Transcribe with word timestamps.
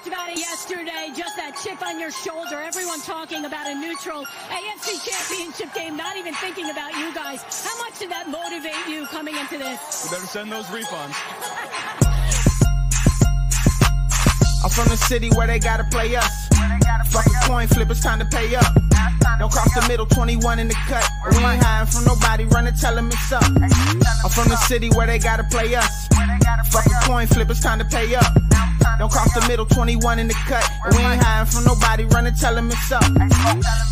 talked 0.00 0.14
about 0.14 0.30
it 0.30 0.38
yesterday, 0.38 1.12
just 1.14 1.36
that 1.36 1.52
chip 1.62 1.82
on 1.82 1.98
your 2.00 2.10
shoulder. 2.10 2.56
Everyone 2.56 3.00
talking 3.00 3.44
about 3.44 3.66
a 3.66 3.74
neutral 3.74 4.24
AFC 4.48 5.04
championship 5.04 5.74
game, 5.74 5.96
not 5.96 6.16
even 6.16 6.32
thinking 6.34 6.70
about 6.70 6.96
you 6.96 7.12
guys. 7.14 7.42
How 7.64 7.76
much 7.78 7.98
did 7.98 8.10
that 8.10 8.28
motivate 8.28 8.86
you 8.88 9.06
coming 9.06 9.36
into 9.36 9.58
this? 9.58 10.04
You 10.04 10.10
better 10.10 10.26
send 10.26 10.52
those 10.52 10.64
refunds. 10.66 11.14
I'm 14.62 14.70
from 14.70 14.88
the 14.88 14.96
city 14.96 15.30
where 15.30 15.46
they 15.46 15.58
gotta 15.58 15.84
play 15.84 16.14
us. 16.16 16.48
Fuck 17.08 17.26
a 17.26 17.46
coin 17.46 17.66
flip, 17.68 17.90
it's 17.90 18.00
time 18.00 18.20
to 18.20 18.24
pay 18.26 18.54
up. 18.54 18.74
Don't 19.38 19.50
cross 19.50 19.74
the 19.74 19.84
middle, 19.88 20.06
21 20.06 20.58
in 20.60 20.68
the 20.68 20.74
cut. 20.86 21.06
We 21.30 21.38
ain't 21.38 21.62
hiding 21.62 21.90
from 21.90 22.04
nobody, 22.04 22.44
running, 22.44 22.74
tell 22.74 22.94
them 22.94 23.08
it's 23.08 23.32
up. 23.32 23.42
I'm 23.44 24.30
from 24.30 24.48
the 24.48 24.56
city 24.66 24.90
where 24.90 25.06
they 25.06 25.18
gotta 25.18 25.44
play 25.44 25.74
us. 25.74 26.08
Fuck 26.70 26.86
a 26.86 27.06
coin 27.06 27.26
flip, 27.26 27.50
it's 27.50 27.60
time 27.60 27.78
to 27.80 27.84
pay 27.84 28.14
up. 28.14 28.32
Don't 28.98 29.10
cross 29.10 29.32
the 29.34 29.46
middle, 29.48 29.66
21 29.66 30.18
in 30.18 30.28
the 30.28 30.34
cut. 30.34 30.68
We 30.92 30.98
ain't 30.98 31.22
hiding 31.22 31.50
from 31.50 31.64
nobody, 31.64 32.04
running, 32.04 32.34
tell 32.34 32.54
them 32.54 32.70
it's 32.70 32.92
up. 32.92 33.02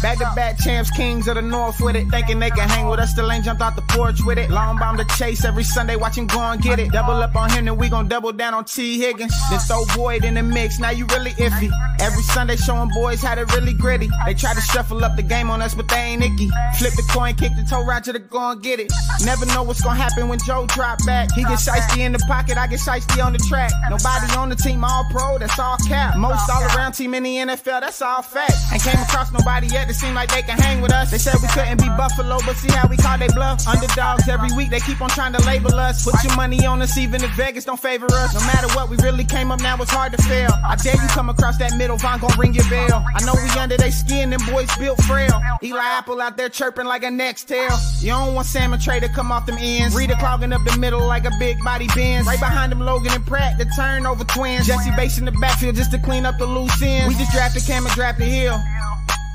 Back 0.03 0.19
to 0.19 0.31
back 0.35 0.59
champs, 0.59 0.91
kings 0.91 1.29
of 1.29 1.37
the 1.37 1.43
north 1.43 1.81
with 1.81 1.97
it. 1.97 2.09
Thinking 2.09 2.39
they 2.39 2.51
can 2.51 2.69
hang 2.69 2.89
with 2.89 3.01
us, 3.01 3.11
still 3.11 3.31
ain't 3.31 3.45
jumped 3.45 3.63
off 3.63 3.77
the 3.77 3.83
porch 3.83 4.21
with 4.25 4.39
it. 4.39 4.51
Long 4.51 4.79
bomb 4.79 4.97
to 4.97 5.05
chase 5.17 5.45
every 5.45 5.65
Sunday, 5.65 5.97
watch 5.97 6.17
go 6.17 6.41
and 6.41 6.61
get 6.61 6.79
it. 6.79 6.91
Double 6.93 7.15
up 7.15 7.35
on 7.37 7.51
him, 7.51 7.65
then 7.65 7.77
we 7.77 7.89
gon' 7.89 8.09
double 8.09 8.33
down 8.33 8.55
on 8.55 8.65
Tee 8.65 8.99
Higgins. 8.99 9.35
Then 9.51 9.59
throw 9.61 9.85
Boyd 9.95 10.25
in 10.25 10.35
the 10.35 10.43
mix, 10.43 10.79
now 10.79 10.91
you 10.91 11.07
really 11.07 11.33
iffy. 11.33 11.71
Every 12.01 12.23
Sunday 12.23 12.57
showing 12.57 12.91
boys 12.95 13.23
how 13.23 13.35
to 13.35 13.45
really 13.57 13.75
gritty. 13.75 14.09
They 14.27 14.35
try 14.35 14.55
to 14.55 14.61
shuffle 14.61 15.05
up 15.05 15.17
the 15.17 15.23
game 15.23 15.51
on 15.51 15.63
us, 15.63 15.75
but 15.75 15.89
they 15.89 15.97
ain't 15.97 16.23
icky. 16.23 16.51
Flip 16.79 16.93
the 16.95 17.07
coin, 17.11 17.35
kick 17.35 17.53
the 17.57 17.67
toe 17.69 17.85
Roger 17.85 18.13
to 18.13 18.19
go 18.19 18.53
and 18.53 18.63
get 18.63 18.81
it. 18.81 18.93
Never 19.25 19.47
know 19.47 19.63
what's 19.63 19.81
gonna 19.81 19.99
happen 19.99 20.29
when 20.29 20.39
Joe 20.47 20.67
drop 20.67 20.99
back. 21.07 21.33
He 21.35 21.43
get 21.43 21.59
shiesty 21.59 21.99
in 21.99 22.13
the 22.13 22.19
pocket, 22.21 22.57
I 22.57 22.67
get 22.67 22.81
shiesty 22.81 23.25
on 23.25 23.33
the 23.33 23.39
track. 23.39 23.71
Nobody 23.91 24.33
on 24.37 24.49
the 24.49 24.57
team 24.57 24.85
all 24.89 25.05
pro, 25.11 25.39
that's 25.39 25.59
all 25.59 25.77
cap. 25.89 26.17
Most 26.17 26.49
all 26.51 26.63
around 26.75 26.93
team 26.93 27.15
in 27.15 27.23
the 27.23 27.37
NFL, 27.37 27.81
that's 27.81 28.01
all 28.03 28.23
fact. 28.23 28.55
Ain't 28.73 28.83
came 28.83 28.99
across 29.01 29.33
nobody 29.33 29.69
yet 29.69 29.89
that 29.89 29.95
seem 29.95 30.15
like 30.15 30.31
they 30.33 30.43
can 30.43 30.59
hang 30.59 30.81
with 30.81 30.93
us. 30.93 31.11
They 31.11 31.19
said 31.19 31.37
we 31.43 31.49
couldn't 31.49 31.81
be 31.81 31.89
Buffalo, 31.97 32.39
but 32.47 32.57
see 32.57 32.71
how 32.73 32.89
we 32.89 32.97
call 32.97 33.19
they 33.19 33.29
bluff. 33.29 33.67
Underdogs 33.69 34.29
every 34.29 34.51
week, 34.57 34.71
they 34.71 34.81
keep 34.81 35.01
on 35.01 35.11
trying 35.11 35.33
to 35.35 35.43
label 35.47 35.75
us. 35.75 36.05
Put 36.05 36.23
your 36.25 36.37
money 36.37 36.65
on 36.67 36.81
us, 36.83 36.97
even 36.97 37.23
if 37.23 37.31
Vegas 37.33 37.65
don't 37.65 37.81
favor 37.81 38.07
us. 38.11 38.35
No 38.35 38.41
matter 38.41 38.69
what, 38.75 38.89
we 38.89 38.97
really 38.99 39.25
came 39.25 39.53
up 39.53 39.61
now, 39.61 39.77
it's 39.81 39.91
hard 39.91 40.13
to 40.13 40.23
fail. 40.23 40.51
I 40.65 40.77
dare 40.77 40.95
you 40.95 41.09
come 41.09 41.29
across 41.29 41.59
that 41.59 41.77
middle, 41.77 41.97
Vonn 41.97 42.21
gon' 42.21 42.39
ring 42.39 42.55
your 42.55 42.69
bell. 42.69 43.05
I 43.15 43.25
know 43.25 43.35
we 43.35 43.51
under 43.59 43.77
they 43.77 43.91
skin, 43.91 44.31
them 44.31 44.41
boys 44.51 44.75
built 44.79 45.03
frail. 45.03 45.41
Eli 45.63 45.83
Apple 45.83 46.21
out 46.21 46.37
there 46.37 46.49
chirping 46.49 46.87
like 46.87 47.03
a 47.03 47.11
next 47.11 47.45
tail. 47.45 47.71
You 48.01 48.11
don't 48.11 48.35
want 48.35 48.47
Salmon 48.47 48.81
Trey 48.81 49.01
to 49.01 49.09
come 49.09 49.33
off 49.33 49.47
them 49.47 49.57
ends. 49.59 49.95
Reader 49.97 50.15
clogging 50.15 50.53
up 50.53 50.65
the 50.65 50.77
middle 50.79 51.05
like 51.07 51.25
a 51.25 51.33
big 51.39 51.63
body 51.65 51.89
Benz. 51.95 52.27
Right 52.27 52.39
behind 52.39 52.73
them, 52.73 52.81
Logan 52.81 53.13
and 53.13 53.27
Pratt, 53.27 53.59
the 53.59 53.65
turnover 53.77 54.25
twins. 54.25 54.68
Jessie 54.69 54.91
Bates 54.91 55.17
in 55.17 55.25
the 55.25 55.33
backfield 55.33 55.77
just 55.77 55.91
to 55.93 55.99
clean 55.99 56.27
up 56.27 56.37
the 56.37 56.45
loose 56.45 56.83
ends. 56.83 57.09
We 57.09 57.19
just 57.19 57.33
drafted 57.33 57.65
Cam 57.65 57.87
and 57.87 57.95
drafted 57.95 58.29
Hill. 58.29 58.61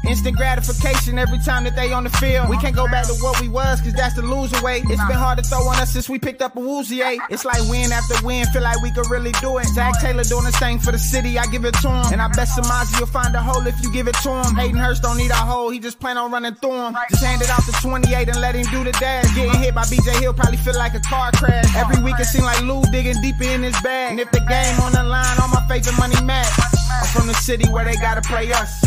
Instant 0.08 0.36
gratification 0.36 1.18
every 1.18 1.40
time 1.40 1.64
that 1.64 1.76
they 1.76 1.94
on 1.94 2.04
the 2.04 2.10
field. 2.10 2.50
We 2.50 2.58
can't 2.58 2.76
go 2.76 2.88
back 2.88 3.08
to 3.08 3.14
what 3.24 3.40
we 3.40 3.48
was, 3.48 3.80
cause 3.82 3.94
that's 3.94 4.16
the 4.16 4.22
loser 4.22 4.62
way. 4.62 4.84
It's 4.84 5.04
been 5.08 5.16
hard 5.18 5.38
to 5.38 5.44
throw 5.44 5.64
on 5.64 5.80
us 5.80 5.92
since 5.94 6.10
we 6.10 6.20
picked 6.20 6.42
up 6.42 6.58
a 6.58 6.60
woozy 6.60 7.02
eight. 7.02 7.22
It's 7.30 7.46
like 7.46 7.62
win 7.70 7.92
after 7.92 8.16
win, 8.26 8.46
feel 8.48 8.64
like 8.64 8.82
we 8.82 8.92
could 8.92 9.10
really 9.10 9.32
do 9.40 9.58
it. 9.60 9.66
Zac 9.68 10.00
Taylor 10.02 10.24
doing 10.24 10.44
the 10.44 10.52
same 10.52 10.78
for 10.80 10.92
the 10.92 11.00
city, 11.00 11.40
I 11.40 11.46
give 11.48 11.64
it 11.64 11.74
to 11.76 11.90
him. 11.90 12.12
And 12.12 12.22
I 12.22 12.28
bet 12.28 12.50
Samaje 12.50 13.00
will 13.00 13.08
find 13.08 13.34
a 13.34 13.42
hole 13.42 13.66
if 13.66 13.82
you 13.82 13.92
give 13.94 14.08
it 14.08 14.16
to 14.24 14.30
him. 14.30 14.56
Hayden 14.56 14.78
Hurst 14.78 15.04
don't 15.04 15.18
need 15.18 15.32
a 15.32 15.36
hole, 15.36 15.70
he 15.70 15.80
just 15.80 16.00
plan 16.00 16.18
on 16.18 16.32
running 16.32 16.56
through 16.56 16.76
him. 16.76 16.96
Just 17.10 17.24
hand 17.24 17.42
it 17.42 17.50
off 17.50 17.66
to 17.66 17.72
28 17.72 18.28
and 18.28 18.42
let 18.42 18.56
him 18.56 18.66
do 18.72 18.84
the 18.84 18.92
dash. 19.00 19.34
Getting 19.36 19.60
hit 19.62 19.74
by 19.74 19.84
BJ 19.84 20.20
Hill 20.20 20.34
probably 20.34 20.58
feel 20.58 20.78
like 20.78 20.96
a 20.96 21.00
car 21.00 21.32
crash. 21.32 21.76
Every 21.78 22.04
week 22.04 22.20
it 22.20 22.26
seem 22.26 22.44
like 22.44 22.62
Lou 22.64 22.84
digging 22.92 23.22
deeper 23.22 23.46
in 23.46 23.64
his 23.64 23.80
bag. 23.82 24.12
And 24.12 24.20
if 24.20 24.30
the 24.32 24.42
game 24.50 24.80
on 24.82 24.92
the 24.92 25.04
line, 25.04 25.38
all 25.42 25.48
my 25.48 25.66
favorite 25.68 25.98
money 25.98 26.20
match. 26.26 26.52
I'm 26.92 27.08
from 27.08 27.28
the 27.28 27.34
city 27.34 27.70
where 27.70 27.86
they 27.86 27.96
gotta 27.96 28.22
play 28.22 28.52
us. 28.52 28.84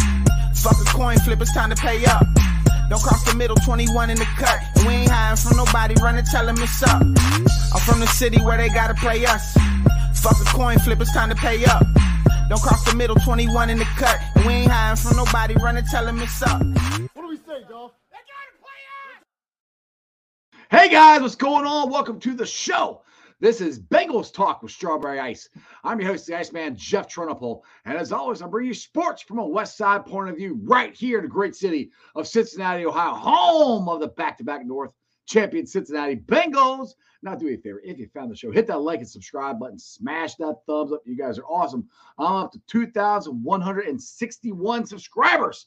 Fuck 0.62 0.80
a 0.80 0.84
coin 0.84 1.18
flip, 1.18 1.40
it's 1.40 1.52
time 1.52 1.70
to 1.70 1.76
pay 1.76 2.04
up. 2.06 2.26
Don't 2.88 3.02
cross 3.02 3.24
the 3.24 3.34
middle, 3.34 3.56
21 3.56 4.10
in 4.10 4.18
the 4.18 4.24
cut. 4.36 4.58
And 4.76 4.86
we 4.86 4.94
ain't 4.94 5.10
hiding 5.10 5.36
from 5.36 5.56
nobody, 5.56 5.94
running, 6.00 6.24
tell 6.24 6.46
them 6.46 6.56
it's 6.58 6.82
up. 6.82 7.02
I'm 7.02 7.80
from 7.84 8.00
the 8.00 8.06
city 8.06 8.40
where 8.42 8.56
they 8.56 8.68
gotta 8.68 8.94
play 8.94 9.24
us. 9.26 9.54
Fuck 10.22 10.40
a 10.40 10.44
coin 10.44 10.78
flip, 10.78 11.00
it's 11.00 11.12
time 11.12 11.28
to 11.30 11.36
pay 11.36 11.64
up. 11.64 11.84
Don't 12.48 12.60
cross 12.60 12.84
the 12.84 12.94
middle, 12.94 13.16
21 13.16 13.70
in 13.70 13.78
the 13.78 13.84
cut. 13.96 14.18
And 14.36 14.46
we 14.46 14.52
ain't 14.52 14.70
hiding 14.70 14.96
from 14.96 15.16
nobody, 15.16 15.54
running, 15.54 15.84
tell 15.84 16.04
them 16.04 16.20
it's 16.20 16.42
up. 16.42 16.62
What 17.14 17.22
do 17.22 17.28
we 17.28 17.36
say, 17.36 17.64
Dolph? 17.68 17.92
Hey 20.68 20.88
guys, 20.88 21.20
what's 21.20 21.36
going 21.36 21.64
on? 21.64 21.90
Welcome 21.90 22.18
to 22.20 22.34
the 22.34 22.44
show. 22.44 23.02
This 23.38 23.60
is 23.60 23.78
Bengals 23.78 24.32
Talk 24.32 24.62
with 24.62 24.72
Strawberry 24.72 25.20
Ice. 25.20 25.50
I'm 25.84 26.00
your 26.00 26.08
host, 26.08 26.26
the 26.26 26.34
Iceman, 26.34 26.74
Jeff 26.74 27.06
Trennepohl. 27.06 27.60
And 27.84 27.98
as 27.98 28.10
always, 28.10 28.40
I 28.40 28.46
bring 28.46 28.66
you 28.66 28.72
sports 28.72 29.20
from 29.20 29.38
a 29.38 29.46
West 29.46 29.76
Side 29.76 30.06
point 30.06 30.30
of 30.30 30.38
view 30.38 30.58
right 30.62 30.96
here 30.96 31.18
in 31.18 31.24
the 31.24 31.30
great 31.30 31.54
city 31.54 31.90
of 32.14 32.26
Cincinnati, 32.26 32.86
Ohio, 32.86 33.12
home 33.12 33.90
of 33.90 34.00
the 34.00 34.08
back 34.08 34.38
to 34.38 34.44
back 34.44 34.64
North 34.64 34.90
champion 35.26 35.66
Cincinnati 35.66 36.16
Bengals. 36.16 36.94
Now, 37.22 37.34
do 37.34 37.44
me 37.44 37.52
a 37.52 37.58
favor 37.58 37.82
if 37.84 37.98
you 37.98 38.08
found 38.08 38.30
the 38.30 38.36
show, 38.36 38.50
hit 38.50 38.66
that 38.68 38.80
like 38.80 39.00
and 39.00 39.08
subscribe 39.08 39.60
button, 39.60 39.78
smash 39.78 40.36
that 40.36 40.54
thumbs 40.66 40.92
up. 40.92 41.02
You 41.04 41.14
guys 41.14 41.38
are 41.38 41.44
awesome. 41.44 41.90
I'm 42.18 42.36
up 42.36 42.52
to 42.52 42.60
2,161 42.68 44.86
subscribers. 44.86 45.66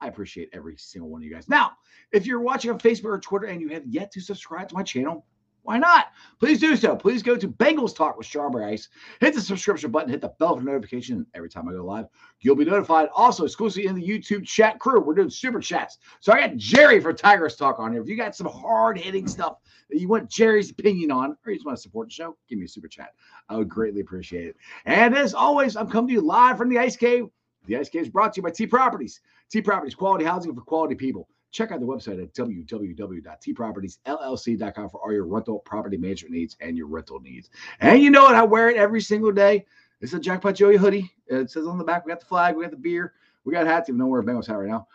I 0.00 0.08
appreciate 0.08 0.48
every 0.54 0.78
single 0.78 1.10
one 1.10 1.20
of 1.20 1.26
you 1.26 1.34
guys. 1.34 1.46
Now, 1.46 1.72
if 2.10 2.24
you're 2.24 2.40
watching 2.40 2.70
on 2.70 2.78
Facebook 2.78 3.10
or 3.10 3.20
Twitter 3.20 3.48
and 3.48 3.60
you 3.60 3.68
have 3.68 3.84
yet 3.86 4.10
to 4.12 4.22
subscribe 4.22 4.70
to 4.70 4.74
my 4.74 4.82
channel, 4.82 5.26
why 5.66 5.78
not? 5.78 6.12
Please 6.38 6.60
do 6.60 6.76
so. 6.76 6.94
Please 6.94 7.24
go 7.24 7.36
to 7.36 7.48
Bengals 7.48 7.94
Talk 7.94 8.16
with 8.16 8.26
Strawberry 8.26 8.66
Ice. 8.66 8.88
Hit 9.20 9.34
the 9.34 9.40
subscription 9.40 9.90
button, 9.90 10.08
hit 10.08 10.20
the 10.20 10.32
bell 10.38 10.56
for 10.56 10.62
notification 10.62 11.26
every 11.34 11.48
time 11.48 11.68
I 11.68 11.72
go 11.72 11.84
live. 11.84 12.06
You'll 12.40 12.54
be 12.54 12.64
notified. 12.64 13.08
Also, 13.12 13.44
exclusively 13.44 13.88
in 13.88 13.96
the 13.96 14.06
YouTube 14.06 14.46
chat 14.46 14.78
crew, 14.78 15.00
we're 15.00 15.14
doing 15.14 15.28
super 15.28 15.58
chats. 15.58 15.98
So 16.20 16.32
I 16.32 16.38
got 16.38 16.56
Jerry 16.56 17.00
for 17.00 17.12
Tigers 17.12 17.56
Talk 17.56 17.80
on 17.80 17.90
here. 17.92 18.00
If 18.00 18.08
you 18.08 18.16
got 18.16 18.36
some 18.36 18.46
hard 18.46 18.96
hitting 18.96 19.26
stuff 19.26 19.56
that 19.90 19.98
you 19.98 20.06
want 20.06 20.30
Jerry's 20.30 20.70
opinion 20.70 21.10
on, 21.10 21.36
or 21.44 21.50
you 21.50 21.56
just 21.56 21.66
want 21.66 21.76
to 21.76 21.82
support 21.82 22.08
the 22.08 22.14
show, 22.14 22.36
give 22.48 22.60
me 22.60 22.66
a 22.66 22.68
super 22.68 22.88
chat. 22.88 23.14
I 23.48 23.56
would 23.56 23.68
greatly 23.68 24.02
appreciate 24.02 24.46
it. 24.46 24.56
And 24.84 25.16
as 25.16 25.34
always, 25.34 25.74
I'm 25.74 25.90
coming 25.90 26.08
to 26.08 26.14
you 26.14 26.20
live 26.20 26.58
from 26.58 26.68
the 26.68 26.78
Ice 26.78 26.96
Cave. 26.96 27.26
The 27.66 27.76
Ice 27.76 27.88
Cave 27.88 28.02
is 28.02 28.08
brought 28.08 28.34
to 28.34 28.38
you 28.38 28.42
by 28.44 28.50
T 28.50 28.68
Properties. 28.68 29.20
T 29.50 29.60
Properties, 29.60 29.96
quality 29.96 30.24
housing 30.24 30.54
for 30.54 30.60
quality 30.60 30.94
people 30.94 31.28
check 31.56 31.72
out 31.72 31.80
the 31.80 31.86
website 31.86 32.22
at 32.22 32.34
www.tpropertiesllc.com 32.34 34.90
for 34.90 35.00
all 35.00 35.12
your 35.12 35.26
rental 35.26 35.60
property 35.60 35.96
management 35.96 36.34
needs 36.34 36.54
and 36.60 36.76
your 36.76 36.86
rental 36.86 37.18
needs. 37.20 37.48
And 37.80 38.02
you 38.02 38.10
know 38.10 38.24
what? 38.24 38.34
I 38.34 38.42
wear 38.42 38.68
it 38.68 38.76
every 38.76 39.00
single 39.00 39.32
day. 39.32 39.64
It's 40.02 40.12
a 40.12 40.20
Jackpot 40.20 40.54
Joey 40.54 40.76
hoodie. 40.76 41.10
It 41.28 41.50
says 41.50 41.66
on 41.66 41.78
the 41.78 41.84
back, 41.84 42.04
we 42.04 42.12
got 42.12 42.20
the 42.20 42.26
flag, 42.26 42.54
we 42.54 42.64
got 42.64 42.72
the 42.72 42.76
beer, 42.76 43.14
we 43.44 43.54
got 43.54 43.66
hats, 43.66 43.88
even 43.88 43.98
though 43.98 44.04
we're 44.06 44.20
a 44.20 44.24
Bengals 44.24 44.46
hat 44.46 44.58
right 44.58 44.68
now. 44.68 44.86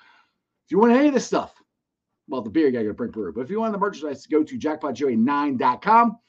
If 0.65 0.71
you 0.71 0.77
want 0.77 0.93
any 0.93 1.07
of 1.07 1.15
this 1.15 1.25
stuff, 1.25 1.55
well, 2.27 2.43
the 2.43 2.51
beer, 2.51 2.67
you 2.67 2.71
got 2.71 2.79
to 2.79 2.85
go 2.85 2.93
Brink 2.93 3.13
Brew. 3.13 3.33
But 3.33 3.41
if 3.41 3.49
you 3.49 3.59
want 3.59 3.73
the 3.73 3.79
merchandise, 3.79 4.27
go 4.27 4.43
to 4.43 4.59
jackpotjoey9.com. 4.59 6.19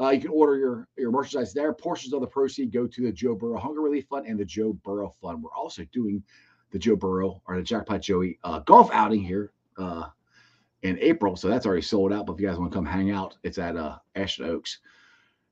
Uh, 0.00 0.08
you 0.08 0.20
can 0.20 0.30
order 0.30 0.56
your, 0.56 0.88
your 0.96 1.10
merchandise 1.10 1.52
there. 1.52 1.74
Portions 1.74 2.14
of 2.14 2.22
the 2.22 2.26
proceeds 2.26 2.72
go 2.72 2.86
to 2.86 3.02
the 3.02 3.12
Joe 3.12 3.34
Burrow 3.34 3.58
Hunger 3.58 3.82
Relief 3.82 4.06
Fund 4.08 4.26
and 4.26 4.40
the 4.40 4.46
Joe 4.46 4.72
Burrow 4.84 5.14
Fund. 5.20 5.42
We're 5.42 5.52
also 5.52 5.84
doing 5.92 6.22
the 6.70 6.78
Joe 6.78 6.96
Burrow 6.96 7.42
or 7.46 7.56
the 7.56 7.62
Jackpot 7.62 8.00
Joey 8.00 8.38
uh, 8.42 8.60
golf 8.60 8.90
outing 8.92 9.22
here 9.22 9.52
uh, 9.78 10.06
in 10.82 10.98
April. 11.00 11.36
So 11.36 11.48
that's 11.48 11.66
already 11.66 11.82
sold 11.82 12.12
out. 12.12 12.26
But 12.26 12.34
if 12.34 12.40
you 12.40 12.48
guys 12.48 12.58
want 12.58 12.72
to 12.72 12.76
come 12.76 12.86
hang 12.86 13.10
out, 13.10 13.36
it's 13.42 13.58
at 13.58 13.76
uh, 13.76 13.98
Ashton 14.14 14.46
Oaks. 14.46 14.80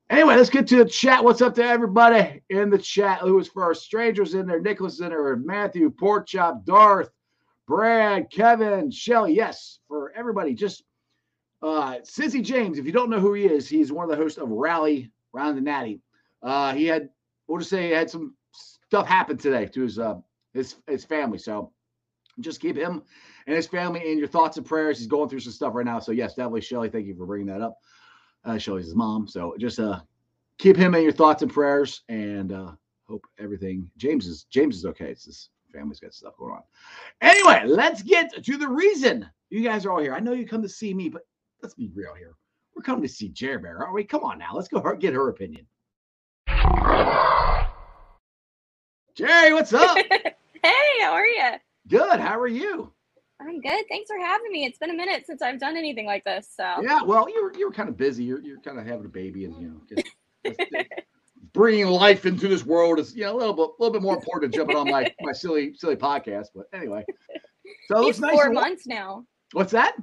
Anyway, 0.09 0.35
let's 0.35 0.49
get 0.49 0.67
to 0.67 0.83
the 0.83 0.85
chat. 0.85 1.23
What's 1.23 1.41
up 1.41 1.55
to 1.55 1.63
everybody 1.63 2.43
in 2.49 2.69
the 2.69 2.77
chat? 2.77 3.19
Who 3.19 3.35
was 3.35 3.47
first? 3.47 3.83
Strangers 3.83 4.33
in 4.33 4.45
there, 4.45 4.59
Nicholas 4.59 4.99
in 4.99 5.07
there, 5.07 5.37
Matthew, 5.37 5.89
Porkchop, 5.89 6.65
Darth, 6.65 7.11
Brad, 7.65 8.29
Kevin, 8.29 8.91
Shelly. 8.91 9.33
Yes, 9.33 9.79
for 9.87 10.11
everybody. 10.13 10.53
Just 10.53 10.83
uh 11.61 11.99
Sissy 11.99 12.43
James, 12.43 12.77
if 12.77 12.85
you 12.85 12.91
don't 12.91 13.09
know 13.09 13.21
who 13.21 13.33
he 13.33 13.45
is, 13.45 13.69
he's 13.69 13.93
one 13.93 14.03
of 14.03 14.09
the 14.09 14.21
hosts 14.21 14.37
of 14.37 14.49
Rally 14.49 15.09
Round 15.31 15.57
the 15.57 15.61
Natty. 15.61 16.01
Uh 16.43 16.73
he 16.73 16.85
had 16.87 17.09
we'll 17.47 17.59
just 17.59 17.69
say 17.69 17.85
he 17.85 17.91
had 17.91 18.09
some 18.09 18.35
stuff 18.51 19.07
happen 19.07 19.37
today 19.37 19.65
to 19.67 19.81
his 19.81 19.97
uh 19.97 20.15
his 20.53 20.75
his 20.87 21.05
family. 21.05 21.37
So 21.37 21.71
just 22.39 22.61
keep 22.61 22.77
him 22.77 23.01
and 23.47 23.55
his 23.55 23.67
family 23.67 24.11
in 24.11 24.17
your 24.17 24.27
thoughts 24.27 24.57
and 24.57 24.65
prayers. 24.65 24.97
He's 24.97 25.07
going 25.07 25.29
through 25.29 25.41
some 25.41 25.51
stuff 25.51 25.75
right 25.75 25.85
now. 25.85 25.99
So 25.99 26.11
yes, 26.11 26.35
definitely 26.35 26.61
Shelly. 26.61 26.89
Thank 26.89 27.07
you 27.07 27.15
for 27.15 27.25
bringing 27.25 27.47
that 27.47 27.61
up. 27.61 27.77
Uh, 28.45 28.57
Shelly's 28.57 28.85
his 28.85 28.95
mom. 28.95 29.27
So 29.27 29.55
just 29.59 29.79
uh 29.79 29.99
keep 30.57 30.77
him 30.77 30.95
in 30.95 31.03
your 31.03 31.11
thoughts 31.11 31.41
and 31.41 31.51
prayers 31.51 32.03
and 32.09 32.51
uh 32.51 32.71
hope 33.07 33.25
everything 33.39 33.89
James 33.97 34.27
is 34.27 34.45
James 34.49 34.77
is 34.77 34.85
okay. 34.85 35.09
It's 35.09 35.25
his 35.25 35.49
family's 35.73 35.99
got 35.99 36.13
stuff 36.13 36.37
going 36.37 36.53
on. 36.53 36.63
Anyway, 37.21 37.63
let's 37.65 38.01
get 38.01 38.43
to 38.43 38.57
the 38.57 38.67
reason 38.67 39.29
you 39.49 39.61
guys 39.61 39.85
are 39.85 39.91
all 39.91 39.99
here. 39.99 40.13
I 40.13 40.19
know 40.19 40.33
you 40.33 40.47
come 40.47 40.61
to 40.61 40.69
see 40.69 40.93
me, 40.93 41.09
but 41.09 41.23
let's 41.61 41.75
be 41.75 41.91
real 41.93 42.13
here. 42.13 42.35
We're 42.75 42.83
coming 42.83 43.01
to 43.03 43.09
see 43.09 43.29
Jerry 43.29 43.57
Bear, 43.57 43.79
aren't 43.79 43.93
we? 43.93 44.03
Come 44.03 44.23
on 44.23 44.37
now. 44.39 44.53
Let's 44.53 44.69
go 44.69 44.79
get 44.95 45.13
her 45.13 45.29
opinion. 45.29 45.67
Jerry, 49.13 49.53
what's 49.53 49.73
up? 49.73 49.97
hey, 50.63 51.01
how 51.01 51.11
are 51.11 51.25
you? 51.25 51.51
Good. 51.91 52.21
How 52.21 52.39
are 52.39 52.47
you? 52.47 52.93
I'm 53.41 53.59
good. 53.59 53.85
Thanks 53.89 54.09
for 54.09 54.17
having 54.17 54.51
me. 54.51 54.63
It's 54.63 54.77
been 54.77 54.91
a 54.91 54.95
minute 54.95 55.25
since 55.25 55.41
I've 55.41 55.59
done 55.59 55.75
anything 55.75 56.05
like 56.05 56.23
this. 56.23 56.47
So 56.55 56.63
Yeah, 56.81 57.03
well, 57.03 57.27
you 57.29 57.43
were 57.43 57.53
you 57.57 57.67
were 57.67 57.73
kind 57.73 57.89
of 57.89 57.97
busy. 57.97 58.23
You're 58.23 58.41
you're 58.41 58.61
kind 58.61 58.79
of 58.79 58.85
having 58.85 59.05
a 59.05 59.09
baby, 59.09 59.43
and 59.43 59.61
you 59.61 59.67
know, 59.67 59.81
just, 59.89 60.07
just 60.45 60.59
bringing 61.53 61.87
life 61.87 62.25
into 62.25 62.47
this 62.47 62.65
world 62.65 62.97
is 62.97 63.13
you 63.13 63.23
know 63.23 63.35
a 63.35 63.37
little 63.37 63.53
bit, 63.53 63.67
a 63.77 63.83
little 63.83 63.91
bit 63.91 64.01
more 64.01 64.15
important 64.15 64.53
than 64.53 64.57
jumping 64.57 64.77
on 64.77 64.89
my 64.89 65.11
my 65.21 65.33
silly, 65.33 65.73
silly 65.73 65.97
podcast. 65.97 66.47
But 66.55 66.67
anyway, 66.73 67.03
so 67.87 67.97
it 67.97 68.05
He's 68.05 68.05
looks 68.05 68.19
nice. 68.19 68.31
four 68.31 68.51
months 68.53 68.87
now. 68.87 69.25
What's 69.51 69.73
that? 69.73 69.95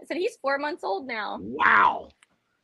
I 0.00 0.04
said 0.04 0.16
he's 0.16 0.36
four 0.42 0.58
months 0.58 0.82
old 0.82 1.06
now. 1.06 1.38
Wow. 1.40 2.08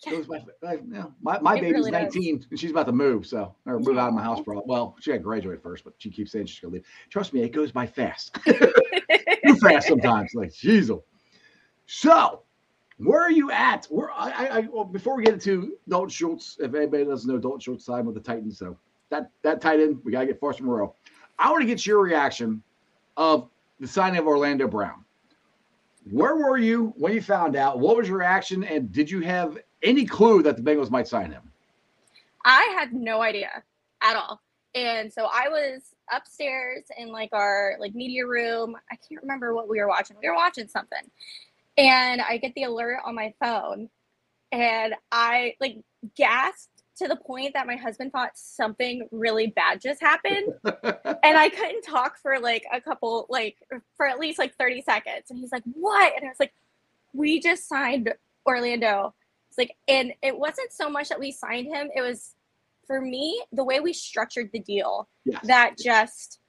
Yeah. 0.07 0.21
Uh, 0.63 0.77
yeah, 0.91 1.05
my 1.23 1.39
my 1.41 1.57
It 1.57 1.61
baby's 1.61 1.75
really 1.75 1.91
does. 1.93 2.15
19 2.15 2.47
and 2.51 2.59
she's 2.59 2.71
about 2.71 2.87
to 2.87 2.93
move, 2.93 3.27
so 3.27 3.55
or 3.67 3.79
move 3.79 3.99
out 3.99 4.09
of 4.09 4.15
my 4.15 4.23
house. 4.23 4.41
Probably. 4.43 4.65
Well, 4.67 4.97
she 5.01 5.11
had 5.11 5.19
to 5.19 5.23
graduate 5.23 5.63
first, 5.63 5.85
but 5.85 5.95
she 5.99 6.11
keeps 6.11 6.33
saying 6.33 6.47
she's 6.47 6.61
gonna 6.61 6.75
leave. 6.75 6.85
Trust 7.11 7.33
me, 7.33 7.43
it 7.43 7.51
goes 7.51 7.71
by 7.73 7.87
fast. 7.87 8.37
Too 8.45 9.57
fast 9.57 9.89
sometimes. 9.89 10.33
Like, 10.35 10.51
jeez. 10.51 10.91
So, 11.87 12.43
where 12.99 13.21
are 13.21 13.31
you 13.31 13.51
at? 13.51 13.87
Where 13.87 14.11
I, 14.11 14.31
I, 14.31 14.47
I 14.47 14.61
well, 14.73 14.85
before 14.85 15.17
we 15.17 15.25
get 15.25 15.35
into 15.35 15.77
Dalton 15.89 16.09
Schultz, 16.11 16.57
if 16.61 16.75
anybody 16.75 17.05
doesn't 17.05 17.31
know, 17.31 17.39
Dalton 17.39 17.61
Schultz 17.61 17.85
signed 17.85 18.07
with 18.07 18.15
the 18.15 18.21
Titans, 18.21 18.59
so 18.59 18.77
that 19.11 19.31
that 19.43 19.61
tight 19.61 19.81
end, 19.81 20.01
we 20.05 20.13
gotta 20.13 20.27
get 20.27 20.41
Foster 20.41 20.65
Moreau. 20.65 20.95
I 21.39 21.51
want 21.51 21.63
to 21.63 21.67
get 21.67 21.85
your 21.87 22.01
reaction 22.03 22.63
of 23.17 23.49
the 23.81 23.87
signing 23.87 24.19
of 24.19 24.27
Orlando 24.27 24.69
Brown. 24.69 25.05
Where 26.11 26.37
were 26.37 26.59
you 26.59 26.93
when 26.97 27.13
you 27.13 27.23
found 27.23 27.57
out? 27.57 27.79
What 27.79 27.97
was 27.97 28.09
your 28.09 28.19
reaction? 28.19 28.65
And 28.65 28.91
did 28.93 29.11
you 29.11 29.21
have 29.21 29.59
any 29.83 30.05
clue 30.05 30.43
that 30.43 30.57
the 30.57 30.63
Bengals 30.63 30.91
might 30.91 31.09
sign 31.09 31.31
him? 31.31 31.43
I 32.45 32.75
had 32.79 32.93
no 32.93 33.23
idea 33.23 33.63
at 34.03 34.17
all. 34.17 34.41
And 34.75 35.13
so 35.13 35.29
I 35.33 35.49
was 35.49 35.95
upstairs 36.13 36.85
in 36.99 37.09
like 37.09 37.31
our 37.33 37.77
like 37.79 37.95
media 37.95 38.27
room. 38.27 38.77
I 38.91 38.97
can't 38.97 39.23
remember 39.23 39.55
what 39.55 39.69
we 39.69 39.79
were 39.79 39.89
watching. 39.89 40.17
We 40.21 40.29
were 40.29 40.35
watching 40.35 40.69
something. 40.69 41.11
And 41.77 42.21
I 42.21 42.39
get 42.39 42.55
the 42.55 42.65
alert 42.65 43.01
on 43.05 43.15
my 43.15 43.35
phone 43.41 43.89
and 44.51 44.95
I 45.11 45.55
like 45.61 45.79
gasped 46.17 46.69
to 46.99 47.09
the 47.09 47.17
point 47.17 47.55
that 47.55 47.67
my 47.67 47.77
husband 47.77 48.13
thought 48.13 48.33
something 48.35 49.09
really 49.11 49.49
bad 49.49 49.81
just 49.81 50.01
happened. 50.01 50.53
and 50.65 51.39
I 51.39 51.49
couldn't 51.49 51.83
talk 51.83 52.19
for 52.19 52.39
like 52.39 52.65
a 52.73 52.81
couple 52.81 53.27
like 53.31 53.57
for 53.97 54.07
at 54.07 54.19
least 54.19 54.39
like 54.39 54.55
30 54.57 54.83
seconds. 54.83 55.31
And 55.31 55.39
he's 55.39 55.53
like, 55.53 55.65
"What?" 55.73 56.13
And 56.15 56.25
I 56.27 56.29
was 56.29 56.39
like, 56.39 56.53
"We 57.13 57.41
just 57.41 57.69
signed 57.69 58.13
Orlando." 58.47 59.15
It's 59.53 59.59
like, 59.59 59.77
and 59.87 60.15
it 60.23 60.39
wasn't 60.39 60.73
so 60.73 60.89
much 60.89 61.11
that 61.11 61.21
we 61.21 61.31
signed 61.31 61.67
him. 61.67 61.91
It 61.95 62.01
was 62.01 62.35
for 62.87 63.03
me 63.03 63.43
the 63.53 63.63
way 63.63 63.81
we 63.81 63.93
structured 63.93 64.49
the 64.51 64.61
deal 64.61 65.11
Yes. 65.27 65.47
that 65.47 65.75
just, 65.79 66.41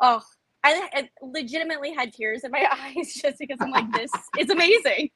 oh, 0.00 0.22
I, 0.62 0.88
I 0.94 1.10
legitimately 1.20 1.92
had 1.92 2.12
tears 2.12 2.44
in 2.44 2.52
my 2.52 2.64
eyes 2.96 3.12
just 3.14 3.40
because 3.40 3.58
I'm 3.60 3.72
like, 3.72 3.90
this 3.90 4.12
is 4.38 4.50
amazing. 4.50 5.10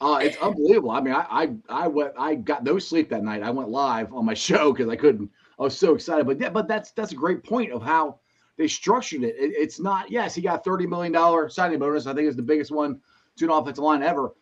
Uh, 0.00 0.18
it's 0.22 0.36
unbelievable. 0.36 0.92
I 0.92 1.00
mean, 1.00 1.12
I, 1.12 1.26
I 1.28 1.54
I 1.68 1.88
went 1.88 2.12
I 2.16 2.36
got 2.36 2.62
no 2.62 2.78
sleep 2.78 3.10
that 3.10 3.24
night. 3.24 3.42
I 3.42 3.50
went 3.50 3.68
live 3.70 4.12
on 4.14 4.24
my 4.24 4.34
show 4.46 4.72
because 4.72 4.88
I 4.88 4.94
couldn't. 4.94 5.28
I 5.58 5.62
was 5.64 5.76
so 5.76 5.94
excited. 5.96 6.24
But 6.24 6.40
yeah, 6.40 6.50
but 6.50 6.68
that's 6.68 6.92
that's 6.92 7.10
a 7.10 7.16
great 7.16 7.42
point 7.42 7.72
of 7.72 7.82
how 7.82 8.20
they 8.56 8.68
structured 8.68 9.24
it. 9.24 9.34
it 9.36 9.52
it's 9.58 9.80
not. 9.80 10.08
Yes, 10.08 10.36
he 10.36 10.40
got 10.40 10.62
thirty 10.62 10.86
million 10.86 11.12
dollar 11.12 11.48
signing 11.48 11.80
bonus. 11.80 12.06
I 12.06 12.14
think 12.14 12.28
it's 12.28 12.36
the 12.36 12.42
biggest 12.42 12.70
one 12.70 13.00
to 13.38 13.44
an 13.44 13.50
offensive 13.50 13.82
line 13.82 14.04
ever. 14.04 14.34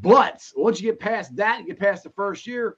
But 0.00 0.42
once 0.56 0.80
you 0.80 0.90
get 0.90 1.00
past 1.00 1.34
that, 1.36 1.58
and 1.58 1.66
get 1.66 1.78
past 1.78 2.04
the 2.04 2.10
first 2.10 2.46
year, 2.46 2.76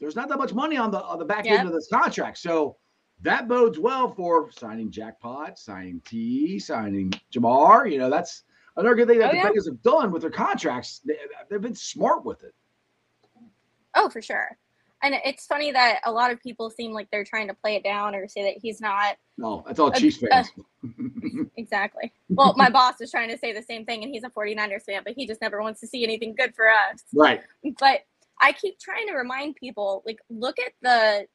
there's 0.00 0.16
not 0.16 0.28
that 0.28 0.38
much 0.38 0.54
money 0.54 0.76
on 0.76 0.90
the 0.90 1.02
on 1.02 1.18
the 1.18 1.24
back 1.24 1.44
Yep. 1.44 1.58
end 1.60 1.68
of 1.68 1.74
this 1.74 1.88
contract. 1.92 2.38
So 2.38 2.76
that 3.20 3.48
bodes 3.48 3.78
well 3.78 4.14
for 4.14 4.50
signing 4.52 4.90
Jackpot, 4.90 5.58
signing 5.58 6.00
T, 6.06 6.58
signing 6.58 7.12
Ja'Marr. 7.32 7.90
You 7.90 7.98
know, 7.98 8.08
that's 8.10 8.44
another 8.76 8.94
good 8.94 9.08
thing 9.08 9.18
that 9.18 9.28
Oh, 9.28 9.32
the 9.32 9.36
yeah. 9.38 9.50
Bengals 9.50 9.66
have 9.68 9.82
done 9.82 10.12
with 10.12 10.22
their 10.22 10.30
contracts. 10.30 11.00
They, 11.04 11.16
they've 11.50 11.60
been 11.60 11.74
smart 11.74 12.24
with 12.24 12.44
it. 12.44 12.54
Oh, 13.94 14.08
for 14.08 14.22
sure. 14.22 14.56
And 15.02 15.14
it's 15.24 15.46
funny 15.46 15.70
that 15.72 16.00
a 16.04 16.10
lot 16.10 16.32
of 16.32 16.40
people 16.40 16.70
seem 16.70 16.92
like 16.92 17.08
they're 17.12 17.24
trying 17.24 17.48
to 17.48 17.54
play 17.54 17.76
it 17.76 17.84
down 17.84 18.14
or 18.14 18.26
say 18.28 18.42
that 18.42 18.60
he's 18.60 18.80
not 18.80 19.16
No, 19.36 19.62
that's 19.66 19.78
all 19.78 19.88
Uh, 19.88 19.98
Chiefs 19.98 20.22
uh, 20.22 20.26
fans. 20.28 20.50
exactly. 21.56 22.12
Well, 22.28 22.54
my 22.56 22.68
boss 22.70 23.00
is 23.00 23.10
trying 23.10 23.28
to 23.30 23.38
say 23.38 23.52
the 23.52 23.62
same 23.62 23.84
thing, 23.84 24.02
and 24.02 24.12
he's 24.12 24.24
a 24.24 24.30
49ers 24.30 24.82
fan, 24.84 25.02
but 25.04 25.14
he 25.14 25.26
just 25.26 25.40
never 25.40 25.62
wants 25.62 25.80
to 25.80 25.86
see 25.86 26.02
anything 26.02 26.34
good 26.36 26.54
for 26.54 26.68
us. 26.68 27.02
right. 27.14 27.42
But 27.78 28.00
I 28.40 28.52
keep 28.52 28.78
trying 28.78 29.06
to 29.08 29.14
remind 29.14 29.56
people 29.56 30.02
like, 30.06 30.18
look 30.30 30.58
at 30.58 30.72
the 30.82 31.26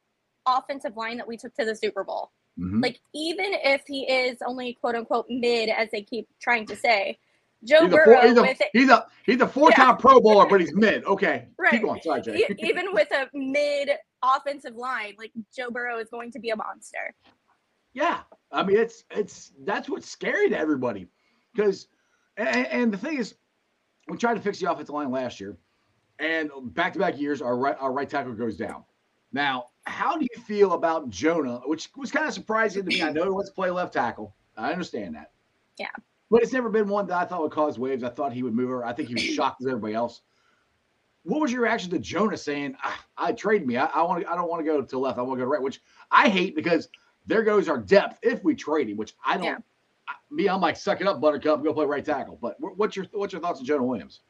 offensive 0.45 0.95
line 0.98 1.18
that 1.18 1.27
we 1.27 1.38
took 1.38 1.54
to 1.56 1.66
the 1.66 1.75
Super 1.75 2.04
Bowl. 2.04 2.31
Mhm. 2.59 2.81
Like, 2.83 3.00
even 3.13 3.48
if 3.63 3.83
he 3.88 4.04
is 4.09 4.38
only 4.45 4.74
quote 4.74 4.95
unquote 4.95 5.25
mid, 5.30 5.69
as 5.69 5.89
they 5.92 6.01
keep 6.01 6.27
trying 6.42 6.66
to 6.68 6.75
say, 6.75 7.18
Joe 7.65 7.86
He's 7.86 7.88
a, 7.88 7.89
four, 7.92 8.06
Burrow 8.06 8.21
he's, 8.27 8.38
a, 8.38 8.42
with 8.42 8.62
he's 8.74 8.89
a 8.89 9.06
he's 9.25 9.42
a 9.42 9.48
four-time 9.48 9.98
Pro 9.98 10.19
Bowler, 10.19 10.48
but 10.48 10.60
he's 10.60 10.74
mid. 10.75 11.06
Okay, 11.06 11.48
Right. 11.57 11.71
keep 11.71 11.83
going. 11.83 12.01
Sorry, 12.01 12.21
Jay. 12.21 12.45
even 12.60 12.94
with 12.94 13.10
a 13.12 13.30
mid 13.33 13.89
offensive 14.21 14.75
line, 14.75 15.15
like 15.18 15.31
Joe 15.56 15.69
Burrow 15.71 16.00
is 16.00 16.10
going 16.10 16.31
to 16.31 16.39
be 16.39 16.50
a 16.50 16.56
monster. 16.56 17.13
Yeah, 17.94 18.21
I 18.51 18.63
mean 18.63 18.77
it's 18.77 19.04
it's 19.12 19.51
that's 19.63 19.89
what's 19.89 20.10
scary 20.10 20.50
to 20.50 20.57
everybody 20.57 21.07
because 21.54 21.88
and, 22.38 22.68
and 22.68 22.94
the 22.94 22.98
thing 22.98 23.18
is 23.18 23.36
we 24.07 24.18
tried 24.18 24.36
to 24.36 24.42
fix 24.42 24.59
the 24.59 24.71
offensive 24.71 24.94
line 24.94 25.12
last 25.12 25.39
year 25.39 25.57
and 26.19 26.50
back 26.74 26.94
to 26.94 27.00
back 27.00 27.19
years 27.19 27.42
our 27.42 27.56
right 27.57 27.77
our 27.80 27.92
right 27.92 28.09
tackle 28.09 28.33
goes 28.33 28.57
down. 28.57 28.83
Now, 29.31 29.69
how 29.86 30.18
do 30.18 30.27
you 30.31 30.42
feel 30.44 30.74
about 30.74 31.09
Jonah, 31.09 31.62
which 31.66 31.89
was 31.95 32.12
kind 32.12 32.27
of 32.27 32.33
surprising 32.33 32.83
to 32.83 32.89
me? 32.89 33.01
I 33.01 33.12
know 33.12 33.24
he 33.24 33.30
wants 33.30 33.50
to 33.50 33.56
play 33.56 33.69
left 33.71 33.94
tackle. 33.94 34.36
I 34.56 34.71
understand 34.71 35.16
that. 35.16 35.31
Yeah. 35.80 35.88
But 36.33 36.41
it's 36.41 36.51
never 36.51 36.68
been 36.69 36.88
one 36.88 37.06
that 37.06 37.15
I 37.21 37.25
thought 37.25 37.44
would 37.44 37.51
cause 37.51 37.77
waves. 37.77 38.03
I 38.03 38.09
thought 38.09 38.33
he 38.33 38.41
would 38.41 38.56
move 38.56 38.68
her. 38.71 38.83
I 38.83 38.91
think 38.91 39.07
he 39.07 39.13
was 39.13 39.21
shocked 39.21 39.62
as 39.62 39.68
everybody 39.68 39.94
else. 39.94 40.21
What 41.21 41.39
was 41.39 41.51
your 41.51 41.62
reaction 41.62 41.91
to 41.91 42.00
Jonah 42.00 42.35
saying, 42.38 42.75
ah, 42.83 43.06
"I 43.15 43.33
trade 43.33 43.68
me. 43.68 43.77
I, 43.77 43.85
I 43.85 44.01
want. 44.01 44.24
to. 44.24 44.31
I 44.31 44.35
don't 44.35 44.50
want 44.50 44.59
to 44.59 44.63
go 44.65 44.81
to 44.81 44.97
left. 45.00 45.19
I 45.19 45.21
want 45.21 45.38
to 45.38 45.41
go 45.41 45.45
to 45.45 45.51
right." 45.51 45.62
Which 45.62 45.80
I 46.09 46.30
hate 46.30 46.56
because 46.56 46.89
there 47.27 47.44
goes 47.44 47.69
our 47.69 47.77
depth 47.77 48.18
if 48.24 48.44
we 48.44 48.56
trade 48.56 48.89
him. 48.89 48.97
Which 48.97 49.13
I 49.24 49.35
don't. 49.38 49.45
Yeah. 49.45 49.57
I- 50.07 50.13
Me, 50.31 50.50
I'm 50.50 50.59
like, 50.59 50.75
suck 50.75 51.01
it 51.01 51.07
up, 51.07 51.21
Buttercup. 51.21 51.63
Go 51.63 51.71
play 51.71 51.85
right 51.85 52.03
tackle. 52.03 52.39
But 52.41 52.56
wh- 52.57 52.75
what's 52.80 52.95
your 52.95 53.06
what's 53.12 53.31
your 53.31 53.41
thoughts 53.44 53.59
on 53.59 53.65
Jonah 53.68 53.83
Williams? 53.83 54.21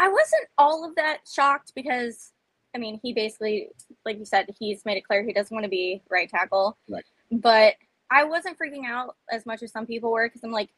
I 0.00 0.08
wasn't 0.08 0.48
all 0.58 0.84
of 0.84 0.96
that 0.96 1.18
shocked 1.32 1.70
because, 1.76 2.32
I 2.74 2.78
mean, 2.78 2.98
he 3.00 3.12
basically, 3.12 3.68
like 4.04 4.18
you 4.18 4.24
said, 4.24 4.48
he's 4.58 4.84
made 4.84 4.96
it 4.96 5.02
clear 5.06 5.22
he 5.22 5.32
doesn't 5.32 5.54
want 5.54 5.62
to 5.62 5.70
be 5.70 6.02
right 6.10 6.28
tackle. 6.28 6.76
Right. 6.88 7.04
But 7.30 7.74
I 8.10 8.24
wasn't 8.24 8.58
freaking 8.58 8.86
out 8.86 9.14
as 9.30 9.46
much 9.46 9.62
as 9.62 9.70
some 9.70 9.86
people 9.86 10.10
were 10.10 10.26
because 10.26 10.42
I'm 10.42 10.50
like, 10.50 10.70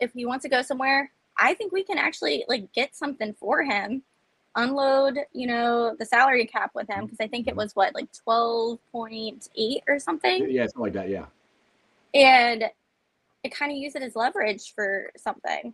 if 0.00 0.12
he 0.12 0.26
wants 0.26 0.42
to 0.44 0.48
go 0.48 0.62
somewhere, 0.62 1.10
I 1.38 1.54
think 1.54 1.72
we 1.72 1.84
can 1.84 1.98
actually 1.98 2.44
like 2.48 2.72
get 2.72 2.94
something 2.96 3.34
for 3.34 3.62
him, 3.62 4.02
unload, 4.56 5.18
you 5.32 5.46
know, 5.46 5.94
the 5.98 6.04
salary 6.04 6.46
cap 6.46 6.72
with 6.74 6.88
him 6.88 6.96
mm-hmm. 6.96 7.06
because 7.06 7.20
I 7.20 7.28
think 7.28 7.46
it 7.46 7.50
mm-hmm. 7.50 7.58
was 7.58 7.76
what 7.76 7.94
like 7.94 8.08
twelve 8.12 8.78
point 8.92 9.48
eight 9.56 9.82
or 9.88 9.98
something, 9.98 10.50
Yeah, 10.50 10.66
something 10.66 10.82
like 10.82 10.92
that. 10.94 11.08
Yeah. 11.08 11.26
and 12.14 12.64
it 13.42 13.54
kind 13.54 13.72
of 13.72 13.78
use 13.78 13.94
it 13.94 14.02
as 14.02 14.16
leverage 14.16 14.74
for 14.74 15.10
something. 15.16 15.72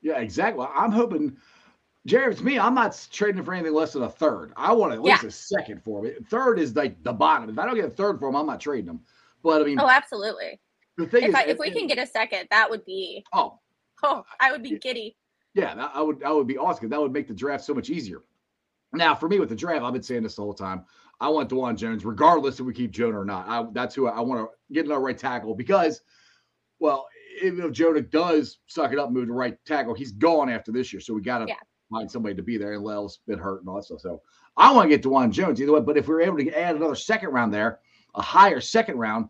Yeah, 0.00 0.18
exactly. 0.18 0.66
I'm 0.74 0.92
hoping, 0.92 1.36
Jared, 2.06 2.32
it's 2.32 2.42
me. 2.42 2.58
I'm 2.58 2.74
not 2.74 3.06
trading 3.12 3.42
for 3.42 3.52
anything 3.52 3.74
less 3.74 3.92
than 3.92 4.04
a 4.04 4.08
third. 4.08 4.52
I 4.56 4.72
want 4.72 4.92
at 4.94 5.02
least 5.02 5.24
a 5.24 5.30
second 5.30 5.82
for 5.82 6.06
him. 6.06 6.24
Third 6.30 6.58
is 6.58 6.74
like 6.74 7.02
the 7.02 7.12
bottom. 7.12 7.50
If 7.50 7.58
I 7.58 7.66
don't 7.66 7.74
get 7.74 7.84
a 7.84 7.90
third 7.90 8.18
for 8.18 8.28
him, 8.28 8.36
I'm 8.36 8.46
not 8.46 8.60
trading 8.60 8.88
him. 8.88 9.00
But 9.42 9.62
I 9.62 9.64
mean, 9.64 9.78
Oh, 9.78 9.88
absolutely. 9.88 10.60
The 10.98 11.06
thing 11.06 11.24
If 11.24 11.28
is, 11.30 11.34
I, 11.34 11.42
if 11.44 11.58
we 11.58 11.70
can 11.70 11.86
get 11.86 11.98
a 11.98 12.06
second, 12.06 12.48
that 12.50 12.70
would 12.70 12.84
be 12.84 13.24
oh, 13.34 13.58
oh, 14.02 14.24
I 14.40 14.50
would 14.52 14.62
be 14.62 14.78
giddy. 14.78 15.16
yeah, 15.54 15.74
that, 15.74 15.90
I 15.94 16.00
would, 16.00 16.22
I 16.22 16.32
would 16.32 16.46
be 16.46 16.56
awesome. 16.58 16.88
That 16.88 17.00
would 17.00 17.12
make 17.12 17.28
the 17.28 17.34
draft 17.34 17.64
so 17.64 17.74
much 17.74 17.90
easier. 17.90 18.22
Now, 18.92 19.14
for 19.14 19.28
me 19.28 19.38
with 19.38 19.48
the 19.50 19.56
draft, 19.56 19.84
I've 19.84 19.92
been 19.92 20.02
saying 20.02 20.22
this 20.22 20.36
the 20.36 20.42
whole 20.42 20.54
time. 20.54 20.84
I 21.20 21.28
want 21.28 21.50
Dawand 21.50 21.76
Jones, 21.76 22.04
regardless 22.04 22.60
if 22.60 22.66
we 22.66 22.72
keep 22.72 22.92
Jonah 22.92 23.20
or 23.20 23.24
not. 23.24 23.46
I, 23.48 23.66
that's 23.72 23.94
who 23.94 24.06
I, 24.06 24.18
I 24.18 24.20
want 24.20 24.40
to 24.48 24.74
get 24.74 24.84
another 24.86 25.00
right 25.00 25.16
tackle 25.18 25.54
because, 25.54 26.00
well, 26.78 27.06
even 27.42 27.60
if 27.64 27.72
Jonah 27.72 28.00
does 28.00 28.58
suck 28.66 28.92
it 28.92 28.98
up, 28.98 29.10
move 29.10 29.26
to 29.26 29.32
right 29.32 29.58
tackle, 29.66 29.94
he's 29.94 30.12
gone 30.12 30.48
after 30.48 30.72
this 30.72 30.92
year. 30.92 31.00
So 31.00 31.12
we 31.14 31.20
got 31.20 31.38
to 31.38 31.46
Yeah. 31.48 31.56
find 31.90 32.10
somebody 32.10 32.34
to 32.34 32.42
be 32.42 32.56
there. 32.56 32.72
And 32.74 32.84
La'el's 32.84 33.20
been 33.26 33.38
hurt 33.38 33.60
and 33.60 33.68
all 33.68 33.76
that 33.76 33.84
stuff. 33.84 34.00
So 34.00 34.22
I 34.56 34.72
want 34.72 34.90
to 34.90 34.96
get 34.96 35.04
Dawand 35.04 35.32
Jones 35.32 35.60
either 35.60 35.72
way. 35.72 35.80
But 35.80 35.98
if 35.98 36.08
we 36.08 36.14
are 36.14 36.20
able 36.22 36.38
to 36.38 36.50
add 36.58 36.76
another 36.76 36.94
second 36.94 37.30
round 37.30 37.52
there, 37.52 37.80
a 38.14 38.22
higher 38.22 38.60
second 38.60 38.96
round, 38.98 39.28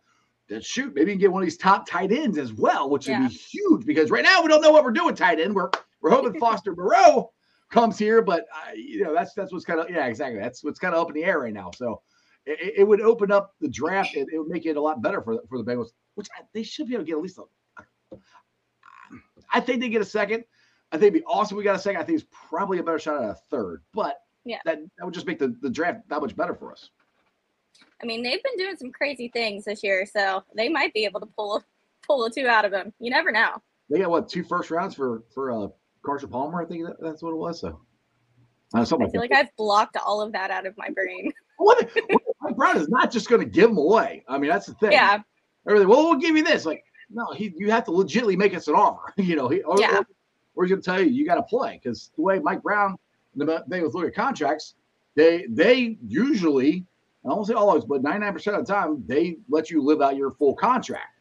then 0.49 0.61
shoot, 0.61 0.95
maybe 0.95 1.11
you 1.11 1.17
can 1.17 1.21
get 1.21 1.33
one 1.33 1.43
of 1.43 1.47
these 1.47 1.57
top 1.57 1.89
tight 1.89 2.13
ends 2.13 2.39
as 2.39 2.53
well, 2.53 2.89
which 2.89 3.09
would 3.09 3.19
be 3.29 3.35
huge 3.35 3.85
because 3.85 4.11
right 4.11 4.23
now 4.25 4.43
we 4.43 4.49
don't 4.49 4.61
know 4.63 4.71
what 4.71 4.85
we're 4.85 4.93
doing 4.93 5.15
tight 5.15 5.41
end. 5.41 5.55
We're 5.55 5.71
we're 6.01 6.11
hoping 6.11 6.39
Foster 6.41 6.75
Moreau 6.75 7.33
comes 7.71 7.99
here, 7.99 8.23
but 8.23 8.47
uh, 8.55 8.73
you 8.75 9.03
know 9.03 9.13
that's 9.13 9.35
that's 9.35 9.53
what's 9.53 9.65
kind 9.65 9.81
of 9.81 9.91
yeah 9.91 10.07
exactly 10.07 10.39
that's 10.41 10.63
what's 10.63 10.79
kind 10.79 10.95
of 10.95 11.01
up 11.01 11.09
in 11.09 11.15
the 11.15 11.25
air 11.25 11.41
right 11.41 11.53
now. 11.53 11.71
So 11.75 12.01
it, 12.45 12.75
it 12.79 12.85
would 12.85 13.01
open 13.01 13.33
up 13.33 13.55
the 13.61 13.69
draft 13.69 14.15
and 14.15 14.29
it 14.33 14.39
would 14.39 14.49
make 14.49 14.67
it 14.67 14.77
a 14.77 14.81
lot 14.81 15.03
better 15.03 15.21
for 15.21 15.41
for 15.49 15.59
the 15.61 15.65
Bengals, 15.65 15.89
which 16.15 16.29
I, 16.39 16.43
they 16.55 16.63
should 16.63 16.87
be 16.87 16.95
able 16.95 17.05
to 17.05 17.09
get 17.09 17.17
at 17.17 17.23
least 17.23 17.39
a. 17.39 18.17
I 19.53 19.61
think 19.61 19.81
they 19.81 19.89
get 19.89 20.03
a 20.03 20.07
second. 20.07 20.45
I 20.93 20.97
think 20.97 21.09
it'd 21.09 21.23
be 21.23 21.25
awesome. 21.25 21.57
if 21.57 21.59
We 21.59 21.65
got 21.65 21.77
a 21.77 21.81
second. 21.81 22.01
I 22.01 22.05
think 22.05 22.21
it's 22.21 22.29
probably 22.49 22.79
a 22.79 22.83
better 22.83 22.99
shot 22.99 23.23
at 23.23 23.31
a 23.31 23.37
third, 23.51 23.83
but 23.93 24.17
Yeah. 24.45 24.59
that 24.65 24.79
that 24.99 25.05
would 25.05 25.15
just 25.15 25.27
make 25.27 25.39
the, 25.39 25.57
the 25.61 25.71
draft 25.71 26.09
that 26.09 26.21
much 26.21 26.37
better 26.37 26.55
for 26.55 26.73
us. 26.73 26.91
I 28.03 28.07
mean, 28.07 28.23
they've 28.23 28.43
been 28.43 28.57
doing 28.57 28.77
some 28.77 28.93
crazy 28.93 29.29
things 29.29 29.65
this 29.65 29.83
year, 29.83 30.07
so 30.07 30.45
they 30.55 30.69
might 30.69 30.93
be 30.93 31.05
able 31.05 31.21
to 31.21 31.27
pull 31.27 31.63
pull 32.07 32.25
a 32.25 32.31
two 32.31 32.47
out 32.47 32.65
of 32.65 32.71
them. 32.71 32.93
You 33.01 33.11
never 33.11 33.33
know. 33.33 33.63
They 33.91 33.99
got 34.01 34.11
what 34.11 34.29
two 34.29 34.45
first 34.45 34.71
rounds 34.71 34.95
for 34.95 35.23
for 35.35 35.51
uh 35.51 35.69
Carson 36.05 36.29
Palmer. 36.29 36.63
I 36.63 36.67
think 36.67 36.87
that, 36.87 37.01
that's 37.01 37.23
what 37.23 37.31
it 37.31 37.37
was. 37.37 37.61
So 37.61 37.81
uh, 38.75 38.85
something 38.85 39.09
I 39.09 39.11
feel 39.11 39.21
that. 39.23 39.31
like 39.31 39.39
I've 39.39 39.57
blocked 39.57 39.97
all 40.05 40.21
of 40.21 40.33
that 40.33 40.51
out 40.51 40.67
of 40.67 40.77
my 40.77 40.91
brain. 40.91 41.33
What, 41.59 41.91
what, 42.11 42.23
Mike 42.43 42.55
Brown 42.57 42.77
is 42.77 42.91
not 42.91 43.11
just 43.11 43.31
going 43.31 43.41
to 43.41 43.47
give 43.49 43.71
them 43.71 43.79
away. 43.79 44.23
I 44.29 44.37
mean, 44.37 44.51
that's 44.51 44.67
the 44.67 44.75
thing. 44.75 44.93
Yeah. 44.93 45.21
Everything. 45.67 45.89
Well, 45.89 46.11
we'll 46.11 46.19
give 46.19 46.37
you 46.37 46.45
this. 46.45 46.67
Like, 46.67 46.85
no, 47.09 47.33
he. 47.33 47.55
You 47.57 47.71
have 47.71 47.85
to 47.85 47.93
legitimately 47.93 48.37
make 48.37 48.55
us 48.55 48.69
an 48.69 48.75
offer. 48.75 49.15
you 49.17 49.37
know, 49.37 49.49
he. 49.49 49.63
Or, 49.63 49.81
Yeah. 49.81 50.01
or, 50.01 50.07
or 50.55 50.65
he's 50.65 50.71
going 50.71 50.83
to 50.83 50.85
tell 50.85 51.01
you 51.01 51.09
you 51.09 51.25
got 51.25 51.37
to 51.37 51.43
play 51.45 51.81
because 51.83 52.11
the 52.15 52.21
way 52.21 52.39
Mike 52.41 52.63
Brown, 52.63 52.99
the 53.37 53.65
they 53.69 53.81
with 53.81 53.97
at 53.97 54.15
contracts, 54.15 54.75
they 55.15 55.47
they 55.49 55.97
usually, 56.07 56.85
I 57.27 57.35
won't 57.35 57.47
say 57.47 57.55
always, 57.55 57.85
but 57.85 58.03
ninety 58.03 58.21
nine 58.21 58.33
percent 58.33 58.57
of 58.57 58.67
the 58.67 58.73
time 58.73 59.03
they 59.07 59.39
let 59.49 59.71
you 59.71 59.83
live 59.83 60.01
out 60.03 60.17
your 60.17 60.33
full 60.33 60.55
contract. 60.55 61.19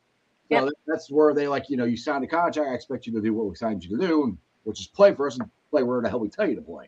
So 0.51 0.65
Yep. 0.65 0.73
that's 0.85 1.09
where 1.09 1.33
they 1.33 1.47
like, 1.47 1.69
you 1.69 1.77
know, 1.77 1.85
you 1.85 1.97
signed 1.97 2.23
a 2.23 2.27
contract. 2.27 2.69
I 2.69 2.73
expect 2.75 3.07
you 3.07 3.13
to 3.13 3.21
do 3.21 3.33
what 3.33 3.47
we 3.47 3.55
signed 3.55 3.83
you 3.83 3.97
to 3.97 4.07
do, 4.07 4.23
and 4.25 4.37
which 4.63 4.79
is 4.79 4.87
play 4.87 5.13
for 5.13 5.25
us 5.27 5.37
and 5.39 5.49
play 5.71 5.81
where 5.83 6.01
the 6.01 6.09
hell 6.09 6.19
we 6.19 6.29
tell 6.29 6.47
you 6.47 6.55
to 6.55 6.61
play. 6.61 6.87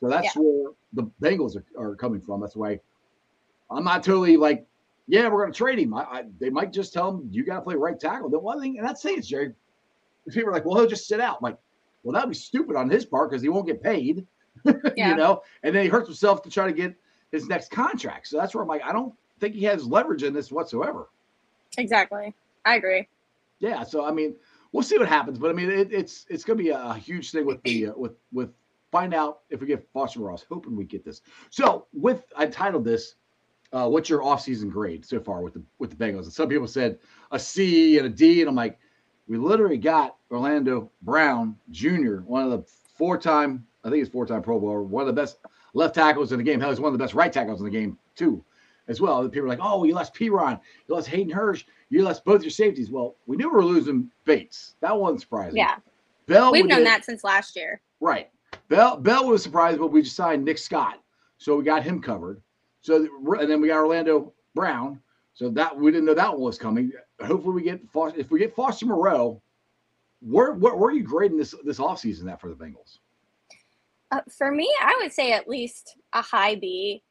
So 0.00 0.08
that's 0.08 0.34
where 0.34 0.72
the 0.94 1.10
Bengals 1.20 1.56
are, 1.56 1.64
are 1.78 1.94
coming 1.96 2.20
from. 2.20 2.40
That's 2.40 2.56
why 2.56 2.80
I'm 3.70 3.84
not 3.84 4.02
totally 4.02 4.36
like, 4.36 4.66
yeah, 5.06 5.28
we're 5.28 5.42
going 5.42 5.52
to 5.52 5.56
trade 5.56 5.78
him. 5.78 5.92
I, 5.94 6.02
I, 6.02 6.24
they 6.40 6.50
might 6.50 6.72
just 6.72 6.92
tell 6.92 7.10
him 7.10 7.28
you 7.30 7.44
got 7.44 7.56
to 7.56 7.60
play 7.62 7.74
right 7.74 7.98
tackle. 7.98 8.30
The 8.30 8.38
one 8.38 8.60
thing, 8.60 8.78
and 8.78 8.86
that's 8.86 9.02
saying, 9.02 9.18
it's 9.18 9.28
Jerry, 9.28 9.52
people 10.30 10.48
are 10.48 10.52
like, 10.52 10.64
well, 10.64 10.76
he'll 10.78 10.88
just 10.88 11.06
sit 11.06 11.20
out. 11.20 11.36
I'm 11.36 11.42
like, 11.42 11.58
well, 12.02 12.14
that'd 12.14 12.28
be 12.28 12.34
stupid 12.34 12.76
on 12.76 12.88
his 12.90 13.04
part 13.04 13.30
because 13.30 13.42
he 13.42 13.48
won't 13.48 13.66
get 13.66 13.82
paid, 13.82 14.26
Yeah. 14.96 15.10
you 15.10 15.16
know, 15.16 15.42
and 15.62 15.74
then 15.74 15.82
he 15.82 15.88
hurts 15.88 16.08
himself 16.08 16.42
to 16.42 16.50
try 16.50 16.66
to 16.66 16.72
get 16.72 16.94
his 17.34 17.48
next 17.48 17.70
contract. 17.70 18.28
So 18.28 18.38
that's 18.38 18.54
where 18.54 18.62
I'm 18.62 18.68
like, 18.68 18.82
I 18.82 18.92
don't 18.92 19.12
think 19.40 19.54
he 19.54 19.64
has 19.64 19.86
leverage 19.86 20.22
in 20.22 20.32
this 20.32 20.50
whatsoever. 20.50 21.08
Exactly. 21.76 22.34
I 22.64 22.76
agree. 22.76 23.08
Yeah, 23.58 23.82
so 23.82 24.04
I 24.04 24.12
mean, 24.12 24.34
we'll 24.72 24.82
see 24.82 24.98
what 24.98 25.08
happens, 25.08 25.38
but 25.38 25.50
I 25.50 25.52
mean, 25.52 25.70
it, 25.70 25.92
it's 25.92 26.26
it's 26.28 26.44
going 26.44 26.58
to 26.58 26.64
be 26.64 26.70
a, 26.70 26.94
huge 26.94 27.30
thing 27.30 27.46
with 27.46 27.62
the 27.62 27.88
uh, 27.88 27.92
with 27.96 28.12
with 28.32 28.50
find 28.90 29.14
out 29.14 29.40
if 29.50 29.60
we 29.60 29.66
get 29.66 29.86
Foster 29.92 30.20
Ross. 30.20 30.44
Hoping 30.48 30.76
we 30.76 30.84
get 30.84 31.04
this. 31.04 31.22
So 31.50 31.86
with 31.92 32.24
I 32.36 32.46
titled 32.46 32.84
this, 32.84 33.16
uh, 33.72 33.88
"What's 33.88 34.08
your 34.08 34.20
offseason 34.20 34.70
grade 34.70 35.04
so 35.04 35.20
far 35.20 35.42
with 35.42 35.54
the 35.54 35.62
with 35.78 35.90
the 35.90 35.96
Bengals?" 35.96 36.24
And 36.24 36.32
some 36.32 36.48
people 36.48 36.66
said 36.66 36.98
a 37.30 37.38
C 37.38 37.98
and 37.98 38.06
a 38.06 38.10
D, 38.10 38.40
and 38.40 38.48
I'm 38.48 38.56
like, 38.56 38.78
we 39.28 39.38
literally 39.38 39.78
got 39.78 40.16
Orlando 40.30 40.90
Brown 41.02 41.56
Jr., 41.70 42.18
one 42.18 42.44
of 42.44 42.50
the 42.50 42.64
four 42.96 43.18
time, 43.18 43.66
I 43.84 43.88
think 43.88 43.98
he's 43.98 44.08
four 44.08 44.26
time 44.26 44.42
Pro 44.42 44.58
Bowler, 44.58 44.82
one 44.82 45.02
of 45.02 45.06
the 45.06 45.20
best 45.20 45.38
left 45.74 45.94
tackles 45.94 46.32
in 46.32 46.38
the 46.38 46.44
game. 46.44 46.60
Hell, 46.60 46.70
he's 46.70 46.80
one 46.80 46.92
of 46.92 46.98
the 46.98 47.02
best 47.04 47.14
right 47.14 47.32
tackles 47.32 47.60
in 47.60 47.64
the 47.64 47.70
game 47.70 47.98
too. 48.16 48.42
As 48.86 49.00
well, 49.00 49.26
people 49.28 49.46
are 49.46 49.48
like, 49.48 49.60
"Oh, 49.62 49.84
you 49.84 49.94
lost 49.94 50.14
Perine, 50.14 50.60
you 50.88 50.94
lost 50.94 51.08
Hayden 51.08 51.32
Hurst, 51.32 51.66
you 51.88 52.02
lost 52.02 52.24
both 52.24 52.42
your 52.42 52.50
safeties." 52.50 52.90
Well, 52.90 53.16
we 53.26 53.36
knew 53.36 53.48
we 53.48 53.54
were 53.54 53.64
losing 53.64 54.10
Bates. 54.24 54.74
That 54.80 54.98
wasn't 54.98 55.22
surprising. 55.22 55.56
Yeah. 55.56 55.76
Bell. 56.26 56.52
We've 56.52 56.64
we 56.64 56.68
known 56.68 56.78
did- 56.78 56.86
that 56.88 57.04
since 57.04 57.24
last 57.24 57.56
year. 57.56 57.80
Right. 58.00 58.30
Bell 58.68 58.96
Bell 58.98 59.26
was 59.26 59.42
surprised, 59.42 59.78
but 59.78 59.88
we 59.88 60.02
just 60.02 60.16
signed 60.16 60.44
Nick 60.44 60.58
Scott, 60.58 61.00
so 61.38 61.56
we 61.56 61.64
got 61.64 61.82
him 61.82 62.00
covered. 62.00 62.40
So 62.82 63.08
and 63.40 63.50
then 63.50 63.60
we 63.60 63.68
got 63.68 63.78
Orlando 63.78 64.32
Brown. 64.54 65.00
So 65.32 65.48
that 65.50 65.76
we 65.76 65.90
didn't 65.90 66.04
know 66.04 66.14
that 66.14 66.32
one 66.32 66.42
was 66.42 66.58
coming. 66.58 66.92
Hopefully 67.20 67.54
we 67.54 67.62
get 67.62 67.88
Foster. 67.90 68.20
If 68.20 68.30
we 68.30 68.38
get 68.38 68.54
Foster 68.54 68.86
Moreau, 68.86 69.40
where 70.20 70.52
where, 70.52 70.76
where 70.76 70.90
are 70.90 70.94
you 70.94 71.02
grading 71.02 71.38
this 71.38 71.54
this 71.64 71.78
offseason 71.78 72.24
that 72.24 72.40
for 72.40 72.48
the 72.48 72.54
Bengals? 72.54 72.98
Uh, 74.14 74.20
for 74.36 74.50
me, 74.50 74.72
I 74.80 74.96
would 75.02 75.12
say 75.12 75.32
at 75.32 75.48
least 75.48 75.96
a 76.12 76.22
high 76.22 76.54
B, 76.54 77.02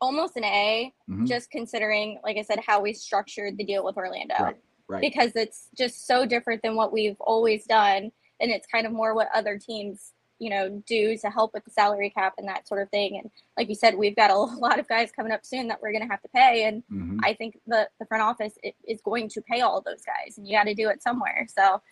almost 0.00 0.36
an 0.36 0.44
A, 0.44 0.92
Mhm. 1.08 1.26
just 1.26 1.50
considering, 1.50 2.18
like 2.24 2.36
I 2.36 2.42
said, 2.42 2.60
how 2.66 2.80
we 2.80 2.92
structured 2.92 3.56
the 3.56 3.64
deal 3.64 3.84
with 3.84 3.96
Orlando. 3.96 4.34
Right. 4.40 4.56
Right. 4.88 5.00
Because 5.00 5.36
it's 5.36 5.68
just 5.76 6.06
so 6.06 6.24
different 6.26 6.62
than 6.62 6.74
what 6.74 6.92
we've 6.92 7.20
always 7.20 7.64
done. 7.66 8.10
And 8.40 8.50
it's 8.50 8.66
kind 8.66 8.86
of 8.86 8.92
more 8.92 9.14
what 9.14 9.28
other 9.34 9.58
teams, 9.58 10.14
you 10.38 10.50
know, 10.50 10.82
do 10.86 11.16
to 11.18 11.28
help 11.30 11.52
with 11.52 11.64
the 11.64 11.70
salary 11.70 12.10
cap 12.10 12.34
and 12.38 12.48
that 12.48 12.66
sort 12.66 12.80
of 12.82 12.88
thing. 12.90 13.18
And 13.18 13.30
like 13.56 13.68
you 13.68 13.74
said, 13.74 13.96
we've 13.96 14.16
got 14.16 14.30
a 14.30 14.34
lot 14.64 14.78
of 14.78 14.88
guys 14.88 15.12
coming 15.12 15.32
up 15.32 15.44
soon 15.44 15.68
that 15.68 15.80
we're 15.82 15.92
going 15.92 16.02
to 16.04 16.10
have 16.10 16.22
to 16.22 16.28
pay. 16.28 16.64
And 16.64 16.82
Mhm. 16.90 17.18
I 17.22 17.34
think 17.34 17.58
the, 17.66 17.88
the 18.00 18.06
front 18.06 18.22
office 18.22 18.56
is 18.84 19.00
going 19.02 19.28
to 19.30 19.42
pay 19.42 19.60
all 19.60 19.78
of 19.78 19.84
those 19.84 20.02
guys, 20.04 20.38
and 20.38 20.48
you 20.48 20.56
got 20.56 20.64
to 20.64 20.74
do 20.74 20.88
it 20.88 21.02
somewhere. 21.02 21.46
So 21.48 21.82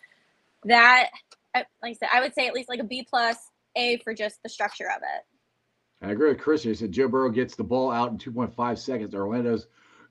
that, 0.63 1.09
I- 1.53 1.65
like 1.81 1.91
I 1.91 1.93
said, 1.93 2.09
I 2.11 2.21
would 2.21 2.33
say 2.33 2.47
at 2.47 2.53
least 2.53 2.69
like 2.69 2.79
a 2.79 2.83
B 2.83 3.05
plus, 3.07 3.37
A 3.77 3.97
for 3.97 4.13
just 4.13 4.41
the 4.43 4.49
structure 4.49 4.89
of 4.89 5.01
it. 5.01 6.05
I 6.05 6.11
agree 6.11 6.29
with 6.29 6.39
Chris. 6.39 6.63
He 6.63 6.73
said 6.75 6.91
Joe 6.91 7.07
Burrow 7.07 7.29
gets 7.29 7.55
the 7.55 7.63
ball 7.63 7.91
out 7.91 8.11
in 8.11 8.17
2.5 8.17 8.77
seconds. 8.77 9.15
Orlando's 9.15 9.67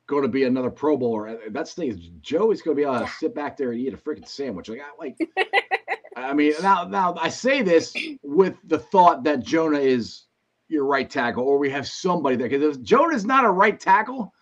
going 0.06 0.22
to 0.22 0.28
be 0.28 0.44
another 0.44 0.70
Pro 0.70 0.96
Bowler. 0.96 1.38
That's 1.50 1.74
the 1.74 1.82
thing 1.82 1.90
is 1.90 2.08
Joe 2.20 2.50
is 2.50 2.62
going 2.62 2.76
to 2.76 2.82
be 2.82 2.88
able 2.88 3.00
to 3.00 3.12
sit 3.12 3.34
back 3.34 3.56
there 3.56 3.72
and 3.72 3.80
eat 3.80 3.94
a 3.94 3.96
freaking 3.96 4.26
sandwich. 4.26 4.68
Like, 4.68 4.80
I, 4.80 5.04
like, 5.04 5.16
I 6.16 6.32
mean, 6.32 6.54
now, 6.62 6.84
now 6.84 7.14
I 7.20 7.28
say 7.28 7.62
this 7.62 7.94
with 8.22 8.56
the 8.64 8.78
thought 8.78 9.24
that 9.24 9.44
Jonah 9.44 9.78
is 9.78 10.24
your 10.68 10.84
right 10.84 11.08
tackle, 11.08 11.44
or 11.44 11.58
we 11.58 11.70
have 11.70 11.86
somebody 11.86 12.36
there. 12.36 12.48
Because 12.48 12.76
if 12.76 12.82
Jonah's 12.82 13.24
not 13.24 13.44
a 13.44 13.50
right 13.50 13.78
tackle, 13.78 14.32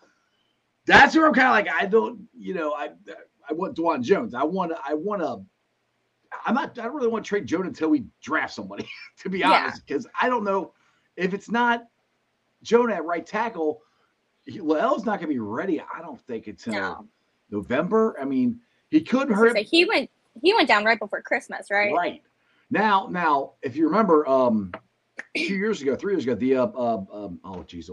that's 0.87 1.15
where 1.15 1.27
I'm 1.27 1.35
kind 1.35 1.49
of 1.49 1.53
like, 1.53 1.83
I 1.83 1.87
don't, 1.87 2.27
you 2.33 2.55
know, 2.55 2.73
I, 2.73 2.91
I 3.49 3.53
want 3.53 3.77
Dawand 3.77 4.03
Jones. 4.03 4.35
I 4.35 4.45
want 4.45 4.73
I 4.87 4.95
want 4.95 5.23
to. 5.23 5.45
I'm 6.45 6.55
not. 6.55 6.79
I 6.79 6.83
don't 6.83 6.95
really 6.95 7.09
want 7.09 7.25
to 7.25 7.29
trade 7.29 7.47
Jonah 7.47 7.69
until 7.69 7.89
we 7.89 8.05
draft 8.23 8.55
somebody. 8.55 8.89
To 9.19 9.31
be 9.31 9.45
honest, 9.45 9.87
because 9.87 10.07
I 10.21 10.29
don't 10.29 10.45
know 10.45 10.75
if 11.17 11.33
it's 11.35 11.49
not 11.49 11.85
Jonah 12.63 12.95
at 12.95 13.05
right 13.05 13.25
tackle, 13.25 13.81
he- 14.45 14.59
La'el's 14.59 15.05
not 15.05 15.21
going 15.21 15.29
to 15.29 15.35
be 15.35 15.39
ready. 15.39 15.81
I 15.81 16.03
don't 16.03 16.21
think 16.21 16.49
until 16.49 16.75
No, 16.75 17.09
November. 17.51 18.17
I 18.21 18.25
mean, 18.25 18.61
he 18.91 19.01
could 19.01 19.31
hurt. 19.31 19.55
gonna 19.55 19.61
he 19.61 19.85
went 19.85 20.11
he 20.43 20.53
went 20.53 20.69
down 20.69 20.85
right 20.85 20.99
before 20.99 21.23
Christmas, 21.23 21.69
right? 21.71 21.93
Right 21.93 22.23
now, 22.71 23.09
now, 23.11 23.53
if 23.63 23.77
you 23.77 23.87
remember, 23.87 24.29
um, 24.29 24.73
two 25.37 25.55
years 25.55 25.81
ago, 25.81 25.95
three 25.95 26.13
years 26.13 26.25
ago, 26.25 26.35
the 26.35 26.57
uh, 26.57 26.67
uh 26.67 27.05
um, 27.13 27.41
oh 27.45 27.63
geez, 27.63 27.91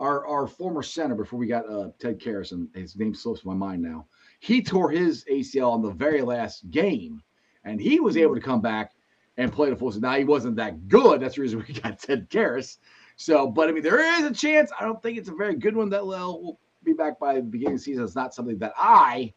our 0.00 0.26
our 0.26 0.46
former 0.46 0.82
center 0.82 1.14
before 1.14 1.38
we 1.38 1.46
got 1.46 1.68
uh 1.70 1.90
Ted 1.98 2.20
Karras, 2.20 2.52
and 2.52 2.68
his 2.74 2.96
name 2.96 3.14
slips 3.14 3.44
my 3.44 3.54
mind 3.54 3.82
now. 3.82 4.06
He 4.40 4.62
tore 4.62 4.90
his 4.90 5.24
ACL 5.30 5.72
on 5.72 5.82
the 5.82 5.92
very 5.92 6.22
last 6.22 6.70
game, 6.70 7.22
and 7.64 7.80
he 7.80 8.00
was 8.00 8.16
able 8.16 8.34
to 8.34 8.40
come 8.40 8.60
back 8.60 8.92
and 9.36 9.52
play 9.52 9.70
the 9.70 9.76
full 9.76 9.90
season. 9.90 10.02
Now 10.02 10.14
he 10.16 10.24
wasn't 10.24 10.56
that 10.56 10.88
good. 10.88 11.20
That's 11.20 11.36
the 11.36 11.42
reason 11.42 11.64
we 11.66 11.74
got 11.80 11.98
Ted 11.98 12.28
Karras. 12.30 12.78
So, 13.16 13.46
but 13.48 13.68
I 13.68 13.72
mean, 13.72 13.82
there 13.82 14.00
is 14.18 14.24
a 14.24 14.32
chance. 14.34 14.70
I 14.78 14.84
don't 14.84 15.02
think 15.02 15.18
it's 15.18 15.28
a 15.28 15.34
very 15.34 15.54
good 15.56 15.76
one 15.76 15.88
that 15.90 16.02
La'el 16.02 16.40
will 16.42 16.58
be 16.82 16.92
back 16.92 17.18
by 17.18 17.36
the 17.36 17.42
beginning 17.42 17.74
of 17.74 17.80
the 17.80 17.84
season. 17.84 18.04
It's 18.04 18.16
not 18.16 18.34
something 18.34 18.58
that 18.58 18.72
I 18.76 19.32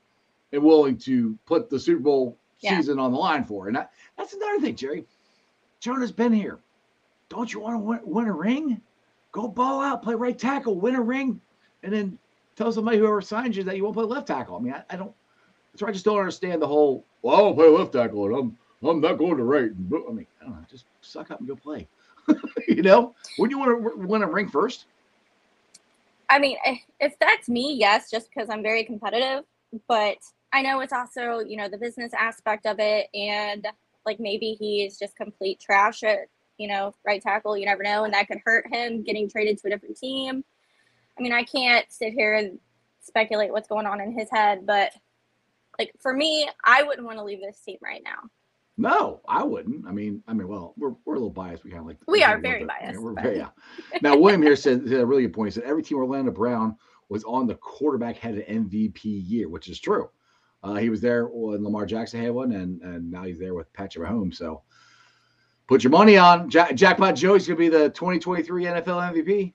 am 0.54 0.64
willing 0.64 0.98
to 1.00 1.38
put 1.46 1.70
the 1.70 1.80
Super 1.80 2.02
Bowl 2.02 2.38
Yeah. 2.60 2.78
season 2.78 3.00
on 3.00 3.12
the 3.12 3.18
line 3.18 3.44
for. 3.44 3.68
And 3.68 3.76
that, 3.76 3.92
that's 4.18 4.34
another 4.34 4.60
thing, 4.60 4.76
Jerry. 4.76 5.06
Jonah's 5.80 6.12
been 6.12 6.34
here. 6.34 6.60
Don't 7.30 7.54
you 7.54 7.60
want 7.60 7.76
to 7.76 7.80
win, 7.80 8.00
win 8.04 8.28
a 8.28 8.34
ring? 8.34 8.82
Go 9.32 9.48
ball 9.48 9.82
out, 9.82 10.02
play 10.02 10.16
right 10.16 10.38
tackle, 10.38 10.80
win 10.80 10.96
a 10.96 11.02
ring, 11.02 11.40
and 11.84 11.94
then 11.94 12.18
tell 12.56 12.72
somebody 12.72 12.98
whoever 12.98 13.22
signs 13.22 13.56
you 13.58 13.64
that 13.64 13.76
you 13.78 13.84
won't 13.84 13.96
play 13.96 14.06
left 14.06 14.28
tackle. 14.28 14.56
I 14.56 14.60
mean, 14.60 14.74
I, 14.74 14.84
I 14.90 14.96
don't. 14.96 15.14
Why 15.82 15.90
I 15.90 15.92
just 15.92 16.06
don't 16.06 16.20
understand 16.20 16.62
the 16.62 16.68
whole. 16.68 17.06
Well, 17.22 17.36
I 17.36 17.40
don't 17.40 17.56
play 17.56 17.68
left 17.68 17.94
tackle, 17.94 18.26
and 18.26 18.36
I'm 18.36 18.58
I'm 18.88 19.02
not 19.02 19.18
going 19.18 19.38
to 19.38 19.44
right. 19.44 19.72
I 19.72 20.12
mean, 20.12 20.28
I 20.42 20.46
don't 20.46 20.54
know. 20.54 20.66
Just 20.70 20.86
suck 21.02 21.32
up 21.32 21.40
and 21.40 21.48
go 21.48 21.56
play. 21.56 21.88
you 22.68 22.82
know, 22.82 23.16
wouldn't 23.38 23.52
you 23.52 23.60
want 23.60 24.00
to 24.02 24.08
win 24.08 24.24
a 24.24 24.28
ring 24.28 24.50
first? 24.50 24.86
I 26.30 26.40
mean, 26.40 26.58
if 27.00 27.18
that's 27.20 27.48
me, 27.48 27.74
yes, 27.74 28.12
just 28.12 28.30
because 28.30 28.50
I'm 28.50 28.62
very 28.62 28.84
competitive. 28.84 29.46
But 29.88 30.18
I 30.54 30.62
know 30.62 30.80
it's 30.82 30.94
also, 30.94 31.40
you 31.40 31.58
know, 31.58 31.70
the 31.70 31.78
business 31.78 32.12
aspect 32.18 32.66
of 32.66 32.80
it, 32.80 33.08
and 33.14 33.66
like 34.06 34.20
maybe 34.20 34.56
he's 34.60 34.98
just 34.98 35.16
complete 35.16 35.60
trash 35.60 36.04
at, 36.04 36.20
you 36.58 36.68
know, 36.68 36.94
right 37.06 37.22
tackle. 37.22 37.58
You 37.58 37.66
never 37.66 37.84
know, 37.84 38.04
and 38.04 38.14
that 38.14 38.28
could 38.28 38.40
hurt 38.44 38.66
him 38.72 39.04
getting 39.04 39.30
traded 39.30 39.58
to 39.60 39.68
a 39.68 39.70
different 39.70 39.98
team. 39.98 40.44
I 41.18 41.22
mean, 41.22 41.34
I 41.34 41.44
can't 41.44 41.86
sit 41.90 42.14
here 42.14 42.36
and 42.36 42.60
speculate 43.02 43.52
what's 43.52 43.68
going 43.68 43.86
on 43.86 44.02
in 44.02 44.18
his 44.18 44.30
head, 44.30 44.66
but 44.66 44.92
like 45.80 45.94
for 46.00 46.14
me, 46.14 46.50
I 46.64 46.84
wouldn't 46.84 47.06
want 47.06 47.18
to 47.20 47.24
leave 47.24 47.40
this 47.42 47.60
team 47.62 47.78
right 47.82 48.02
now. 48.04 48.30
No, 48.80 49.22
I 49.28 49.44
wouldn't. 49.44 49.88
I 49.88 49.92
mean, 49.92 50.22
I 50.28 50.34
mean, 50.34 50.48
well, 50.48 50.74
we're, 50.78 50.94
we're 51.04 51.16
a 51.16 51.18
little 51.18 51.32
biased. 51.32 51.64
We 51.64 51.72
kind 51.72 51.82
of 51.82 51.88
like 51.88 51.98
We 52.08 52.24
are 52.24 52.40
very 52.40 52.60
bit. 52.60 52.68
biased, 52.68 52.94
Yeah, 52.94 53.00
we're 53.00 53.14
but- 53.14 53.24
very, 53.24 53.38
yeah. 53.38 53.50
Now, 54.04 54.16
William 54.16 54.42
here 54.42 54.56
said, 54.56 54.88
said 54.88 55.00
a 55.00 55.06
really 55.06 55.24
good 55.24 55.34
point. 55.34 55.48
He 55.48 55.60
said 55.60 55.64
every 55.68 55.82
team 55.82 55.98
Orlando 55.98 56.32
Brown 56.32 56.76
was 57.10 57.24
on 57.24 57.48
the 57.48 57.56
quarterback 57.56 58.18
had 58.18 58.36
an 58.36 58.66
MVP 58.70 59.00
year, 59.04 59.50
which 59.50 59.68
is 59.68 59.80
true. 59.80 60.10
Uh, 60.62 60.76
he 60.76 60.90
was 60.90 61.02
there 61.02 61.26
when 61.26 61.64
Lamar 61.64 61.86
Jackson 61.88 62.22
had 62.22 62.32
one, 62.32 62.52
and 62.52 62.82
and 62.82 63.10
now 63.10 63.24
he's 63.24 63.40
there 63.40 63.54
with 63.56 63.72
Patrick 63.74 64.08
Mahomes. 64.08 64.36
So 64.36 64.62
put 65.68 65.84
your 65.84 65.92
money 65.92 66.18
on 66.18 66.50
Jack, 66.50 66.76
Jackpot 66.76 67.16
Joey's 67.16 67.48
going 67.48 67.58
to 67.58 67.60
be 67.60 67.70
the 67.70 67.90
2023 67.92 68.66
NFL 68.66 69.14
MVP. 69.14 69.54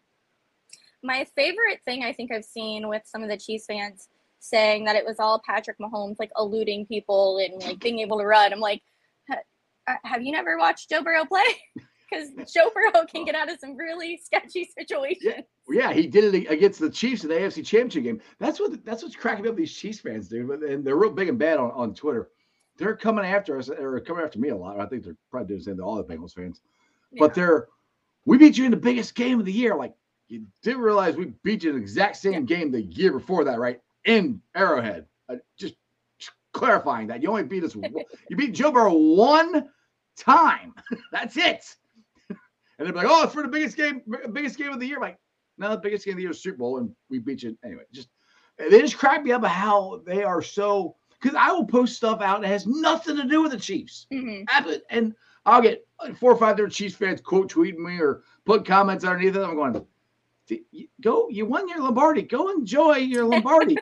my 1.03 1.27
favorite 1.37 1.81
thing 1.85 2.05
I 2.05 2.13
think 2.13 2.33
I've 2.33 2.45
seen 2.45 2.89
with 2.89 3.03
some 3.05 3.23
of 3.23 3.29
the 3.29 3.37
Chiefs 3.37 3.67
fans 3.67 4.09
saying 4.43 4.85
that 4.85 4.97
it 4.97 5.07
was 5.07 5.21
all 5.21 5.41
Patrick 5.47 5.79
Mahomes 5.79 6.17
like 6.19 6.33
eluding 6.37 6.85
people 6.87 7.39
and 7.39 7.63
like 7.63 7.79
being 7.79 8.01
able 8.01 8.19
to 8.19 8.25
run. 8.25 8.53
I'm 8.53 8.61
like, 8.61 8.83
uh, 9.31 9.95
have 10.05 10.23
you 10.23 10.33
never 10.33 10.59
watched 10.59 10.91
Joe 10.91 11.03
Burrow 11.03 11.25
play? 11.25 11.45
Because 12.11 12.53
Joe 12.53 12.71
Burrow 12.75 13.07
can 13.07 13.25
get 13.25 13.35
out 13.35 13.51
of 13.51 13.59
some 13.59 13.75
really 13.75 14.21
sketchy 14.23 14.71
situations. 14.79 15.47
Yeah, 15.67 15.95
he 15.95 16.07
did 16.07 16.35
it 16.35 16.51
against 16.51 16.79
the 16.79 16.91
Chiefs 16.91 17.23
in 17.23 17.31
the 17.31 17.37
AFC 17.37 17.65
Championship 17.65 18.05
game. 18.05 18.21
That's 18.39 18.61
what 18.61 18.85
that's 18.85 19.03
what's 19.03 19.17
cracking 19.17 19.49
up 19.49 19.57
these 19.57 19.73
Chiefs 19.73 20.01
fans, 20.01 20.29
dude. 20.29 20.63
And 20.63 20.85
they're 20.85 20.97
real 20.97 21.11
big 21.11 21.31
and 21.31 21.39
bad 21.39 21.57
on, 21.57 21.71
on 21.71 21.95
Twitter. 21.95 22.29
They're 22.77 22.97
coming 22.97 23.25
after 23.25 23.57
us 23.57 23.71
or 23.71 23.99
coming 24.01 24.27
after 24.27 24.39
me 24.39 24.51
a 24.51 24.55
lot. 24.55 24.79
I 24.79 24.85
think 24.85 25.05
they're 25.05 25.17
probably 25.31 25.49
doing 25.49 25.61
the 25.61 25.65
same 25.65 25.77
to 25.79 25.85
all 25.85 25.97
the 25.97 26.05
Bengals 26.05 26.35
fans. 26.35 26.61
But 27.19 27.33
they're 27.33 27.69
we 28.27 28.37
beat 28.37 28.59
you 28.59 28.67
in 28.67 28.73
the 28.73 28.77
biggest 28.77 29.15
game 29.15 29.41
of 29.41 29.47
the 29.47 29.53
year. 29.53 29.75
Like, 29.75 29.95
you 30.29 30.45
did 30.63 30.77
realize 30.77 31.17
we 31.17 31.33
beat 31.43 31.65
you 31.65 31.71
in 31.71 31.77
the 31.77 31.83
exact 31.83 32.17
same 32.17 32.45
game 32.45 32.71
the 32.71 32.83
year 32.83 33.13
before 33.13 33.45
that, 33.45 33.59
right? 33.59 33.81
In 34.05 34.41
Arrowhead. 34.55 35.07
Uh, 35.29 35.37
just 35.57 35.75
clarifying 36.53 37.07
that 37.07 37.23
you 37.23 37.29
only 37.29 37.45
beat 37.45 37.65
us, 37.65 37.75
you 37.75 38.37
beat 38.37 38.53
Joe 38.53 38.73
Burrow 38.73 38.95
one 38.95 39.69
time. 40.17 40.75
That's 41.13 41.37
it. 41.37 41.65
And 42.79 42.89
they're 42.89 42.95
like, 42.95 43.07
"Oh, 43.09 43.25
it's 43.25 43.35
for 43.35 43.43
the 43.43 43.49
biggest 43.49 43.77
game, 43.77 44.03
biggest 44.33 44.57
game 44.59 44.73
of 44.73 44.81
the 44.81 44.87
year." 44.87 44.97
I'm 44.97 45.03
like, 45.03 45.19
no, 45.59 45.71
the 45.71 45.77
biggest 45.77 46.05
game 46.05 46.13
of 46.13 46.17
the 46.17 46.23
year 46.23 46.31
is 46.33 46.43
Super 46.43 46.57
Bowl, 46.57 46.79
and 46.79 46.91
we 47.11 47.21
beat 47.21 47.43
you 47.43 47.57
anyway. 47.65 47.83
Just 47.93 48.09
they 48.57 48.81
just 48.81 48.99
crack 48.99 49.23
me 49.23 49.31
up 49.31 49.45
how 49.45 50.01
they 50.05 50.25
are 50.25 50.43
so. 50.43 50.97
Because 51.21 51.37
I 51.39 51.53
will 51.53 51.67
post 51.67 51.95
stuff 51.97 52.21
out 52.21 52.41
that 52.41 52.49
has 52.49 52.67
nothing 52.67 53.15
to 53.17 53.25
do 53.25 53.43
with 53.43 53.53
the 53.53 53.59
Chiefs. 53.59 54.09
Mhm. 54.13 54.45
And 54.91 55.15
I'll 55.47 55.63
get 55.63 55.87
four 56.19 56.33
or 56.33 56.37
five 56.37 56.57
different 56.57 56.75
Chiefs 56.75 56.97
fans 56.97 57.21
quote 57.21 57.53
tweeting 57.53 57.79
me 57.79 58.01
or 58.01 58.23
put 58.45 58.67
comments 58.67 59.05
underneath 59.05 59.37
it. 59.37 59.43
I'm 59.43 59.55
going, 59.55 59.87
go, 61.01 61.29
you 61.29 61.47
won 61.47 61.69
your 61.69 61.81
Lombardi. 61.81 62.23
Go 62.23 62.49
enjoy 62.51 62.97
your 62.97 63.25
Lombardi. 63.25 63.77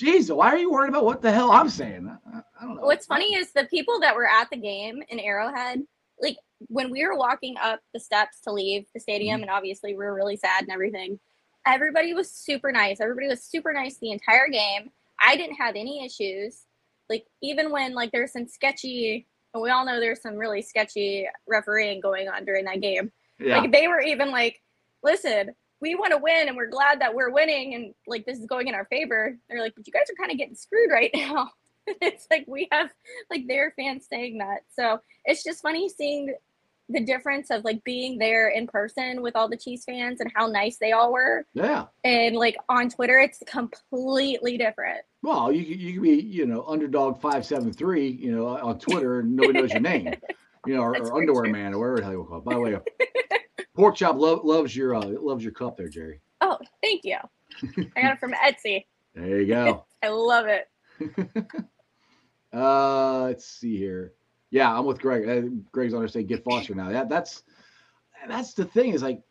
Jeez, 0.00 0.34
why 0.34 0.48
are 0.48 0.58
you 0.58 0.72
worried 0.72 0.88
about 0.88 1.04
what 1.04 1.22
the 1.22 1.30
hell 1.30 1.52
I'm 1.52 1.68
saying? 1.68 2.08
I, 2.08 2.38
I 2.38 2.64
don't 2.64 2.76
know. 2.76 2.82
What's 2.82 3.06
funny 3.06 3.34
is 3.34 3.52
the 3.52 3.64
people 3.66 4.00
that 4.00 4.16
were 4.16 4.26
at 4.26 4.50
the 4.50 4.56
game 4.56 5.02
in 5.08 5.20
Arrowhead, 5.20 5.82
like 6.20 6.36
when 6.68 6.90
we 6.90 7.06
were 7.06 7.16
walking 7.16 7.54
up 7.62 7.80
the 7.92 8.00
steps 8.00 8.40
to 8.40 8.52
leave 8.52 8.86
the 8.92 9.00
stadium, 9.00 9.36
mm-hmm. 9.36 9.42
and 9.44 9.50
obviously 9.50 9.92
we 9.92 10.04
were 10.04 10.14
really 10.14 10.36
sad 10.36 10.62
and 10.62 10.72
everything, 10.72 11.20
everybody 11.66 12.12
was 12.12 12.30
super 12.30 12.72
nice. 12.72 13.00
Everybody 13.00 13.28
was 13.28 13.44
super 13.44 13.72
nice 13.72 13.98
the 13.98 14.10
entire 14.10 14.48
game. 14.48 14.90
I 15.20 15.36
didn't 15.36 15.56
have 15.56 15.76
any 15.76 16.04
issues. 16.04 16.62
Like 17.08 17.24
even 17.42 17.70
when 17.70 17.94
like 17.94 18.10
there's 18.12 18.32
some 18.32 18.48
sketchy, 18.48 19.26
and 19.52 19.62
we 19.62 19.70
all 19.70 19.86
know 19.86 20.00
there's 20.00 20.22
some 20.22 20.34
really 20.34 20.62
sketchy 20.62 21.28
refereeing 21.46 22.00
going 22.00 22.28
on 22.28 22.44
during 22.44 22.64
that 22.64 22.80
game. 22.80 23.12
Yeah. 23.38 23.58
Like 23.58 23.72
they 23.72 23.86
were 23.86 24.00
even 24.00 24.30
like, 24.30 24.60
listen, 25.02 25.54
we 25.84 25.94
want 25.94 26.12
to 26.12 26.18
win 26.18 26.48
and 26.48 26.56
we're 26.56 26.70
glad 26.70 27.02
that 27.02 27.14
we're 27.14 27.30
winning 27.30 27.74
and 27.74 27.94
like 28.06 28.24
this 28.24 28.38
is 28.38 28.46
going 28.46 28.68
in 28.68 28.74
our 28.74 28.86
favor. 28.86 29.36
They're 29.50 29.60
like, 29.60 29.74
but 29.76 29.86
you 29.86 29.92
guys 29.92 30.04
are 30.10 30.16
kind 30.18 30.32
of 30.32 30.38
getting 30.38 30.54
screwed 30.54 30.90
right 30.90 31.10
now. 31.14 31.50
it's 31.86 32.26
like 32.30 32.46
we 32.48 32.66
have 32.72 32.88
like 33.30 33.46
their 33.46 33.74
fans 33.76 34.06
saying 34.10 34.38
that. 34.38 34.60
So 34.74 35.00
it's 35.26 35.44
just 35.44 35.60
funny 35.60 35.90
seeing 35.90 36.34
the 36.88 37.00
difference 37.00 37.50
of 37.50 37.64
like 37.64 37.84
being 37.84 38.18
there 38.18 38.48
in 38.48 38.66
person 38.66 39.20
with 39.20 39.36
all 39.36 39.46
the 39.48 39.58
Chiefs 39.58 39.84
fans 39.84 40.20
and 40.20 40.32
how 40.34 40.46
nice 40.46 40.78
they 40.78 40.92
all 40.92 41.12
were. 41.12 41.44
yeah. 41.52 41.84
And 42.02 42.34
like 42.34 42.56
on 42.70 42.88
Twitter, 42.88 43.18
it's 43.18 43.42
completely 43.46 44.56
different. 44.56 45.00
Well, 45.22 45.52
you 45.52 45.62
you 45.62 45.92
could 45.94 46.02
be, 46.02 46.22
you 46.22 46.46
know, 46.46 46.64
underdog 46.66 47.20
five 47.20 47.44
seven 47.44 47.74
three, 47.74 48.08
you 48.08 48.34
know, 48.34 48.46
on 48.46 48.78
Twitter, 48.78 49.20
and 49.20 49.36
nobody 49.36 49.60
knows 49.60 49.70
your 49.72 49.80
name, 49.80 50.14
you 50.66 50.74
know, 50.76 50.82
or, 50.82 50.96
or 50.96 51.20
underwear 51.20 51.44
true. 51.44 51.52
man, 51.52 51.74
or 51.74 51.78
whatever 51.78 51.96
the 51.96 52.04
hell 52.04 52.12
you 52.12 52.24
call 52.24 52.38
it. 52.38 52.44
By 52.44 52.54
the 52.54 52.60
way, 52.60 52.78
pork 53.74 53.96
chop 53.96 54.16
lo- 54.16 54.40
loves 54.44 54.74
your 54.74 54.94
uh, 54.94 55.04
loves 55.04 55.42
your 55.42 55.52
cup 55.52 55.76
there, 55.76 55.88
Jerry. 55.88 56.20
Oh, 56.40 56.58
thank 56.82 57.04
you. 57.04 57.18
I 57.96 58.02
got 58.02 58.12
it 58.14 58.18
from 58.18 58.32
Etsy. 58.32 58.86
There 59.16 59.40
you 59.40 59.46
go. 59.46 59.84
I 60.02 60.08
love 60.08 60.46
it. 60.48 60.68
uh, 62.52 63.20
let's 63.20 63.46
see 63.46 63.76
here. 63.76 64.14
Yeah, 64.50 64.76
I'm 64.76 64.86
with 64.86 65.00
Greg. 65.00 65.28
Uh, 65.28 65.48
Greg's 65.70 65.94
on 65.94 66.08
saying 66.08 66.26
get 66.26 66.42
Foster 66.42 66.74
now. 66.74 66.90
That 66.90 67.08
that's 67.08 67.44
that's 68.28 68.54
the 68.54 68.64
thing 68.64 68.92
is 68.92 69.04
like, 69.04 69.22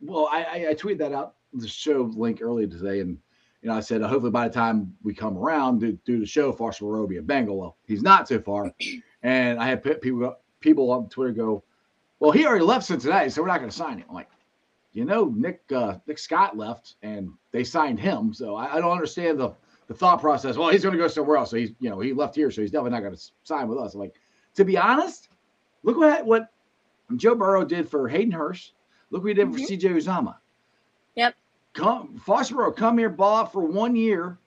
well, 0.00 0.28
I 0.30 0.44
I, 0.44 0.68
I 0.70 0.74
tweeted 0.74 0.98
that 0.98 1.12
out 1.12 1.34
the 1.52 1.66
show 1.66 2.10
link 2.14 2.40
earlier 2.40 2.68
today, 2.68 3.00
and 3.00 3.18
you 3.62 3.68
know 3.68 3.74
I 3.74 3.80
said 3.80 4.00
hopefully 4.02 4.30
by 4.30 4.46
the 4.46 4.54
time 4.54 4.94
we 5.02 5.12
come 5.12 5.36
around 5.36 5.80
to 5.80 5.98
do 6.04 6.20
the 6.20 6.26
show, 6.26 6.52
Foster 6.52 6.84
will 6.84 7.08
be 7.08 7.16
a 7.16 7.22
Bengal. 7.22 7.58
Well, 7.58 7.78
he's 7.88 8.02
not 8.02 8.28
so 8.28 8.40
far, 8.40 8.72
and 9.24 9.58
I 9.58 9.66
had 9.66 9.82
people 10.00 10.36
people 10.60 10.92
on 10.92 11.08
Twitter 11.08 11.32
go, 11.32 11.64
well, 12.20 12.30
he 12.30 12.46
already 12.46 12.64
left 12.64 12.86
Cincinnati, 12.86 13.30
so 13.30 13.42
we're 13.42 13.48
not 13.48 13.58
going 13.58 13.70
to 13.70 13.76
sign 13.76 13.98
him. 13.98 14.04
I'm 14.08 14.14
like, 14.14 14.28
you 14.92 15.04
know, 15.04 15.32
Nick 15.36 15.62
uh, 15.74 15.96
Nick 16.06 16.18
Scott 16.18 16.56
left, 16.56 16.94
and 17.02 17.30
they 17.52 17.64
signed 17.64 17.98
him, 17.98 18.32
so 18.34 18.56
I, 18.56 18.76
I 18.76 18.80
don't 18.80 18.92
understand 18.92 19.38
the 19.40 19.54
the 19.88 19.94
thought 19.94 20.20
process. 20.20 20.56
Well, 20.56 20.68
he's 20.68 20.82
going 20.82 20.92
to 20.96 20.98
go 20.98 21.08
somewhere 21.08 21.36
else, 21.36 21.50
so 21.50 21.56
he's 21.56 21.72
you 21.80 21.90
know 21.90 21.98
he 22.00 22.12
left 22.12 22.36
here, 22.36 22.50
so 22.50 22.60
he's 22.60 22.70
definitely 22.70 22.92
not 22.92 23.00
going 23.00 23.16
to 23.16 23.22
sign 23.44 23.68
with 23.68 23.78
us. 23.78 23.94
I'm 23.94 24.00
like, 24.00 24.14
to 24.54 24.64
be 24.64 24.76
honest, 24.76 25.28
look 25.82 25.96
what 25.96 26.24
what 26.26 26.52
Joe 27.16 27.34
Burrow 27.34 27.64
did 27.64 27.88
for 27.88 28.08
Hayden 28.08 28.30
Hurst. 28.32 28.72
Look 29.10 29.22
what 29.22 29.28
he 29.28 29.34
did 29.34 29.48
Mhm. 29.48 29.52
for 29.54 29.58
C.J. 29.58 29.88
Uzomah. 29.88 30.36
Yep. 31.16 31.34
Come, 31.72 32.20
Foster 32.24 32.70
come 32.72 32.98
here, 32.98 33.08
ball 33.08 33.38
out 33.38 33.52
for 33.52 33.64
one 33.64 33.96
year, 33.96 34.38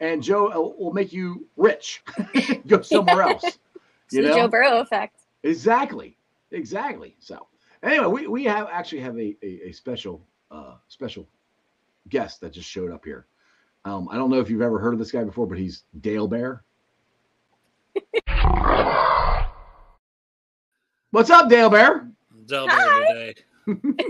and 0.00 0.22
Joe 0.22 0.48
uh, 0.48 0.82
will 0.82 0.92
make 0.92 1.12
you 1.12 1.46
rich. 1.56 2.02
go 2.66 2.82
somewhere 2.82 3.22
else. 3.22 3.44
You 4.12 4.22
know? 4.22 4.34
Joe 4.36 4.46
Burrow 4.46 4.78
effect. 4.78 5.22
Exactly. 5.42 6.15
Exactly. 6.52 7.16
So 7.18 7.46
anyway, 7.82 8.06
we, 8.06 8.26
we 8.26 8.44
have 8.44 8.68
actually 8.70 9.00
have 9.00 9.18
a, 9.18 9.36
a, 9.42 9.68
a 9.68 9.72
special 9.72 10.26
uh 10.50 10.74
special 10.88 11.26
guest 12.08 12.40
that 12.40 12.52
just 12.52 12.68
showed 12.68 12.92
up 12.92 13.04
here. 13.04 13.26
Um, 13.84 14.08
I 14.10 14.16
don't 14.16 14.30
know 14.30 14.40
if 14.40 14.50
you've 14.50 14.62
ever 14.62 14.78
heard 14.78 14.94
of 14.94 14.98
this 14.98 15.12
guy 15.12 15.24
before, 15.24 15.46
but 15.46 15.58
he's 15.58 15.84
Dale 16.00 16.26
Bear. 16.28 16.64
What's 21.10 21.30
up, 21.30 21.48
Dale 21.48 21.70
Bear? 21.70 22.10
Delbert 22.46 22.74
Hi. 22.74 23.06
today. 23.08 23.34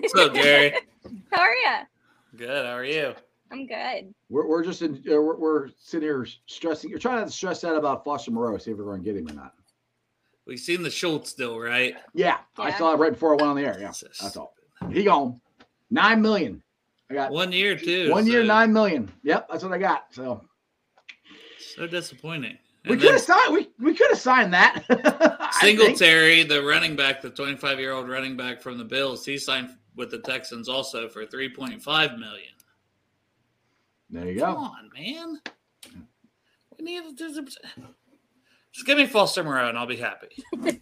What's 0.00 0.14
up, 0.14 0.34
Gary? 0.34 0.72
How 1.32 1.40
are 1.40 1.54
you? 1.54 1.76
Good. 2.36 2.66
How 2.66 2.72
are 2.72 2.84
you? 2.84 3.14
I'm 3.52 3.66
good. 3.66 4.14
We're, 4.28 4.46
we're 4.46 4.64
just 4.64 4.82
in, 4.82 4.96
uh, 5.08 5.20
we're, 5.20 5.36
we're 5.36 5.68
sitting 5.78 6.08
here 6.08 6.26
stressing. 6.46 6.90
You're 6.90 6.98
trying 6.98 7.16
not 7.16 7.26
to 7.26 7.32
stress 7.32 7.62
out 7.64 7.76
about 7.76 8.04
Foster 8.04 8.30
Moreau, 8.30 8.58
see 8.58 8.72
if 8.72 8.78
we're 8.78 8.84
going 8.84 9.02
to 9.02 9.04
get 9.04 9.16
him 9.16 9.28
or 9.28 9.34
not. 9.34 9.54
We 10.46 10.56
seen 10.56 10.82
the 10.82 10.90
Schultz 10.90 11.32
deal, 11.32 11.58
right? 11.58 11.94
Yeah, 12.14 12.38
I 12.56 12.76
saw 12.78 12.92
it 12.92 12.98
right 12.98 13.12
before 13.12 13.30
I 13.32 13.36
went 13.36 13.48
on 13.48 13.56
the 13.56 13.64
air. 13.64 13.76
Yeah, 13.80 13.92
that's 14.20 14.36
all. 14.36 14.54
He 14.90 15.04
gone 15.04 15.40
nine 15.90 16.22
million. 16.22 16.62
I 17.10 17.14
got 17.14 17.30
One 17.32 17.52
year 17.52 17.76
too. 17.76 18.10
One 18.10 18.26
year, 18.26 18.44
nine 18.44 18.72
million. 18.72 19.10
Yep, 19.22 19.48
that's 19.50 19.64
what 19.64 19.72
I 19.72 19.78
got. 19.78 20.12
So 20.14 20.42
So 21.74 21.86
disappointing. 21.86 22.58
we 22.88 22.96
could 22.96 23.12
have 23.12 23.20
signed. 23.20 23.52
We 23.52 23.70
we 23.80 23.94
could 23.94 24.10
have 24.10 24.20
signed 24.20 24.52
that. 24.54 24.84
I 24.90 25.58
think. 25.60 25.80
Singletary, 25.80 26.44
the 26.44 26.62
running 26.62 26.94
back, 26.94 27.20
the 27.22 27.30
25 27.30 27.80
year 27.80 27.92
old 27.92 28.08
running 28.08 28.36
back 28.36 28.60
from 28.62 28.78
the 28.78 28.84
Bills, 28.84 29.24
he 29.24 29.38
signed 29.38 29.70
with 29.96 30.10
the 30.10 30.18
Texans 30.18 30.68
also 30.68 31.08
for 31.08 31.24
3.5 31.24 32.18
million. 32.18 32.52
There 34.10 34.30
you 34.30 34.38
Come 34.40 34.54
go. 34.54 34.60
Come 34.60 34.64
on, 34.64 34.90
man. 34.94 35.40
We 36.78 36.84
need 36.84 37.02
to 37.04 37.14
do 37.14 37.34
some. 37.34 37.46
Just 38.76 38.86
give 38.86 38.98
me 38.98 39.06
Foster 39.06 39.42
Moreau 39.42 39.70
and 39.70 39.78
I'll 39.78 39.86
be 39.86 39.96
happy. 39.96 40.28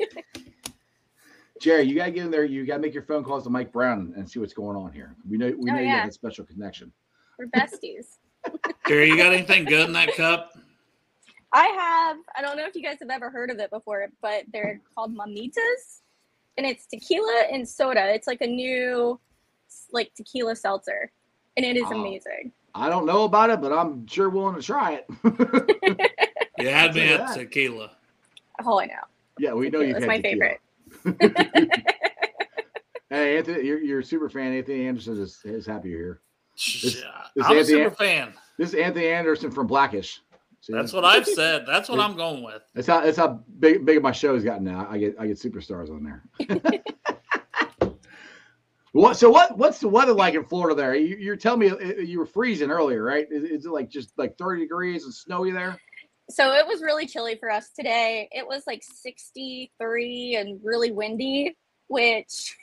Jerry, 1.60 1.84
you 1.84 1.94
gotta 1.94 2.10
get 2.10 2.24
in 2.24 2.30
there. 2.32 2.44
You 2.44 2.66
gotta 2.66 2.80
make 2.80 2.92
your 2.92 3.04
phone 3.04 3.22
calls 3.22 3.44
to 3.44 3.50
Mike 3.50 3.70
Brown 3.70 4.12
and 4.16 4.28
see 4.28 4.40
what's 4.40 4.52
going 4.52 4.76
on 4.76 4.90
here. 4.92 5.14
We 5.30 5.38
know 5.38 5.54
we 5.56 5.70
Oh, 5.70 5.74
know 5.74 5.80
you 5.80 5.90
have 5.90 6.08
a 6.08 6.10
special 6.10 6.44
connection. 6.44 6.92
We're 7.38 7.46
besties. 7.46 8.16
Jerry, 8.88 9.08
you 9.10 9.16
got 9.16 9.32
anything 9.32 9.64
good 9.64 9.86
in 9.86 9.92
that 9.92 10.12
cup? 10.16 10.58
I 11.52 11.66
have, 11.66 12.16
I 12.36 12.42
don't 12.42 12.56
know 12.56 12.66
if 12.66 12.74
you 12.74 12.82
guys 12.82 12.96
have 12.98 13.10
ever 13.10 13.30
heard 13.30 13.48
of 13.52 13.60
it 13.60 13.70
before, 13.70 14.04
but 14.20 14.42
they're 14.52 14.80
called 14.92 15.16
mamitas. 15.16 16.00
And 16.56 16.66
it's 16.66 16.86
tequila 16.88 17.44
and 17.52 17.66
soda. 17.68 18.12
It's 18.12 18.26
like 18.26 18.40
a 18.40 18.46
new, 18.48 19.20
like 19.92 20.12
tequila 20.16 20.56
seltzer. 20.56 21.12
And 21.56 21.64
it 21.64 21.76
is 21.76 21.84
Wow. 21.84 22.00
amazing. 22.00 22.50
I 22.74 22.88
don't 22.88 23.06
know 23.06 23.22
about 23.22 23.50
it, 23.50 23.60
but 23.60 23.72
I'm 23.72 24.04
sure 24.08 24.28
willing 24.28 24.56
to 24.56 24.62
try 24.62 25.00
it. 25.00 25.06
You 26.58 26.68
had 26.68 26.94
me 26.94 27.02
Look 27.02 27.10
at 27.10 27.20
at 27.20 27.26
that. 27.28 27.38
tequila. 27.38 27.90
Oh, 28.64 28.78
I 28.80 28.86
know. 28.86 28.94
yeah, 29.38 29.52
we 29.54 29.70
know 29.70 29.80
you've 29.80 29.96
It's 29.96 30.04
had 30.04 30.08
my 30.08 30.20
tequila. 30.20 30.56
favorite. 31.04 31.80
Hey, 33.10 33.36
Anthony, 33.38 33.64
you're, 33.64 33.78
you're 33.80 34.00
a 34.00 34.04
super 34.04 34.28
fan. 34.28 34.52
Anthony 34.54 34.86
Anderson 34.88 35.20
is, 35.22 35.38
is 35.44 35.66
happy 35.66 35.90
you're 35.90 36.00
here. 36.00 36.20
this 36.56 37.02
I'm 37.04 37.42
a 37.42 37.60
Anthony- 37.60 37.64
super 37.64 37.90
fan. 37.94 38.32
This 38.58 38.70
is 38.70 38.74
Anthony 38.74 39.06
Anderson 39.06 39.52
from 39.52 39.68
Blackish. 39.68 40.20
See? 40.60 40.72
That's 40.72 40.92
what 40.92 41.04
I've 41.04 41.26
said. 41.26 41.64
That's 41.66 41.88
what 41.88 42.00
I'm 42.00 42.16
going 42.16 42.42
with. 42.42 42.62
That's 42.74 42.88
how 42.88 43.02
that's 43.02 43.18
how 43.18 43.40
big 43.60 43.84
big 43.84 44.02
my 44.02 44.10
show's 44.10 44.42
gotten 44.42 44.64
now. 44.64 44.88
I 44.90 44.98
get 44.98 45.14
I 45.20 45.26
get 45.28 45.36
superstars 45.38 45.90
on 45.90 46.02
there. 46.02 46.82
what 48.92 49.16
so 49.16 49.28
what 49.30 49.56
what's 49.58 49.78
the 49.78 49.88
weather 49.88 50.12
like 50.14 50.34
in 50.34 50.44
Florida 50.44 50.74
there? 50.74 50.94
You, 50.94 51.16
you're 51.16 51.36
telling 51.36 51.60
me 51.60 51.70
uh, 51.70 52.00
you 52.00 52.18
were 52.18 52.26
freezing 52.26 52.70
earlier, 52.70 53.02
right? 53.02 53.26
Is, 53.30 53.44
is 53.44 53.66
it 53.66 53.70
like 53.70 53.90
just 53.90 54.12
like 54.16 54.38
30 54.38 54.62
degrees 54.62 55.04
and 55.04 55.12
snowy 55.14 55.50
there? 55.50 55.78
So 56.30 56.52
it 56.54 56.66
was 56.66 56.82
really 56.82 57.06
chilly 57.06 57.36
for 57.36 57.50
us 57.50 57.70
today. 57.70 58.28
It 58.32 58.46
was 58.46 58.62
like 58.66 58.82
63 58.82 60.36
and 60.36 60.60
really 60.64 60.90
windy, 60.90 61.56
which 61.88 62.56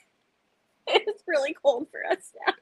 is 0.89 1.23
really 1.27 1.53
cold 1.53 1.87
for 1.91 2.05
us 2.11 2.31
now. 2.47 2.53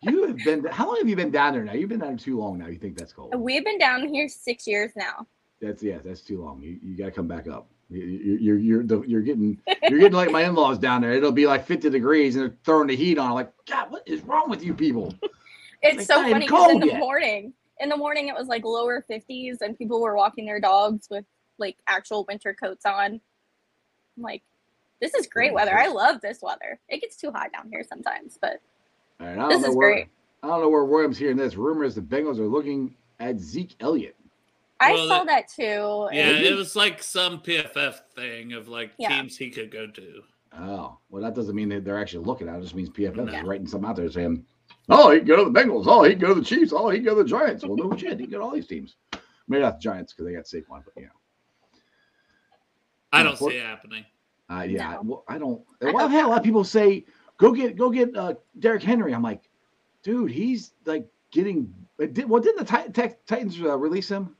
You 0.00 0.26
have 0.26 0.36
been 0.36 0.64
how 0.66 0.86
long 0.86 0.98
have 0.98 1.08
you 1.08 1.16
been 1.16 1.30
down 1.30 1.54
there 1.54 1.64
now? 1.64 1.72
You've 1.72 1.88
been 1.88 2.00
down 2.00 2.10
there 2.10 2.18
too 2.18 2.38
long 2.38 2.58
now. 2.58 2.66
You 2.66 2.78
think 2.78 2.96
that's 2.98 3.12
cold? 3.12 3.34
We've 3.34 3.64
been 3.64 3.78
down 3.78 4.06
here 4.08 4.28
six 4.28 4.66
years 4.66 4.92
now. 4.96 5.26
That's 5.62 5.82
yeah, 5.82 5.98
that's 6.04 6.20
too 6.20 6.42
long. 6.42 6.60
You, 6.62 6.78
you 6.82 6.96
got 6.96 7.06
to 7.06 7.10
come 7.10 7.26
back 7.26 7.48
up. 7.48 7.68
You, 7.88 8.02
you, 8.02 8.38
you're 8.38 8.58
you're 8.58 8.82
the, 8.82 9.00
you're 9.02 9.22
getting 9.22 9.58
you're 9.88 9.98
getting 9.98 10.12
like 10.12 10.30
my 10.30 10.42
in-laws 10.42 10.78
down 10.78 11.00
there. 11.02 11.12
It'll 11.12 11.32
be 11.32 11.46
like 11.46 11.66
50 11.66 11.88
degrees 11.90 12.36
and 12.36 12.44
they're 12.44 12.56
throwing 12.64 12.88
the 12.88 12.96
heat 12.96 13.18
on. 13.18 13.28
I'm 13.28 13.34
like, 13.34 13.52
God, 13.66 13.90
what 13.90 14.02
is 14.06 14.20
wrong 14.22 14.50
with 14.50 14.62
you 14.64 14.74
people? 14.74 15.14
It's 15.82 15.98
It's 15.98 16.06
so 16.06 16.22
funny 16.22 16.46
because 16.46 16.70
in 16.72 16.80
the 16.80 16.86
yet. 16.86 16.98
morning, 16.98 17.52
in 17.80 17.88
the 17.88 17.96
morning 17.96 18.28
it 18.28 18.34
was 18.34 18.46
like 18.48 18.64
lower 18.64 19.04
50s 19.10 19.60
and 19.60 19.76
people 19.76 20.00
were 20.00 20.16
walking 20.16 20.46
their 20.46 20.60
dogs 20.60 21.08
with 21.10 21.24
like 21.58 21.76
actual 21.86 22.24
winter 22.28 22.54
coats 22.54 22.84
on. 22.86 23.20
I'm 24.16 24.22
like, 24.22 24.42
this 25.00 25.14
is 25.14 25.26
great 25.26 25.52
weather. 25.52 25.76
I 25.76 25.88
love 25.88 26.20
this 26.20 26.40
weather. 26.40 26.78
It 26.88 27.00
gets 27.00 27.16
too 27.16 27.30
hot 27.30 27.52
down 27.52 27.68
here 27.70 27.82
sometimes, 27.88 28.38
but 28.40 28.60
All 29.20 29.26
right, 29.26 29.32
I 29.32 29.36
don't 29.36 29.48
This 29.48 29.62
know 29.62 29.68
is 29.70 29.76
where 29.76 29.92
great. 29.92 30.08
I 30.42 30.46
don't 30.48 30.60
know 30.60 30.68
where 30.68 30.84
Williams 30.84 31.18
hearing 31.18 31.36
this. 31.36 31.56
Rumor 31.56 31.84
is 31.84 31.94
the 31.94 32.00
Bengals 32.00 32.38
are 32.38 32.46
looking 32.46 32.94
at 33.20 33.38
Zeke 33.38 33.74
Elliott. 33.80 34.16
I 34.80 34.92
Well, 34.92 35.08
saw 35.08 35.24
that- 35.24 35.26
that 35.26 35.48
too. 35.48 36.08
Yeah, 36.12 36.30
and- 36.30 36.44
it 36.44 36.54
was 36.54 36.76
like 36.76 37.02
some 37.02 37.40
PFF 37.40 38.00
thing 38.14 38.52
of 38.52 38.68
like 38.68 38.92
Yeah. 38.98 39.08
teams 39.08 39.36
he 39.36 39.50
could 39.50 39.70
go 39.70 39.86
to. 39.86 40.22
Oh, 40.56 40.98
well, 41.10 41.22
that 41.22 41.34
doesn't 41.34 41.54
mean 41.56 41.68
that 41.70 41.84
they're 41.84 41.98
actually 41.98 42.24
looking 42.24 42.48
at 42.48 42.54
it. 42.56 42.58
It 42.58 42.62
just 42.62 42.74
means 42.76 42.90
PFF 42.90 43.28
Yeah. 43.30 43.40
is 43.40 43.44
writing 43.46 43.66
something 43.66 43.88
out 43.90 43.96
there 43.96 44.08
saying, 44.10 44.44
oh, 44.88 45.10
he 45.10 45.18
can 45.18 45.26
go 45.28 45.36
to 45.44 45.50
the 45.50 45.60
Bengals. 45.60 45.84
Oh, 45.86 46.02
he 46.04 46.10
can 46.10 46.20
go 46.20 46.28
to 46.28 46.40
the 46.40 46.44
Chiefs. 46.44 46.72
Oh, 46.74 46.88
he 46.90 46.98
can 46.98 47.04
go 47.06 47.14
to 47.16 47.22
the 47.22 47.28
Giants. 47.28 47.64
Well, 47.64 47.76
no 47.76 47.96
shit. 47.96 48.18
He 48.20 48.26
can 48.26 48.30
go 48.32 48.38
to 48.38 48.44
all 48.44 48.50
these 48.52 48.66
teams. 48.66 48.96
Maybe 49.48 49.62
not 49.62 49.76
the 49.78 49.82
Giants 49.82 50.12
because 50.12 50.26
they 50.26 50.34
got 50.34 50.44
Saquon, 50.44 50.82
but 50.84 50.94
yeah. 50.96 51.08
I 53.12 53.22
don't 53.22 53.38
see 53.38 53.56
it 53.56 53.64
happening. 53.64 54.04
Uh, 54.50 54.66
yeah, 54.68 54.92
No. 54.92 55.02
well, 55.02 55.24
I 55.28 55.38
don't. 55.38 55.62
I 55.82 55.92
well, 55.92 56.04
I've 56.04 56.10
had 56.10 56.24
a 56.24 56.28
lot 56.28 56.38
of 56.38 56.44
people 56.44 56.64
say, 56.64 57.04
"Go 57.38 57.52
get, 57.52 57.76
go 57.76 57.90
get 57.90 58.14
uh, 58.16 58.34
Derrick 58.58 58.82
Henry." 58.82 59.14
I'm 59.14 59.22
like, 59.22 59.48
dude, 60.02 60.30
he's 60.30 60.72
like 60.84 61.06
getting. 61.30 61.72
Did, 61.98 62.28
well, 62.28 62.42
didn't 62.42 62.66
the 62.66 62.76
Tit- 62.76 62.92
Tit- 62.92 63.26
Titans 63.26 63.58
uh, 63.60 63.76
release 63.78 64.08
him? 64.08 64.36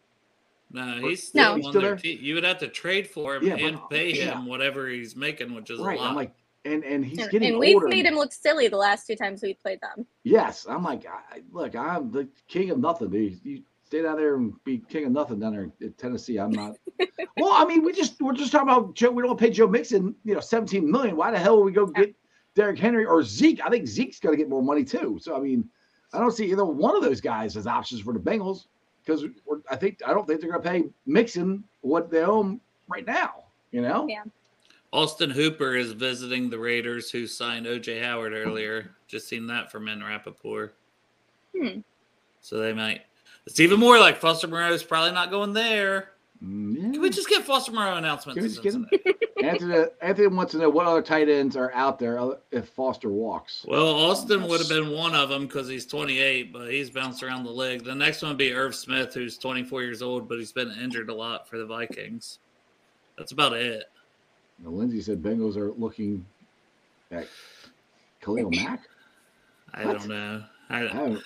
No, 0.73 0.99
he's 1.01 1.33
No. 1.35 1.55
still 1.55 1.57
He's 1.57 1.67
on 1.67 1.73
still 1.73 1.81
their 1.83 1.91
there? 1.93 1.99
team. 1.99 2.19
You 2.21 2.35
would 2.35 2.45
have 2.45 2.59
to 2.59 2.69
trade 2.69 3.07
for 3.07 3.37
him 3.37 3.45
Yeah, 3.47 3.55
but- 3.55 3.63
and 3.63 3.79
pay 3.91 4.13
him 4.13 4.45
whatever 4.47 4.89
he's 4.89 5.15
making, 5.15 5.55
which 5.55 5.71
is 5.71 5.79
Right. 5.79 5.97
a 5.97 6.01
lot. 6.03 6.11
I'm 6.11 6.17
like, 6.17 6.35
and 6.65 6.85
and 6.85 7.05
he's 7.05 7.29
getting 7.29 7.51
and 7.51 7.59
we've 7.59 7.75
older. 7.75 7.89
made 7.89 8.07
him 8.07 8.15
look 8.15 8.33
silly 8.33 8.69
the 8.69 8.77
last 8.77 9.07
two 9.07 9.17
times 9.17 9.43
we 9.43 9.55
played 9.55 9.81
them. 9.81 10.07
Yes, 10.23 10.67
I'm 10.69 10.83
like, 10.83 11.07
I, 11.07 11.41
look, 11.53 11.77
I'm 11.77 12.11
the 12.11 12.29
king 12.49 12.71
of 12.71 12.79
nothing, 12.79 13.11
dude. 13.11 13.41
You 13.45 13.63
stay 13.85 14.03
down 14.03 14.17
there 14.17 14.37
and 14.37 14.53
be 14.65 14.79
king 14.89 15.05
of 15.05 15.13
nothing 15.13 15.39
down 15.39 15.53
there 15.53 15.71
in 15.81 15.93
Tennessee. 15.93 16.39
I'm 16.39 16.51
not. 16.51 16.77
well, 17.37 17.53
I 17.53 17.65
mean, 17.65 17.85
we 17.85 17.93
just 17.93 18.21
we're 18.21 18.33
just 18.33 18.53
talking 18.53 18.69
about 18.69 18.95
Joe. 18.95 19.11
We 19.11 19.23
don't 19.23 19.39
pay 19.39 19.51
Joe 19.51 19.69
Mixon, 19.69 20.15
you 20.25 20.35
know, 20.35 20.41
17 20.41 20.91
million. 20.91 21.17
Why 21.17 21.31
the 21.31 21.39
hell 21.39 21.59
would 21.59 21.65
we 21.65 21.73
go 21.73 21.87
get 21.87 22.15
Derrick 22.55 22.79
Henry 22.79 23.05
or 23.05 23.23
Zeke? 23.23 23.61
I 23.65 23.69
think 23.69 23.87
Zeke's 23.87 24.21
going 24.21 24.33
to 24.33 24.37
get 24.37 24.49
more 24.49 24.63
money 24.63 24.85
too. 24.85 25.19
So 25.21 25.37
I 25.37 25.41
mean, 25.41 25.69
I 26.13 26.19
don't 26.19 26.33
see 26.33 26.51
either 26.51 26.65
one 26.65 26.97
of 26.97 27.03
those 27.03 27.21
guys 27.21 27.57
as 27.57 27.67
options 27.67 28.01
for 28.01 28.13
the 28.13 28.21
Bengals 28.21 28.67
because 29.05 29.25
I 29.71 29.77
think 29.77 30.01
I 30.07 30.15
don't 30.15 30.27
think 30.27 30.41
they're 30.41 30.51
going 30.51 30.63
to 30.63 30.69
pay 30.69 30.85
Mixon 31.07 31.65
what 31.83 32.11
they 32.11 32.23
owe 32.23 32.41
him 32.41 32.61
right 32.89 33.07
now. 33.07 33.45
You 33.71 33.83
know. 33.83 34.07
Yeah. 34.09 34.23
Austin 34.95 35.29
Hooper 35.31 35.75
is 35.75 35.91
visiting 35.91 36.49
the 36.49 36.59
Raiders, 36.59 37.11
who 37.11 37.27
signed 37.27 37.67
OJ 37.67 38.01
Howard 38.01 38.33
earlier. 38.33 38.93
Just 39.09 39.27
seen 39.27 39.49
that 39.49 39.73
from 39.73 39.89
Ian 39.89 40.05
Rapoport. 40.05 40.77
Hmm. 41.53 41.81
So 42.41 42.59
they 42.59 42.73
might. 42.73 43.01
It's 43.45 43.59
even 43.59 43.81
more 43.81 43.99
like 43.99 44.19
Foster 44.19 44.47
Moreau 44.47 44.73
is 44.73 44.85
probably 44.85 45.11
not 45.11 45.33
going 45.33 45.53
there. 45.53 46.11
Mm, 46.43 46.93
Can 46.93 47.01
we 47.01 47.11
just 47.11 47.29
get 47.29 47.43
Foster 47.43 47.73
Moreau 47.73 47.97
announcements? 47.97 48.37
Can 48.37 48.45
we 48.45 48.49
just 48.49 48.63
get 48.63 48.75
him? 48.75 48.89
Anthony, 49.43 49.85
Anthony 50.01 50.29
wants 50.29 50.53
to 50.53 50.59
know 50.59 50.71
what 50.71 50.87
other 50.87 51.03
tight 51.03 51.29
ends 51.29 51.57
are 51.57 51.73
out 51.73 51.99
there 51.99 52.37
if 52.53 52.69
Foster 52.69 53.09
walks. 53.09 53.67
Well, 53.67 53.89
Austin 53.89 54.47
would 54.47 54.61
have 54.61 54.69
been 54.69 54.93
one 54.93 55.17
of 55.17 55.29
them 55.29 55.49
because 55.49 55.69
he's 55.69 55.87
28, 55.87 56.53
but 56.53 56.71
he's 56.71 56.89
bounced 56.89 57.25
around 57.25 57.43
the 57.43 57.51
league. 57.51 57.83
The 57.83 57.97
next 57.97 58.23
one 58.23 58.31
would 58.31 58.39
be 58.39 58.53
Irv 58.53 58.77
Smith, 58.77 59.13
who's 59.13 59.39
24 59.39 59.83
years 59.83 60.03
old, 60.03 60.29
but 60.29 60.39
he's 60.39 60.53
been 60.53 60.71
injured 60.81 61.11
a 61.11 61.15
lot 61.15 61.49
for 61.49 61.59
the 61.59 61.67
Vikings. 61.67 62.39
That's 63.19 63.33
about 63.33 63.55
it. 63.55 63.87
Now, 64.63 64.71
Lindsay 64.71 65.01
said 65.01 65.23
Bengals 65.23 65.57
are 65.57 65.73
looking 65.73 66.25
at 67.11 67.27
Khalil 68.21 68.51
Mack. 68.55 68.83
I 69.73 69.85
What? 69.87 69.99
don't 69.99 70.09
know. 70.09 70.45
I 70.71 70.77
I, 70.77 70.87
haven't, 70.89 71.23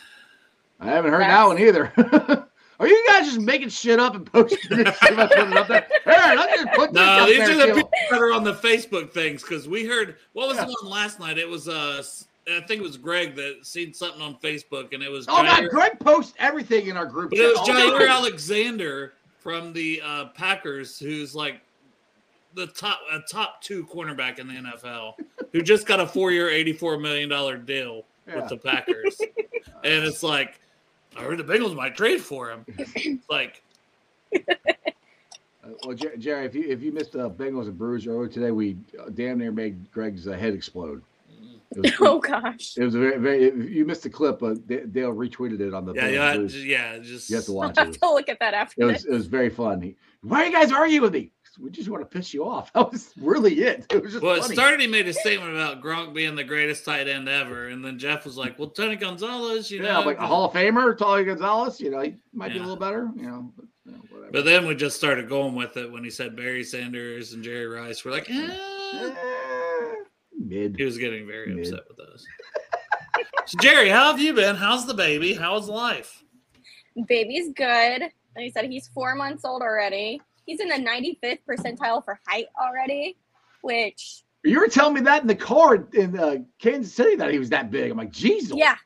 I 0.81 0.87
haven't 0.87 1.13
heard 1.13 1.21
that 1.23 1.47
one 1.47 1.59
either. 1.59 1.93
are 2.81 2.89
you 2.89 3.05
guys 3.09 3.27
just 3.27 3.41
making 3.41 3.69
shit 3.69 4.01
up 4.01 4.15
and 4.15 4.31
posting 4.31 4.59
it? 4.81 4.87
See 4.87 5.07
if 5.13 5.19
I 5.19 5.25
it 5.25 5.57
up 5.57 5.69
there? 5.69 5.87
Just 6.07 6.69
put 6.75 6.93
no, 6.93 7.27
these 7.27 7.37
there 7.39 7.53
are 7.61 7.67
the 7.69 7.75
people 7.75 7.91
that 8.11 8.21
are 8.21 8.33
on 8.33 8.43
the 8.45 8.55
Facebook 8.55 9.13
things 9.13 9.43
because 9.43 9.69
we 9.69 9.85
heard 9.87 10.17
what 10.33 10.49
was 10.49 10.57
Yeah. 10.57 10.65
the 10.65 10.77
one 10.83 10.91
last 10.91 11.21
night? 11.21 11.39
It 11.39 11.49
was 11.49 11.69
uh, 11.69 12.03
I 12.51 12.61
think 12.63 12.81
it 12.81 12.83
was 12.83 12.97
Greg 12.97 13.37
that 13.37 13.59
seen 13.67 13.93
something 13.93 14.23
on 14.23 14.37
Facebook, 14.37 14.93
and 14.95 15.03
it 15.03 15.11
was 15.11 15.27
Oh 15.29 15.35
Jaire, 15.35 15.61
God, 15.63 15.71
Greg 15.71 16.01
posts 16.01 16.35
everything 16.39 16.87
in 16.89 16.97
our 16.97 17.07
group. 17.07 17.31
but 17.31 17.39
it 17.39 17.47
was 17.57 17.69
Jaire. 17.69 18.09
Alexander 18.11 19.13
from 19.39 19.73
the 19.73 20.01
uh, 20.05 20.25
Packers, 20.35 20.99
who's 20.99 21.35
like 21.35 21.61
the 22.59 22.67
top 22.73 23.01
a 23.13 23.21
top 23.21 23.63
two 23.63 23.85
cornerback 23.87 24.39
in 24.39 24.49
the 24.49 24.55
NFL, 24.55 25.15
who 25.53 25.63
just 25.63 25.87
got 25.87 26.01
a 26.01 26.07
four 26.07 26.31
year, 26.33 26.51
eighty 26.51 26.73
four 26.73 26.99
million 26.99 27.29
dollar 27.29 27.57
deal 27.57 28.05
Yeah. 28.27 28.37
with 28.37 28.49
the 28.49 28.57
Packers, 28.59 29.19
and 29.85 30.05
it's 30.05 30.23
like 30.23 30.61
I 31.17 31.23
heard 31.23 31.39
the 31.39 31.45
Bengals 31.45 31.75
might 31.75 31.97
trade 31.97 32.21
for 32.21 32.51
him. 32.51 32.65
It's 32.77 33.25
like 33.31 33.63
Uh, 34.33 35.71
well, 35.85 35.95
Jer- 35.95 36.17
Jerry, 36.17 36.47
if 36.47 36.55
you 36.55 36.65
if 36.69 36.83
you 36.83 36.93
missed 36.93 37.15
uh, 37.17 37.29
Bengals 37.29 37.65
and 37.67 37.77
Brewers 37.79 38.07
earlier 38.07 38.29
today, 38.29 38.51
we 38.51 38.77
uh, 38.99 39.11
damn 39.15 39.39
near 39.39 39.53
made 39.53 39.91
Greg's 39.91 40.27
uh, 40.29 40.33
head 40.33 40.55
explode. 40.55 41.03
Was, 41.77 41.93
Oh 42.01 42.19
gosh. 42.19 42.77
it 42.79 42.85
was 42.85 42.95
a 42.95 42.99
very, 42.99 43.19
very. 43.19 43.69
You 43.77 43.85
missed 43.85 44.03
the 44.05 44.09
clip, 44.11 44.43
uh, 44.43 44.55
D- 44.55 44.81
Dale 44.91 45.13
retweeted 45.13 45.61
it 45.61 45.75
on 45.75 45.85
the. 45.85 45.93
yeah, 45.95 46.09
yeah, 46.09 46.35
Brews. 46.37 46.65
yeah, 46.65 46.99
just 46.99 47.29
You 47.29 47.37
have 47.37 47.45
to 47.47 47.51
I'll 47.53 47.57
watch 47.57 47.71
it. 47.73 47.79
have 47.79 47.99
to 47.99 48.11
look 48.11 48.29
at 48.31 48.39
that 48.41 48.55
after 48.55 48.81
It 48.83 48.85
was 48.87 49.05
it 49.05 49.11
was 49.13 49.27
very 49.27 49.51
fun. 49.51 49.83
He, 49.83 49.97
Why 50.23 50.43
are 50.43 50.47
you 50.47 50.53
guys 50.53 50.73
arguing 50.73 51.03
with 51.03 51.13
me? 51.13 51.31
We 51.61 51.71
just 51.71 51.89
want 51.89 52.03
to 52.03 52.07
piss 52.07 52.33
you 52.33 52.49
off. 52.49 52.71
That 52.75 52.93
was 52.93 53.13
really 53.21 53.61
it. 53.61 53.87
It 53.91 54.03
was 54.03 54.13
just 54.13 54.23
Well, 54.23 54.37
it 54.37 54.45
started. 54.45 54.81
He 54.81 54.87
made 54.87 55.09
a 55.09 55.13
statement 55.13 55.53
about 55.53 55.83
Gronk 55.83 56.15
being 56.15 56.37
the 56.37 56.45
greatest 56.45 56.85
tight 56.85 57.09
end 57.09 57.29
ever, 57.29 57.69
and 57.69 57.85
then 57.85 57.99
Jeff 57.99 58.25
was 58.25 58.37
like, 58.37 58.59
"Well, 58.59 58.71
Tony 58.71 58.97
Gonzalez, 58.97 59.71
you 59.71 59.83
yeah, 59.83 59.95
know." 59.95 60.03
like 60.03 60.19
a 60.19 60.27
Hall 60.27 60.45
of 60.45 60.53
Famer, 60.53 60.97
Tony 60.97 61.25
Gonzalez. 61.25 61.81
You 61.81 61.91
know, 61.91 62.01
he 62.01 62.15
might 62.33 62.53
be 62.53 62.59
a 62.59 62.63
little 62.63 62.77
better. 62.77 63.11
You 63.17 63.23
know, 63.23 63.53
but, 63.57 63.67
you 63.85 63.93
know, 63.93 63.99
whatever. 64.11 64.33
But 64.33 64.45
then 64.45 64.67
we 64.67 64.75
just 64.77 64.97
started 64.97 65.29
going 65.29 65.55
with 65.55 65.77
it 65.77 65.91
when 65.91 66.05
he 66.05 66.11
said 66.11 66.37
Barry 66.37 66.63
Sanders 66.63 67.33
and 67.33 67.43
Jerry 67.43 67.67
Rice. 67.67 68.05
We're 68.05 68.13
like, 68.13 68.31
eh. 68.31 68.57
Eh, 68.95 69.15
mid. 70.39 70.77
he 70.77 70.85
was 70.85 70.99
getting 70.99 71.27
very 71.27 71.55
Mid. 71.55 71.67
upset 71.67 71.85
with 71.89 72.01
us. 72.01 72.25
so 73.47 73.59
Jerry, 73.61 73.89
how 73.89 74.11
have 74.11 74.21
you 74.21 74.33
been? 74.33 74.57
How's 74.57 74.87
the 74.87 74.95
baby? 74.95 75.35
How's 75.35 75.69
life? 75.69 76.23
Baby's 77.07 77.53
good. 77.53 78.03
Like 78.03 78.47
I 78.47 78.51
said, 78.51 78.71
he's 78.71 78.89
four 78.89 79.15
months 79.15 79.45
old 79.45 79.63
already. 79.63 80.21
He's 80.49 80.61
in 80.61 80.69
the 80.69 80.77
95th 80.77 81.41
percentile 81.47 82.03
for 82.03 82.19
height 82.27 82.47
already, 82.59 83.19
which 83.61 84.23
You 84.45 84.61
were 84.61 84.69
telling 84.69 84.95
me 84.95 85.03
that 85.03 85.21
in 85.21 85.29
the 85.29 85.35
car 85.35 85.87
in 85.93 86.19
uh, 86.19 86.37
Kansas 86.59 86.95
City 86.95 87.17
that 87.17 87.31
he 87.31 87.39
was 87.39 87.51
that 87.51 87.71
big. 87.71 87.91
I'm 87.91 87.99
like, 87.99 88.11
Jesus. 88.13 88.57
yeah. 88.57 88.77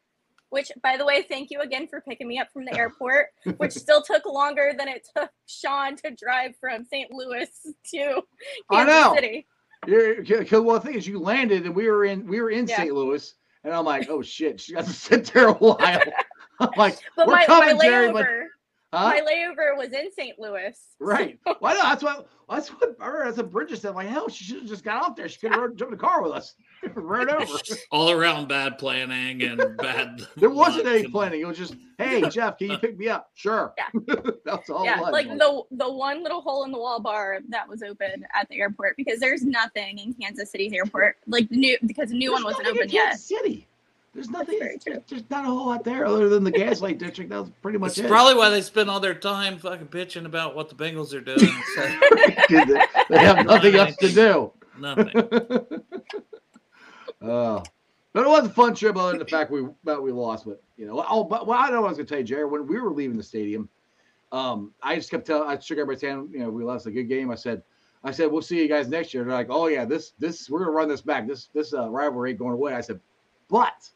Which, 0.50 0.72
by 0.82 0.96
the 0.96 1.04
way, 1.06 1.22
thank 1.22 1.50
you 1.52 1.60
again 1.60 1.86
for 1.86 2.00
picking 2.00 2.26
me 2.26 2.40
up 2.40 2.48
from 2.52 2.64
the 2.64 2.76
airport, 2.76 3.28
which 3.58 3.72
still 3.72 4.02
took 4.06 4.26
longer 4.26 4.72
than 4.76 4.88
it 4.88 5.06
took 5.16 5.30
Sean 5.46 5.94
to 5.98 6.10
drive 6.10 6.56
from 6.60 6.84
St. 6.84 7.10
Louis 7.12 7.48
to 7.92 8.22
I 8.68 8.84
know. 8.84 9.14
City. 9.14 9.46
Because 9.86 10.50
well, 10.62 10.78
the 10.78 10.80
thing 10.80 10.94
is, 10.96 11.06
you 11.06 11.20
landed 11.20 11.64
and 11.64 11.74
we 11.76 11.88
were 11.88 12.04
in 12.04 12.26
we 12.26 12.40
were 12.40 12.50
in 12.50 12.66
Yeah. 12.66 12.76
St. 12.78 12.92
Louis, 12.92 13.34
and 13.64 13.72
I'm 13.72 13.84
like, 13.84 14.10
oh 14.10 14.20
shit, 14.20 14.60
she 14.60 14.74
has 14.74 14.86
to 14.86 14.92
sit 15.08 15.24
there 15.26 15.48
a 15.48 15.52
while. 15.54 15.78
I'm 16.60 16.68
like, 16.76 16.98
But 17.16 17.28
we're 17.28 17.34
my, 17.36 17.46
coming, 17.46 17.76
my 17.78 17.84
Jerry. 17.86 18.08
layover, 18.08 18.12
But 18.12 18.26
huh? 18.92 19.08
my 19.08 19.20
layover 19.20 19.76
was 19.76 19.92
in 19.92 20.10
St. 20.12 20.38
Louis. 20.38 20.78
Right. 21.00 21.38
Well, 21.44 21.74
no, 21.74 21.82
that's 21.82 22.02
what 22.04 22.28
that's 22.48 22.68
what 22.68 22.94
I 23.00 23.06
remember. 23.06 23.24
That's 23.24 23.36
what 23.38 23.50
Bridget 23.50 23.80
said. 23.80 23.94
Like, 23.96 24.06
hell, 24.06 24.28
she 24.28 24.44
should 24.44 24.58
have 24.58 24.66
just 24.68 24.84
got 24.84 25.04
out 25.04 25.16
there. 25.16 25.28
She 25.28 25.40
could 25.40 25.50
have 25.50 25.74
jumped 25.74 25.82
in 25.82 25.90
the 25.90 25.96
car 25.96 26.22
with 26.22 26.32
us, 26.32 26.54
run 26.94 27.28
over. 27.34 27.58
All 27.90 28.10
around 28.10 28.46
bad 28.46 28.78
planning 28.78 29.42
and 29.42 29.76
bad. 29.78 30.22
There 30.36 30.48
wasn't 30.50 30.86
any 30.86 31.08
planning. 31.08 31.40
It 31.40 31.46
was 31.46 31.58
just, 31.58 31.74
hey, 31.98 32.28
Jeff, 32.28 32.58
can 32.58 32.70
you 32.70 32.78
pick 32.78 32.96
me 32.96 33.08
up? 33.08 33.30
Sure. 33.34 33.74
Yeah. 33.76 34.14
that's 34.44 34.70
all. 34.70 34.84
yeah, 34.84 34.98
it 34.98 35.02
was. 35.02 35.12
like 35.12 35.28
the 35.28 35.62
the 35.72 35.90
one 35.92 36.22
little 36.22 36.40
hole 36.40 36.62
in 36.64 36.70
the 36.70 36.78
wall 36.78 37.00
bar 37.00 37.40
that 37.48 37.68
was 37.68 37.82
open 37.82 38.24
at 38.34 38.48
the 38.48 38.60
airport 38.60 38.96
because 38.96 39.18
there's 39.18 39.42
nothing 39.42 39.98
in 39.98 40.14
Kansas 40.14 40.50
City's 40.52 40.72
airport 40.72 41.16
like 41.26 41.50
new 41.50 41.76
because 41.84 42.10
the 42.10 42.16
new 42.16 42.30
There's 42.30 42.44
one 42.44 42.52
wasn't 42.52 42.64
nothing 42.68 42.76
in 42.82 42.84
open 42.84 42.94
yet. 42.94 43.18
City. 43.18 43.66
There's 44.14 44.28
nothing. 44.28 44.58
very. 44.58 44.78
There's 45.08 45.28
not 45.30 45.44
a 45.44 45.48
whole 45.48 45.66
lot 45.66 45.84
there 45.84 46.04
other 46.04 46.28
than 46.28 46.44
the 46.44 46.50
Gaslight 46.50 46.98
District. 46.98 47.30
That 47.30 47.40
was 47.40 47.50
pretty 47.62 47.78
much 47.78 47.92
it. 47.92 48.00
It's 48.02 48.06
it. 48.06 48.08
probably 48.08 48.34
why 48.34 48.50
they 48.50 48.60
spend 48.60 48.90
all 48.90 49.00
their 49.00 49.14
time 49.14 49.56
fucking 49.58 49.86
bitching 49.88 50.26
about 50.26 50.54
what 50.54 50.68
the 50.68 50.74
Bengals 50.74 51.14
are 51.14 51.20
doing. 51.22 51.38
So, 51.38 51.98
'Cause 52.48 52.66
they, 52.68 52.84
they 53.16 53.18
have 53.24 53.46
nothing 53.46 53.74
else 53.74 53.96
to 53.96 54.08
do. 54.12 54.52
nothing. 54.78 55.10
Uh, 57.20 57.62
but 58.12 58.24
it 58.26 58.28
was 58.28 58.46
a 58.46 58.50
fun 58.50 58.74
trip, 58.74 58.96
other 58.96 59.10
than 59.10 59.20
the 59.20 59.24
fact 59.24 59.50
we 59.50 59.64
that 59.84 60.02
we 60.02 60.10
lost. 60.10 60.44
But 60.44 60.60
you 60.76 60.86
know, 60.86 61.04
oh, 61.08 61.24
but 61.24 61.46
well, 61.46 61.58
I 61.58 61.70
know 61.70 61.80
what 61.82 61.86
I 61.86 61.90
was 61.90 61.98
gonna 61.98 62.08
tell 62.08 62.18
you, 62.18 62.24
Jerry. 62.24 62.44
When 62.44 62.66
we 62.66 62.80
were 62.80 62.90
leaving 62.90 63.16
the 63.16 63.22
stadium, 63.22 63.68
um, 64.32 64.72
I 64.82 64.96
just 64.96 65.10
kept 65.10 65.26
telling, 65.26 65.48
I 65.48 65.58
shook 65.58 65.78
everybody's 65.78 66.02
hand. 66.02 66.30
You 66.32 66.40
know, 66.40 66.50
we 66.50 66.64
lost 66.64 66.86
a 66.86 66.90
good 66.90 67.04
game. 67.08 67.30
I 67.30 67.36
said, 67.36 67.62
I 68.04 68.10
said, 68.10 68.30
we'll 68.30 68.42
see 68.42 68.60
you 68.60 68.68
guys 68.68 68.88
next 68.88 69.14
year. 69.14 69.22
They're 69.24 69.32
like, 69.32 69.46
oh 69.50 69.68
yeah, 69.68 69.84
this 69.84 70.12
this 70.18 70.50
we're 70.50 70.58
gonna 70.58 70.72
run 70.72 70.88
this 70.88 71.00
back. 71.00 71.26
This 71.28 71.48
this 71.54 71.72
uh, 71.74 71.88
rivalry 71.90 72.30
ain't 72.30 72.38
going 72.40 72.54
away. 72.54 72.74
I 72.74 72.80
said, 72.80 73.00
but 73.48 73.88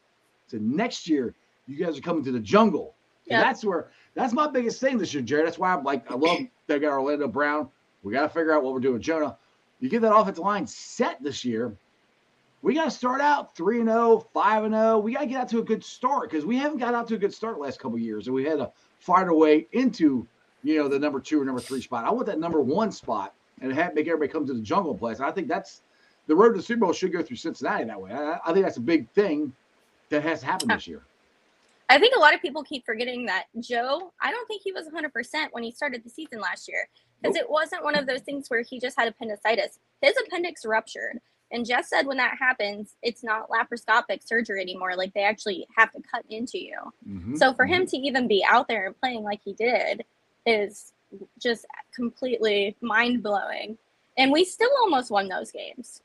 Said 0.47 0.61
next 0.61 1.07
year 1.09 1.35
you 1.67 1.77
guys 1.83 1.97
are 1.97 2.01
coming 2.01 2.23
to 2.23 2.31
the 2.31 2.39
jungle. 2.39 2.95
And 3.29 3.39
Yeah. 3.39 3.43
that's 3.43 3.63
where 3.63 3.91
that's 4.15 4.33
my 4.33 4.47
biggest 4.47 4.79
thing 4.79 4.97
this 4.97 5.13
year, 5.13 5.23
Jerry. 5.23 5.43
That's 5.43 5.59
why 5.59 5.73
I'm 5.73 5.83
like, 5.83 6.09
I 6.09 6.15
love 6.15 6.39
they 6.67 6.79
got 6.79 6.93
Orlando 6.93 7.27
Brown. 7.27 7.69
We 8.03 8.13
got 8.13 8.23
to 8.23 8.29
figure 8.29 8.53
out 8.53 8.63
what 8.63 8.73
we're 8.73 8.79
doing, 8.79 9.01
Jonah. 9.01 9.37
You 9.79 9.89
get 9.89 10.01
that 10.01 10.15
offensive 10.15 10.43
line 10.43 10.65
set 10.65 11.21
this 11.21 11.43
year 11.45 11.75
we 12.61 12.73
got 12.73 12.85
to 12.85 12.91
start 12.91 13.21
out 13.21 13.55
3 13.55 13.81
and 13.81 13.89
0, 13.89 14.27
5 14.33 14.63
and 14.63 14.73
0. 14.73 14.99
We 14.99 15.13
got 15.13 15.21
to 15.21 15.25
get 15.27 15.41
out 15.41 15.49
to 15.49 15.59
a 15.59 15.63
good 15.63 15.83
start 15.83 16.29
because 16.29 16.45
we 16.45 16.57
haven't 16.57 16.79
got 16.79 16.93
out 16.93 17.07
to 17.09 17.15
a 17.15 17.17
good 17.17 17.33
start 17.33 17.55
the 17.55 17.61
last 17.61 17.79
couple 17.79 17.95
of 17.95 18.01
years. 18.01 18.27
And 18.27 18.35
we 18.35 18.43
had 18.43 18.57
to 18.57 18.71
fight 18.99 19.23
our 19.27 19.33
way 19.33 19.67
into, 19.73 20.27
you 20.63 20.77
know, 20.77 20.87
the 20.87 20.99
number 20.99 21.19
two 21.19 21.41
or 21.41 21.45
number 21.45 21.61
three 21.61 21.81
spot. 21.81 22.05
I 22.05 22.11
want 22.11 22.25
that 22.27 22.39
number 22.39 22.59
one 22.61 22.91
spot 22.91 23.33
and 23.61 23.71
have, 23.73 23.93
make 23.93 24.07
everybody 24.07 24.31
come 24.31 24.45
to 24.47 24.53
the 24.53 24.61
jungle 24.61 24.95
place. 24.95 25.19
I 25.19 25.31
think 25.31 25.47
that's 25.47 25.81
the 26.25 26.35
road 26.35 26.53
to 26.53 26.57
the 26.57 26.63
Super 26.63 26.81
Bowl 26.81 26.93
should 26.93 27.13
go 27.13 27.21
through 27.21 27.37
Cincinnati 27.37 27.85
that 27.85 28.01
way. 28.01 28.11
I, 28.11 28.39
I 28.45 28.53
think 28.53 28.65
that's 28.65 28.77
a 28.77 28.81
big 28.81 29.09
thing 29.11 29.53
that 30.09 30.23
has 30.23 30.41
happened 30.41 30.71
this 30.71 30.87
year. 30.87 31.01
I 31.89 31.99
think 31.99 32.15
a 32.15 32.19
lot 32.19 32.33
of 32.33 32.41
people 32.41 32.63
keep 32.63 32.85
forgetting 32.85 33.25
that 33.27 33.45
Joe, 33.59 34.11
I 34.21 34.31
don't 34.31 34.45
think 34.47 34.61
he 34.61 34.71
was 34.73 34.87
100% 34.89 35.47
when 35.51 35.63
he 35.63 35.71
started 35.71 36.03
the 36.03 36.09
season 36.09 36.39
last 36.41 36.67
year 36.67 36.89
because 37.21 37.35
Nope. 37.35 37.45
it 37.45 37.49
wasn't 37.49 37.83
one 37.83 37.95
of 37.95 38.05
those 38.05 38.21
things 38.21 38.49
where 38.49 38.61
he 38.61 38.79
just 38.79 38.99
had 38.99 39.07
appendicitis. 39.07 39.79
His 40.01 40.13
appendix 40.27 40.65
ruptured. 40.65 41.19
And 41.49 41.65
Jess 41.65 41.89
said 41.89 42.05
when 42.05 42.17
that 42.17 42.35
happens, 42.37 42.95
it's 43.01 43.23
not 43.23 43.49
laparoscopic 43.49 44.27
surgery 44.27 44.59
anymore. 44.61 44.97
Like 44.97 45.13
they 45.13 45.23
actually 45.23 45.65
have 45.77 45.91
to 45.93 46.01
cut 46.11 46.25
into 46.29 46.59
you. 46.59 46.75
Mhm, 47.07 47.37
So 47.37 47.53
for 47.53 47.65
him 47.65 47.83
mhm. 47.83 47.89
to 47.91 47.97
even 47.97 48.27
be 48.27 48.43
out 48.45 48.67
there 48.67 48.85
and 48.87 48.99
playing 48.99 49.23
like 49.23 49.39
he 49.45 49.53
did 49.53 50.03
is 50.45 50.91
just 51.39 51.65
completely 51.95 52.75
mind 52.81 53.23
blowing. 53.23 53.77
And 54.17 54.29
we 54.33 54.43
still 54.43 54.71
almost 54.81 55.09
won 55.09 55.29
those 55.29 55.51
games. 55.51 56.01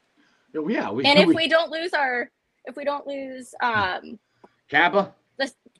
Yeah, 0.54 0.90
we, 0.90 1.04
And 1.04 1.18
if 1.18 1.26
we 1.28 1.48
don't 1.48 1.72
lose 1.72 1.92
our, 1.92 2.30
if 2.64 2.77
we 2.77 2.85
don't 2.85 3.07
lose, 3.07 3.55
um, 3.62 4.18
Cappa, 4.68 5.14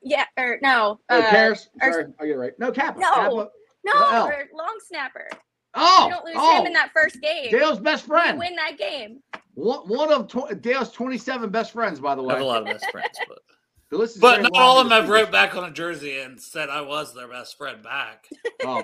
yeah, 0.01 0.25
or 0.37 0.59
no, 0.61 0.99
or 1.09 1.17
uh, 1.17 1.29
Paris, 1.29 1.69
or- 1.81 1.91
sorry, 1.91 2.05
I 2.19 2.25
get 2.25 2.33
right. 2.37 2.51
No, 2.59 2.71
Cappa. 2.71 2.99
No. 2.99 3.13
Cappa. 3.13 3.49
no, 3.85 4.25
or 4.25 4.49
long 4.53 4.77
snapper. 4.87 5.27
Oh, 5.75 6.05
we 6.05 6.11
don't 6.11 6.25
lose 6.25 6.35
oh, 6.37 6.59
him 6.59 6.67
in 6.67 6.73
that 6.73 6.91
first 6.93 7.19
game. 7.21 7.49
Dale's 7.49 7.79
best 7.79 8.03
we 8.03 8.09
friend. 8.09 8.37
win 8.37 8.55
that 8.55 8.77
game. 8.77 9.21
One, 9.55 9.87
one 9.87 10.11
of 10.11 10.27
tw- 10.27 10.61
Dale's 10.61 10.91
27 10.91 11.49
best 11.49 11.71
friends, 11.71 11.99
by 11.99 12.15
the 12.15 12.23
I 12.23 12.33
have 12.33 12.41
a 12.41 12.45
way. 12.45 12.49
lot 12.49 12.61
of 12.61 12.67
best 12.67 12.91
friends, 12.91 13.17
but 13.27 13.39
The 13.89 14.17
but 14.19 14.41
not 14.41 14.53
long 14.53 14.61
all 14.63 14.79
of 14.79 14.85
and 14.85 14.91
them 14.91 15.01
have 15.01 15.09
wrote 15.09 15.31
back 15.31 15.55
on 15.55 15.65
a 15.65 15.71
jersey 15.71 16.19
and 16.19 16.41
said 16.41 16.69
I 16.69 16.81
was 16.81 17.13
their 17.13 17.27
best 17.27 17.57
friend 17.57 17.83
back. 17.83 18.27
Oh, 18.65 18.81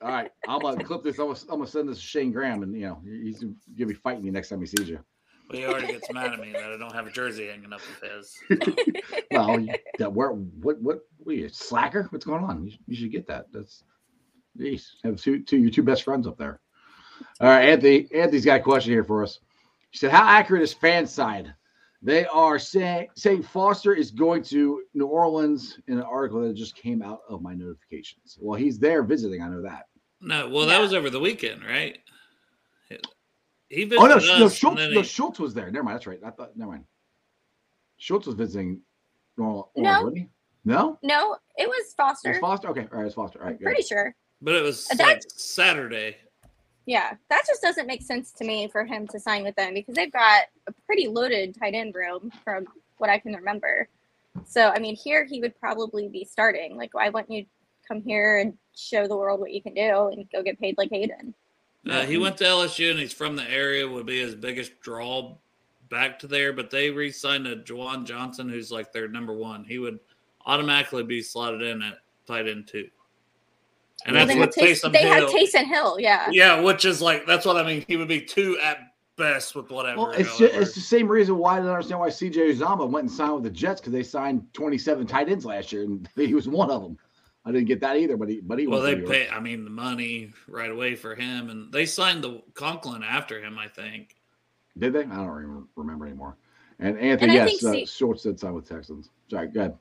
all 0.00 0.08
right. 0.08 0.30
I'm 0.48 0.60
gonna 0.60 0.82
clip 0.82 1.02
this. 1.02 1.18
I'm 1.18 1.26
gonna, 1.26 1.38
I'm 1.50 1.58
gonna 1.58 1.66
send 1.66 1.88
this 1.88 1.98
to 1.98 2.04
Shane 2.04 2.32
Graham, 2.32 2.62
and 2.62 2.74
you 2.74 2.86
know 2.86 3.02
he's 3.04 3.40
gonna 3.40 3.88
be 3.88 3.94
fighting 3.94 4.24
you 4.24 4.32
next 4.32 4.48
time 4.48 4.60
he 4.60 4.66
sees 4.66 4.88
you. 4.88 5.00
But 5.48 5.56
he 5.56 5.64
already 5.64 5.86
gets 5.88 6.12
mad 6.12 6.32
at 6.34 6.40
me 6.40 6.52
that 6.52 6.72
I 6.72 6.76
don't 6.76 6.92
have 6.94 7.06
a 7.06 7.10
jersey 7.10 7.48
hanging 7.48 7.72
up 7.72 7.80
of 7.80 8.10
his. 8.10 8.38
Well, 9.30 9.66
that 9.98 10.12
where 10.12 10.30
what 10.30 10.80
what 10.80 10.98
what 11.18 11.32
are 11.32 11.36
you 11.36 11.48
slacker? 11.48 12.04
What's 12.10 12.24
going 12.24 12.42
on? 12.44 12.64
You, 12.64 12.70
should- 12.70 12.80
you 12.86 12.96
should 12.96 13.12
get 13.12 13.26
that. 13.28 13.46
That's 13.52 13.84
geez, 14.56 14.96
have 15.04 15.20
two 15.20 15.42
two 15.42 15.58
your 15.58 15.70
two 15.70 15.82
best 15.82 16.02
friends 16.02 16.26
up 16.26 16.38
there. 16.38 16.60
All 17.40 17.48
right, 17.48 17.68
Anthony. 17.68 18.08
Anthony's 18.14 18.44
got 18.44 18.60
a 18.60 18.62
question 18.62 18.92
here 18.92 19.04
for 19.04 19.22
us. 19.22 19.38
He 19.90 19.98
said, 19.98 20.10
"How 20.10 20.26
accurate 20.26 20.62
is 20.62 20.72
fan 20.72 21.06
side? 21.06 21.54
They 22.02 22.26
are 22.26 22.58
saying 22.58 23.08
saying 23.16 23.42
Foster 23.42 23.92
is 23.94 24.10
going 24.10 24.42
to 24.44 24.82
New 24.94 25.06
Orleans 25.06 25.78
in 25.88 25.98
an 25.98 26.04
article 26.04 26.40
that 26.42 26.54
just 26.54 26.74
came 26.76 27.02
out 27.02 27.20
of 27.28 27.42
my 27.42 27.54
notifications. 27.54 28.38
Well, 28.40 28.58
he's 28.58 28.78
there 28.78 29.02
visiting. 29.02 29.42
I 29.42 29.48
know 29.48 29.62
that. 29.62 29.86
No, 30.20 30.48
well, 30.48 30.66
that 30.66 30.80
was 30.80 30.94
over 30.94 31.10
the 31.10 31.20
weekend, 31.20 31.64
right? 31.64 31.98
He 33.68 33.84
Oh 33.96 34.06
no, 34.06 34.14
visited 34.14 34.38
no 34.40 34.48
Schultz, 34.48 34.80
and 34.82 34.94
no, 34.94 35.00
he- 35.00 35.06
Schultz 35.06 35.38
was 35.38 35.54
there. 35.54 35.70
Never 35.70 35.84
mind. 35.84 35.96
That's 35.96 36.06
right. 36.06 36.20
I 36.24 36.30
thought. 36.30 36.56
Never 36.56 36.72
mind. 36.72 36.84
Schultz 37.98 38.26
was 38.26 38.34
visiting. 38.34 38.80
Normal, 39.36 39.70
No. 39.76 40.10
No. 40.64 40.98
No, 41.02 41.36
it 41.56 41.68
was 41.68 41.90
It 41.92 41.96
Foster. 41.96 42.30
was 42.30 42.38
Foster. 42.38 42.68
Okay. 42.70 42.88
All 42.92 42.98
right. 42.98 43.06
It's 43.06 43.14
Foster. 43.14 43.38
All 43.40 43.46
right. 43.46 43.52
I'm 43.56 43.58
pretty 43.62 43.82
sure. 43.82 44.14
but 44.42 44.54
it 44.54 44.62
was 44.62 44.86
That- 44.88 44.98
like 45.00 45.22
Saturday. 45.28 46.16
Yeah, 46.86 47.14
that 47.28 47.42
just 47.46 47.60
doesn't 47.60 47.86
make 47.86 48.00
sense 48.02 48.32
to 48.32 48.44
me 48.44 48.66
for 48.68 48.84
him 48.84 49.06
to 49.08 49.20
sign 49.20 49.44
with 49.44 49.54
them 49.56 49.74
because 49.74 49.94
they've 49.94 50.10
got 50.10 50.44
a 50.66 50.72
pretty 50.86 51.06
loaded 51.06 51.54
tight 51.58 51.74
end 51.74 51.94
room 51.94 52.32
from 52.42 52.66
what 52.96 53.10
I 53.10 53.18
can 53.18 53.34
remember. 53.34 53.88
So, 54.46 54.70
I 54.70 54.78
mean, 54.78 54.96
here 54.96 55.24
he 55.24 55.40
would 55.40 55.58
probably 55.60 56.08
be 56.08 56.24
starting. 56.24 56.76
Like, 56.78 56.94
why 56.94 57.10
wouldn't 57.10 57.30
you 57.30 57.44
come 57.86 58.00
here 58.00 58.38
and 58.38 58.56
show 58.74 59.06
the 59.06 59.16
world 59.16 59.38
what 59.38 59.52
you 59.52 59.60
can 59.62 59.74
do 59.74 60.08
and 60.08 60.28
go 60.30 60.42
get 60.42 60.58
paid 60.58 60.76
like 60.78 60.88
Hayden? 60.90 61.34
Uh, 61.86 62.02
he 62.02 62.18
went 62.18 62.36
to 62.38 62.44
LSU 62.44 62.90
and 62.90 62.98
he's 62.98 63.12
from 63.12 63.36
the 63.36 63.48
area. 63.50 63.88
Would 63.88 64.06
be 64.06 64.20
his 64.20 64.34
biggest 64.34 64.80
draw 64.80 65.36
back 65.88 66.18
to 66.20 66.26
there. 66.26 66.52
But 66.52 66.70
they 66.70 66.90
re-signed 66.90 67.46
a 67.46 67.56
Juwan 67.56 68.04
Johnson, 68.04 68.48
who's 68.48 68.70
like 68.70 68.92
their 68.92 69.08
number 69.08 69.32
one. 69.32 69.64
He 69.64 69.78
would 69.78 69.98
automatically 70.44 71.02
be 71.04 71.22
slotted 71.22 71.62
in 71.62 71.82
at 71.82 71.98
tight 72.26 72.48
end 72.48 72.66
two. 72.66 72.88
And 74.06 74.14
Well, 74.14 74.26
that's 74.26 74.34
they 74.34 74.40
what 74.40 74.54
had 74.54 74.64
Tays- 74.66 74.82
Taysom 74.82 74.92
they 74.92 75.02
had 75.06 75.18
Hill. 75.24 75.32
Taysom 75.32 75.64
Hill, 75.66 75.96
yeah. 76.00 76.28
yeah, 76.30 76.60
which 76.60 76.84
is 76.84 77.00
like 77.00 77.26
that's 77.26 77.44
what 77.46 77.56
I 77.56 77.64
mean. 77.64 77.84
He 77.88 77.96
would 77.96 78.08
be 78.08 78.20
two 78.20 78.58
at 78.62 78.78
best 79.16 79.54
with 79.56 79.70
whatever. 79.70 79.98
Well, 79.98 80.10
it's 80.12 80.38
just, 80.38 80.54
it's 80.54 80.74
the 80.74 80.80
same 80.80 81.08
reason 81.08 81.36
why 81.36 81.56
I 81.56 81.58
don't 81.58 81.68
understand 81.68 82.00
why 82.00 82.08
CJ 82.08 82.54
Uzomah 82.56 82.88
went 82.88 83.08
and 83.08 83.12
signed 83.12 83.34
with 83.34 83.42
the 83.42 83.50
Jets 83.50 83.80
because 83.80 83.92
they 83.92 84.04
signed 84.04 84.46
27 84.54 85.06
tight 85.06 85.28
ends 85.28 85.44
last 85.44 85.72
year 85.72 85.82
and 85.82 86.08
he 86.16 86.34
was 86.34 86.48
one 86.48 86.70
of 86.70 86.82
them. 86.82 86.96
I 87.48 87.52
didn't 87.52 87.66
get 87.68 87.80
that 87.80 87.96
either, 87.96 88.16
but 88.18 88.28
he 88.28 88.40
but 88.42 88.58
he 88.58 88.66
well, 88.66 88.82
they 88.82 88.92
to 88.92 88.96
New 88.96 89.02
York. 89.04 89.12
pay. 89.12 89.28
I 89.30 89.40
mean, 89.40 89.64
the 89.64 89.70
money 89.70 90.32
right 90.48 90.70
away 90.70 90.96
for 90.96 91.14
him, 91.14 91.48
and 91.48 91.72
they 91.72 91.86
signed 91.86 92.22
the 92.22 92.42
Conklin 92.54 93.02
after 93.02 93.40
him. 93.42 93.58
I 93.58 93.68
think. 93.68 94.16
Did 94.78 94.92
they? 94.92 95.00
I 95.00 95.04
don't 95.16 95.42
even 95.42 95.64
remember 95.76 96.06
anymore. 96.06 96.36
And 96.78 96.98
Anthony, 96.98 97.32
And 97.32 97.32
yes, 97.32 97.64
think 97.64 97.64
uh, 97.64 97.72
C- 97.72 97.86
Short 97.86 98.20
said 98.20 98.38
sign 98.38 98.54
with 98.54 98.68
Texans. 98.68 99.08
Sorry, 99.30 99.48
go 99.48 99.60
ahead. 99.60 99.78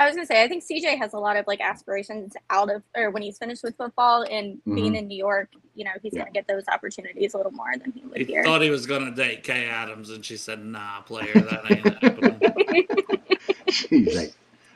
I 0.00 0.06
was 0.06 0.16
gonna 0.16 0.26
say, 0.26 0.42
I 0.42 0.48
think 0.48 0.64
CJ 0.64 0.98
has 0.98 1.12
a 1.14 1.18
lot 1.18 1.36
of 1.36 1.46
like 1.46 1.60
aspirations 1.60 2.34
out 2.50 2.68
of, 2.70 2.82
or 2.96 3.10
when 3.10 3.22
he's 3.22 3.38
finished 3.38 3.62
with 3.62 3.76
football 3.76 4.24
and 4.28 4.60
being 4.74 4.96
in 4.96 5.06
New 5.06 5.16
York, 5.16 5.50
you 5.74 5.84
know, 5.84 5.92
he's 6.02 6.14
Yeah. 6.14 6.20
gonna 6.20 6.32
get 6.32 6.48
those 6.48 6.64
opportunities 6.68 7.34
a 7.34 7.36
little 7.36 7.52
more 7.52 7.72
than 7.78 7.92
he 7.92 8.04
would 8.04 8.18
He 8.18 8.24
here. 8.24 8.42
thought 8.42 8.60
he 8.60 8.70
was 8.70 8.86
going 8.86 9.04
to 9.04 9.12
date 9.12 9.44
Kay 9.44 9.66
Adams, 9.66 10.10
and 10.10 10.24
she 10.24 10.36
said, 10.36 10.64
"Nah, 10.64 11.00
player, 11.02 11.44
that 11.44 11.64
ain't 11.64 11.86
happening." 11.86 12.42
He's 13.90 14.14
like, 14.16 14.34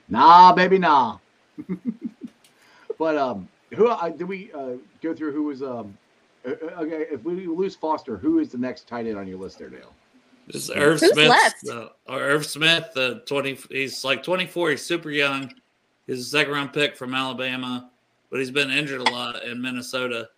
nah, 0.08 0.52
baby, 0.54 0.78
nah. 0.78 1.18
but 2.98 3.16
um, 3.16 3.48
who 3.74 3.88
uh, 3.88 4.08
did 4.10 4.24
we 4.28 4.52
uh, 4.52 4.72
go 5.02 5.14
through? 5.14 5.32
Who 5.32 5.44
was 5.44 5.62
um? 5.62 5.96
uh, 6.46 6.50
uh, 6.50 6.82
Okay, 6.82 7.06
if 7.10 7.24
we 7.24 7.46
lose 7.46 7.74
Foster, 7.74 8.16
who 8.16 8.38
is 8.38 8.50
the 8.50 8.58
next 8.58 8.86
tight 8.88 9.06
end 9.06 9.16
on 9.16 9.26
your 9.26 9.38
list 9.38 9.58
there, 9.58 9.70
Dale? 9.70 9.92
This 10.46 10.56
is 10.64 10.70
Irv 10.70 11.00
Who's 11.00 11.12
Smith. 11.12 11.28
left? 11.28 11.68
Uh, 11.68 11.88
or 12.08 12.20
Irv 12.20 12.46
Smith, 12.46 12.90
the 12.94 13.22
twenty. 13.26 13.58
He's 13.70 14.04
like 14.04 14.22
twenty 14.22 14.46
four. 14.46 14.70
He's 14.70 14.84
super 14.84 15.10
young. 15.10 15.52
He's 16.06 16.20
a 16.20 16.24
second 16.24 16.52
round 16.52 16.72
pick 16.72 16.96
from 16.96 17.14
Alabama, 17.14 17.90
but 18.30 18.38
he's 18.40 18.50
been 18.50 18.70
injured 18.70 19.00
a 19.02 19.10
lot 19.10 19.44
in 19.44 19.60
Minnesota, 19.60 20.30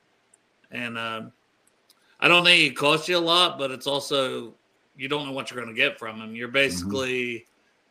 and 0.73 0.99
um, 0.99 1.33
I 2.19 2.27
don't 2.27 2.45
think 2.45 2.61
he 2.61 2.71
costs 2.73 3.09
you 3.09 3.17
a 3.17 3.19
lot, 3.19 3.57
but 3.57 3.71
it's 3.71 3.87
also 3.87 4.55
you 4.97 5.09
don't 5.09 5.27
know 5.27 5.33
what 5.33 5.51
you're 5.51 5.63
going 5.63 5.75
to 5.75 5.81
get 5.81 5.99
from 5.99 6.21
him. 6.21 6.35
You're 6.35 6.49
basically. 6.49 7.47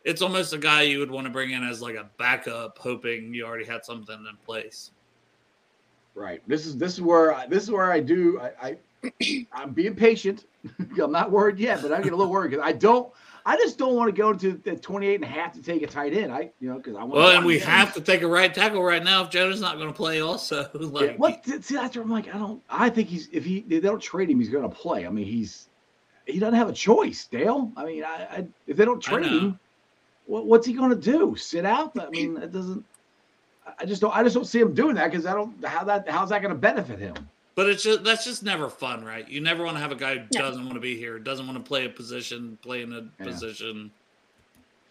It's 0.05 0.21
almost 0.21 0.53
a 0.53 0.57
guy 0.57 0.83
you 0.83 0.99
would 0.99 1.11
want 1.11 1.25
to 1.25 1.31
bring 1.31 1.51
in 1.51 1.63
as 1.63 1.81
like 1.81 1.95
a 1.95 2.09
backup, 2.17 2.77
hoping 2.77 3.33
you 3.33 3.45
already 3.45 3.65
had 3.65 3.83
something 3.83 4.15
in 4.15 4.37
place. 4.45 4.91
Right. 6.15 6.41
This 6.47 6.65
is 6.65 6.77
this 6.77 6.93
is 6.93 7.01
where 7.01 7.33
I, 7.33 7.47
this 7.47 7.63
is 7.63 7.71
where 7.71 7.91
I 7.91 7.99
do 7.99 8.39
I, 8.39 8.77
I 9.21 9.47
I'm 9.53 9.71
being 9.71 9.95
patient. 9.95 10.45
I'm 11.01 11.11
not 11.11 11.31
worried 11.31 11.59
yet, 11.59 11.81
but 11.81 11.91
I'm 11.91 11.99
getting 11.99 12.13
a 12.13 12.17
little 12.17 12.31
worried 12.31 12.51
because 12.51 12.65
I 12.65 12.73
don't 12.73 13.11
I 13.45 13.55
just 13.57 13.77
don't 13.77 13.95
want 13.95 14.13
to 14.13 14.21
go 14.21 14.33
to 14.33 14.53
the 14.53 14.75
28 14.75 15.15
and 15.15 15.23
a 15.23 15.27
half 15.27 15.53
to 15.53 15.61
take 15.61 15.81
a 15.81 15.87
tight 15.87 16.13
end. 16.13 16.31
I 16.31 16.51
you 16.59 16.69
know 16.69 16.77
because 16.77 16.95
I 16.95 16.99
want. 16.99 17.13
Well, 17.13 17.37
and 17.37 17.45
we 17.45 17.59
have 17.59 17.93
to 17.93 18.01
take 18.01 18.21
a 18.21 18.27
right 18.27 18.53
tackle 18.53 18.83
right 18.83 19.03
now 19.03 19.23
if 19.23 19.29
Jonah's 19.29 19.61
not 19.61 19.77
going 19.77 19.87
to 19.87 19.93
play. 19.93 20.21
Also, 20.21 20.69
like 20.73 21.17
what 21.17 21.43
see 21.45 21.75
that's 21.75 21.95
where 21.95 22.03
I'm 22.03 22.11
like 22.11 22.33
I 22.33 22.37
don't 22.37 22.61
I 22.69 22.89
think 22.89 23.07
he's 23.07 23.29
if 23.31 23.45
he 23.45 23.61
they 23.61 23.79
don't 23.79 24.01
trade 24.01 24.29
him 24.29 24.39
he's 24.39 24.49
going 24.49 24.69
to 24.69 24.75
play. 24.75 25.05
I 25.05 25.09
mean 25.09 25.25
he's 25.25 25.69
he 26.25 26.39
doesn't 26.39 26.55
have 26.55 26.69
a 26.69 26.73
choice, 26.73 27.27
Dale. 27.27 27.71
I 27.75 27.85
mean 27.85 28.03
I, 28.03 28.27
I 28.29 28.47
if 28.67 28.77
they 28.77 28.85
don't 28.85 29.05
I 29.07 29.11
trade 29.11 29.31
him, 29.31 29.59
what's 30.29 30.65
he 30.67 30.73
going 30.73 30.91
to 30.91 30.95
do? 30.95 31.35
Sit 31.35 31.65
out? 31.65 31.91
I 31.99 32.09
mean 32.09 32.37
it 32.37 32.51
doesn't. 32.51 32.85
I 33.79 33.85
just 33.85 34.01
don't. 34.01 34.15
I 34.15 34.23
just 34.23 34.35
don't 34.35 34.45
see 34.45 34.59
him 34.59 34.73
doing 34.73 34.95
that 34.95 35.11
because 35.11 35.25
I 35.25 35.33
don't. 35.33 35.63
How 35.65 35.83
that? 35.83 36.09
How's 36.09 36.29
that 36.29 36.41
going 36.41 36.53
to 36.53 36.59
benefit 36.59 36.99
him? 36.99 37.15
But 37.55 37.67
it's 37.69 37.83
just 37.83 38.03
that's 38.03 38.23
just 38.23 38.41
never 38.43 38.69
fun, 38.69 39.03
right? 39.03 39.27
You 39.27 39.41
never 39.41 39.63
want 39.63 39.75
to 39.77 39.81
have 39.81 39.91
a 39.91 39.95
guy 39.95 40.17
who 40.17 40.25
No. 40.33 40.39
doesn't 40.39 40.63
want 40.63 40.75
to 40.75 40.79
be 40.79 40.97
here, 40.97 41.19
doesn't 41.19 41.45
want 41.45 41.57
to 41.57 41.63
play 41.67 41.85
a 41.85 41.89
position, 41.89 42.57
play 42.61 42.83
in 42.83 42.93
a 42.93 43.01
Yeah. 43.19 43.25
position. 43.25 43.91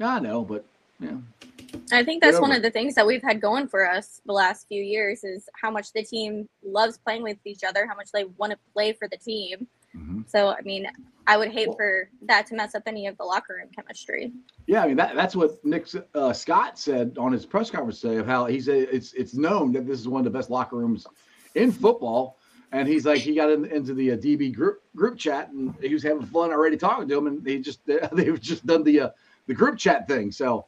I 0.00 0.20
know, 0.20 0.42
but 0.42 0.64
yeah. 1.00 1.16
I 1.92 2.04
think 2.04 2.22
that's 2.22 2.40
one 2.40 2.52
of 2.52 2.62
the 2.62 2.70
things 2.70 2.94
that 2.94 3.06
we've 3.06 3.22
had 3.22 3.40
going 3.40 3.68
for 3.68 3.88
us 3.88 4.20
the 4.26 4.32
last 4.32 4.68
few 4.68 4.82
years 4.82 5.24
is 5.24 5.48
how 5.60 5.70
much 5.70 5.92
the 5.92 6.04
team 6.04 6.48
loves 6.64 6.98
playing 6.98 7.22
with 7.22 7.38
each 7.44 7.64
other, 7.64 7.86
how 7.86 7.96
much 7.96 8.12
they 8.12 8.24
want 8.24 8.52
to 8.52 8.58
play 8.74 8.92
for 8.92 9.08
the 9.08 9.16
team. 9.16 9.66
Mhm. 9.96 10.28
So, 10.28 10.50
I 10.50 10.60
mean, 10.62 10.88
I 11.28 11.36
would 11.36 11.52
hate 11.52 11.68
Well- 11.68 11.76
for 11.76 12.10
that 12.22 12.46
to 12.46 12.56
mess 12.56 12.74
up 12.74 12.82
any 12.86 13.06
of 13.06 13.16
the 13.18 13.24
locker 13.24 13.54
room 13.54 13.68
chemistry. 13.76 14.32
Yeah, 14.66 14.82
I 14.82 14.88
mean 14.88 14.96
that, 14.96 15.14
that's 15.14 15.36
what 15.36 15.62
Nick 15.64 15.86
uh, 16.14 16.32
Scott 16.32 16.78
said 16.78 17.16
on 17.18 17.32
his 17.32 17.46
press 17.46 17.70
conference 17.70 18.00
today 18.00 18.16
of 18.16 18.26
how 18.26 18.46
he 18.46 18.60
said 18.60 18.88
it's 18.90 19.12
it's 19.12 19.34
known 19.34 19.72
that 19.72 19.86
this 19.86 20.00
is 20.00 20.08
one 20.08 20.20
of 20.20 20.24
the 20.24 20.36
best 20.36 20.48
locker 20.50 20.76
rooms 20.76 21.06
in 21.54 21.70
football, 21.70 22.38
and 22.72 22.88
he's 22.88 23.04
like 23.04 23.20
he 23.20 23.34
got 23.34 23.50
in, 23.50 23.66
into 23.66 23.92
the 23.94 24.12
uh, 24.12 24.16
DB 24.16 24.52
group 24.54 24.82
group 24.96 25.18
chat 25.18 25.50
and 25.50 25.74
he 25.82 25.92
was 25.92 26.02
having 26.02 26.24
fun 26.24 26.50
already 26.50 26.78
talking 26.78 27.06
to 27.06 27.18
him, 27.18 27.26
and 27.26 27.44
they 27.44 27.58
just 27.58 27.80
they've 28.12 28.40
just 28.40 28.66
done 28.66 28.82
the 28.82 29.00
uh, 29.00 29.10
the 29.46 29.54
group 29.54 29.76
chat 29.78 30.08
thing. 30.08 30.32
So, 30.32 30.66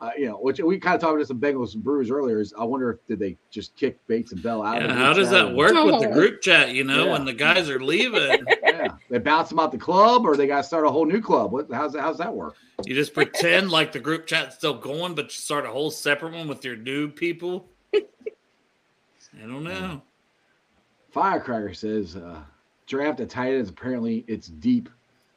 uh, 0.00 0.10
you 0.16 0.26
know, 0.26 0.36
which 0.36 0.58
we 0.60 0.78
kind 0.78 0.94
of 0.94 1.00
talked 1.00 1.18
to 1.20 1.26
some 1.26 1.38
Bengals 1.38 1.74
and 1.74 1.84
Brewers 1.84 2.10
earlier. 2.10 2.40
Is 2.40 2.54
I 2.58 2.64
wonder 2.64 2.90
if 2.92 3.06
did 3.06 3.18
they 3.18 3.36
just 3.50 3.76
kick 3.76 3.98
Bates 4.06 4.32
and 4.32 4.42
Bell 4.42 4.62
out? 4.62 4.76
of 4.78 4.82
Yeah, 4.82 4.88
the 4.88 4.94
how 4.94 5.12
does 5.12 5.30
that 5.30 5.54
work 5.54 5.72
with 5.74 6.00
the 6.00 6.08
group 6.08 6.40
chat? 6.40 6.70
You 6.74 6.84
know, 6.84 7.06
Yeah. 7.06 7.12
when 7.12 7.24
the 7.26 7.34
guys 7.34 7.68
are 7.68 7.80
leaving, 7.80 8.44
Yeah, 8.62 8.88
they 9.10 9.18
bounce 9.18 9.50
them 9.50 9.58
out 9.58 9.72
the 9.72 9.78
club, 9.78 10.24
or 10.24 10.36
they 10.36 10.46
got 10.46 10.58
to 10.58 10.62
start 10.62 10.86
a 10.86 10.90
whole 10.90 11.04
new 11.04 11.20
club. 11.20 11.52
What? 11.52 11.70
How's 11.70 11.94
how's 11.96 12.18
that 12.18 12.34
work? 12.34 12.54
you 12.86 12.94
just 12.94 13.12
pretend 13.12 13.70
like 13.70 13.92
the 13.92 14.00
group 14.00 14.26
chat's 14.26 14.56
still 14.56 14.72
going, 14.72 15.14
but 15.14 15.26
you 15.26 15.30
start 15.32 15.66
a 15.66 15.68
whole 15.70 15.90
separate 15.90 16.32
one 16.32 16.48
with 16.48 16.64
your 16.64 16.76
new 16.76 17.08
people. 17.10 17.68
I 17.94 19.46
don't 19.46 19.64
know. 19.64 20.02
Firecracker 21.10 21.74
says 21.74 22.16
uh, 22.16 22.40
draft 22.86 23.20
a 23.20 23.26
tight 23.26 23.52
ends. 23.54 23.70
Apparently, 23.70 24.24
it's 24.28 24.48
deep. 24.48 24.88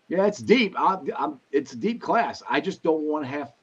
Yeah, 0.10 0.26
it's 0.26 0.40
deep. 0.40 0.76
I, 0.78 0.98
I'm, 1.18 1.40
it's 1.52 1.74
a 1.74 1.76
deep 1.78 2.02
class. 2.02 2.44
I 2.50 2.60
just 2.62 2.84
don't 2.84 3.04
want 3.04 3.24
to 3.26 3.30
have 3.30 3.54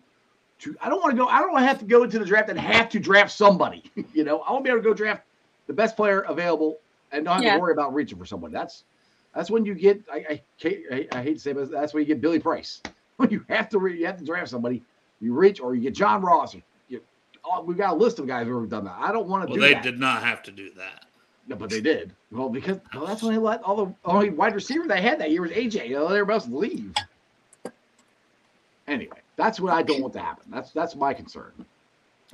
to. 0.60 0.76
I 0.80 0.88
don't 0.88 1.00
want 1.00 1.12
to 1.12 1.16
go. 1.16 1.26
I 1.28 1.38
don't 1.40 1.52
want 1.52 1.62
to 1.62 1.68
have 1.68 1.78
to 1.80 1.84
go 1.84 2.02
into 2.04 2.18
the 2.18 2.24
draft 2.24 2.48
and 2.50 2.58
have 2.58 2.88
to 2.90 2.98
draft 3.00 3.32
somebody. 3.32 3.84
you 4.12 4.24
know, 4.24 4.40
I 4.40 4.52
want 4.52 4.64
to 4.64 4.68
be 4.68 4.70
able 4.72 4.82
to 4.82 4.88
go 4.88 4.94
draft 4.94 5.22
the 5.66 5.72
best 5.72 5.96
player 5.96 6.20
available 6.22 6.78
and 7.12 7.24
not 7.24 7.36
have 7.36 7.44
Yeah. 7.44 7.54
to 7.54 7.60
worry 7.60 7.72
about 7.72 7.94
reaching 7.94 8.18
for 8.18 8.24
someone. 8.26 8.52
That's 8.52 8.84
that's 9.34 9.50
when 9.50 9.64
you 9.64 9.74
get. 9.74 10.00
I 10.12 10.40
I, 10.64 10.76
I, 10.92 11.08
I 11.12 11.22
hate 11.22 11.34
to 11.34 11.40
say, 11.40 11.52
but 11.52 11.70
that's 11.70 11.94
when 11.94 12.02
you 12.02 12.06
get 12.06 12.20
Billy 12.20 12.38
Price. 12.38 12.80
When 13.16 13.30
you 13.30 13.44
have 13.50 13.68
to 13.68 13.78
re, 13.78 13.98
you 14.00 14.06
have 14.06 14.16
to 14.16 14.24
draft 14.24 14.48
somebody, 14.48 14.82
you 15.20 15.34
reach 15.34 15.60
or 15.60 15.74
you 15.74 15.82
get 15.82 15.94
John 15.94 16.22
Ross. 16.22 16.54
Or 16.54 16.62
you, 16.88 17.02
oh, 17.44 17.62
we've 17.62 17.76
got 17.76 17.90
a 17.92 17.94
list 17.94 18.18
of 18.18 18.26
guys 18.26 18.46
who 18.46 18.58
have 18.58 18.70
done 18.70 18.84
that. 18.86 18.96
I 18.98 19.12
don't 19.12 19.28
want 19.28 19.42
to 19.42 19.48
Well, 19.48 19.56
do 19.56 19.60
they 19.60 19.74
that. 19.74 19.82
did 19.82 20.00
not 20.00 20.22
have 20.22 20.42
to 20.44 20.50
do 20.50 20.70
that. 20.78 21.04
No, 21.46 21.54
but 21.56 21.68
they 21.68 21.82
did. 21.82 22.14
Well, 22.30 22.48
because 22.48 22.78
well, 22.94 23.04
that's 23.06 23.22
when 23.22 23.34
they 23.34 23.38
let 23.38 23.62
all 23.62 23.76
the 23.84 23.94
only 24.06 24.30
wide 24.30 24.54
receiver 24.54 24.88
they 24.88 25.02
had 25.02 25.20
that 25.20 25.30
year 25.30 25.42
was 25.42 25.50
AJ. 25.50 25.88
You 25.88 25.96
know, 25.96 26.06
everybody 26.06 26.32
else 26.32 26.48
leave. 26.48 26.94
Anyway, 28.88 29.18
that's 29.40 29.59
what 29.59 29.72
I 29.72 29.83
don't 29.83 30.03
want 30.03 30.12
to 30.14 30.20
happen. 30.20 30.44
That's 30.50 30.70
that's 30.72 30.94
my 30.94 31.14
concern 31.14 31.53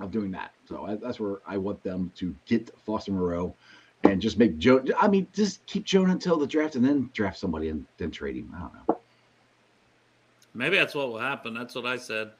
of 0.00 0.10
doing 0.10 0.30
that. 0.32 0.52
So 0.68 0.84
I, 0.84 0.96
that's 0.96 1.20
where 1.20 1.38
I 1.46 1.56
want 1.56 1.82
them 1.82 2.12
to 2.16 2.34
get 2.46 2.70
Foster 2.84 3.12
Moreau 3.12 3.54
and 4.02 4.20
just 4.20 4.38
make 4.38 4.58
Joe. 4.58 4.84
I 5.00 5.08
mean, 5.08 5.26
just 5.32 5.64
keep 5.66 5.84
Jonah 5.84 6.12
until 6.12 6.36
the 6.36 6.46
draft 6.46 6.74
and 6.74 6.84
then 6.84 7.10
draft 7.14 7.38
somebody 7.38 7.68
and 7.68 7.86
then 7.96 8.10
trade 8.10 8.36
him. 8.36 8.52
I 8.54 8.60
don't 8.60 8.74
know. 8.74 8.98
Maybe 10.52 10.76
that's 10.76 10.94
what 10.94 11.08
will 11.08 11.18
happen. 11.18 11.54
That's 11.54 11.74
what 11.74 11.86
I 11.86 11.96
said. 11.96 12.32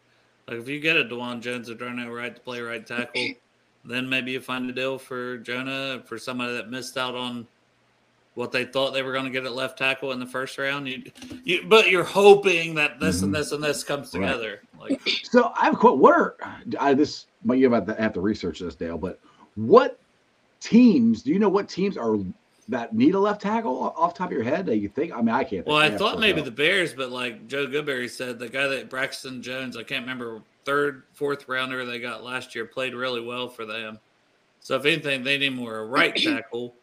Like 0.49 0.59
if 0.59 0.69
you 0.69 0.81
get 0.81 0.97
a 0.97 1.05
Dawand 1.05 1.41
Jones 1.43 1.71
or 1.71 1.75
Darnell 1.75 2.11
Wright 2.11 2.35
to 2.35 2.41
play 2.41 2.61
right 2.61 2.85
tackle, 2.85 3.29
then 3.85 4.09
maybe 4.09 4.33
you 4.33 4.41
find 4.41 4.69
a 4.69 4.73
deal 4.73 4.99
for 4.99 5.39
Jonah 5.39 6.03
for 6.07 6.19
somebody 6.19 6.55
that 6.55 6.71
missed 6.71 6.97
out 6.97 7.15
on 7.15 7.47
what 8.37 8.53
they 8.53 8.67
thought 8.67 8.93
they 8.93 9.03
were 9.03 9.13
going 9.13 9.25
to 9.25 9.31
get 9.31 9.47
at 9.47 9.53
left 9.55 9.79
tackle 9.79 10.13
in 10.13 10.21
the 10.21 10.27
first 10.27 10.59
round. 10.59 10.87
You, 10.87 11.11
you, 11.43 11.65
but 11.67 11.89
you're 11.91 12.05
hoping 12.05 12.75
that 12.75 13.01
this 13.01 13.23
and 13.23 13.33
mm-hmm. 13.33 13.41
this 13.41 13.53
and 13.53 13.65
this 13.65 13.83
comes 13.83 14.15
Right. 14.15 14.27
together. 14.27 14.61
Like 14.79 15.01
So 15.25 15.53
I 15.59 15.65
have 15.65 15.75
a 15.75 15.77
quote. 15.77 15.99
What 15.99 16.15
are 16.15 16.37
I, 16.79 16.93
this? 16.93 17.27
Might 17.45 17.59
you 17.59 17.71
have 17.73 17.87
to 17.87 17.95
have 17.95 18.13
to 18.13 18.21
research 18.21 18.61
this, 18.61 18.75
Dale. 18.75 18.99
But 18.99 19.19
what 19.55 19.99
teams? 20.61 21.23
Do 21.23 21.33
you 21.33 21.39
know 21.39 21.49
what 21.49 21.67
teams 21.67 21.97
are 21.97 22.19
that 22.69 22.95
need 22.95 23.15
a 23.15 23.19
left 23.19 23.41
tackle 23.41 23.95
off 23.97 24.13
top 24.13 24.29
of 24.29 24.33
your 24.33 24.43
head 24.43 24.67
that 24.67 24.77
you 24.77 24.89
think? 24.91 25.13
I 25.13 25.23
mean, 25.23 25.35
I 25.35 25.43
can't. 25.43 25.67
Well, 25.67 25.81
think. 25.81 25.95
I 25.95 25.97
thought 25.97 26.21
maybe 26.21 26.37
look 26.37 26.45
the 26.45 26.51
Bears, 26.51 26.93
but 26.93 27.11
like 27.11 27.49
Joe 27.49 27.67
Goodberry 27.67 28.11
said, 28.11 28.39
the 28.39 28.51
guy 28.51 28.67
that 28.67 28.91
Braxton 28.91 29.41
Jones, 29.41 29.79
I 29.79 29.83
can't 29.83 30.03
remember, 30.03 30.43
third, 30.67 31.05
fourth 31.15 31.49
rounder 31.49 31.87
they 31.87 32.01
got 32.01 32.23
last 32.23 32.55
year, 32.55 32.67
played 32.67 32.95
really 32.95 33.23
well 33.23 33.49
for 33.49 33.65
them. 33.65 33.99
So 34.61 34.77
if 34.77 34.85
anything, 34.85 35.23
they 35.25 35.39
need 35.39 35.55
more 35.55 35.79
a 35.79 35.87
right 35.87 36.15
tackle. 36.23 36.75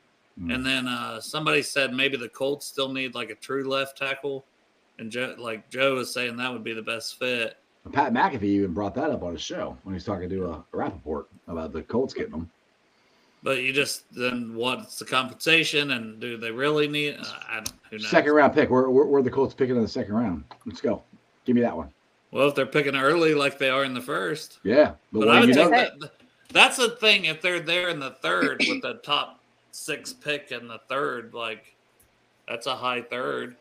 Mm. 0.41 0.55
And 0.55 0.65
then 0.65 0.87
uh, 0.87 1.21
somebody 1.21 1.61
said 1.61 1.93
maybe 1.93 2.17
the 2.17 2.29
Colts 2.29 2.65
still 2.65 2.89
need 2.89 3.13
like 3.15 3.29
a 3.29 3.35
true 3.35 3.63
left 3.63 3.97
tackle. 3.97 4.45
And 4.99 5.11
Joe, 5.11 5.35
like 5.37 5.69
Joe 5.69 5.95
was 5.95 6.13
saying, 6.13 6.37
that 6.37 6.51
would 6.51 6.63
be 6.63 6.73
the 6.73 6.81
best 6.81 7.19
fit. 7.19 7.57
Pat 7.91 8.13
McAfee 8.13 8.43
even 8.43 8.73
brought 8.73 8.95
that 8.95 9.09
up 9.09 9.23
on 9.23 9.33
his 9.33 9.41
show 9.41 9.77
when 9.83 9.93
he's 9.93 10.05
talking 10.05 10.29
to 10.29 10.45
a 10.45 10.63
Rapoport 10.71 11.27
about 11.47 11.73
the 11.73 11.81
Colts 11.81 12.13
getting 12.13 12.31
them. 12.31 12.49
But 13.43 13.61
you 13.61 13.73
just 13.73 14.05
then 14.13 14.55
what's 14.55 14.97
the 14.97 15.05
compensation 15.05 15.91
and 15.91 16.19
do 16.19 16.37
they 16.37 16.49
really 16.49 16.87
need? 16.87 17.17
Uh, 17.19 17.25
I 17.49 17.55
don't, 17.55 17.73
who 17.89 17.97
knows? 17.97 18.09
Second 18.09 18.31
round 18.31 18.53
pick. 18.53 18.69
Where, 18.69 18.89
where, 18.89 19.21
the 19.21 19.29
Colts 19.29 19.53
picking 19.53 19.75
in 19.75 19.81
the 19.81 19.87
second 19.87 20.13
round? 20.13 20.45
Let's 20.65 20.79
go. 20.79 21.03
Give 21.43 21.55
me 21.57 21.61
that 21.61 21.75
one. 21.75 21.89
Well, 22.31 22.47
if 22.47 22.55
they're 22.55 22.65
picking 22.65 22.95
early 22.95 23.35
like 23.35 23.59
they 23.59 23.69
are 23.69 23.83
in 23.83 23.93
the 23.93 24.01
first, 24.01 24.59
Yeah. 24.63 24.93
But 25.11 25.19
well, 25.19 25.29
I 25.31 25.41
would 25.41 25.49
you 25.49 25.55
take 25.55 25.71
that. 25.71 25.93
That's 26.53 26.77
the 26.77 26.91
thing. 26.91 27.25
If 27.25 27.41
they're 27.41 27.59
there 27.59 27.89
in 27.89 27.99
the 27.99 28.11
third 28.11 28.63
with 28.67 28.81
the 28.81 29.01
top 29.03 29.42
six 29.73 30.13
pick 30.13 30.51
in 30.51 30.67
the 30.67 30.79
third, 30.87 31.33
like 31.33 31.75
that's 32.47 32.67
a 32.67 32.75
high 32.75 33.01
third. 33.01 33.55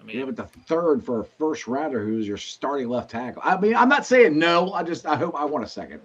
I 0.00 0.04
mean, 0.04 0.18
Yeah, 0.18 0.24
but 0.26 0.36
the 0.36 0.44
third 0.44 1.04
for 1.04 1.20
a 1.20 1.24
first 1.24 1.66
rounder 1.66 2.04
who's 2.04 2.26
your 2.28 2.36
starting 2.36 2.88
left 2.88 3.10
tackle. 3.10 3.40
I 3.44 3.56
mean, 3.58 3.74
I'm 3.74 3.88
not 3.88 4.04
saying 4.04 4.38
no. 4.38 4.72
I 4.72 4.82
just 4.82 5.06
I 5.06 5.16
hope 5.16 5.34
I 5.34 5.44
want 5.44 5.64
a 5.64 5.68
second. 5.68 6.00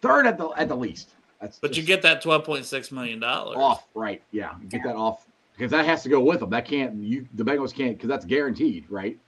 Third 0.00 0.26
at 0.26 0.36
the 0.38 0.48
at 0.50 0.68
the 0.68 0.76
least. 0.76 1.10
That's 1.40 1.58
but 1.58 1.76
you 1.76 1.82
get 1.82 2.02
that 2.02 2.20
twelve 2.22 2.44
point 2.44 2.64
six 2.64 2.90
million 2.90 3.20
dollars. 3.20 3.56
off, 3.58 3.86
right? 3.94 4.22
Yeah, 4.32 4.54
you 4.60 4.66
get 4.68 4.82
that 4.82 4.96
off 4.96 5.26
because 5.56 5.70
that 5.70 5.84
has 5.84 6.02
to 6.02 6.08
go 6.08 6.20
with 6.20 6.40
them. 6.40 6.50
That 6.50 6.64
can't 6.64 6.96
you 7.02 7.26
the 7.34 7.44
Bengals 7.44 7.72
can't 7.74 7.96
because 7.96 8.08
that's 8.08 8.24
guaranteed, 8.24 8.86
right? 8.90 9.18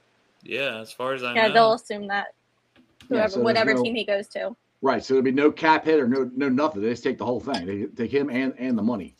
Yeah, 0.42 0.78
as 0.80 0.90
far 0.90 1.12
as 1.12 1.22
I 1.22 1.34
Yeah, 1.34 1.48
know. 1.48 1.54
they'll 1.54 1.72
assume 1.74 2.06
that 2.08 2.28
Yeah, 2.76 2.82
whoever, 3.18 3.28
so 3.30 3.40
whatever 3.42 3.74
no- 3.74 3.82
team 3.82 3.94
he 3.94 4.04
goes 4.04 4.26
to. 4.28 4.56
Right. 4.82 5.04
So 5.04 5.12
there'll 5.12 5.24
be 5.24 5.30
no 5.32 5.52
cap 5.52 5.84
hit 5.84 6.00
or 6.00 6.08
no 6.08 6.30
no 6.34 6.48
nothing. 6.48 6.80
They 6.82 6.88
just 6.88 7.04
take 7.04 7.18
the 7.18 7.26
whole 7.26 7.38
thing. 7.40 7.66
They 7.66 7.84
take 8.04 8.10
him 8.12 8.30
and 8.30 8.54
and 8.58 8.76
the 8.78 8.82
money. 8.82 9.14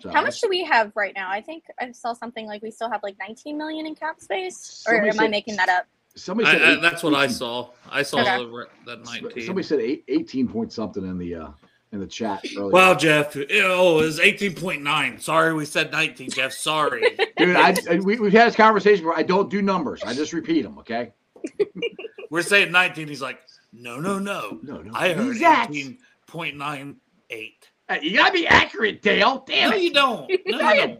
So 0.00 0.10
How 0.10 0.22
much 0.22 0.40
do 0.40 0.48
we 0.48 0.64
have 0.64 0.92
right 0.94 1.12
now? 1.14 1.30
I 1.30 1.42
think 1.42 1.64
I 1.78 1.92
saw 1.92 2.14
something 2.14 2.46
like 2.46 2.62
we 2.62 2.70
still 2.70 2.90
have 2.90 3.02
like 3.02 3.16
19 3.18 3.58
million 3.58 3.86
in 3.86 3.94
cap 3.94 4.18
space, 4.20 4.82
or 4.88 4.94
am 4.94 5.12
said, 5.12 5.22
I 5.22 5.28
making 5.28 5.56
that 5.56 5.68
up? 5.68 5.86
Somebody 6.16 6.50
said 6.50 6.62
I, 6.62 6.72
I, 6.72 6.80
that's 6.80 7.02
what 7.02 7.14
I 7.14 7.26
saw. 7.26 7.68
I 7.90 8.02
saw 8.02 8.20
okay. 8.20 8.38
that 8.86 9.04
19. 9.04 9.44
Somebody 9.44 9.66
said 9.66 9.80
eight, 9.80 10.04
18 10.08 10.48
point 10.48 10.72
something 10.72 11.04
in 11.04 11.18
the 11.18 11.34
uh, 11.34 11.50
in 11.92 12.00
the 12.00 12.06
chat. 12.06 12.42
Earlier. 12.56 12.70
Wow, 12.70 12.94
Jeff. 12.94 13.36
Oh, 13.36 13.98
it 13.98 14.04
was 14.04 14.18
18.9. 14.20 15.20
Sorry, 15.20 15.52
we 15.52 15.66
said 15.66 15.92
19, 15.92 16.30
Jeff. 16.30 16.52
Sorry, 16.52 17.02
dude. 17.36 17.56
I, 17.56 17.74
we, 18.02 18.18
we've 18.18 18.32
had 18.32 18.48
this 18.48 18.56
conversation 18.56 19.04
where 19.04 19.16
I 19.16 19.22
don't 19.22 19.50
do 19.50 19.60
numbers. 19.60 20.02
I 20.02 20.14
just 20.14 20.32
repeat 20.32 20.62
them. 20.62 20.78
Okay. 20.78 21.12
We're 22.30 22.42
saying 22.42 22.72
19. 22.72 23.08
He's 23.08 23.20
like, 23.20 23.40
no, 23.72 24.00
no, 24.00 24.18
no, 24.18 24.58
no, 24.62 24.82
no. 24.82 24.92
I 24.94 25.12
heard 25.12 25.36
18.98. 25.36 26.96
You 28.02 28.14
gotta 28.16 28.32
be 28.32 28.46
accurate, 28.46 29.02
Dale. 29.02 29.44
Damn 29.46 29.70
No, 29.70 29.76
it. 29.76 29.82
you 29.82 29.92
don't. 29.92 30.30
No, 30.46 30.70
you 30.72 30.96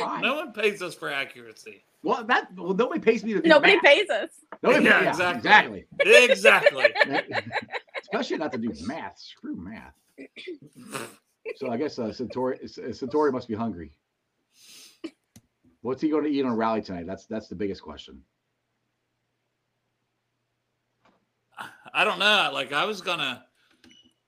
don't. 0.00 0.22
No 0.22 0.34
one 0.36 0.52
pays 0.52 0.80
us 0.82 0.94
for 0.94 1.10
accuracy. 1.10 1.82
Well, 2.02 2.24
that 2.24 2.48
well, 2.56 2.74
nobody 2.74 3.00
pays 3.00 3.24
me 3.24 3.32
to 3.34 3.40
do 3.42 3.48
Nobody 3.48 3.74
math. 3.76 3.84
pays 3.84 4.10
us. 4.10 4.30
Nobody 4.62 4.84
Yeah, 4.84 4.98
pays- 5.00 5.08
exactly. 5.36 5.86
exactly. 6.00 6.84
Exactly. 6.84 7.36
Especially 8.02 8.36
not 8.38 8.52
to 8.52 8.58
do 8.58 8.72
math. 8.86 9.18
Screw 9.18 9.56
math. 9.56 9.94
So 11.56 11.70
I 11.70 11.76
guess 11.76 11.98
uh, 11.98 12.12
Centauri, 12.12 12.58
uh, 12.62 12.92
Centauri 12.92 13.32
must 13.32 13.48
be 13.48 13.54
hungry. 13.54 13.92
What's 15.82 16.00
he 16.02 16.08
going 16.10 16.24
to 16.24 16.30
eat 16.30 16.44
on 16.44 16.52
a 16.52 16.56
rally 16.56 16.80
tonight? 16.82 17.06
That's 17.06 17.26
that's 17.26 17.48
the 17.48 17.54
biggest 17.54 17.82
question. 17.82 18.22
I 21.92 22.04
don't 22.04 22.18
know. 22.18 22.50
Like 22.52 22.72
I 22.72 22.84
was 22.86 23.00
gonna. 23.00 23.44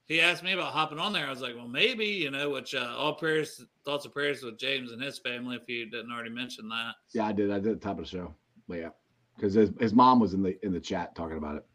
He 0.06 0.20
asked 0.20 0.44
me 0.44 0.52
about 0.52 0.72
hopping 0.72 1.00
on 1.00 1.12
there. 1.12 1.26
I 1.26 1.30
was 1.30 1.40
like, 1.40 1.56
well, 1.56 1.66
maybe 1.66 2.06
you 2.06 2.30
know, 2.30 2.50
which 2.50 2.74
uh, 2.74 2.94
all 2.96 3.14
prayers, 3.14 3.64
thoughts 3.84 4.06
of 4.06 4.12
prayers 4.12 4.42
with 4.42 4.56
James 4.56 4.92
and 4.92 5.02
his 5.02 5.18
family. 5.18 5.56
If 5.56 5.68
you 5.68 5.90
didn't 5.90 6.12
already 6.12 6.30
mention 6.30 6.68
that, 6.68 6.94
Yeah, 7.12 7.26
I 7.26 7.32
did. 7.32 7.50
I 7.50 7.58
did 7.58 7.72
at 7.72 7.80
the 7.80 7.86
top 7.86 7.98
of 7.98 8.04
the 8.04 8.10
show. 8.10 8.32
But 8.68 8.78
yeah, 8.78 8.88
because 9.36 9.54
his, 9.54 9.70
his 9.80 9.92
mom 9.92 10.20
was 10.20 10.32
in 10.32 10.42
the 10.42 10.64
in 10.64 10.72
the 10.72 10.80
chat 10.80 11.14
talking 11.16 11.38
about 11.38 11.56
it. 11.56 11.66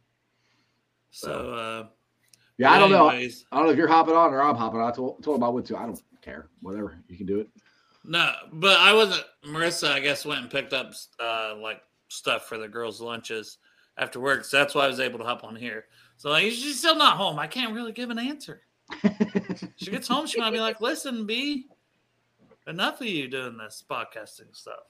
so 1.10 1.54
uh, 1.54 1.88
Yeah, 2.58 2.72
I 2.72 2.80
don't 2.80 2.92
know. 2.92 3.10
I 3.10 3.30
don't 3.52 3.66
know 3.66 3.72
if 3.72 3.78
you're 3.78 3.88
hopping 3.88 4.16
on 4.16 4.34
or 4.34 4.42
I'm 4.42 4.56
hopping 4.56 4.80
on. 4.80 4.90
I 4.90 4.96
told, 4.96 5.22
told 5.24 5.38
him 5.38 5.44
I 5.44 5.50
would 5.50 5.66
too. 5.66 5.76
I 5.76 5.86
don't 5.86 6.02
care. 6.22 6.48
Whatever. 6.62 7.04
You 7.10 7.18
can 7.18 7.26
do 7.26 7.40
it. 7.40 7.50
No, 8.06 8.32
but 8.54 8.80
I 8.80 8.94
wasn't. 8.94 9.26
Marissa, 9.46 9.92
I 9.92 10.00
guess, 10.00 10.26
went 10.26 10.42
and 10.42 10.50
picked 10.50 10.74
up 10.74 10.94
uh, 11.20 11.56
like 11.62 11.82
stuff 12.08 12.48
for 12.48 12.58
the 12.58 12.68
girls' 12.68 13.02
lunches 13.02 13.58
after 13.98 14.20
work. 14.20 14.46
So 14.46 14.58
that's 14.58 14.74
why 14.74 14.86
I 14.86 14.88
was 14.88 15.00
able 15.00 15.20
to 15.20 15.26
hop 15.26 15.44
on 15.44 15.56
here. 15.56 15.86
So 16.22 16.30
like, 16.30 16.44
she's 16.44 16.78
still 16.78 16.96
not 16.96 17.18
home. 17.18 17.40
I 17.40 17.48
can't 17.48 17.74
really 17.74 17.94
give 17.94 18.12
an 18.12 18.20
answer. 18.20 18.62
she 19.76 19.90
gets 19.90 20.08
home, 20.08 20.28
she 20.28 20.40
might 20.40 20.52
be 20.52 20.60
like, 20.60 20.80
"Listen, 20.80 21.26
B, 21.26 21.66
enough 22.68 23.02
of 23.02 23.08
you 23.08 23.28
doing 23.28 23.58
this 23.58 23.84
podcasting 23.90 24.56
stuff." 24.56 24.84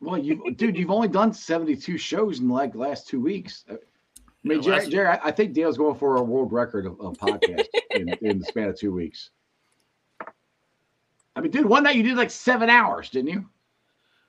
Well, 0.00 0.16
you, 0.16 0.54
dude, 0.54 0.78
you've 0.78 0.90
only 0.90 1.08
done 1.08 1.34
72 1.34 1.98
shows 1.98 2.40
in 2.40 2.48
like 2.48 2.74
last 2.74 3.06
two 3.06 3.20
weeks. 3.20 3.66
Uh, 3.68 3.74
I 3.74 3.76
mean, 4.42 4.62
Yeah, 4.62 4.78
Jerry, 4.78 4.90
Jerry, 4.90 5.08
I, 5.08 5.20
I 5.24 5.30
think 5.32 5.52
Dale's 5.52 5.76
going 5.76 5.96
for 5.96 6.16
a 6.16 6.22
world 6.22 6.50
record 6.50 6.86
of, 6.86 6.98
of 6.98 7.12
podcasts 7.18 7.66
in, 7.90 8.08
in 8.22 8.38
the 8.38 8.46
span 8.46 8.70
of 8.70 8.78
two 8.78 8.94
weeks. 8.94 9.32
I 11.36 11.42
mean, 11.42 11.50
dude, 11.50 11.66
one 11.66 11.82
night 11.82 11.96
you 11.96 12.02
did 12.02 12.16
like 12.16 12.30
seven 12.30 12.70
hours, 12.70 13.10
didn't 13.10 13.28
you? 13.28 13.46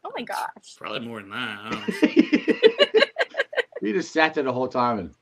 Oh 0.04 0.12
my 0.18 0.24
gosh. 0.24 0.76
Probably 0.76 1.00
more 1.00 1.22
than 1.22 1.30
that. 1.30 1.60
I 1.64 3.06
you 3.82 3.94
just 3.94 4.12
sat 4.12 4.34
there 4.34 4.44
the 4.44 4.52
whole 4.52 4.68
time 4.68 5.00
and 5.00 5.16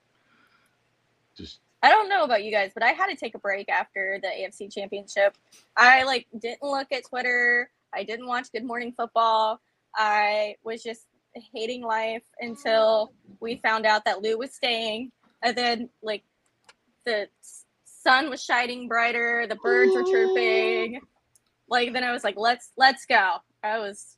just 1.40 1.60
I 1.82 1.90
don't 1.90 2.10
know 2.10 2.24
about 2.24 2.44
you 2.44 2.52
guys, 2.52 2.72
but 2.74 2.84
I 2.84 2.90
had 2.90 3.08
to 3.08 3.16
take 3.16 3.36
a 3.36 3.40
break 3.40 3.70
after 3.70 4.20
the 4.22 4.28
AFC 4.28 4.72
Championship. 4.72 5.38
I 5.78 6.04
like 6.04 6.28
didn't 6.38 6.64
look 6.64 6.92
at 6.92 7.06
Twitter. 7.06 7.70
I 7.94 8.04
didn't 8.04 8.28
watch 8.28 8.52
Good 8.52 8.66
Morning 8.66 8.94
Football. 8.96 9.62
I 9.96 10.56
was 10.64 10.84
just 10.84 11.06
hating 11.54 11.84
life 11.84 12.24
until 12.40 13.14
we 13.40 13.56
found 13.64 13.86
out 13.86 14.06
that 14.06 14.22
Lou 14.22 14.38
was 14.38 14.54
staying, 14.54 15.12
and 15.42 15.56
then 15.56 15.90
like 16.04 16.24
the 17.06 17.28
sun 17.86 18.30
was 18.30 18.44
shining 18.44 18.88
brighter, 18.88 19.46
the 19.48 19.56
birds 19.56 19.94
were 19.94 20.04
chirping. 20.04 21.02
Like 21.70 21.94
then 21.94 22.04
I 22.04 22.12
was 22.12 22.24
like, 22.24 22.36
let's 22.38 22.72
let's 22.78 23.06
go. 23.06 23.38
I 23.64 23.80
was 23.80 24.16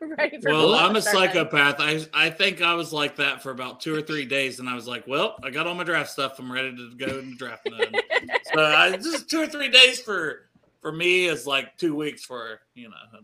ready 0.18 0.40
for 0.40 0.50
Well, 0.50 0.74
I'm 0.74 0.96
a 0.96 1.02
start 1.02 1.32
then. 1.32 1.46
psychopath. 1.50 1.76
I 1.78 2.04
I 2.14 2.30
think 2.30 2.62
I 2.62 2.74
was 2.74 2.92
like 2.92 3.16
that 3.16 3.42
for 3.42 3.50
about 3.50 3.80
two 3.80 3.94
or 3.94 4.02
three 4.02 4.24
days, 4.24 4.60
and 4.60 4.68
I 4.68 4.74
was 4.74 4.86
like, 4.86 5.06
"Well, 5.06 5.36
I 5.42 5.50
got 5.50 5.66
all 5.66 5.74
my 5.74 5.84
draft 5.84 6.10
stuff. 6.10 6.38
I'm 6.38 6.50
ready 6.52 6.74
to 6.76 6.94
go 6.96 7.18
into 7.18 7.36
draft 7.36 7.68
mode." 7.70 7.94
so 8.54 8.60
I 8.64 8.96
just 8.96 9.28
two 9.30 9.40
or 9.40 9.46
three 9.46 9.68
days 9.70 10.00
for 10.00 10.48
for 10.80 10.92
me 10.92 11.26
is 11.26 11.46
like 11.46 11.76
two 11.76 11.94
weeks 11.94 12.24
for 12.24 12.60
you 12.74 12.88
know 12.88 13.20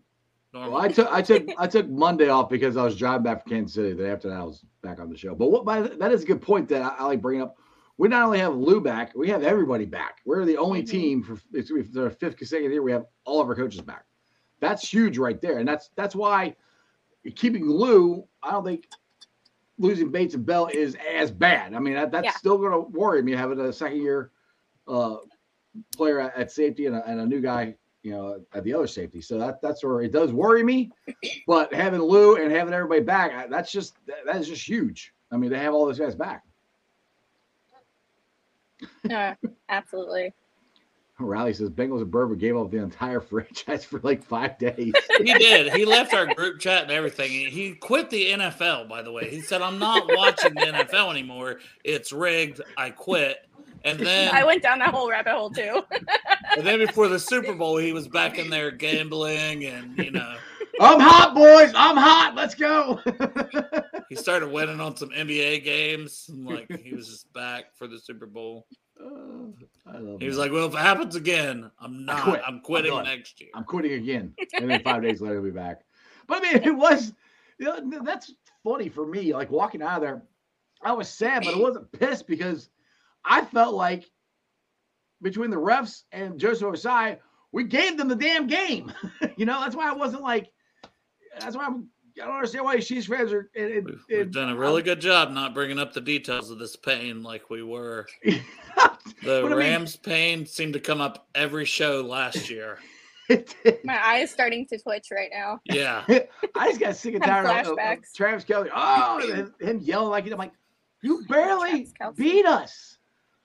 normal. 0.52 0.72
Well, 0.74 0.82
I 0.82 0.88
took 0.88 1.08
I 1.12 1.22
took 1.22 1.48
I 1.58 1.66
took 1.66 1.88
Monday 1.88 2.28
off 2.28 2.48
because 2.48 2.76
I 2.76 2.84
was 2.84 2.96
driving 2.96 3.22
back 3.24 3.42
from 3.42 3.50
Kansas 3.52 3.74
City. 3.74 3.92
Then 3.94 4.10
after 4.10 4.28
that, 4.28 4.40
I 4.40 4.44
was 4.44 4.64
back 4.82 5.00
on 5.00 5.10
the 5.10 5.16
show. 5.16 5.34
But 5.34 5.50
what 5.50 5.64
by 5.64 5.80
that 5.82 6.12
is 6.12 6.22
a 6.22 6.26
good 6.26 6.42
point 6.42 6.68
that 6.70 6.82
I, 6.82 6.88
I 6.98 7.04
like 7.04 7.20
bringing 7.22 7.42
up. 7.42 7.56
We 8.00 8.06
not 8.06 8.22
only 8.26 8.38
have 8.38 8.54
Lou 8.54 8.80
back, 8.80 9.12
we 9.16 9.28
have 9.28 9.42
everybody 9.42 9.84
back. 9.84 10.18
We're 10.24 10.44
the 10.44 10.56
only 10.56 10.84
Mhm. 10.84 10.88
team 10.90 11.22
for 11.24 11.36
it's 11.52 11.70
it's 11.72 11.96
our 11.96 12.10
fifth 12.10 12.36
consecutive 12.36 12.70
year. 12.72 12.80
We 12.82 12.92
have 12.92 13.06
all 13.24 13.40
of 13.40 13.48
our 13.48 13.56
coaches 13.56 13.80
back. 13.80 14.04
That's 14.60 14.86
huge 14.92 15.18
right 15.18 15.40
there, 15.40 15.58
and 15.58 15.68
that's 15.68 15.90
that's 15.96 16.14
why 16.16 16.56
keeping 17.36 17.68
Lou. 17.68 18.26
I 18.42 18.52
don't 18.52 18.64
think 18.64 18.88
losing 19.78 20.10
Bates 20.10 20.34
and 20.34 20.44
Bell 20.44 20.66
is 20.72 20.96
as 21.14 21.30
bad. 21.30 21.74
I 21.74 21.78
mean, 21.78 21.94
that, 21.94 22.10
that's 22.10 22.24
Yeah. 22.24 22.32
still 22.32 22.58
going 22.58 22.72
to 22.72 22.80
worry 22.98 23.22
me 23.22 23.32
having 23.32 23.60
a 23.60 23.72
second 23.72 24.00
year 24.02 24.32
uh, 24.88 25.18
player 25.96 26.18
at, 26.20 26.34
at 26.36 26.50
safety 26.50 26.86
and 26.86 26.96
a, 26.96 27.06
and 27.06 27.20
a 27.20 27.26
new 27.26 27.40
guy, 27.40 27.76
you 28.02 28.10
know, 28.10 28.40
at 28.54 28.64
the 28.64 28.74
other 28.74 28.88
safety. 28.88 29.20
So 29.20 29.38
that 29.38 29.62
that's 29.62 29.84
where 29.84 30.00
it 30.00 30.10
does 30.10 30.32
worry 30.32 30.64
me. 30.64 30.90
But 31.46 31.72
having 31.72 32.00
Lou 32.00 32.36
and 32.36 32.50
having 32.50 32.74
everybody 32.74 33.02
back, 33.02 33.48
that's 33.50 33.70
just 33.70 33.94
that, 34.06 34.24
that 34.26 34.36
is 34.36 34.48
just 34.48 34.66
huge. 34.66 35.12
I 35.30 35.36
mean, 35.36 35.50
they 35.50 35.58
have 35.58 35.74
all 35.74 35.86
those 35.86 35.98
guys 36.00 36.16
back. 36.16 36.42
No, 39.04 39.34
absolutely. 39.68 40.32
Riley 41.20 41.52
says 41.52 41.70
Bengals 41.70 42.02
and 42.02 42.12
Burber 42.12 42.38
gave 42.38 42.56
up 42.56 42.70
the 42.70 42.78
entire 42.78 43.20
franchise 43.22 43.84
for 43.84 44.00
like 44.00 44.22
five 44.22 44.56
days. 44.58 44.92
He 45.18 45.34
did. 45.34 45.72
He 45.74 45.84
left 45.84 46.14
our 46.14 46.32
group 46.34 46.60
chat 46.60 46.84
and 46.84 46.92
everything. 46.92 47.30
He- 47.30 47.50
He 47.50 47.74
quit 47.74 48.10
the 48.10 48.30
NFL, 48.32 48.88
by 48.88 49.02
the 49.02 49.10
way. 49.12 49.28
He 49.30 49.40
said, 49.40 49.60
I'm 49.62 49.78
not 49.78 50.04
watching 50.08 50.54
the 50.54 50.60
NFL 50.60 51.10
anymore. 51.10 51.58
It's 51.84 52.12
rigged. 52.12 52.60
I 52.76 52.90
quit. 52.90 53.38
And 53.84 53.98
then 53.98 54.34
I 54.34 54.44
went 54.44 54.62
down 54.62 54.78
that 54.80 54.92
whole 54.94 55.08
rabbit 55.08 55.32
hole 55.32 55.50
too. 55.50 55.82
and 56.56 56.66
then 56.66 56.78
before 56.78 57.08
the 57.08 57.18
Super 57.18 57.54
Bowl, 57.54 57.76
he 57.76 57.92
was 57.92 58.08
back 58.08 58.38
in 58.38 58.50
there 58.50 58.70
gambling 58.72 59.64
and 59.66 59.96
you 59.98 60.10
know, 60.10 60.34
I'm 60.80 60.98
hot, 61.00 61.34
boys. 61.34 61.72
I'm 61.76 61.96
hot. 61.96 62.34
Let's 62.36 62.54
go. 62.56 63.00
he 64.08 64.16
started 64.16 64.50
winning 64.50 64.80
on 64.80 64.96
some 64.96 65.10
NBA 65.10 65.64
games. 65.64 66.26
And 66.28 66.44
like 66.46 66.70
he 66.82 66.92
was 66.94 67.08
just 67.08 67.32
back 67.32 67.76
for 67.76 67.86
the 67.86 67.98
Super 67.98 68.26
Bowl. 68.26 68.66
Oh, 69.00 69.54
I 69.86 69.98
love 69.98 70.20
He 70.20 70.26
was 70.26 70.36
that. 70.36 70.42
like, 70.42 70.52
Well, 70.52 70.66
if 70.66 70.74
it 70.74 70.78
happens 70.78 71.16
again, 71.16 71.70
I'm 71.80 72.04
not. 72.04 72.22
quit. 72.24 72.42
I'm 72.46 72.60
quitting 72.60 72.92
I'm 72.92 73.04
next 73.04 73.40
year. 73.40 73.50
I'm 73.54 73.64
quitting 73.64 73.92
again. 73.92 74.34
And 74.58 74.70
then 74.70 74.80
five 74.82 75.02
days 75.02 75.20
later, 75.20 75.34
he'll 75.36 75.44
be 75.44 75.50
back. 75.50 75.82
But 76.26 76.38
I 76.44 76.52
mean, 76.54 76.62
it 76.64 76.76
was, 76.76 77.12
you 77.58 77.66
know, 77.66 78.02
that's 78.04 78.32
funny 78.64 78.88
for 78.88 79.06
me. 79.06 79.32
Like 79.32 79.50
walking 79.50 79.82
out 79.82 79.96
of 79.96 80.02
there, 80.02 80.22
I 80.82 80.92
was 80.92 81.08
sad, 81.08 81.44
but 81.44 81.54
I 81.54 81.58
wasn't 81.58 81.90
pissed 81.92 82.26
because 82.26 82.68
I 83.24 83.44
felt 83.44 83.74
like 83.74 84.04
between 85.22 85.50
the 85.50 85.56
refs 85.56 86.04
and 86.12 86.38
Joseph 86.38 86.68
Ossai, 86.68 87.18
we 87.52 87.64
gave 87.64 87.96
them 87.96 88.08
the 88.08 88.14
damn 88.16 88.46
game. 88.46 88.92
you 89.36 89.46
know, 89.46 89.60
that's 89.60 89.74
why 89.76 89.88
I 89.88 89.94
wasn't 89.94 90.22
like, 90.22 90.50
that's 91.40 91.56
why 91.56 91.66
I'm, 91.66 91.88
I 92.20 92.26
don't 92.26 92.34
understand 92.36 92.64
why 92.64 92.78
Chiefs 92.80 93.06
fans 93.06 93.32
are. 93.32 93.50
It, 93.54 93.62
it, 93.70 93.84
We've, 93.84 94.04
we've 94.08 94.18
it- 94.20 94.30
done 94.32 94.50
a 94.50 94.56
really 94.56 94.82
good 94.82 95.00
job 95.00 95.30
not 95.30 95.54
bringing 95.54 95.78
up 95.78 95.92
the 95.92 96.00
details 96.00 96.50
of 96.50 96.58
this 96.58 96.76
pain 96.76 97.22
like 97.22 97.50
we 97.50 97.62
were. 97.62 98.06
The 99.24 99.40
But 99.42 99.46
I 99.46 99.48
mean- 99.48 99.58
Rams 99.58 99.96
pain 99.96 100.44
seemed 100.46 100.74
to 100.74 100.80
come 100.80 101.00
up 101.00 101.26
every 101.34 101.64
show 101.64 102.02
last 102.02 102.50
year. 102.50 102.78
My 103.84 103.98
eye 104.04 104.18
is 104.18 104.30
starting 104.30 104.66
to 104.68 104.78
twitch 104.78 105.08
right 105.10 105.30
now. 105.32 105.60
Yeah. 105.64 106.04
I 106.54 106.68
just 106.68 106.80
got 106.80 106.94
sick 106.96 107.14
and 107.14 107.24
tired 107.24 107.46
of, 107.46 107.50
of, 107.50 107.72
of 107.72 107.78
flashbacks. 107.78 108.12
Travis 108.14 108.44
Kelce. 108.44 108.68
Oh, 108.74 109.20
and 109.32 109.52
him 109.66 109.80
yelling 109.80 110.10
like 110.10 110.26
I'm 110.30 110.38
like, 110.38 110.52
you 111.02 111.24
barely 111.28 111.88
beat 112.16 112.46
us. 112.46 112.98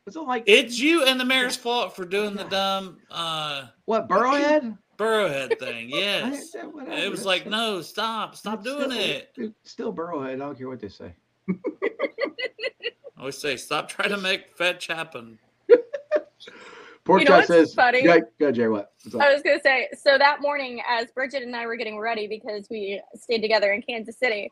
It's 0.05 0.15
all 0.17 0.27
like 0.27 0.43
It's 0.47 0.77
you 0.79 1.05
and 1.05 1.17
the 1.19 1.25
mayor's 1.25 1.55
fault 1.55 1.95
for 1.95 2.03
doing 2.05 2.35
the 2.35 2.43
dumb 2.45 2.97
uh 3.09 3.67
what 3.85 4.07
Burrowhead? 4.09 4.77
Burrowhead 5.03 5.59
thing. 5.59 5.89
Yes. 5.89 6.51
that- 6.51 6.99
It 7.03 7.11
was 7.11 7.25
like, 7.25 7.45
no, 7.47 7.81
stop, 7.81 8.35
stop 8.35 8.63
that's 8.63 8.75
doing 8.75 8.91
still- 8.91 9.01
it. 9.01 9.29
it's 9.37 9.71
Still 9.71 9.93
Burrowhead. 9.93 10.33
I 10.33 10.35
don't 10.37 10.57
care 10.57 10.69
what 10.69 10.79
they 10.79 10.89
say. 10.89 11.13
I 11.49 13.19
always 13.19 13.37
say, 13.37 13.55
stop 13.57 13.87
trying 13.89 14.09
to 14.09 14.17
make 14.17 14.55
fetch 14.57 14.87
happen. 14.87 15.39
Pork 17.05 17.21
You 17.21 17.27
know 17.29 17.35
what's 17.37 17.47
says, 17.47 17.73
funny? 17.73 18.01
Go, 18.03 18.19
go, 18.39 18.51
Jerry. 18.51 18.69
What? 18.71 18.93
I 19.19 19.33
was 19.33 19.41
gonna 19.43 19.59
say, 19.61 19.89
so 19.97 20.17
that 20.17 20.41
morning, 20.41 20.81
as 20.89 21.11
Bridget 21.11 21.43
and 21.43 21.53
I 21.55 21.65
were 21.65 21.75
getting 21.75 21.99
ready 21.99 22.27
because 22.27 22.67
we 22.69 23.01
stayed 23.15 23.41
together 23.41 23.71
in 23.73 23.81
Kansas 23.81 24.17
City, 24.17 24.49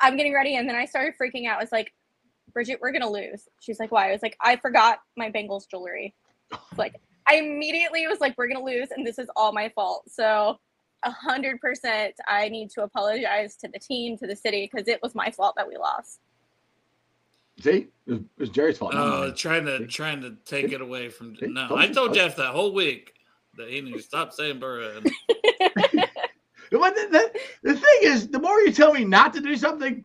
I'm 0.00 0.16
getting 0.16 0.34
ready, 0.34 0.56
and 0.56 0.68
then 0.68 0.74
I 0.76 0.86
started 0.86 1.14
freaking 1.20 1.46
out. 1.48 1.58
I 1.58 1.62
was 1.62 1.70
like, 1.72 1.92
Bridget, 2.52 2.78
we're 2.80 2.90
gonna 2.92 3.08
lose. 3.10 3.48
She's 3.60 3.78
like, 3.78 3.92
why? 3.92 4.08
I 4.08 4.12
was 4.12 4.22
like, 4.22 4.36
I 4.40 4.56
forgot 4.56 4.98
my 5.16 5.30
Bengals 5.30 5.68
jewelry. 5.70 6.14
It's 6.52 6.78
like, 6.78 6.96
I 7.28 7.36
immediately 7.36 8.06
was 8.08 8.20
like, 8.20 8.36
we're 8.38 8.48
gonna 8.48 8.64
lose, 8.64 8.88
and 8.96 9.06
this 9.06 9.18
is 9.18 9.28
all 9.36 9.52
my 9.52 9.68
fault. 9.70 10.04
So, 10.10 10.58
a 11.04 11.10
hundred 11.10 11.60
percent, 11.60 12.14
I 12.28 12.48
need 12.48 12.70
to 12.70 12.82
apologize 12.84 13.56
to 13.58 13.68
the 13.68 13.78
team, 13.78 14.18
to 14.18 14.26
the 14.26 14.36
city, 14.36 14.68
because 14.72 14.88
it 14.88 15.00
was 15.02 15.14
my 15.14 15.30
fault 15.30 15.54
that 15.56 15.68
we 15.68 15.76
lost. 15.76 16.20
See, 17.60 17.88
it 18.06 18.10
was, 18.12 18.18
it 18.20 18.24
was 18.38 18.50
Jerry's 18.50 18.78
fault. 18.78 18.94
not 18.94 19.06
Oh, 19.06 19.20
mine. 19.26 19.34
trying 19.34 19.66
to 19.66 19.86
trying 19.86 20.22
to 20.22 20.36
take 20.44 20.72
it 20.72 20.80
away 20.80 21.08
from 21.10 21.36
See? 21.36 21.46
no. 21.48 21.68
Told 21.68 21.80
I 21.80 21.86
told 21.86 21.94
told 21.94 22.16
you. 22.16 22.22
Jeff 22.22 22.36
that 22.36 22.48
whole 22.52 22.72
week 22.74 23.14
that 23.56 23.68
he 23.70 23.80
needs 23.80 24.02
to 24.02 24.08
stop 24.08 24.32
saying 24.32 24.60
Burrowhead. 24.60 25.10
But 26.70 26.94
the, 26.96 27.08
the, 27.62 27.70
the 27.72 27.74
thing 27.76 27.98
is, 28.02 28.28
the 28.28 28.40
more 28.40 28.60
you 28.60 28.72
tell 28.72 28.92
me 28.92 29.04
not 29.04 29.32
to 29.34 29.40
do 29.40 29.56
something, 29.56 30.04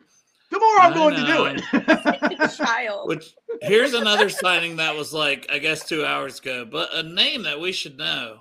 the 0.53 0.59
more 0.59 0.79
I'm 0.79 0.93
I 0.93 0.95
going 0.95 1.15
to 1.15 1.25
do 1.25 1.45
it. 1.45 2.51
Child. 2.57 3.07
Which 3.09 3.35
here's 3.61 3.93
another 3.93 4.29
signing 4.29 4.75
that 4.77 4.95
was 4.95 5.13
like 5.13 5.47
I 5.51 5.57
guess 5.59 5.87
two 5.87 6.05
hours 6.05 6.39
ago, 6.39 6.65
but 6.69 6.93
a 6.93 7.03
name 7.03 7.43
that 7.43 7.59
we 7.59 7.71
should 7.71 7.97
know. 7.97 8.39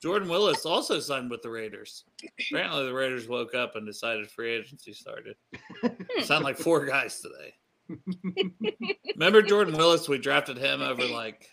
Jordan 0.00 0.28
Willis 0.28 0.66
also 0.66 0.98
signed 0.98 1.30
with 1.30 1.42
the 1.42 1.50
Raiders. 1.50 2.04
Apparently, 2.50 2.86
the 2.86 2.92
Raiders 2.92 3.28
woke 3.28 3.54
up 3.54 3.76
and 3.76 3.86
decided 3.86 4.28
free 4.28 4.50
agency 4.52 4.92
started. 4.92 5.36
Hmm. 5.80 6.22
Sound 6.22 6.42
like 6.42 6.58
four 6.58 6.84
guys 6.86 7.20
today. 7.20 7.54
Remember 9.14 9.42
Jordan 9.42 9.76
Willis? 9.76 10.08
We 10.08 10.18
drafted 10.18 10.58
him 10.58 10.82
over 10.82 11.04
like 11.06 11.48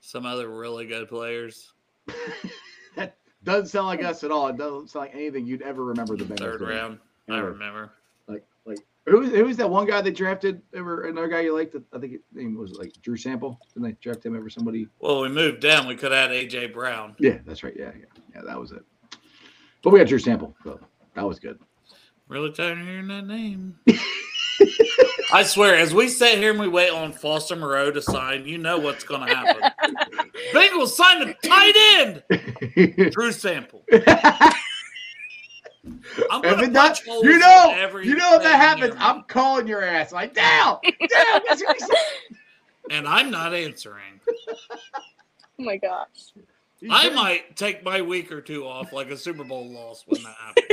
some 0.00 0.26
other 0.26 0.48
really 0.48 0.86
good 0.86 1.08
players. 1.08 1.72
that 2.96 3.16
doesn't 3.42 3.66
sound 3.68 3.86
like 3.86 4.04
us 4.04 4.22
at 4.22 4.30
all. 4.30 4.46
It 4.48 4.56
doesn't 4.56 4.90
sound 4.90 5.06
like 5.06 5.14
anything 5.14 5.46
you'd 5.46 5.62
ever 5.62 5.84
remember 5.84 6.16
the 6.16 6.24
Bengals 6.24 6.38
Third 6.38 6.58
doing. 6.60 6.70
round. 6.70 6.98
I 7.28 7.38
remember. 7.38 7.92
Like, 8.66 8.78
who's 9.06 9.30
who's 9.30 9.56
that 9.56 9.68
one 9.68 9.86
guy 9.86 10.00
they 10.00 10.10
drafted 10.10 10.62
Ever 10.74 11.06
another 11.08 11.28
guy 11.28 11.40
you 11.40 11.54
liked? 11.54 11.76
I 11.92 11.98
think 11.98 12.12
his 12.12 12.20
name 12.32 12.56
was 12.56 12.72
like 12.72 12.92
Drew 13.02 13.16
Sample. 13.16 13.58
Didn't 13.74 13.88
they 13.88 13.96
draft 14.00 14.24
him 14.24 14.36
over 14.36 14.50
somebody? 14.50 14.88
Well, 14.98 15.22
we 15.22 15.28
moved 15.28 15.60
down. 15.60 15.86
We 15.86 15.96
could 15.96 16.12
had 16.12 16.30
AJ 16.30 16.72
Brown. 16.72 17.16
Yeah, 17.18 17.38
that's 17.44 17.62
right. 17.62 17.74
Yeah, 17.76 17.92
yeah, 17.98 18.22
yeah. 18.34 18.42
That 18.42 18.58
was 18.58 18.72
it. 18.72 18.84
But 19.82 19.90
we 19.90 19.98
got 19.98 20.08
Drew 20.08 20.18
Sample, 20.18 20.54
so 20.62 20.78
that 21.14 21.26
was 21.26 21.38
good. 21.38 21.58
Really 22.28 22.52
tired 22.52 22.78
of 22.78 22.86
hearing 22.86 23.08
that 23.08 23.26
name. 23.26 23.78
I 25.32 25.42
swear, 25.44 25.76
as 25.76 25.94
we 25.94 26.08
sit 26.08 26.38
here 26.38 26.50
and 26.50 26.58
we 26.60 26.68
wait 26.68 26.90
on 26.90 27.12
Foster 27.12 27.56
Moreau 27.56 27.90
to 27.90 28.02
sign, 28.02 28.46
you 28.46 28.58
know 28.58 28.78
what's 28.78 29.04
going 29.04 29.26
to 29.26 29.34
happen. 29.34 29.70
Bengals 30.52 30.88
signed 30.88 31.30
a 31.30 31.34
tight 31.46 31.74
end, 31.76 33.10
Drew 33.12 33.32
Sample. 33.32 33.84
I'm 36.30 36.44
if 36.44 36.50
gonna 36.50 36.62
it 36.64 36.72
does, 36.72 37.00
punch 37.00 37.06
holes 37.06 37.24
you 37.24 37.34
in 37.34 37.40
know, 37.40 37.74
every 37.76 38.06
you 38.06 38.16
know 38.16 38.36
if 38.36 38.42
that 38.42 38.60
happens. 38.60 38.94
I'm 38.98 39.24
calling 39.24 39.66
your 39.66 39.82
ass. 39.82 40.12
Like, 40.12 40.34
down, 40.34 40.78
down. 40.84 41.40
That's 41.48 41.62
what 41.62 41.78
and 42.90 43.06
I'm 43.06 43.30
not 43.30 43.54
answering. 43.54 44.20
Oh 44.28 44.76
my 45.58 45.76
gosh. 45.76 46.32
I 46.90 47.10
might 47.10 47.56
take 47.56 47.84
my 47.84 48.00
week 48.00 48.32
or 48.32 48.40
two 48.40 48.66
off, 48.66 48.92
like 48.92 49.10
a 49.10 49.16
Super 49.16 49.44
Bowl 49.44 49.70
loss 49.70 50.04
when 50.06 50.22
that 50.22 50.34
happens. 50.34 50.66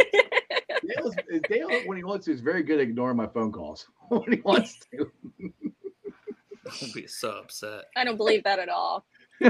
Dale's, 0.95 1.15
Dale, 1.49 1.81
when 1.85 1.97
he 1.97 2.03
wants 2.03 2.25
to, 2.25 2.31
is 2.31 2.39
very 2.39 2.63
good 2.63 2.79
at 2.79 2.83
ignoring 2.87 3.17
my 3.17 3.27
phone 3.27 3.51
calls 3.51 3.87
when 4.07 4.31
he 4.31 4.39
wants 4.41 4.79
to. 4.91 5.11
I'll 6.65 6.93
be 6.93 7.07
so 7.07 7.31
upset. 7.31 7.85
I 7.95 8.03
don't 8.03 8.17
believe 8.17 8.43
that 8.43 8.59
at 8.59 8.69
all. 8.69 9.05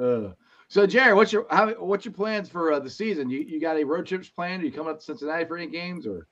Uh, 0.00 0.30
so, 0.70 0.86
Jerry, 0.86 1.14
what's 1.14 1.32
your 1.32 1.46
how, 1.50 1.70
what's 1.72 2.04
your 2.04 2.14
plans 2.14 2.48
for 2.48 2.72
uh, 2.72 2.78
the 2.78 2.88
season? 2.88 3.28
You 3.28 3.40
you 3.40 3.60
got 3.60 3.74
any 3.74 3.84
road 3.84 4.06
trips 4.06 4.28
planned? 4.28 4.62
Are 4.62 4.66
you 4.66 4.72
coming 4.72 4.92
up 4.92 5.00
to 5.00 5.04
Cincinnati 5.04 5.44
for 5.44 5.56
any 5.56 5.66
games 5.66 6.06
or? 6.06 6.28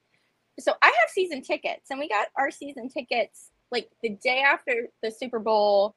so 0.60 0.72
I 0.82 0.86
have 0.86 1.10
season 1.10 1.42
tickets, 1.42 1.90
and 1.90 1.98
we 1.98 2.08
got 2.08 2.28
our 2.36 2.50
season 2.50 2.88
tickets 2.88 3.50
like 3.70 3.90
the 4.02 4.10
day 4.22 4.40
after 4.40 4.88
the 5.02 5.10
Super 5.10 5.40
Bowl 5.40 5.96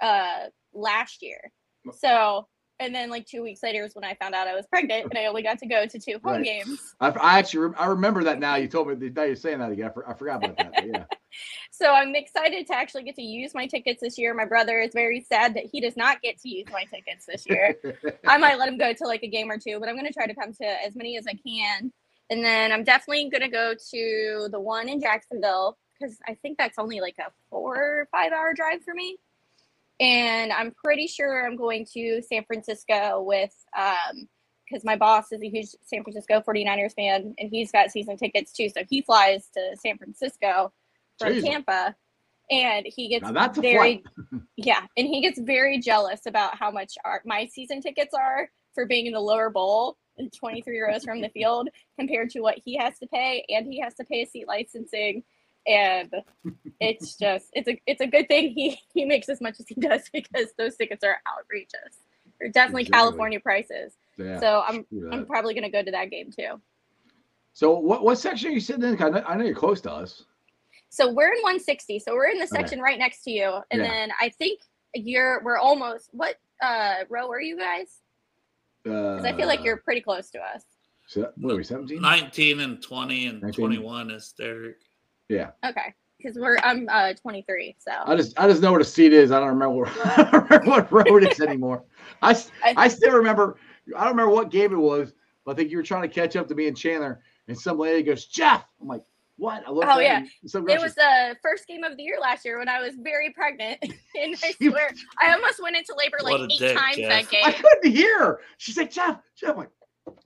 uh 0.00 0.46
last 0.72 1.20
year. 1.20 1.52
So, 1.98 2.46
and 2.80 2.94
then 2.94 3.10
like 3.10 3.26
two 3.26 3.42
weeks 3.42 3.62
later 3.62 3.84
is 3.84 3.94
when 3.94 4.04
I 4.04 4.14
found 4.14 4.34
out 4.34 4.48
I 4.48 4.54
was 4.54 4.66
pregnant, 4.66 5.06
and 5.10 5.18
I 5.18 5.26
only 5.26 5.42
got 5.42 5.58
to 5.60 5.66
go 5.66 5.86
to 5.86 5.98
two 5.98 6.18
home 6.24 6.34
Right. 6.34 6.44
games. 6.44 6.94
I, 7.00 7.08
I 7.10 7.38
actually 7.38 7.60
rem- 7.60 7.74
I 7.78 7.86
remember 7.86 8.24
that 8.24 8.38
now. 8.38 8.56
You 8.56 8.68
told 8.68 8.88
me 8.88 8.94
the 8.94 9.10
day 9.10 9.26
you're 9.28 9.36
saying 9.36 9.58
that 9.58 9.70
again. 9.72 9.86
I, 9.90 9.92
for, 9.92 10.08
I 10.08 10.14
forgot 10.14 10.44
about 10.44 10.56
that. 10.58 10.86
yeah. 10.86 11.04
So 11.72 11.92
I'm 11.92 12.14
excited 12.14 12.68
to 12.68 12.76
actually 12.76 13.02
get 13.02 13.16
to 13.16 13.22
use 13.22 13.52
my 13.52 13.66
tickets 13.66 14.00
this 14.00 14.16
year. 14.16 14.32
My 14.34 14.44
brother 14.44 14.78
is 14.78 14.92
very 14.94 15.20
sad 15.20 15.54
that 15.54 15.64
he 15.64 15.80
does 15.80 15.96
not 15.96 16.22
get 16.22 16.38
to 16.42 16.48
use 16.48 16.66
my 16.72 16.84
tickets 16.84 17.26
this 17.26 17.44
year. 17.48 17.74
I 18.26 18.38
might 18.38 18.56
let 18.60 18.68
him 18.68 18.78
go 18.78 18.92
to 18.92 19.04
like 19.04 19.24
a 19.24 19.26
game 19.28 19.50
or 19.50 19.58
two, 19.58 19.80
but 19.80 19.88
I'm 19.88 19.96
going 19.96 20.06
to 20.06 20.12
try 20.12 20.26
to 20.28 20.34
come 20.36 20.52
to 20.52 20.64
as 20.64 20.94
many 20.94 21.18
as 21.18 21.26
I 21.26 21.34
can. 21.34 21.92
And 22.30 22.44
then 22.44 22.70
I'm 22.70 22.84
definitely 22.84 23.28
going 23.28 23.42
to 23.42 23.48
go 23.48 23.74
to 23.74 24.48
the 24.52 24.60
one 24.60 24.88
in 24.88 25.00
Jacksonville 25.00 25.76
because 25.98 26.16
I 26.28 26.34
think 26.34 26.56
that's 26.56 26.78
only 26.78 27.00
like 27.00 27.16
a 27.18 27.32
four 27.50 27.76
or 27.76 28.08
five 28.12 28.30
hour 28.30 28.54
drive 28.54 28.84
for 28.84 28.94
me. 28.94 29.16
And 30.00 30.52
I'm 30.52 30.72
pretty 30.72 31.06
sure 31.06 31.46
I'm 31.46 31.56
going 31.56 31.86
to 31.94 32.22
San 32.22 32.44
Francisco 32.44 33.22
with 33.22 33.54
um 33.76 34.28
because 34.68 34.84
my 34.84 34.96
boss 34.96 35.30
is 35.30 35.42
a 35.42 35.48
huge 35.48 35.68
San 35.84 36.02
Francisco 36.02 36.40
49ers 36.40 36.94
fan 36.94 37.34
and 37.38 37.50
he's 37.50 37.70
got 37.70 37.90
season 37.90 38.16
tickets 38.16 38.52
too. 38.52 38.70
So 38.70 38.82
he 38.88 39.02
flies 39.02 39.48
to 39.54 39.76
San 39.76 39.98
Francisco 39.98 40.72
from 41.18 41.34
Jesus. 41.34 41.50
Tampa 41.50 41.94
and 42.50 42.86
he 42.86 43.08
gets 43.08 43.22
Now 43.22 43.32
that's 43.32 43.58
a 43.58 43.60
very 43.60 44.02
yeah, 44.56 44.80
and 44.96 45.06
he 45.06 45.20
gets 45.20 45.38
very 45.38 45.78
jealous 45.78 46.22
about 46.26 46.56
how 46.56 46.70
much 46.70 46.94
our 47.04 47.22
my 47.24 47.46
season 47.46 47.80
tickets 47.80 48.14
are 48.14 48.50
for 48.74 48.86
being 48.86 49.06
in 49.06 49.12
the 49.12 49.20
lower 49.20 49.50
bowl 49.50 49.96
and 50.16 50.32
23 50.32 50.80
rows 50.80 51.04
from 51.04 51.20
the 51.20 51.28
field 51.30 51.68
compared 51.98 52.30
to 52.30 52.40
what 52.40 52.58
he 52.64 52.76
has 52.76 52.98
to 52.98 53.06
pay 53.08 53.44
and 53.48 53.66
he 53.66 53.80
has 53.80 53.94
to 53.94 54.04
pay 54.04 54.22
a 54.22 54.26
seat 54.26 54.46
licensing 54.46 55.22
and 55.66 56.12
it's 56.80 57.16
just 57.18 57.46
it's 57.52 57.68
a 57.68 57.80
it's 57.86 58.00
a 58.00 58.06
good 58.06 58.28
thing 58.28 58.52
he 58.52 58.78
he 58.92 59.04
makes 59.04 59.28
as 59.28 59.40
much 59.40 59.60
as 59.60 59.68
he 59.68 59.74
does 59.76 60.02
because 60.12 60.48
those 60.58 60.76
tickets 60.76 61.04
are 61.04 61.18
outrageous. 61.28 61.98
They're 62.40 62.50
definitely 62.50 62.82
Exactly. 62.82 62.92
California 63.00 63.40
prices. 63.40 63.94
Yeah. 64.18 64.38
So 64.40 64.62
I'm 64.66 64.86
I'm 65.12 65.26
probably 65.26 65.54
going 65.54 65.64
to 65.64 65.70
go 65.70 65.82
to 65.82 65.90
that 65.92 66.10
game 66.10 66.30
too. 66.30 66.60
So 67.52 67.78
what 67.78 68.02
what 68.02 68.18
section 68.18 68.50
are 68.50 68.52
you 68.54 68.60
sitting 68.60 68.82
in? 68.84 69.00
I 69.02 69.08
know, 69.10 69.24
I 69.26 69.36
know 69.36 69.44
you're 69.44 69.54
close 69.54 69.80
to 69.82 69.92
us. 69.92 70.24
So 70.90 71.12
we're 71.12 71.32
in 71.32 71.42
160. 71.42 71.98
So 72.00 72.14
we're 72.14 72.28
in 72.28 72.38
the 72.38 72.46
section 72.46 72.80
right 72.80 72.98
next 72.98 73.22
to 73.24 73.30
you. 73.30 73.60
And 73.70 73.80
Yeah. 73.82 73.88
then 73.90 74.10
I 74.20 74.28
think 74.30 74.60
you're 74.94 75.42
we're 75.44 75.58
almost 75.58 76.08
what 76.12 76.36
uh 76.62 77.04
row 77.08 77.30
are 77.30 77.40
you 77.40 77.58
guys? 77.58 78.00
Because 78.82 79.22
Because 79.22 79.32
I 79.32 79.36
feel 79.36 79.46
like 79.46 79.64
you're 79.64 79.78
pretty 79.78 80.00
close 80.00 80.30
to 80.30 80.38
us. 80.40 80.62
So, 81.06 81.30
what 81.36 81.52
are 81.52 81.56
we? 81.56 81.64
Seventeen. 81.64 82.00
19 82.00 82.60
and 82.60 82.82
20 82.82 83.26
and 83.26 83.42
19. 83.42 83.52
21 83.52 84.10
is 84.10 84.32
Derek. 84.36 84.76
Yeah. 85.28 85.50
Okay. 85.64 85.94
Because 86.18 86.38
we're 86.38 86.56
I'm 86.58 86.88
uh 86.90 87.12
23. 87.14 87.76
So 87.78 87.90
I 88.06 88.16
just 88.16 88.38
I 88.38 88.48
just 88.48 88.62
know 88.62 88.70
where 88.72 88.78
the 88.80 88.84
seat 88.84 89.12
is. 89.12 89.30
I 89.32 89.40
don't 89.40 89.48
remember 89.48 89.74
what, 89.80 89.88
I 90.18 90.30
don't 90.30 90.44
remember 90.50 90.70
what 90.70 90.92
road 90.92 91.24
it 91.24 91.32
is 91.32 91.40
anymore. 91.40 91.84
I 92.22 92.36
I 92.76 92.88
still 92.88 93.12
remember. 93.12 93.56
I 93.96 94.00
don't 94.04 94.12
remember 94.12 94.32
what 94.32 94.50
game 94.50 94.72
it 94.72 94.76
was, 94.78 95.12
but 95.44 95.52
I 95.52 95.54
think 95.56 95.70
you 95.70 95.76
were 95.76 95.82
trying 95.82 96.02
to 96.02 96.08
catch 96.08 96.36
up 96.36 96.48
to 96.48 96.54
me 96.54 96.68
and 96.68 96.76
Chandler, 96.76 97.20
and 97.48 97.58
some 97.58 97.78
lady 97.78 98.02
goes, 98.02 98.24
"Jeff." 98.26 98.64
I'm 98.80 98.88
like, 98.88 99.02
"What?" 99.36 99.62
I 99.66 99.70
looked 99.70 99.88
Oh, 99.90 99.98
yeah. 99.98 100.24
some 100.46 100.66
it 100.68 100.80
was 100.80 100.94
the 100.94 101.36
first 101.42 101.66
game 101.66 101.84
of 101.84 101.96
the 101.98 102.02
year 102.02 102.16
last 102.20 102.44
year 102.46 102.58
when 102.58 102.68
I 102.68 102.80
was 102.80 102.94
very 102.94 103.30
pregnant. 103.30 103.78
and 103.82 104.34
I 104.42 104.54
You- 104.60 104.70
swear 104.70 104.90
I 105.20 105.32
almost 105.34 105.62
went 105.62 105.76
into 105.76 105.94
labor 105.98 106.16
like 106.22 106.40
eight 106.50 106.58
dick, 106.58 106.76
times 106.78 106.96
Jeff. 106.96 107.10
that 107.10 107.30
game. 107.30 107.42
I 107.44 107.52
couldn't 107.52 107.92
hear. 107.92 108.18
her. 108.20 108.40
She's 108.56 108.78
like, 108.78 108.90
"Jeff, 108.90 109.18
Jeff." 109.36 109.50
I'm 109.50 109.56
like, 109.58 109.70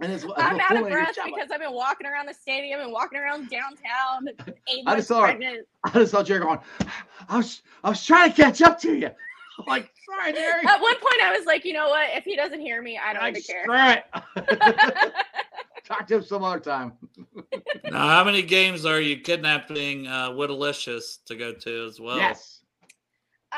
and 0.00 0.12
it's 0.12 0.24
I'm 0.36 0.60
out 0.60 0.76
of 0.76 0.88
breath 0.88 1.16
because 1.24 1.50
I've 1.52 1.60
been 1.60 1.72
walking 1.72 2.06
around 2.06 2.26
the 2.26 2.34
stadium 2.34 2.80
and 2.80 2.92
walking 2.92 3.18
around 3.18 3.48
downtown. 3.50 4.28
Eight 4.68 4.84
I 4.86 4.96
just 4.96 5.08
saw 5.08 5.20
her. 5.20 5.26
pregnant. 5.28 5.66
I 5.84 5.90
just 5.90 6.12
saw 6.12 6.22
Jerry 6.22 6.40
going. 6.40 6.58
I 7.28 7.36
was 7.36 7.62
I 7.84 7.90
was 7.90 8.04
trying 8.04 8.30
to 8.32 8.36
catch 8.42 8.60
up 8.62 8.80
to 8.80 8.94
you. 8.94 9.06
I'm 9.58 9.64
like, 9.66 9.90
sorry, 10.08 10.32
Jerry. 10.32 10.62
At 10.66 10.80
one 10.80 10.94
point, 10.94 11.22
I 11.22 11.34
was 11.36 11.46
like, 11.46 11.64
you 11.64 11.72
know 11.72 11.88
what? 11.88 12.08
If 12.14 12.24
he 12.24 12.36
doesn't 12.36 12.60
hear 12.60 12.80
me, 12.82 12.98
I 13.02 13.12
don't 13.12 13.22
Like, 13.22 13.36
even 13.36 13.42
care. 13.42 14.02
screw 14.34 14.46
it. 14.46 15.14
Talk 15.84 16.06
to 16.08 16.16
him 16.16 16.22
some 16.22 16.44
other 16.44 16.60
time. 16.60 16.92
Now, 17.90 18.08
how 18.08 18.24
many 18.24 18.42
games 18.42 18.84
are 18.84 19.00
you 19.00 19.20
kidnapping 19.20 20.06
uh, 20.06 20.30
Whittlicious 20.30 21.24
to 21.26 21.34
go 21.34 21.52
to 21.54 21.86
as 21.86 21.98
well? 21.98 22.18
yes. 22.18 22.57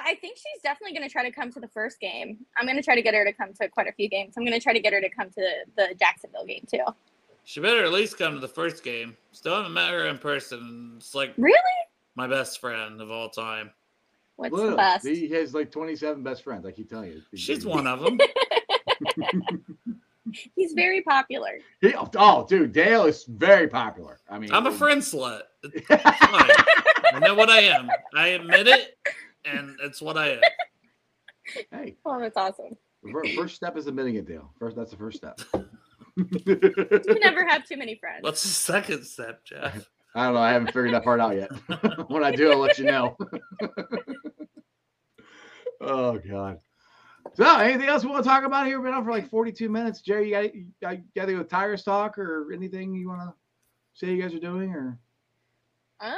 I 0.04 0.14
think 0.16 0.36
she's 0.36 0.62
definitely 0.62 0.96
going 0.96 1.08
to 1.08 1.12
try 1.12 1.22
to 1.22 1.32
come 1.34 1.52
to 1.52 1.60
the 1.60 1.68
first 1.68 2.00
game. 2.00 2.38
I'm 2.56 2.66
going 2.66 2.76
to 2.76 2.82
try 2.82 2.94
to 2.94 3.02
get 3.02 3.14
her 3.14 3.24
to 3.24 3.32
come 3.32 3.52
to 3.60 3.68
quite 3.68 3.86
a 3.88 3.92
few 3.92 4.08
games. 4.08 4.34
I'm 4.36 4.44
going 4.44 4.58
to 4.58 4.62
try 4.62 4.72
to 4.72 4.80
get 4.80 4.92
her 4.92 5.00
to 5.00 5.08
come 5.10 5.30
to 5.30 5.42
the 5.76 5.94
Jacksonville 5.98 6.46
game 6.46 6.64
too. 6.70 6.84
She 7.44 7.60
better 7.60 7.84
at 7.84 7.92
least 7.92 8.18
come 8.18 8.34
to 8.34 8.40
the 8.40 8.48
first 8.48 8.84
game. 8.84 9.16
Still 9.32 9.56
haven't 9.56 9.72
met 9.72 9.90
her 9.90 10.06
in 10.06 10.18
person. 10.18 10.94
It's 10.96 11.14
like 11.14 11.32
Really? 11.36 11.54
my 12.14 12.26
best 12.26 12.60
friend 12.60 13.00
of 13.00 13.10
all 13.10 13.28
time. 13.28 13.70
What's 14.36 14.52
Literally, 14.52 14.70
the 14.70 14.76
best? 14.76 15.06
He 15.06 15.28
has 15.30 15.54
like 15.54 15.70
27 15.70 16.22
best 16.22 16.44
friends. 16.44 16.64
I 16.66 16.70
keep 16.72 16.88
telling 16.88 17.10
you. 17.12 17.22
She's 17.34 17.66
one 17.66 17.86
of 17.86 18.00
them. 18.00 18.18
He's 20.54 20.72
very 20.72 21.02
popular. 21.02 21.58
He- 21.80 21.94
oh, 21.94 22.46
dude, 22.48 22.72
Dale 22.72 23.04
is 23.04 23.24
very 23.24 23.68
popular. 23.68 24.18
I 24.28 24.38
mean, 24.38 24.52
I'm 24.52 24.66
a 24.66 24.72
friend 24.72 25.00
slut. 25.02 25.42
I 25.90 27.18
know 27.20 27.34
what 27.34 27.50
I 27.50 27.60
am. 27.60 27.90
I 28.14 28.28
admit 28.28 28.68
it, 28.68 28.96
and 29.44 29.76
it's 29.82 30.00
what 30.00 30.16
I 30.16 30.30
am. 30.30 30.40
hey, 31.72 31.96
Oh, 32.04 32.20
that's 32.20 32.36
awesome. 32.36 32.76
first 33.36 33.56
step 33.56 33.76
is 33.76 33.86
admitting 33.86 34.16
it, 34.16 34.26
Dale. 34.26 34.52
First, 34.58 34.76
that's 34.76 34.90
the 34.90 34.96
first 34.96 35.18
step. 35.18 35.40
You 36.16 37.18
never 37.20 37.46
have 37.46 37.64
too 37.64 37.78
many 37.78 37.94
friends. 37.94 38.22
What's 38.22 38.42
the 38.42 38.48
second 38.48 39.04
step, 39.04 39.42
Jeff? 39.44 39.88
I 40.14 40.24
don't 40.24 40.34
know. 40.34 40.40
I 40.40 40.52
haven't 40.52 40.66
figured 40.68 40.92
that 40.92 41.04
part 41.04 41.20
out 41.20 41.34
yet. 41.36 41.50
when 42.10 42.22
I 42.24 42.30
do, 42.32 42.50
I'll 42.50 42.58
let 42.58 42.78
you 42.78 42.84
know. 42.84 43.16
oh 45.80 46.18
God. 46.18 46.58
So, 47.34 47.56
anything 47.58 47.88
else 47.88 48.04
we 48.04 48.10
want 48.10 48.24
to 48.24 48.28
talk 48.28 48.44
about 48.44 48.66
here? 48.66 48.78
We've 48.80 48.86
been 48.86 48.94
on 48.94 49.04
for 49.04 49.12
like 49.12 49.30
42 49.30 49.68
minutes. 49.68 50.00
Jerry, 50.02 50.26
you 50.26 50.30
got 50.32 50.54
you 50.54 50.66
got, 50.82 50.96
you 50.98 51.04
got 51.14 51.26
to 51.26 51.32
go 51.34 51.42
Tigers 51.42 51.84
talk 51.84 52.18
or 52.18 52.52
anything 52.52 52.94
you 52.94 53.08
want 53.08 53.20
to 53.22 53.34
say 53.94 54.08
you 54.12 54.20
guys 54.20 54.34
are 54.34 54.40
doing 54.40 54.72
or? 54.72 54.98
Uh, 56.00 56.14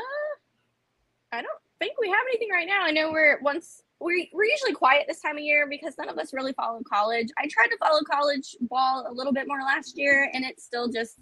I 1.32 1.42
don't 1.42 1.61
think 1.82 1.98
we 2.00 2.08
have 2.08 2.24
anything 2.28 2.48
right 2.50 2.66
now. 2.66 2.84
I 2.84 2.92
know 2.92 3.10
we're 3.10 3.40
once 3.42 3.82
we're, 3.98 4.24
we're 4.32 4.44
usually 4.44 4.72
quiet 4.72 5.06
this 5.08 5.20
time 5.20 5.36
of 5.36 5.42
year 5.42 5.66
because 5.68 5.94
none 5.98 6.08
of 6.08 6.18
us 6.18 6.32
really 6.32 6.52
follow 6.52 6.80
college. 6.88 7.28
I 7.38 7.48
tried 7.48 7.68
to 7.68 7.76
follow 7.78 8.00
college 8.08 8.56
ball 8.62 9.06
a 9.08 9.12
little 9.12 9.32
bit 9.32 9.46
more 9.48 9.60
last 9.60 9.98
year, 9.98 10.30
and 10.32 10.44
it 10.44 10.60
still 10.60 10.88
just 10.88 11.18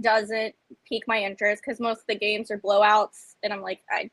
doesn't 0.00 0.54
pique 0.86 1.04
my 1.06 1.18
interest 1.18 1.62
because 1.64 1.80
most 1.80 2.00
of 2.00 2.06
the 2.08 2.14
games 2.14 2.50
are 2.50 2.58
blowouts, 2.58 3.34
and 3.42 3.52
I'm 3.52 3.60
like, 3.60 3.80
I 3.90 4.10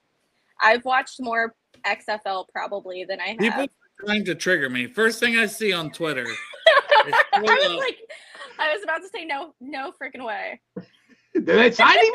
I've 0.62 0.84
watched 0.86 1.22
more 1.22 1.56
XFL 1.86 2.46
probably 2.50 3.06
than 3.06 3.22
I 3.22 3.30
have. 3.30 3.38
People 3.40 3.64
are 3.64 4.06
trying 4.06 4.26
to 4.26 4.36
trigger 4.36 4.70
me. 4.70 4.88
First 4.88 5.20
thing 5.20 5.38
I 5.38 5.46
see 5.46 5.72
on 5.72 5.92
Twitter. 5.92 6.26
I 7.34 7.40
was 7.40 7.78
like, 7.78 7.98
I 8.60 8.74
was 8.74 8.84
about 8.84 9.02
to 9.04 9.08
say 9.08 9.24
no, 9.24 9.54
no 9.62 9.92
freaking 9.92 10.26
way. 10.26 10.60
Did 11.46 11.58
they 11.58 11.72
sign 11.72 11.98
him? 11.98 12.14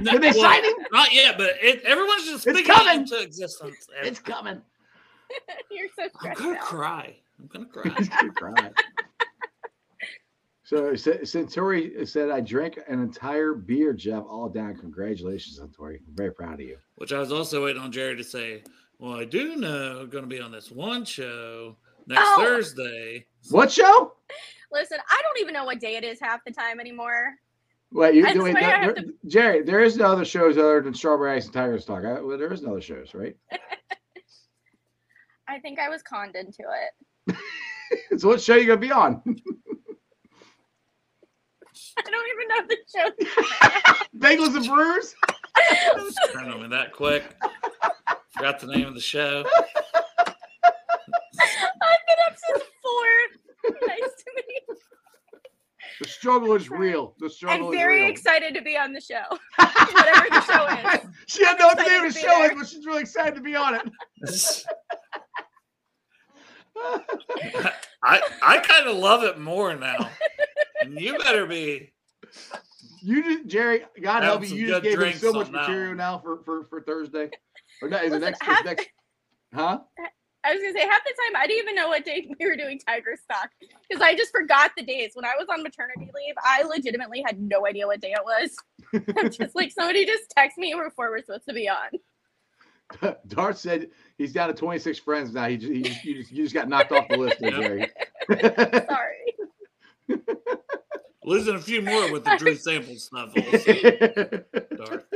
No, 0.00 0.12
Did 0.18 0.22
they 0.22 0.30
well, 0.30 0.40
sign 0.40 0.64
him? 0.64 0.74
Not 0.92 1.12
yet, 1.12 1.36
but 1.38 1.50
it, 1.60 1.82
everyone's 1.84 2.24
just 2.24 2.46
It's 2.46 2.66
coming. 2.66 2.94
it 2.94 2.96
into 3.00 3.20
existence. 3.20 3.86
and 3.98 4.06
It's 4.08 4.18
coming. 4.20 4.60
You're 5.70 5.88
so 5.98 6.08
I'm 6.22 6.34
gonna 6.34 6.54
out. 6.56 6.60
cry. 6.60 7.16
I'm 7.38 7.46
gonna 7.48 7.66
cry. 7.66 7.92
He's 7.98 8.08
gonna 8.08 8.32
cry. 8.32 8.70
So 10.64 10.96
Sa- 10.96 11.24
Centauri 11.24 12.04
said, 12.06 12.30
"I 12.30 12.40
drank 12.40 12.78
an 12.88 13.00
entire 13.00 13.54
beer, 13.54 13.92
Jeff, 13.92 14.24
all 14.28 14.48
down. 14.48 14.76
Congratulations, 14.76 15.58
Centauri. 15.58 16.00
I'm 16.08 16.14
very 16.16 16.32
proud 16.32 16.54
of 16.54 16.60
you." 16.66 16.78
Which 16.96 17.12
I 17.12 17.18
was 17.20 17.30
also 17.32 17.64
waiting 17.64 17.80
on 17.82 17.92
Jerry 17.92 18.16
to 18.16 18.24
say. 18.24 18.62
Well, 18.98 19.12
I 19.14 19.24
do 19.26 19.56
know 19.56 20.00
I'm 20.00 20.08
gonna 20.10 20.26
be 20.26 20.40
on 20.40 20.50
this 20.50 20.70
one 20.70 21.04
show 21.04 21.76
next 22.06 22.22
Oh. 22.24 22.36
Thursday. 22.44 23.26
What 23.50 23.70
show? 23.70 24.14
Listen, 24.72 24.98
I 25.08 25.20
don't 25.22 25.40
even 25.40 25.52
know 25.54 25.64
what 25.64 25.78
day 25.80 25.96
it 25.96 26.02
is 26.04 26.18
half 26.18 26.40
the 26.44 26.50
time 26.52 26.80
anymore. 26.80 27.34
Wait, 27.92 28.14
you 28.14 28.24
I 28.26 28.30
wait, 28.30 28.36
swear 28.36 28.52
there- 28.54 28.80
have 28.82 28.94
there- 28.96 29.04
Jerry. 29.26 29.62
There 29.62 29.80
is 29.80 29.96
no 29.96 30.06
other 30.06 30.24
shows 30.24 30.56
other 30.58 30.80
than 30.82 30.92
Strawberry 30.94 31.36
Ice 31.36 31.44
and 31.44 31.54
Tigers 31.54 31.84
Talk. 31.84 32.04
I, 32.04 32.20
well, 32.20 32.36
there 32.38 32.52
is 32.52 32.62
no 32.62 32.72
other 32.72 32.80
shows, 32.80 33.14
right? 33.14 33.36
I 35.48 35.60
think 35.60 35.78
I 35.78 35.88
was 35.88 36.02
conned 36.02 36.34
into 36.34 36.64
it. 37.28 37.36
so 38.18 38.26
what 38.28 38.40
show 38.40 38.56
you 38.56 38.66
gonna 38.66 38.80
be 38.80 38.90
on? 38.90 39.22
I 41.98 42.02
don't 42.10 42.28
even 42.34 42.48
know 42.48 42.66
the 42.68 42.76
show. 42.92 43.08
Bagels 44.18 44.54
and 44.56 44.66
Brewers. 44.66 45.14
Turn 46.32 46.48
on 46.50 46.60
me 46.62 46.68
that 46.68 46.92
quick. 46.92 47.24
Forgot 48.30 48.58
the 48.60 48.66
name 48.66 48.86
of 48.86 48.94
the 48.94 49.00
show. 49.00 49.44
I've 50.18 52.02
been 52.06 52.20
up 52.26 52.36
since 52.36 52.62
four. 52.82 53.08
Nice 53.86 53.98
to 53.98 53.98
meet 53.98 54.08
you. 54.08 54.15
The 56.00 56.08
struggle 56.08 56.54
is 56.54 56.68
real. 56.68 57.14
The 57.18 57.30
struggle 57.30 57.68
I'm 57.68 57.74
is 57.74 57.78
very 57.78 58.02
real. 58.02 58.10
excited 58.10 58.54
to 58.54 58.62
be 58.62 58.76
on 58.76 58.92
the 58.92 59.00
show. 59.00 59.22
Whatever 59.56 60.26
the 60.30 60.42
show 60.42 60.66
is. 60.66 61.06
she 61.26 61.42
doesn't 61.42 61.58
know 61.58 61.66
what 61.68 61.78
the 61.78 61.84
name 61.84 62.04
of 62.04 62.10
excited 62.10 62.14
the 62.14 62.20
show 62.20 62.44
is, 62.44 62.58
but 62.58 62.68
she's 62.68 62.86
really 62.86 63.00
excited 63.00 63.34
to 63.34 63.40
be 63.40 63.56
on 63.56 63.74
it. 63.76 64.64
I 68.02 68.20
I 68.42 68.58
kind 68.58 68.86
of 68.86 68.96
love 68.96 69.24
it 69.24 69.38
more 69.38 69.74
now. 69.74 70.10
And 70.82 71.00
you 71.00 71.16
better 71.18 71.46
be. 71.46 71.92
You 73.02 73.22
just, 73.22 73.46
Jerry, 73.46 73.84
God 74.02 74.24
help 74.24 74.48
you, 74.48 74.54
you 74.54 74.66
just 74.68 74.82
gave 74.82 74.92
him 74.94 74.98
drinks 74.98 75.20
so 75.20 75.32
much 75.32 75.50
material 75.50 75.88
one. 75.90 75.96
now 75.96 76.18
for, 76.18 76.42
for, 76.44 76.64
for 76.64 76.82
Thursday. 76.82 77.30
Or 77.80 77.88
no, 77.88 77.98
is 77.98 78.12
it 78.12 78.20
next, 78.20 78.42
half- 78.42 78.58
it's 78.58 78.66
next? 78.66 78.88
Huh? 79.54 79.78
I 80.46 80.52
was 80.54 80.62
gonna 80.62 80.74
say 80.74 80.86
half 80.86 81.02
the 81.04 81.12
time 81.24 81.42
I 81.42 81.46
didn't 81.48 81.64
even 81.64 81.74
know 81.74 81.88
what 81.88 82.04
day 82.04 82.28
we 82.38 82.46
were 82.46 82.56
doing 82.56 82.78
Tigers 82.78 83.18
Talk 83.30 83.50
because 83.88 84.00
I 84.02 84.14
just 84.14 84.30
forgot 84.30 84.70
the 84.76 84.84
days. 84.84 85.10
When 85.14 85.24
I 85.24 85.32
was 85.38 85.48
on 85.52 85.62
maternity 85.62 86.08
leave, 86.14 86.34
I 86.42 86.62
legitimately 86.62 87.24
had 87.26 87.40
no 87.40 87.66
idea 87.66 87.86
what 87.86 88.00
day 88.00 88.12
it 88.12 88.24
was. 88.24 88.56
I'm 89.18 89.30
just 89.30 89.56
like 89.56 89.72
somebody 89.72 90.06
just 90.06 90.30
text 90.30 90.56
me 90.56 90.72
before 90.72 91.10
we're 91.10 91.20
supposed 91.20 91.46
to 91.48 91.54
be 91.54 91.68
on. 91.68 93.16
Dart 93.26 93.58
said 93.58 93.88
he's 94.16 94.32
down 94.32 94.46
to 94.48 94.54
26 94.54 95.00
friends 95.00 95.34
now. 95.34 95.48
He 95.48 95.56
just, 95.56 95.72
he 95.72 95.82
just, 95.82 96.04
you, 96.04 96.14
just, 96.14 96.30
you 96.30 96.44
just 96.44 96.54
got 96.54 96.68
knocked 96.68 96.92
off 96.92 97.08
the 97.08 97.16
list, 97.16 97.40
there, 97.40 97.50
Jerry. 97.50 97.90
Sorry. 98.88 99.34
Losing 101.24 101.56
a 101.56 101.60
few 101.60 101.82
more 101.82 102.12
with 102.12 102.22
the 102.22 102.36
Drew 102.38 102.54
Sample 102.54 102.94
stuff. 102.94 103.32
Also. 103.36 103.74
Dark. 104.76 105.08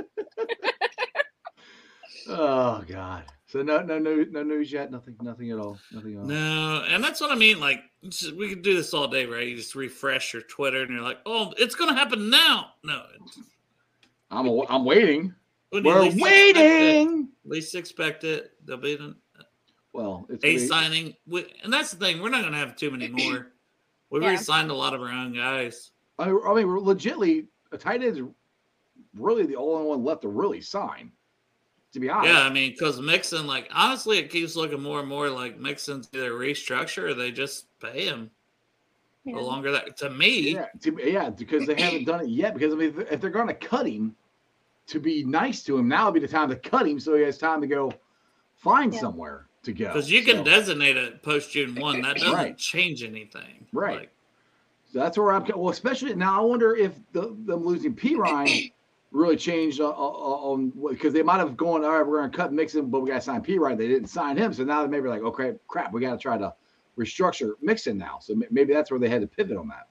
oh 2.28 2.84
God. 2.88 3.24
So 3.50 3.58
So 3.58 3.62
no, 3.64 3.82
no, 3.82 3.98
no, 3.98 4.24
no 4.30 4.42
news 4.44 4.70
yet. 4.70 4.90
Nothing, 4.92 5.16
nothing 5.20 5.50
at 5.50 5.58
all. 5.58 5.76
Nothing 5.92 6.14
at 6.14 6.20
all. 6.20 6.26
No, 6.26 6.84
and 6.88 7.02
that's 7.02 7.20
what 7.20 7.32
I 7.32 7.34
mean. 7.34 7.58
Like 7.58 7.82
just- 8.08 8.36
we 8.36 8.48
could 8.48 8.62
do 8.62 8.74
this 8.76 8.94
all 8.94 9.08
day, 9.08 9.26
right? 9.26 9.46
You 9.46 9.56
just 9.56 9.74
refresh 9.74 10.32
your 10.32 10.42
Twitter, 10.42 10.82
and 10.82 10.90
you're 10.90 11.02
like, 11.02 11.18
"Oh, 11.26 11.52
it's 11.58 11.74
gonna 11.74 11.94
happen 11.94 12.30
now." 12.30 12.74
No, 12.84 13.02
it's, 13.20 13.40
I'm, 14.30 14.46
a, 14.46 14.66
I'm 14.68 14.84
waiting. 14.84 15.34
We're 15.72 15.80
least 15.80 16.16
expect 16.16 16.32
it- 16.32 16.56
waiting. 16.56 17.28
Least 17.44 17.74
expect 17.74 18.24
it. 18.24 18.52
There'll 18.64 18.80
be 18.80 18.94
an, 18.94 19.16
Well, 19.92 20.26
it's 20.28 20.44
a 20.44 20.54
gonna 20.56 20.66
signing, 20.68 21.16
We- 21.26 21.52
and 21.64 21.72
that's 21.72 21.90
the 21.90 21.96
thing. 22.04 22.22
We're 22.22 22.28
not 22.30 22.42
gonna 22.44 22.56
have 22.56 22.76
too 22.76 22.90
many 22.92 23.08
more. 23.08 23.48
We've 24.10 24.22
Yeah. 24.22 24.28
already 24.28 24.42
signed 24.44 24.70
a 24.70 24.74
lot 24.74 24.94
of 24.94 25.00
our 25.00 25.08
own 25.08 25.32
guys. 25.34 25.90
I, 26.18 26.24
I 26.30 26.54
mean, 26.54 26.68
we're 26.68 26.78
legitly 26.80 27.46
a 27.72 27.78
tight 27.78 28.02
end 28.02 28.16
is 28.16 28.24
really 29.16 29.46
the 29.46 29.56
only 29.56 29.86
one 29.88 30.04
left 30.04 30.22
to 30.22 30.28
really 30.28 30.60
sign. 30.60 31.12
To 31.92 32.00
be 32.00 32.08
honest, 32.08 32.32
Yeah, 32.32 32.42
I 32.42 32.50
mean, 32.52 32.70
because 32.70 33.00
Mixon, 33.00 33.46
like 33.46 33.68
honestly, 33.74 34.18
it 34.18 34.30
keeps 34.30 34.54
looking 34.54 34.80
more 34.80 35.00
and 35.00 35.08
more 35.08 35.28
like 35.28 35.58
Mixon's 35.58 36.08
either 36.12 36.32
restructure 36.32 37.10
or 37.10 37.14
they 37.14 37.32
just 37.32 37.66
pay 37.80 38.04
him 38.06 38.30
Yeah. 39.24 39.34
the 39.36 39.40
longer 39.40 39.72
that. 39.72 39.96
To 39.98 40.10
me, 40.10 40.52
Yeah, 40.54 40.66
to, 40.82 40.96
yeah, 41.02 41.30
because 41.30 41.66
they 41.66 41.74
haven't 41.80 42.04
done 42.04 42.20
it 42.20 42.28
yet. 42.28 42.54
Because 42.54 42.72
I 42.72 42.76
mean, 42.76 42.94
if, 42.96 43.12
if 43.12 43.20
they're 43.20 43.30
going 43.30 43.48
to 43.48 43.54
cut 43.54 43.86
him, 43.88 44.14
to 44.86 45.00
be 45.00 45.24
nice 45.24 45.62
to 45.64 45.78
him, 45.78 45.88
now 45.88 46.06
would 46.06 46.14
be 46.14 46.20
the 46.20 46.28
time 46.28 46.48
to 46.48 46.56
cut 46.56 46.86
him, 46.86 46.98
so 47.00 47.14
he 47.16 47.22
has 47.22 47.38
time 47.38 47.60
to 47.60 47.66
go 47.66 47.92
find 48.56 48.92
Yeah. 48.94 49.00
somewhere 49.00 49.46
to 49.62 49.72
go. 49.72 49.86
because 49.88 50.10
you 50.10 50.22
can 50.22 50.36
So- 50.38 50.44
designate 50.44 50.96
it 50.96 51.22
post 51.22 51.50
June 51.52 51.74
one, 51.74 52.00
that 52.02 52.16
doesn't 52.18 52.32
Right. 52.32 52.56
change 52.56 53.02
anything. 53.02 53.66
Right. 53.72 53.98
Like, 54.00 54.10
So 54.92 54.98
that's 55.00 55.18
where 55.18 55.32
I'm. 55.32 55.44
Well, 55.56 55.70
especially 55.70 56.14
now, 56.14 56.40
I 56.42 56.44
wonder 56.44 56.74
if 56.76 56.92
the, 57.12 57.36
them 57.44 57.64
losing 57.64 57.94
Perine 57.94 58.72
really 59.12 59.36
changed 59.36 59.80
on 59.80 60.72
because 60.90 61.12
they 61.12 61.22
might 61.22 61.38
have 61.38 61.56
gone. 61.56 61.84
All 61.84 61.90
right, 61.90 62.06
we're 62.06 62.18
going 62.18 62.30
to 62.30 62.36
cut 62.36 62.52
Mixon, 62.52 62.90
but 62.90 63.00
we 63.00 63.08
got 63.08 63.16
to 63.16 63.20
sign 63.20 63.42
Perine. 63.42 63.76
They 63.76 63.88
didn't 63.88 64.08
sign 64.08 64.36
him, 64.36 64.52
so 64.52 64.64
now 64.64 64.82
they 64.82 64.88
maybe 64.88 65.08
like, 65.08 65.22
okay, 65.22 65.54
crap, 65.68 65.92
we 65.92 66.00
got 66.00 66.12
to 66.12 66.18
try 66.18 66.38
to 66.38 66.54
restructure 66.98 67.52
Mixon 67.60 67.98
now. 67.98 68.18
So 68.20 68.34
maybe 68.50 68.72
that's 68.72 68.90
where 68.90 69.00
they 69.00 69.08
had 69.08 69.20
to 69.22 69.26
pivot 69.26 69.56
on 69.56 69.68
that. 69.68 69.88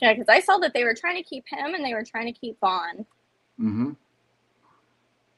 Yeah, 0.00 0.12
because 0.14 0.28
I 0.28 0.40
saw 0.40 0.58
that 0.58 0.74
they 0.74 0.84
were 0.84 0.94
trying 0.94 1.16
to 1.16 1.22
keep 1.22 1.44
him 1.48 1.74
and 1.74 1.84
they 1.84 1.94
were 1.94 2.04
trying 2.04 2.32
to 2.32 2.38
keep 2.38 2.58
Vonn, 2.60 3.04
Mm-hmm. 3.60 3.90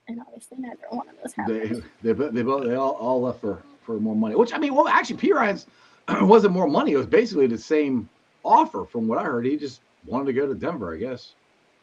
and 0.09 0.21
obviously 0.21 0.57
neither 0.59 0.77
one 0.91 1.09
of 1.09 1.15
those 1.23 1.35
They 1.47 1.59
happened. 1.67 1.85
they 2.03 2.13
bo- 2.13 2.31
they 2.31 2.43
both 2.43 2.65
they 2.65 2.75
all, 2.77 2.93
all 2.93 3.21
left 3.21 3.41
for 3.41 3.63
for 3.83 4.01
more 4.01 4.17
money. 4.17 4.35
Which 4.35 4.55
I 4.55 4.59
mean, 4.59 4.75
well, 4.75 4.89
actually, 4.89 5.17
Perine's 5.17 5.67
wasn't 6.23 6.55
more 6.55 6.69
money. 6.69 6.93
It 6.93 6.97
was 6.97 7.07
basically 7.07 7.47
the 7.47 7.59
same 7.59 8.09
offer 8.45 8.87
from 8.87 9.07
what 9.09 9.19
I 9.19 9.25
heard. 9.25 9.45
He 9.45 9.57
just 9.59 9.81
wanted 10.07 10.27
to 10.27 10.33
go 10.33 10.47
to 10.47 10.55
Denver, 10.55 10.95
I 10.95 10.99
guess. 10.99 11.35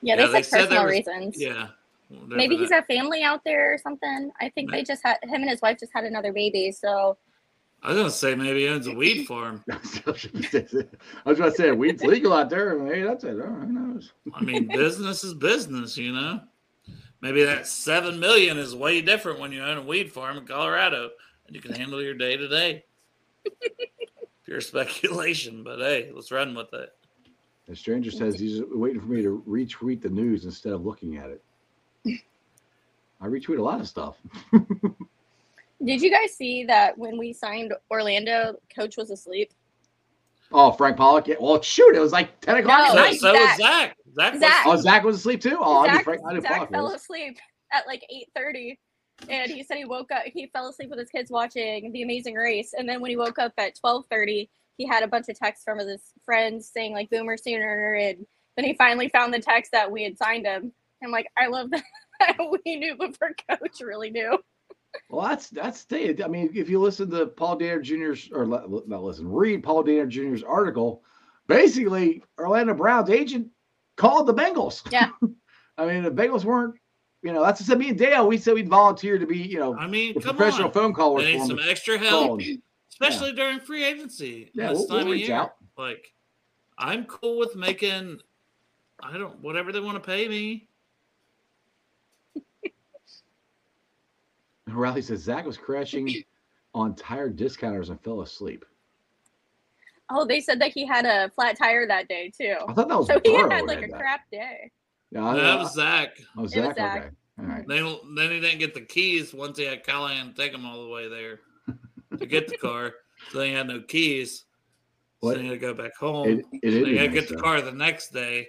Yeah, 0.02 0.16
Yeah, 0.16 0.26
they 0.28 0.32
they 0.34 0.44
said 0.44 0.62
said 0.62 0.70
there 0.70 0.82
personal 0.82 0.84
was- 0.86 0.92
reasons. 0.92 1.36
yeah. 1.42 1.68
whatever 2.10 2.36
Maybe 2.36 2.58
he's 2.58 2.70
got 2.70 2.86
family 2.88 3.24
out 3.24 3.44
there 3.44 3.74
or 3.74 3.78
something. 3.78 4.32
I 4.40 4.50
think 4.50 4.72
they 4.72 4.84
just 4.84 5.02
had 5.04 5.18
him 5.24 5.42
and 5.42 5.50
his 5.50 5.62
wife 5.62 5.78
just 5.80 5.92
had 5.94 6.04
another 6.06 6.34
baby. 6.34 6.72
So 6.72 7.18
I 7.84 7.90
was 7.90 7.98
gonna 7.98 8.10
say 8.12 8.36
maybe 8.36 8.62
he 8.62 8.68
owns 8.68 8.88
a 8.88 8.94
weed 8.94 9.26
farm. 9.26 9.64
I 9.72 9.78
was 11.26 11.38
going 11.38 11.52
to 11.52 11.52
say 11.56 11.72
weed's 11.72 12.04
legal 12.04 12.32
out 12.34 12.50
there. 12.50 12.78
Hey, 12.86 13.02
that's 13.02 13.24
it. 13.24 13.38
Oh, 13.42 13.48
who 13.48 13.66
knows? 13.72 14.12
I 14.36 14.42
mean, 14.44 14.68
business 14.68 15.24
is 15.24 15.34
business, 15.34 15.98
you 15.98 16.12
know. 16.14 16.42
Maybe 17.22 17.44
that 17.44 17.66
seven 17.68 18.20
million 18.20 18.58
is 18.58 18.76
way 18.76 19.02
different 19.02 19.40
when 19.40 19.52
you 19.52 19.64
own 19.64 19.78
a 19.78 19.82
weed 19.84 20.12
farm 20.12 20.38
in 20.38 20.46
Colorado 20.46 21.10
and 21.48 21.56
you 21.56 21.62
can 21.62 21.74
handle 21.74 22.02
your 22.04 22.14
day 22.14 22.38
to 22.38 22.48
day. 22.48 22.84
Pure 24.46 24.62
speculation, 24.62 25.64
but 25.64 25.80
hey, 25.80 26.12
let's 26.14 26.32
run 26.32 26.54
with 26.56 26.74
it. 26.74 26.90
The 27.68 27.76
stranger 27.76 28.12
says 28.12 28.40
he's 28.40 28.62
waiting 28.70 29.00
for 29.00 29.08
me 29.08 29.22
to 29.22 29.44
retweet 29.48 30.02
the 30.02 30.10
news 30.10 30.46
instead 30.46 30.74
of 30.74 30.86
looking 30.86 31.18
at 31.18 31.30
it. 31.30 31.44
I 33.22 33.28
retweet 33.28 33.60
a 33.60 33.64
lot 33.64 33.80
of 33.80 33.88
stuff. 33.88 34.18
did 35.86 36.02
you 36.02 36.10
guys 36.12 36.34
see 36.36 36.64
that 36.66 36.98
when 36.98 37.18
we 37.18 37.34
signed 37.34 37.74
Orlando, 37.92 38.56
coach 38.76 38.98
was 38.98 39.12
asleep? 39.12 39.54
Oh, 40.52 40.72
Frank 40.72 40.98
Pollack. 40.98 41.28
Yeah. 41.28 41.36
Well, 41.40 41.62
shoot, 41.62 41.96
it 41.96 42.00
was 42.00 42.12
like 42.12 42.42
10 42.42 42.58
o'clock 42.58 42.80
No, 42.80 42.94
So, 42.94 42.98
at 42.98 43.02
Right, 43.02 43.12
night. 43.12 43.20
so 43.20 43.34
Zach. 43.34 43.52
is 43.52 43.58
Zach. 43.58 43.96
Zach, 44.16 44.38
Zach. 44.40 44.64
Oh, 44.66 44.76
Zach 44.76 45.04
was 45.04 45.16
asleep 45.18 45.40
too? 45.42 45.58
Oh, 45.62 45.80
I 45.80 45.88
knew 45.88 45.94
Zach, 45.94 46.04
Frank, 46.04 46.22
I 46.28 46.34
knew 46.34 46.42
Zach 46.42 46.52
Pollack 46.52 46.72
fell 46.72 46.84
was. 46.86 46.96
asleep 46.96 47.38
at 47.72 47.88
like 47.88 48.04
8:30 48.38 48.78
and 49.30 49.50
he 49.52 49.64
said 49.64 49.78
he 49.78 49.86
woke 49.86 50.12
up 50.12 50.24
he 50.26 50.48
fell 50.48 50.68
asleep 50.68 50.90
with 50.90 51.00
his 51.00 51.10
kids 51.10 51.32
watching 51.32 51.92
the 51.94 52.02
amazing 52.02 52.34
race 52.36 52.74
and 52.78 52.90
then 52.90 53.00
when 53.00 53.12
he 53.12 53.16
woke 53.16 53.40
up 53.40 53.54
at 53.58 53.76
12:30 53.82 54.50
he 54.78 54.88
had 54.88 55.04
a 55.04 55.08
bunch 55.08 55.28
of 55.30 55.38
texts 55.38 55.64
from 55.64 55.80
his 55.80 56.02
friends 56.26 56.70
saying 56.74 56.94
like 56.94 57.10
boomer 57.10 57.38
sooner 57.38 57.94
and 57.94 58.26
then 58.56 58.66
he 58.66 58.74
finally 58.74 59.10
found 59.10 59.34
the 59.34 59.40
text 59.40 59.72
that 59.72 59.92
we 59.92 60.04
had 60.04 60.18
signed 60.18 60.46
him 60.46 60.72
i'm 61.04 61.12
like 61.12 61.28
i 61.38 61.48
love 61.48 61.70
that 61.72 61.84
we 62.66 62.76
knew 62.78 62.96
before 62.98 63.32
coach 63.50 63.80
really 63.82 64.10
knew 64.10 64.38
Well, 65.10 65.26
that's 65.26 65.50
that's 65.50 65.86
the. 65.86 66.22
I 66.22 66.28
mean, 66.28 66.50
if 66.54 66.70
you 66.70 66.78
listen 66.80 67.10
to 67.12 67.26
Paul 67.28 67.58
Dehner 67.58 67.82
Jr.'s 67.82 68.30
or 68.34 68.46
le- 68.46 68.68
le- 68.68 68.88
not 68.88 69.02
listen, 69.04 69.26
read 69.32 69.64
Paul 69.64 69.86
Dehner 69.86 70.08
Jr.'s 70.10 70.44
article, 70.44 71.02
basically 71.48 72.22
Orlando 72.38 72.74
Brown's 72.74 73.10
agent 73.10 73.48
called 73.96 74.28
the 74.28 74.34
Bengals. 74.34 74.82
Yeah. 74.92 75.10
I 75.78 75.86
mean, 75.86 76.04
the 76.04 76.12
Bengals 76.12 76.44
weren't. 76.44 76.76
You 77.24 77.32
know, 77.32 77.42
that's 77.42 77.62
what 77.62 77.68
I 77.68 77.72
said. 77.72 77.80
Me 77.80 77.90
and 77.90 77.98
Dale, 77.98 78.28
we 78.28 78.38
said 78.38 78.54
we'd 78.54 78.68
volunteer 78.68 79.18
to 79.18 79.26
be, 79.26 79.38
you 79.38 79.60
know, 79.60 79.78
I 79.78 79.88
mean, 79.88 80.20
come 80.20 80.36
professional 80.36 80.68
on. 80.68 80.74
phone 80.74 80.94
caller 80.94 81.22
They 81.22 81.38
need 81.38 81.48
some 81.48 81.60
extra 81.66 81.98
help, 81.98 82.28
Called. 82.28 82.44
Especially 82.92 83.32
during 83.34 83.60
free 83.60 83.84
agency. 83.84 84.52
Yeah, 84.54 84.70
this 84.70 84.80
we'll, 84.80 84.88
time 84.88 84.98
we'll 84.98 85.08
of 85.08 85.12
reach 85.14 85.28
year. 85.28 85.38
out. 85.38 85.56
Like, 85.78 86.14
I'm 86.78 87.06
cool 87.06 87.38
with 87.40 87.56
making. 87.56 88.20
I 89.04 89.18
don't 89.18 89.40
whatever 89.42 89.72
they 89.72 89.80
want 89.80 89.96
to 89.96 90.06
pay 90.08 90.28
me. 90.28 90.68
And 94.68 94.76
Riley 94.76 95.02
says 95.02 95.22
Zach 95.22 95.46
was 95.46 95.58
crashing 95.58 96.24
on 96.74 96.96
tire 96.96 97.30
discounters 97.30 97.90
and 97.90 98.00
fell 98.02 98.22
asleep. 98.22 98.64
oh 100.10 100.26
they 100.26 100.40
said 100.40 100.60
that 100.62 100.72
he 100.72 100.86
had 100.86 101.06
a 101.06 101.30
flat 101.32 101.58
tire 101.58 101.86
that 101.88 102.08
day 102.08 102.32
too 102.36 102.56
I 102.68 102.74
thought 102.74 102.88
that 102.88 102.98
was 102.98 103.08
so 103.08 103.20
he 103.24 103.34
had 103.36 103.62
who 103.62 103.68
like 103.68 103.80
a 103.80 103.82
had 103.82 103.92
that. 103.92 104.00
crap 104.00 104.22
day 104.32 104.72
Yeah, 105.12 105.26
I, 105.26 105.36
that 105.36 105.60
was 105.60 105.74
Zach. 105.74 106.10
oh, 106.38 106.40
it 106.40 106.44
was 106.44 106.52
Zach. 106.54 106.76
Zach. 106.76 106.98
Okay. 106.98 107.10
All 107.40 107.46
right. 107.46 107.68
Then, 107.68 107.98
then 108.16 108.30
he 108.32 108.40
didn't 108.40 108.60
get 108.60 108.74
the 108.74 108.82
keys 108.82 109.34
once 109.34 109.58
he 109.58 109.66
had 109.66 109.84
Callahan 109.84 110.34
take 110.34 110.54
him 110.54 110.66
all 110.66 110.82
the 110.84 110.90
way 110.90 111.10
there 111.10 111.40
to 112.22 112.28
get 112.28 112.48
the 112.48 112.58
car. 112.58 112.94
So 113.32 113.40
then 113.40 113.48
he 113.50 113.54
had 113.54 113.68
no 113.68 113.82
keys. 113.82 114.40
So 115.20 115.28
What? 115.28 115.36
then 115.36 115.44
he 115.46 115.50
had 115.50 115.60
to 115.60 115.68
go 115.68 115.74
back 115.74 115.96
home. 115.96 116.28
It, 116.28 116.46
it 116.64 116.72
then 116.72 116.86
he 116.86 116.98
had 116.98 117.14
is 117.14 117.16
to 117.16 117.20
get 117.22 117.30
the 117.30 117.42
car 117.42 117.62
the 117.62 117.72
next 117.72 118.14
day. 118.14 118.48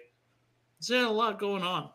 So 0.81 0.95
he 0.95 1.01
had 1.01 1.09
a 1.09 1.13
lot 1.13 1.39
going 1.39 1.63
on. 1.63 1.91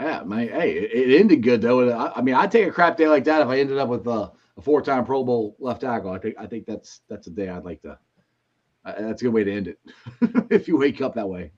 Yeah, 0.00 0.22
man. 0.24 0.48
Hey, 0.48 0.72
it, 0.72 1.10
it 1.10 1.20
ended 1.20 1.42
good 1.42 1.60
though. 1.60 1.90
I, 1.90 2.18
I 2.18 2.22
mean, 2.22 2.34
I'd 2.34 2.50
take 2.50 2.66
a 2.68 2.70
crap 2.70 2.96
day 2.96 3.08
like 3.08 3.24
that 3.24 3.42
if 3.42 3.48
I 3.48 3.58
ended 3.58 3.78
up 3.78 3.88
with 3.88 4.06
uh, 4.06 4.30
a 4.56 4.60
four-time 4.60 5.04
Pro 5.04 5.24
Bowl 5.24 5.56
left 5.58 5.80
tackle. 5.80 6.10
I 6.10 6.18
think 6.18 6.36
I 6.38 6.46
think 6.46 6.66
that's 6.66 7.00
that's 7.08 7.26
a 7.26 7.30
day 7.30 7.48
I'd 7.48 7.64
like 7.64 7.82
to. 7.82 7.98
Uh, 8.84 8.94
that's 9.00 9.22
a 9.22 9.24
good 9.24 9.32
way 9.32 9.44
to 9.44 9.52
end 9.52 9.68
it. 9.68 9.78
if 10.50 10.68
you 10.68 10.76
wake 10.76 11.00
up 11.00 11.14
that 11.14 11.28
way, 11.28 11.52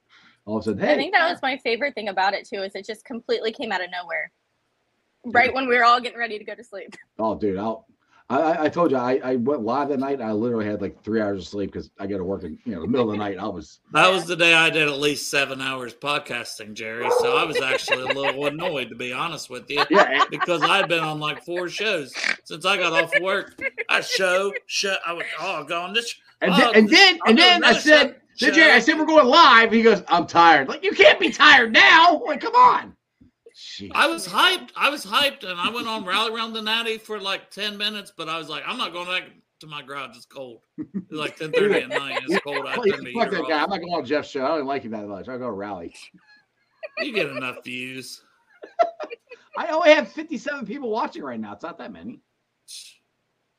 all 0.44 0.56
of 0.56 0.62
a 0.62 0.64
sudden, 0.64 0.80
hey, 0.80 0.94
I 0.94 0.96
think 0.96 1.12
that 1.12 1.30
was 1.30 1.42
my 1.42 1.58
favorite 1.58 1.94
thing 1.94 2.08
about 2.08 2.34
it 2.34 2.46
too, 2.46 2.62
is 2.62 2.74
it 2.74 2.86
just 2.86 3.04
completely 3.04 3.52
came 3.52 3.72
out 3.72 3.82
of 3.82 3.90
nowhere. 3.90 4.30
Right 5.24 5.52
when 5.52 5.66
we 5.66 5.76
were 5.76 5.84
all 5.84 6.00
getting 6.00 6.18
ready 6.18 6.38
to 6.38 6.44
go 6.44 6.54
to 6.54 6.62
sleep. 6.62 6.94
oh, 7.18 7.34
dude, 7.34 7.58
I'll. 7.58 7.86
I, 8.28 8.38
I- 8.40 8.64
I 8.64 8.68
told 8.68 8.90
you 8.90 8.96
I, 8.96 9.20
I 9.22 9.36
went 9.36 9.62
live 9.62 9.88
that 9.90 10.00
night. 10.00 10.20
I 10.20 10.32
literally 10.32 10.66
had 10.66 10.80
like 10.82 11.02
three 11.02 11.20
hours 11.20 11.42
of 11.42 11.48
sleep 11.48 11.72
because 11.72 11.90
I 11.98 12.06
got 12.06 12.18
to 12.18 12.24
work 12.24 12.42
in 12.42 12.58
you 12.64 12.74
know 12.74 12.80
the 12.80 12.88
middle 12.88 13.10
of 13.10 13.12
the 13.12 13.18
night. 13.18 13.38
I 13.38 13.46
was 13.46 13.80
That 13.92 14.10
was 14.10 14.26
the 14.26 14.34
day 14.36 14.52
I 14.54 14.68
did 14.70 14.88
at 14.88 14.98
least 14.98 15.30
seven 15.30 15.60
hours 15.60 15.94
podcasting, 15.94 16.74
Jerry. 16.74 17.08
So 17.20 17.36
I 17.36 17.44
was 17.44 17.60
actually 17.60 18.02
a 18.02 18.14
little 18.14 18.46
annoyed, 18.46 18.88
to 18.88 18.96
be 18.96 19.12
honest 19.12 19.48
with 19.48 19.70
you, 19.70 19.84
yeah. 19.90 20.24
because 20.30 20.62
I'd 20.62 20.88
been 20.88 21.04
on 21.04 21.20
like 21.20 21.44
four 21.44 21.68
shows 21.68 22.12
since 22.44 22.64
I 22.64 22.76
got 22.76 22.92
off 22.92 23.12
work. 23.20 23.60
I 23.88 24.00
show, 24.00 24.52
show, 24.66 24.96
I 25.06 25.12
was 25.12 25.24
oh, 25.40 25.64
go 25.64 25.80
on 25.82 25.92
this. 25.92 26.14
And 26.40 26.52
oh, 26.52 26.56
then 26.56 26.74
and 26.74 26.88
then 26.88 27.18
I'll 27.22 27.30
and 27.30 27.38
then 27.38 27.64
I 27.64 27.72
said, 27.74 28.16
show. 28.36 28.46
then 28.46 28.54
Jerry, 28.54 28.72
I 28.72 28.80
said 28.80 28.98
we're 28.98 29.06
going 29.06 29.26
live. 29.26 29.72
He 29.72 29.82
goes, 29.82 30.02
I'm 30.08 30.26
tired. 30.26 30.68
Like 30.68 30.82
you 30.82 30.92
can't 30.92 31.20
be 31.20 31.30
tired 31.30 31.72
now. 31.72 32.20
Like 32.26 32.40
come 32.40 32.54
on. 32.54 32.96
Jeez. 33.76 33.90
I 33.94 34.06
was 34.06 34.26
hyped. 34.26 34.70
I 34.74 34.88
was 34.88 35.04
hyped, 35.04 35.44
and 35.44 35.60
I 35.60 35.68
went 35.70 35.86
on 35.86 36.04
rally 36.04 36.34
around 36.34 36.54
the 36.54 36.62
natty 36.62 36.96
for 36.96 37.20
like 37.20 37.50
ten 37.50 37.76
minutes. 37.76 38.12
But 38.16 38.28
I 38.28 38.38
was 38.38 38.48
like, 38.48 38.62
I'm 38.66 38.78
not 38.78 38.92
going 38.92 39.06
back 39.06 39.24
to 39.60 39.66
my 39.66 39.82
garage. 39.82 40.16
It's 40.16 40.24
cold. 40.24 40.62
It's 40.78 41.12
like 41.12 41.36
ten 41.38 41.52
thirty 41.52 41.80
at 41.80 41.88
night. 41.88 42.22
It's 42.26 42.42
cold. 42.42 42.66
I 42.66 42.76
fuck 42.76 43.30
that 43.30 43.44
guy. 43.48 43.62
I'm 43.62 43.70
not 43.70 43.80
going 43.80 43.92
on 43.92 44.04
Jeff's 44.06 44.30
show. 44.30 44.44
I 44.44 44.48
don't 44.48 44.66
like 44.66 44.82
him 44.82 44.92
that 44.92 45.06
much. 45.06 45.28
I'll 45.28 45.38
go 45.38 45.48
rally. 45.48 45.94
You 46.98 47.12
get 47.12 47.28
enough 47.28 47.62
views. 47.64 48.22
I 49.58 49.68
only 49.68 49.92
have 49.92 50.10
57 50.12 50.66
people 50.66 50.90
watching 50.90 51.22
right 51.22 51.40
now. 51.40 51.52
It's 51.52 51.62
not 51.62 51.78
that 51.78 51.92
many. 51.92 52.20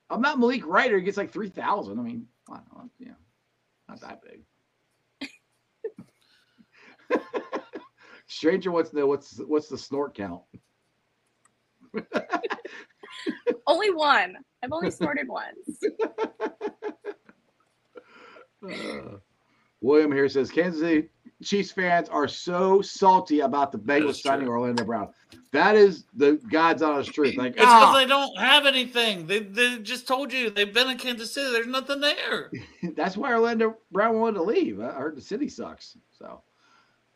I'm 0.10 0.22
not 0.22 0.40
Malik 0.40 0.66
Ryder. 0.66 0.98
He 0.98 1.04
gets 1.04 1.18
like 1.18 1.32
3,000. 1.32 2.00
I 2.00 2.02
mean, 2.02 2.28
I 2.50 2.56
don't 2.56 2.74
know, 2.74 2.90
yeah, 3.00 3.12
not 3.90 4.02
that 4.02 4.22
big. 4.24 4.44
Stranger 8.28 8.72
wants 8.72 8.92
to 8.92 8.98
know 8.98 9.08
what's 9.08 9.40
what's 9.40 9.68
the 9.70 9.78
snort 9.78 10.16
count. 10.16 10.42
Only 13.68 13.92
one. 13.92 14.36
I've 14.64 14.72
only 14.72 14.92
snorted 14.92 15.28
once. 15.28 15.82
Uh, 18.66 19.18
William 19.82 20.12
here 20.12 20.30
says 20.30 20.50
Kansas 20.50 20.82
City 20.82 21.10
Chiefs 21.44 21.72
fans 21.72 22.10
are 22.10 22.28
so 22.28 22.82
salty 22.82 23.42
about 23.42 23.72
the 23.72 23.78
Bengals 23.78 24.08
That's 24.08 24.24
signing. 24.24 24.48
Orlando 24.48 24.84
Brown. 24.84 25.10
That 25.52 25.76
is 25.76 26.06
the 26.16 26.42
God's 26.52 26.82
honest 26.82 27.14
truth. 27.14 27.38
Like, 27.38 27.52
It's 27.52 27.58
because 27.58 27.74
ah, 27.74 27.94
they 27.94 28.08
don't 28.08 28.36
have 28.40 28.66
anything. 28.66 29.28
They, 29.28 29.40
they 29.40 29.78
just 29.80 30.08
told 30.08 30.34
you 30.34 30.50
they've 30.50 30.74
been 30.74 30.90
in 30.90 30.98
Kansas 30.98 31.32
City. 31.32 31.52
There's 31.52 31.68
nothing 31.68 32.02
there. 32.02 32.52
that's 32.96 33.16
why 33.16 33.34
Orlando 33.34 33.78
Brown 33.92 34.20
wanted 34.20 34.38
to 34.38 34.44
leave. 34.44 34.80
I 34.82 34.94
heard 34.94 35.16
the 35.16 35.22
city 35.22 35.48
sucks. 35.48 35.96
So 36.18 36.42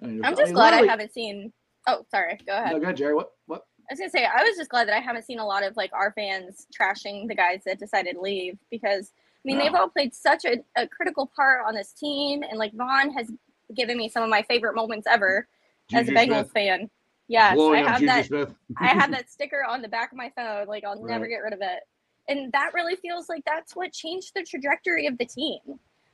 I 0.02 0.08
mean, 0.08 0.26
I'm 0.26 0.34
I 0.34 0.36
just 0.36 0.46
mean, 0.48 0.54
glad 0.56 0.74
I 0.74 0.86
haven't 0.86 1.14
seen. 1.14 1.54
Oh, 1.88 2.06
sorry. 2.10 2.40
Go 2.46 2.54
ahead. 2.54 2.74
No, 2.74 2.80
go 2.80 2.84
ahead, 2.84 2.98
Jerry. 2.98 3.16
What? 3.16 3.32
What? 3.48 3.66
I 3.90 3.94
was 3.94 4.00
gonna 4.00 4.10
say 4.10 4.26
I 4.26 4.44
was 4.44 4.56
just 4.56 4.70
glad 4.70 4.88
that 4.88 4.96
I 4.96 5.00
haven't 5.00 5.26
seen 5.26 5.40
a 5.40 5.46
lot 5.46 5.64
of 5.64 5.76
like 5.76 5.92
our 5.94 6.14
fans 6.14 6.66
trashing 6.74 7.28
the 7.28 7.36
guys 7.36 7.62
that 7.66 7.78
decided 7.78 8.14
to 8.14 8.22
leave 8.22 8.58
because 8.70 9.12
I 9.14 9.42
mean 9.44 9.58
they've 9.58 9.74
all 9.74 9.90
played 9.90 10.14
such 10.14 10.46
a, 10.46 10.64
a 10.78 10.88
critical 10.88 11.30
part 11.36 11.66
on 11.68 11.76
this 11.76 11.92
team 11.92 12.44
and 12.44 12.58
like 12.58 12.74
Vonn 12.74 13.14
has 13.14 13.30
given 13.76 13.98
me 13.98 14.08
some 14.08 14.24
of 14.24 14.30
my 14.30 14.44
favorite 14.44 14.76
moments 14.76 15.08
ever 15.08 15.48
as 15.94 16.08
a 16.08 16.12
Bengals 16.12 16.44
Smith, 16.44 16.52
fan. 16.54 16.90
Yes, 17.28 17.52
I 17.52 17.56
blowing 17.56 17.84
up 17.86 18.00
have 18.00 18.30
that. 18.30 18.56
I 18.78 18.88
have 18.88 19.12
that 19.12 19.30
sticker 19.30 19.64
on 19.68 19.82
the 19.82 19.90
back 19.90 20.12
of 20.12 20.18
my 20.18 20.32
phone. 20.38 20.68
Like 20.68 20.86
I'll 20.86 21.02
never 21.04 21.28
get 21.28 21.38
rid 21.38 21.54
of 21.54 21.60
it. 21.62 21.84
And 22.28 22.52
that 22.54 22.74
really 22.74 22.96
feels 22.96 23.28
like 23.28 23.44
that's 23.46 23.76
what 23.76 23.92
changed 23.92 24.32
the 24.36 24.44
trajectory 24.44 25.08
of 25.08 25.18
the 25.18 25.26
team. 25.26 25.60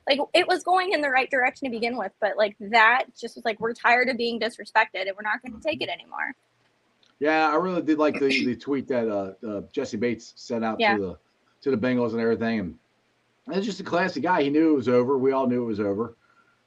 Like 0.08 0.20
it 0.34 0.46
was 0.48 0.62
going 0.62 0.92
in 0.92 1.00
the 1.02 1.10
right 1.10 1.30
direction 1.30 1.66
to 1.66 1.70
begin 1.70 1.96
with, 1.96 2.12
but 2.20 2.36
like 2.36 2.56
that 2.60 3.04
just 3.20 3.36
was 3.36 3.44
like 3.44 3.60
we're 3.60 3.74
tired 3.74 4.08
of 4.08 4.16
being 4.16 4.40
disrespected 4.40 5.06
and 5.06 5.12
we're 5.16 5.22
not 5.22 5.42
going 5.42 5.60
to 5.60 5.60
take 5.66 5.82
it 5.82 5.88
anymore. 5.88 6.34
Yeah, 7.20 7.48
I 7.50 7.56
really 7.56 7.82
did 7.82 7.98
like 7.98 8.18
the, 8.18 8.28
the 8.28 8.56
tweet 8.56 8.86
that 8.88 9.08
uh, 9.08 9.32
uh, 9.46 9.60
Jessie 9.72 9.96
Bates 9.96 10.32
sent 10.36 10.64
out 10.64 10.78
Yeah. 10.80 10.96
to 10.96 11.00
the 11.02 11.18
to 11.62 11.70
the 11.72 11.76
Bengals 11.76 12.12
and 12.12 12.20
everything, 12.20 12.60
and 12.60 12.78
it's 13.48 13.66
just 13.66 13.80
a 13.80 13.84
classy 13.84 14.20
guy. 14.20 14.42
He 14.44 14.50
knew 14.50 14.72
it 14.72 14.76
was 14.76 14.88
over. 14.88 15.18
We 15.18 15.32
all 15.32 15.46
knew 15.48 15.62
it 15.64 15.66
was 15.66 15.80
over. 15.80 16.14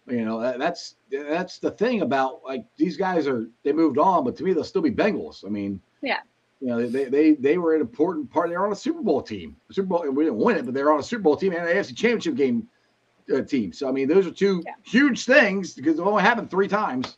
You 0.08 0.26
know, 0.26 0.42
that, 0.42 0.60
that's 0.60 0.96
that's 1.10 1.60
the 1.60 1.72
thing 1.72 2.02
about 2.02 2.42
like 2.44 2.66
these 2.76 2.98
guys 2.98 3.28
are 3.28 3.48
they 3.64 3.72
moved 3.72 3.98
on, 3.98 4.26
but 4.26 4.36
to 4.38 4.44
me 4.44 4.52
they'll 4.54 4.64
still 4.66 4.82
be 4.82 4.92
Bengals. 4.92 5.46
I 5.46 5.50
mean, 5.50 5.80
Yeah. 6.02 6.20
you 6.60 6.68
know 6.68 6.86
they 6.86 7.06
they 7.06 7.34
they 7.36 7.58
were 7.58 7.74
an 7.76 7.82
important 7.82 8.30
part. 8.30 8.50
They 8.50 8.58
were 8.58 8.66
on 8.66 8.74
a 8.74 8.76
Super 8.76 9.02
Bowl 9.02 9.22
team, 9.22 9.56
Super 9.72 9.88
Bowl, 9.88 10.02
and 10.02 10.16
we 10.18 10.26
didn't 10.26 10.40
win 10.40 10.58
it, 10.58 10.66
but 10.66 10.74
they 10.74 10.84
were 10.84 10.92
on 10.92 11.00
a 11.00 11.04
Super 11.04 11.22
Bowl 11.24 11.38
team 11.38 11.54
and 11.54 11.62
an 11.66 11.74
AFC 11.78 11.96
Championship 11.96 12.36
game 12.36 12.68
uh, 13.32 13.44
team. 13.44 13.74
So 13.74 13.88
I 13.88 13.92
mean, 13.92 14.08
those 14.08 14.28
are 14.28 14.32
two 14.32 14.64
Yeah. 14.66 14.74
huge 14.86 15.26
things 15.26 15.74
because 15.74 16.00
it 16.00 16.02
only 16.02 16.24
happened 16.24 16.50
three 16.50 16.68
times. 16.68 17.18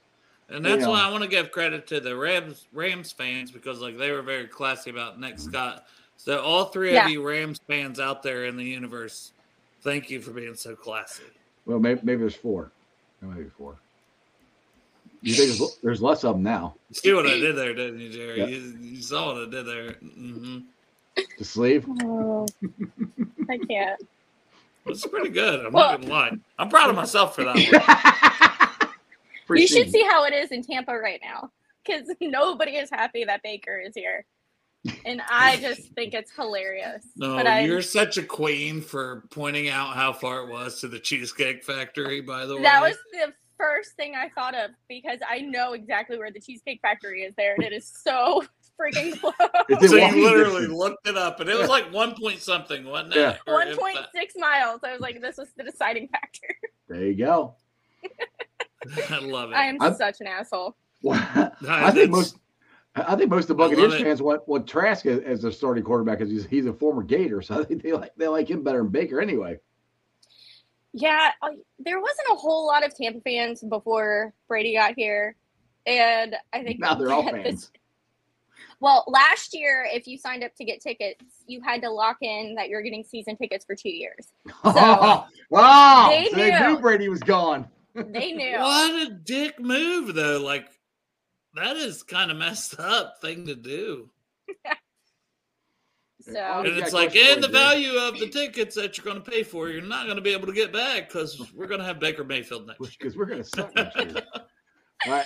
And 0.50 0.64
that's 0.64 0.82
Yeah. 0.82 0.90
why 0.90 1.02
I 1.02 1.10
want 1.12 1.24
to 1.24 1.30
give 1.30 1.52
credit 1.52 1.88
to 1.88 2.00
the 2.00 2.16
Rams 2.16 2.68
Rams 2.72 3.12
fans 3.12 3.52
because 3.52 3.80
like 3.80 3.98
they 3.98 4.12
were 4.12 4.22
very 4.22 4.48
classy 4.48 4.90
about 4.90 5.20
Nick 5.20 5.40
Scott. 5.40 5.86
So 6.18 6.42
all 6.42 6.66
three 6.66 6.94
Yeah. 6.94 7.06
of 7.06 7.12
you 7.12 7.28
Rams 7.28 7.60
fans 7.68 8.00
out 8.00 8.24
there 8.24 8.46
in 8.46 8.58
the 8.58 8.64
universe, 8.64 9.34
thank 9.84 10.10
you 10.10 10.22
for 10.22 10.32
being 10.32 10.56
so 10.56 10.76
classy. 10.76 11.24
Well, 11.66 11.80
maybe, 11.80 12.02
maybe 12.04 12.20
there's 12.20 12.36
four. 12.36 12.74
Maybe 13.22 13.50
four. 13.50 13.80
You 15.22 15.34
think 15.34 15.58
there's, 15.58 15.78
there's 15.82 16.02
less 16.02 16.26
of 16.26 16.36
them 16.36 16.44
now? 16.44 16.76
You 16.90 16.96
see 16.96 17.14
what 17.14 17.26
I 17.26 17.38
did 17.38 17.56
there, 17.56 17.74
didn't 17.74 18.02
you, 18.02 18.10
Jerry? 18.10 18.40
Yeah. 18.40 18.48
You, 18.48 18.78
you 18.82 19.02
saw 19.02 19.34
what 19.34 19.48
I 19.48 19.50
did 19.50 19.66
there. 19.66 19.94
hmm 19.94 20.60
The 21.38 21.46
sleeve? 21.46 21.88
Oh, 22.04 22.48
I 23.50 23.58
can't. 23.70 24.02
It's 24.86 25.06
pretty 25.06 25.30
good. 25.30 25.66
I'm 25.66 25.74
Well- 25.74 25.92
not 25.92 26.02
gonna 26.02 26.14
lie. 26.14 26.32
I'm 26.60 26.70
proud 26.70 26.90
of 26.90 26.96
myself 26.96 27.36
for 27.36 27.44
that 27.46 27.56
one. 27.56 28.90
You 29.50 29.68
should 29.68 29.92
see 29.92 30.04
how 30.10 30.24
it 30.24 30.34
is 30.34 30.52
in 30.52 30.64
Tampa 30.64 30.98
right 30.98 31.20
now 31.22 31.52
because 31.86 32.08
nobody 32.22 32.72
is 32.78 32.90
happy 32.90 33.26
that 33.26 33.44
Baker 33.44 33.78
is 33.78 33.94
here. 33.94 34.26
And 35.06 35.22
I 35.30 35.58
just 35.58 35.94
think 35.94 36.14
it's 36.14 36.32
hilarious. 36.36 37.06
No, 37.16 37.36
but 37.36 37.64
you're 37.64 37.82
such 37.82 38.18
a 38.18 38.24
queen 38.24 38.82
for 38.82 39.24
pointing 39.32 39.70
out 39.70 39.96
how 39.96 40.12
far 40.12 40.42
it 40.44 40.50
was 40.50 40.82
to 40.82 40.88
the 40.88 41.00
Cheesecake 41.00 41.64
Factory. 41.64 42.20
By 42.22 42.46
the 42.46 42.56
way, 42.56 42.64
that 42.64 42.82
was 42.82 42.98
the 43.12 43.34
first 43.58 43.92
thing 43.92 44.14
I 44.16 44.30
thought 44.30 44.56
of 44.56 44.72
because 44.90 45.20
I 45.30 45.40
know 45.40 45.74
exactly 45.74 46.18
where 46.18 46.32
the 46.32 46.40
Cheesecake 46.42 46.80
Factory 46.82 47.22
is 47.22 47.34
there 47.38 47.54
and 47.54 47.64
it 47.64 47.72
is 47.72 47.88
so 48.04 48.44
freaking 48.80 49.20
close. 49.20 49.34
So 49.90 49.96
you 49.98 50.24
literally 50.24 50.68
looked 50.68 51.08
it 51.08 51.18
up, 51.18 51.40
and 51.40 51.50
it 51.50 51.58
was 51.58 51.70
like 51.70 51.92
one 51.94 52.16
point 52.16 52.40
something, 52.42 52.86
wasn't 52.86 53.16
it? 53.16 53.20
Yeah. 53.20 53.38
Or 53.48 53.56
One 53.56 53.68
if 53.70 53.78
point 53.78 53.96
that- 53.96 54.12
six 54.14 54.34
miles. 54.38 54.82
I 54.84 54.92
was 54.92 55.02
like, 55.02 55.22
this 55.22 55.38
was 55.38 55.50
the 55.58 55.64
deciding 55.64 56.08
factor. 56.10 56.48
There 56.88 57.04
you 57.06 57.16
go. 57.16 57.56
I 59.10 59.20
love 59.20 59.52
it. 59.52 59.56
I 59.56 59.66
am 59.66 59.82
I'm- 59.82 59.96
such 59.96 60.22
an 60.22 60.28
asshole. 60.28 60.76
I 61.10 61.52
That's- 61.62 61.94
think 61.94 62.12
most. 62.12 62.38
I 62.96 63.16
think 63.16 63.32
most 63.32 63.50
of 63.50 63.58
the 63.58 63.64
I 63.64 63.70
Buccaneers 63.70 64.00
fans 64.00 64.22
want, 64.22 64.48
want 64.48 64.68
Trask 64.68 65.04
as, 65.08 65.18
as 65.22 65.42
their 65.42 65.52
starting 65.52 65.84
quarterback 65.84 66.20
because 66.20 66.32
he's 66.32 66.46
he's 66.46 66.66
a 66.68 66.74
former 66.74 67.02
Gator, 67.02 67.42
so 67.42 67.60
I 67.60 67.64
think 67.64 67.82
they 67.82 67.92
like 67.94 68.12
they 68.18 68.28
like 68.28 68.50
him 68.50 68.64
better 68.64 68.80
than 68.80 68.90
Baker 68.90 69.20
anyway. 69.20 69.58
Yeah, 70.94 71.32
I- 71.42 71.56
there 71.80 72.00
wasn't 72.00 72.28
a 72.32 72.36
whole 72.36 72.68
lot 72.68 72.86
of 72.86 72.96
Tampa 72.96 73.20
fans 73.22 73.64
before 73.64 74.34
Brady 74.48 74.76
got 74.76 74.94
here. 74.96 75.36
And 75.88 76.36
I 76.54 76.64
think 76.64 76.80
Now 76.80 76.94
they're 76.94 77.12
all 77.12 77.24
that 77.24 77.34
this- 77.34 77.44
fans. 77.44 77.72
Well, 78.80 79.04
last 79.08 79.54
year, 79.54 79.88
if 79.92 80.08
you 80.08 80.18
signed 80.18 80.44
up 80.44 80.56
to 80.56 80.66
get 80.66 80.82
tickets, 80.82 81.24
you 81.48 81.62
had 81.62 81.82
to 81.82 81.90
lock 81.90 82.18
in 82.22 82.56
that 82.56 82.70
you're 82.70 82.82
getting 82.82 83.04
season 83.04 83.36
tickets 83.38 83.66
for 83.66 83.76
two 83.76 83.90
years. 83.90 84.28
wow! 84.64 85.28
They 86.10 86.28
so 86.30 86.36
they 86.36 86.52
knew. 86.52 86.68
knew 86.70 86.80
Brady 86.80 87.10
was 87.10 87.22
gone. 87.22 87.68
They 87.96 88.32
knew. 88.34 88.58
What 88.58 89.08
a 89.08 89.12
dick 89.12 89.60
move, 89.60 90.14
though. 90.14 90.40
Like 90.40 90.68
that 91.56 91.78
is 91.78 92.04
kind 92.04 92.32
of 92.32 92.38
messed 92.38 92.80
up 92.80 93.22
thing 93.22 93.46
to 93.48 93.56
do. 93.56 94.10
So 96.26 96.32
And 96.40 96.68
it's 96.78 96.94
like, 96.94 97.16
and 97.18 97.44
the 97.44 97.48
you 97.48 97.54
value 97.54 97.98
of 97.98 98.18
the 98.18 98.30
tickets 98.30 98.76
that 98.76 98.98
you're 98.98 99.04
going 99.04 99.22
to 99.22 99.30
pay 99.30 99.44
for, 99.44 99.68
you're 99.68 99.82
not 99.82 100.06
going 100.06 100.16
to 100.16 100.22
be 100.22 100.32
able 100.32 100.48
to 100.48 100.54
get 100.54 100.72
back 100.72 101.10
because 101.10 101.52
we're 101.54 101.68
going 101.68 101.82
to 101.82 101.86
have 101.86 102.00
Baker 102.00 102.24
Mayfield 102.24 102.66
next 102.68 102.80
year. 102.80 102.90
because 102.98 103.18
we're 103.18 103.26
gonna 103.26 103.44
suck 103.44 103.76
next 103.76 103.98
year. 103.98 104.24
all 104.34 105.12
right, 105.12 105.26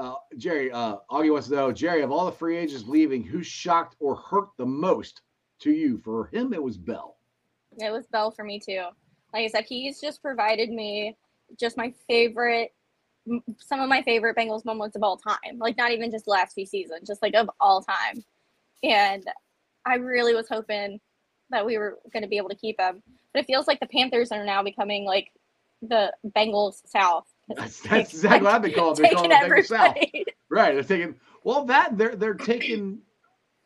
uh, 0.00 0.14
Jerry. 0.36 0.72
Uh, 0.72 0.96
Augie 1.10 1.30
wants 1.30 1.48
to 1.48 1.54
know, 1.54 1.72
Jerry, 1.72 2.02
of 2.02 2.10
all 2.10 2.24
the 2.24 2.32
free 2.32 2.56
agents 2.56 2.84
leaving, 2.86 3.22
who 3.22 3.42
shocked 3.42 3.96
or 4.00 4.16
hurt 4.16 4.48
the 4.56 4.66
most 4.66 5.20
to 5.60 5.70
you? 5.70 5.98
For 5.98 6.26
him, 6.32 6.52
it 6.52 6.62
was 6.62 6.76
Bell. 6.76 7.18
it 7.78 7.92
was 7.92 8.06
Bell 8.06 8.30
for 8.30 8.44
me 8.44 8.58
too. 8.58 8.84
Like 9.32 9.44
I 9.44 9.48
said, 9.48 9.66
he's 9.68 10.00
just 10.00 10.22
provided 10.22 10.70
me 10.70 11.16
just 11.58 11.76
my 11.76 11.92
favorite, 12.08 12.72
some 13.58 13.80
of 13.80 13.88
my 13.88 14.02
favorite 14.02 14.36
Bengals 14.36 14.64
moments 14.64 14.96
of 14.96 15.02
all 15.02 15.16
time. 15.16 15.58
Like 15.58 15.76
not 15.76 15.92
even 15.92 16.10
just 16.10 16.24
the 16.24 16.32
last 16.32 16.54
few 16.54 16.66
seasons, 16.66 17.06
just 17.06 17.22
like 17.22 17.34
of 17.34 17.50
all 17.60 17.82
time. 17.82 18.24
And 18.82 19.24
I 19.84 19.96
really 19.96 20.34
was 20.34 20.48
hoping 20.48 21.00
that 21.50 21.66
we 21.66 21.78
were 21.78 21.98
going 22.12 22.22
to 22.22 22.28
be 22.28 22.38
able 22.38 22.48
to 22.48 22.56
keep 22.56 22.80
him. 22.80 23.02
But 23.32 23.40
it 23.40 23.46
feels 23.46 23.66
like 23.68 23.80
the 23.80 23.86
Panthers 23.86 24.32
are 24.32 24.44
now 24.44 24.62
becoming 24.62 25.04
like 25.04 25.30
the 25.82 26.12
Bengals 26.26 26.80
South. 26.86 27.26
That's, 27.56 27.80
that's 27.88 28.12
exactly 28.14 28.44
what 28.46 28.54
I've 28.54 28.62
been 28.62 28.72
calling. 28.72 29.02
They're 29.02 29.12
calling 29.12 29.30
it 29.32 29.66
South. 29.66 29.96
Right. 30.48 30.74
They're 30.74 30.82
taking 30.82 31.14
well 31.44 31.64
that 31.66 31.96
they're 31.96 32.16
they're 32.16 32.34
taking 32.34 32.98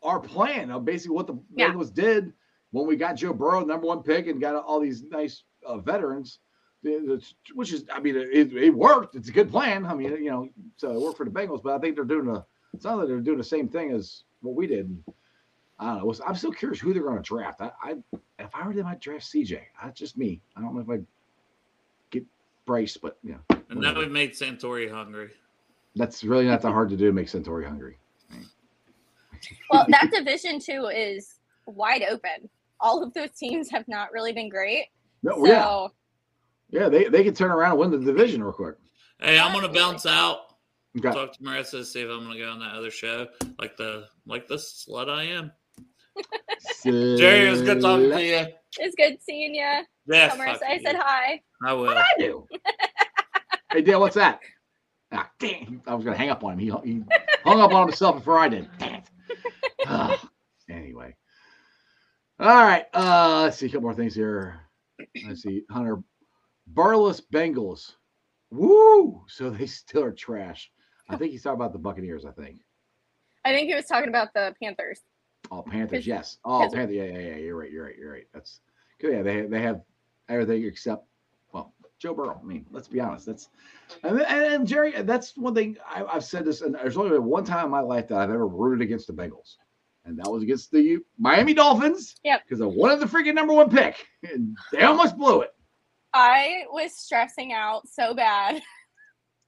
our 0.03 0.19
plan 0.19 0.69
of 0.69 0.85
basically 0.85 1.15
what 1.15 1.25
the 1.27 1.39
Yeah. 1.55 1.71
Bengals 1.71 1.91
did 1.93 2.31
when 2.71 2.85
we 2.85 2.95
got 2.95 3.15
Joe 3.15 3.33
Burrow, 3.33 3.65
number 3.65 3.87
one 3.87 4.03
pick, 4.03 4.27
and 4.27 4.39
got 4.39 4.55
all 4.55 4.79
these 4.79 5.03
nice 5.03 5.43
uh, 5.65 5.77
veterans. 5.77 6.39
Which 7.55 7.73
is, 7.73 7.85
I 7.91 7.99
mean, 7.99 8.15
it, 8.15 8.53
it 8.53 8.69
worked. 8.75 9.15
It's 9.15 9.29
a 9.29 9.31
good 9.31 9.49
plan. 9.49 9.87
I 9.87 9.95
mean, 9.95 10.11
you 10.23 10.29
know, 10.29 10.49
so 10.77 10.91
it 10.91 11.01
worked 11.01 11.17
for 11.17 11.25
the 11.25 11.31
Bengals, 11.31 11.63
but 11.63 11.73
I 11.73 11.79
think 11.79 11.95
they're 11.95 12.05
doing 12.05 12.27
a. 12.27 12.45
It 12.75 12.83
sounds 12.83 12.99
like 12.99 13.07
they're 13.07 13.21
doing 13.21 13.39
the 13.39 13.43
same 13.43 13.67
thing 13.67 13.91
as 13.91 14.23
what 14.41 14.53
we 14.53 14.67
did. 14.67 14.95
I 15.79 15.95
don't 15.95 16.05
know. 16.05 16.25
I'm 16.27 16.35
still 16.35 16.51
curious 16.51 16.79
who 16.79 16.93
they're 16.93 17.01
going 17.03 17.17
to 17.17 17.23
draft. 17.23 17.61
I, 17.61 17.71
I, 17.81 17.95
if 18.37 18.53
I 18.53 18.67
were 18.67 18.73
them, 18.73 18.85
I'd 18.85 18.99
draft 18.99 19.25
CJ. 19.25 19.61
That's 19.83 19.99
just 19.99 20.15
me. 20.17 20.41
I 20.55 20.61
don't 20.61 20.75
know 20.75 20.81
if 20.81 20.89
I'd 20.89 21.05
get 22.11 22.23
Bryce, 22.67 22.97
but 22.97 23.17
you 23.23 23.31
know, 23.49 23.54
And 23.69 23.79
now 23.81 23.97
we've 23.97 24.11
made 24.11 24.33
Santori 24.33 24.89
hungry. 24.91 25.31
that's 25.95 26.23
really 26.23 26.45
not 26.45 26.61
that 26.61 26.71
hard 26.71 26.89
to 26.89 26.97
do. 26.97 27.11
Make 27.11 27.27
Santori 27.27 27.65
hungry. 27.65 27.97
Well, 29.69 29.85
that 29.89 30.09
division 30.11 30.59
too 30.59 30.87
is 30.87 31.35
wide 31.67 32.01
open. 32.09 32.49
All 32.79 33.03
of 33.03 33.13
those 33.13 33.29
teams 33.31 33.69
have 33.69 33.87
not 33.87 34.11
really 34.11 34.31
been 34.33 34.49
great. 34.49 34.87
No, 35.21 35.33
So 35.45 35.91
yeah. 36.71 36.81
Yeah, 36.81 36.89
they, 36.89 37.05
they 37.05 37.23
can 37.23 37.35
turn 37.35 37.51
around 37.51 37.71
and 37.71 37.79
win 37.79 37.91
the 37.91 37.99
division 37.99 38.43
real 38.43 38.53
quick. 38.53 38.75
Hey, 39.19 39.37
I'm 39.37 39.51
going 39.53 39.65
to 39.65 39.71
bounce 39.71 40.05
out. 40.07 40.55
Okay. 40.97 41.11
Talk 41.11 41.33
to 41.33 41.43
Marissa, 41.43 41.71
to 41.71 41.85
see 41.85 42.01
if 42.01 42.09
I'm 42.09 42.25
going 42.25 42.37
to 42.37 42.43
go 42.43 42.49
on 42.49 42.59
that 42.59 42.73
other 42.73 42.89
show, 42.89 43.27
like 43.59 43.77
the 43.77 44.07
like 44.25 44.47
the 44.47 44.55
slut 44.55 45.09
I 45.09 45.23
am. 45.23 45.51
Jerry, 46.83 47.47
it 47.47 47.51
was 47.51 47.61
good 47.61 47.81
talking 47.81 48.09
to 48.09 48.23
you. 48.23 48.47
it's 48.79 48.95
good 48.95 49.17
seeing 49.21 49.53
you. 49.53 49.83
Yeah, 50.07 50.35
Marissa 50.35 50.63
I 50.67 50.79
said 50.79 50.95
hi. 50.95 51.41
I 51.63 51.73
will. 51.73 51.85
What 51.85 51.97
I 51.97 52.05
do? 52.17 52.47
hey, 53.75 53.81
Dale, 53.81 53.99
what's 53.99 54.15
that? 54.15 54.39
Ah, 55.11 55.29
damn. 55.37 55.81
I 55.85 55.93
was 55.93 56.05
going 56.05 56.15
to 56.15 56.17
hang 56.17 56.29
up 56.29 56.43
on 56.43 56.53
him. 56.53 56.59
He, 56.59 56.65
he 56.89 57.03
hung 57.43 57.59
up 57.59 57.73
on 57.73 57.87
himself 57.87 58.15
before 58.15 58.39
I 58.39 58.47
did. 58.47 58.69
Damn 58.79 59.01
it. 59.79 60.19
Anyway. 60.69 61.15
All 62.39 62.47
right. 62.47 62.85
Uh, 62.93 63.41
let's 63.43 63.57
see 63.57 63.65
a 63.65 63.69
couple 63.69 63.81
more 63.81 63.93
things 63.93 64.15
here. 64.15 64.61
Let's 65.27 65.43
see. 65.43 65.63
Hunter. 65.69 66.01
Barless 66.67 67.21
Bengals. 67.21 67.95
Woo! 68.49 69.23
So 69.27 69.49
they 69.49 69.65
still 69.67 70.03
are 70.03 70.11
trash. 70.11 70.71
I 71.09 71.17
think 71.17 71.31
he's 71.31 71.43
talking 71.43 71.59
about 71.59 71.73
the 71.73 71.79
Buccaneers, 71.79 72.25
I 72.25 72.31
think. 72.31 72.59
I 73.43 73.53
think 73.53 73.67
he 73.67 73.75
was 73.75 73.85
talking 73.85 74.09
about 74.09 74.33
the 74.33 74.55
Panthers. 74.61 75.01
Oh, 75.51 75.61
Panthers, 75.61 76.07
yes. 76.07 76.37
Oh, 76.45 76.67
Panthers, 76.73 76.95
yeah, 76.95 77.03
yeah, 77.03 77.19
yeah. 77.19 77.35
You're 77.35 77.57
right. 77.57 77.69
You're 77.69 77.85
right. 77.85 77.95
You're 77.97 78.11
right. 78.13 78.27
That's 78.33 78.61
good. 78.99 79.13
Yeah, 79.13 79.21
they 79.21 79.41
they 79.43 79.61
have 79.61 79.81
everything 80.29 80.63
except 80.63 81.05
Joe 81.99 82.13
Burrow. 82.13 82.39
I 82.41 82.45
mean, 82.45 82.65
let's 82.71 82.87
be 82.87 82.99
honest. 82.99 83.25
That's 83.25 83.49
and, 84.03 84.21
and, 84.21 84.67
Jerry. 84.67 84.91
That's 85.01 85.37
one 85.37 85.55
thing 85.55 85.77
I, 85.87 86.03
have 86.13 86.23
said 86.23 86.45
this, 86.45 86.61
and 86.61 86.75
there's 86.75 86.97
only 86.97 87.11
been 87.11 87.23
one 87.23 87.45
time 87.45 87.65
in 87.65 87.71
my 87.71 87.79
life 87.79 88.07
that 88.09 88.17
I've 88.17 88.29
ever 88.29 88.47
rooted 88.47 88.81
against 88.81 89.07
the 89.07 89.13
Bengals, 89.13 89.55
and 90.03 90.17
that 90.19 90.29
was 90.29 90.43
against 90.43 90.71
the 90.71 90.99
Miami 91.17 91.53
Dolphins. 91.53 92.15
Yep. 92.23 92.43
Because 92.43 92.61
I 92.61 92.65
wanted 92.65 92.99
the 92.99 93.05
freaking 93.05 93.33
number 93.33 93.53
one 93.53 93.69
pick, 93.69 94.05
and 94.23 94.57
they 94.71 94.83
almost 94.83 95.17
blew 95.17 95.41
it. 95.41 95.51
I 96.13 96.63
was 96.71 96.97
stressing 96.97 97.51
out 97.53 97.87
so 97.87 98.13
bad. 98.13 98.61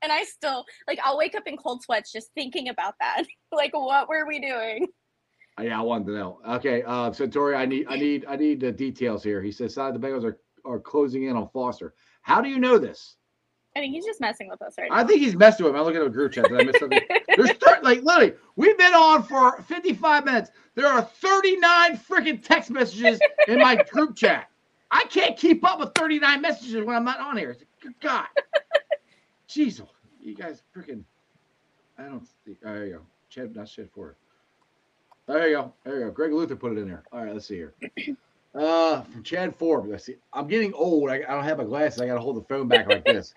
And 0.03 0.11
I 0.11 0.25
still 0.25 0.63
like 0.87 0.99
I'll 1.03 1.17
wake 1.17 1.33
up 1.33 1.47
in 1.47 1.57
cold 1.57 1.81
sweats 1.81 2.11
just 2.11 2.29
thinking 2.35 2.69
about 2.69 2.93
that. 2.99 3.23
like 3.51 3.73
what 3.73 4.07
were 4.07 4.27
we 4.27 4.39
doing? 4.39 4.85
Uh, 5.59 5.63
yeah, 5.63 5.79
I 5.79 5.81
wanted 5.81 6.05
to 6.05 6.13
know. 6.13 6.39
Okay, 6.47 6.83
uh 6.83 7.11
Centauri, 7.11 7.55
I 7.55 7.65
need 7.65 7.87
I 7.89 7.95
need 7.95 8.23
I 8.29 8.35
need 8.35 8.59
the 8.59 8.71
details 8.71 9.23
here. 9.23 9.41
He 9.41 9.51
says 9.51 9.73
side 9.73 9.95
the 9.95 9.99
Bengals 9.99 10.23
are, 10.23 10.39
are 10.65 10.79
closing 10.79 11.23
in 11.23 11.35
on 11.35 11.49
Foster. 11.49 11.95
How 12.27 12.41
do 12.41 12.49
you 12.49 12.59
know 12.59 12.77
this? 12.77 13.15
I 13.73 13.79
think 13.79 13.93
he's 13.93 14.03
just 14.03 14.19
messing 14.19 14.49
with 14.49 14.61
us 14.61 14.75
right 14.77 14.89
now. 14.91 14.97
I 14.97 15.05
think 15.05 15.21
he's 15.21 15.37
messing 15.37 15.65
with 15.65 15.73
him. 15.73 15.79
I 15.79 15.83
look 15.85 15.95
at 15.95 16.01
a 16.01 16.09
group 16.09 16.33
chat. 16.33 16.49
Did 16.49 16.59
I 16.59 16.63
miss 16.65 16.77
something? 16.77 16.99
There's 17.37 17.51
30, 17.51 17.81
like 17.83 18.03
literally, 18.03 18.33
we've 18.57 18.77
been 18.77 18.93
on 18.93 19.23
for 19.23 19.61
55 19.61 20.25
minutes. 20.25 20.51
There 20.75 20.87
are 20.87 21.01
39 21.01 21.97
freaking 21.97 22.43
text 22.43 22.69
messages 22.69 23.17
in 23.47 23.59
my 23.59 23.81
group 23.91 24.17
chat. 24.17 24.49
I 24.91 25.05
can't 25.05 25.37
keep 25.37 25.63
up 25.63 25.79
with 25.79 25.93
39 25.95 26.41
messages 26.41 26.83
when 26.83 26.97
I'm 26.97 27.05
not 27.05 27.21
on 27.21 27.37
here. 27.37 27.55
Good 27.81 27.93
God. 28.01 28.27
Jeez, 29.49 29.81
you 30.19 30.35
guys 30.35 30.63
freaking. 30.75 31.03
I 31.97 32.03
don't 32.03 32.27
see. 32.45 32.57
Oh, 32.65 32.73
there 32.73 32.87
you 32.87 32.93
go. 32.95 33.01
Chad, 33.29 33.55
not 33.55 33.67
Chad 33.67 33.89
Ford. 33.95 34.15
Oh, 35.29 35.33
there 35.33 35.47
you 35.47 35.55
go. 35.55 35.73
There 35.85 35.99
you 35.99 36.05
go. 36.07 36.11
Greg 36.11 36.33
Luther 36.33 36.57
put 36.57 36.73
it 36.73 36.77
in 36.77 36.89
there. 36.89 37.03
All 37.13 37.23
right, 37.23 37.33
let's 37.33 37.47
see 37.47 37.55
here. 37.55 37.73
Uh, 38.57 39.01
from 39.03 39.21
Chad 39.21 39.55
Forbes. 39.55 39.91
I 39.93 39.97
see. 39.97 40.15
I'm 40.33 40.47
getting 40.47 40.73
old. 40.73 41.11
I, 41.11 41.17
I 41.17 41.33
don't 41.33 41.43
have 41.43 41.59
my 41.59 41.63
glasses. 41.63 42.01
I 42.01 42.07
got 42.07 42.15
to 42.15 42.19
hold 42.19 42.37
the 42.37 42.41
phone 42.41 42.67
back 42.67 42.87
like 42.87 43.05
this. 43.05 43.33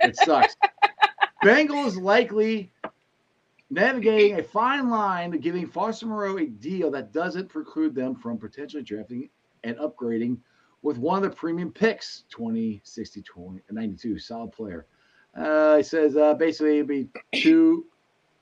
It 0.00 0.16
sucks. 0.24 0.56
Bengals 1.44 2.00
likely 2.00 2.72
navigating 3.70 4.40
a 4.40 4.42
fine 4.42 4.90
line 4.90 5.30
to 5.30 5.38
giving 5.38 5.66
Foster 5.66 6.06
Moreau 6.06 6.38
a 6.38 6.46
deal 6.46 6.90
that 6.90 7.12
doesn't 7.12 7.48
preclude 7.48 7.94
them 7.94 8.16
from 8.16 8.36
potentially 8.36 8.82
drafting 8.82 9.28
and 9.62 9.76
upgrading 9.76 10.38
with 10.82 10.98
one 10.98 11.22
of 11.22 11.30
the 11.30 11.36
premium 11.36 11.70
picks 11.70 12.24
20, 12.30 12.80
60, 12.82 13.22
20, 13.22 13.60
92. 13.70 14.18
Solid 14.18 14.50
player. 14.52 14.86
Uh, 15.36 15.76
he 15.76 15.82
says 15.82 16.16
uh, 16.16 16.34
basically 16.34 16.76
it'd 16.76 16.88
be 16.88 17.08
two 17.34 17.86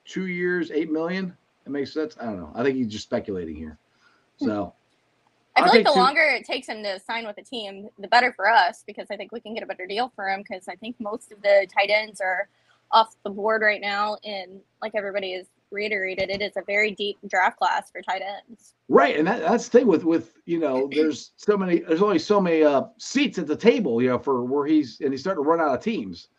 two 0.05 0.27
years, 0.27 0.71
eight 0.71 0.91
million. 0.91 1.35
It 1.65 1.71
makes 1.71 1.93
sense. 1.93 2.17
I 2.19 2.25
don't 2.25 2.37
know. 2.37 2.51
I 2.55 2.63
think 2.63 2.75
he's 2.75 2.87
just 2.87 3.05
speculating 3.05 3.55
here. 3.55 3.77
So 4.37 4.73
I 5.55 5.61
feel 5.61 5.71
I 5.71 5.75
like 5.75 5.85
the 5.85 5.93
too- 5.93 5.99
longer 5.99 6.21
it 6.21 6.45
takes 6.45 6.67
him 6.67 6.81
to 6.83 6.99
sign 6.99 7.25
with 7.27 7.37
a 7.37 7.43
team, 7.43 7.89
the 7.99 8.07
better 8.07 8.33
for 8.33 8.49
us 8.49 8.83
because 8.85 9.07
I 9.11 9.17
think 9.17 9.31
we 9.31 9.39
can 9.39 9.53
get 9.53 9.63
a 9.63 9.67
better 9.67 9.85
deal 9.85 10.11
for 10.15 10.27
him 10.29 10.43
because 10.47 10.67
I 10.67 10.75
think 10.75 10.95
most 10.99 11.31
of 11.31 11.41
the 11.41 11.67
tight 11.73 11.89
ends 11.89 12.21
are 12.21 12.49
off 12.91 13.15
the 13.23 13.29
board 13.29 13.61
right 13.61 13.81
now. 13.81 14.17
And 14.23 14.59
like 14.81 14.93
everybody 14.95 15.33
has 15.33 15.47
reiterated, 15.71 16.29
it 16.29 16.41
is 16.41 16.53
a 16.57 16.61
very 16.65 16.91
deep 16.91 17.17
draft 17.27 17.57
class 17.57 17.91
for 17.91 18.01
tight 18.01 18.21
ends. 18.21 18.73
Right, 18.89 19.17
and 19.17 19.27
that, 19.27 19.41
that's 19.41 19.67
the 19.69 19.79
thing 19.79 19.87
with 19.87 20.03
with 20.03 20.37
you 20.45 20.59
know, 20.59 20.87
there's 20.91 21.31
so 21.37 21.55
many, 21.57 21.79
there's 21.79 22.01
only 22.01 22.19
so 22.19 22.39
many 22.41 22.63
uh, 22.63 22.83
seats 22.97 23.37
at 23.37 23.47
the 23.47 23.55
table, 23.55 24.01
you 24.01 24.09
know, 24.09 24.19
for 24.19 24.43
where 24.43 24.65
he's 24.65 25.01
and 25.01 25.11
he's 25.11 25.21
starting 25.21 25.43
to 25.43 25.47
run 25.49 25.61
out 25.61 25.73
of 25.73 25.83
teams. 25.83 26.29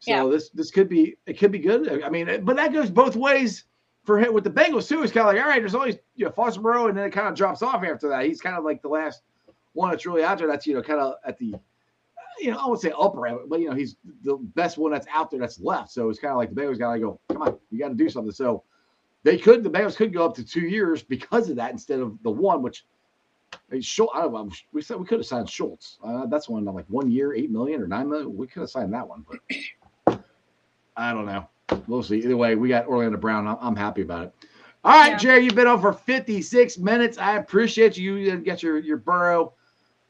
So 0.00 0.10
Yeah. 0.12 0.26
this 0.26 0.50
this 0.50 0.70
could 0.70 0.88
be 0.88 1.16
it 1.26 1.34
could 1.38 1.52
be 1.52 1.58
good. 1.60 2.02
I 2.02 2.08
mean, 2.08 2.44
but 2.44 2.56
that 2.56 2.72
goes 2.72 2.90
both 2.90 3.16
ways 3.16 3.64
for 4.04 4.18
him 4.18 4.32
with 4.32 4.44
the 4.44 4.50
Bengals 4.50 4.88
too. 4.88 5.02
It's 5.02 5.12
kind 5.12 5.26
of 5.26 5.34
like 5.34 5.42
all 5.42 5.48
right, 5.48 5.60
there's 5.60 5.74
always 5.74 5.96
you 6.16 6.26
know 6.26 6.50
Moreau, 6.60 6.88
and 6.88 6.96
then 6.96 7.06
it 7.06 7.10
kind 7.10 7.28
of 7.28 7.34
drops 7.34 7.62
off 7.62 7.84
after 7.84 8.08
that. 8.08 8.24
He's 8.24 8.40
kind 8.40 8.56
of 8.56 8.64
like 8.64 8.82
the 8.82 8.88
last 8.88 9.22
one 9.74 9.90
that's 9.90 10.06
really 10.06 10.24
out 10.24 10.38
there. 10.38 10.46
That's 10.46 10.66
you 10.66 10.74
know 10.74 10.82
kind 10.82 11.00
of 11.00 11.14
at 11.24 11.38
the 11.38 11.54
you 12.40 12.50
know 12.50 12.58
I 12.58 12.68
would 12.68 12.80
say 12.80 12.92
upper 12.98 13.38
but 13.48 13.60
you 13.60 13.68
know 13.68 13.76
he's 13.76 13.96
the 14.24 14.36
best 14.36 14.78
one 14.78 14.92
that's 14.92 15.06
out 15.12 15.30
there 15.30 15.40
that's 15.40 15.60
left. 15.60 15.90
So 15.90 16.08
it's 16.10 16.18
kind 16.18 16.32
of 16.32 16.38
like 16.38 16.54
the 16.54 16.60
Bengals 16.60 16.78
got 16.78 16.94
to 16.94 17.00
go. 17.00 17.20
Come 17.28 17.42
on, 17.42 17.58
you 17.70 17.78
got 17.78 17.88
to 17.88 17.94
do 17.94 18.08
something. 18.08 18.32
So 18.32 18.64
they 19.22 19.38
could 19.38 19.62
the 19.62 19.70
Bengals 19.70 19.96
could 19.96 20.12
go 20.12 20.24
up 20.24 20.34
to 20.36 20.44
two 20.44 20.66
years 20.66 21.02
because 21.02 21.48
of 21.48 21.56
that 21.56 21.70
instead 21.70 22.00
of 22.00 22.18
the 22.22 22.30
one, 22.30 22.62
which 22.62 22.84
I 23.72 23.80
Schultz, 23.80 24.12
I 24.14 24.22
don't 24.22 24.32
know. 24.32 24.50
We 24.72 24.82
said 24.82 24.98
we 24.98 25.06
could 25.06 25.18
have 25.18 25.26
signed 25.26 25.48
Schultz. 25.48 25.98
Uh, 26.04 26.26
that's 26.26 26.48
one 26.48 26.64
like 26.64 26.86
one 26.88 27.10
year, 27.10 27.34
eight 27.34 27.50
million 27.50 27.80
or 27.82 27.86
nine 27.86 28.08
million. 28.08 28.36
We 28.36 28.46
could 28.46 28.60
have 28.60 28.70
signed 28.70 28.92
that 28.94 29.08
one, 29.08 29.24
but 30.06 30.20
I 30.96 31.12
don't 31.12 31.26
know. 31.26 31.48
We'll 31.86 32.02
see. 32.02 32.16
Either 32.18 32.36
way, 32.36 32.54
we 32.54 32.68
got 32.68 32.86
Orlando 32.86 33.18
Brown. 33.18 33.46
I'm, 33.46 33.56
I'm 33.60 33.76
happy 33.76 34.02
about 34.02 34.26
it. 34.26 34.34
All 34.84 34.92
right, 34.92 35.12
Yeah. 35.12 35.16
Jerry, 35.18 35.44
you've 35.44 35.54
been 35.54 35.66
on 35.66 35.80
for 35.80 35.92
56 35.92 36.78
minutes. 36.78 37.18
I 37.18 37.36
appreciate 37.36 37.96
you. 37.96 38.16
You 38.16 38.36
get 38.38 38.62
your 38.62 38.78
your 38.78 38.96
Burrow 38.96 39.54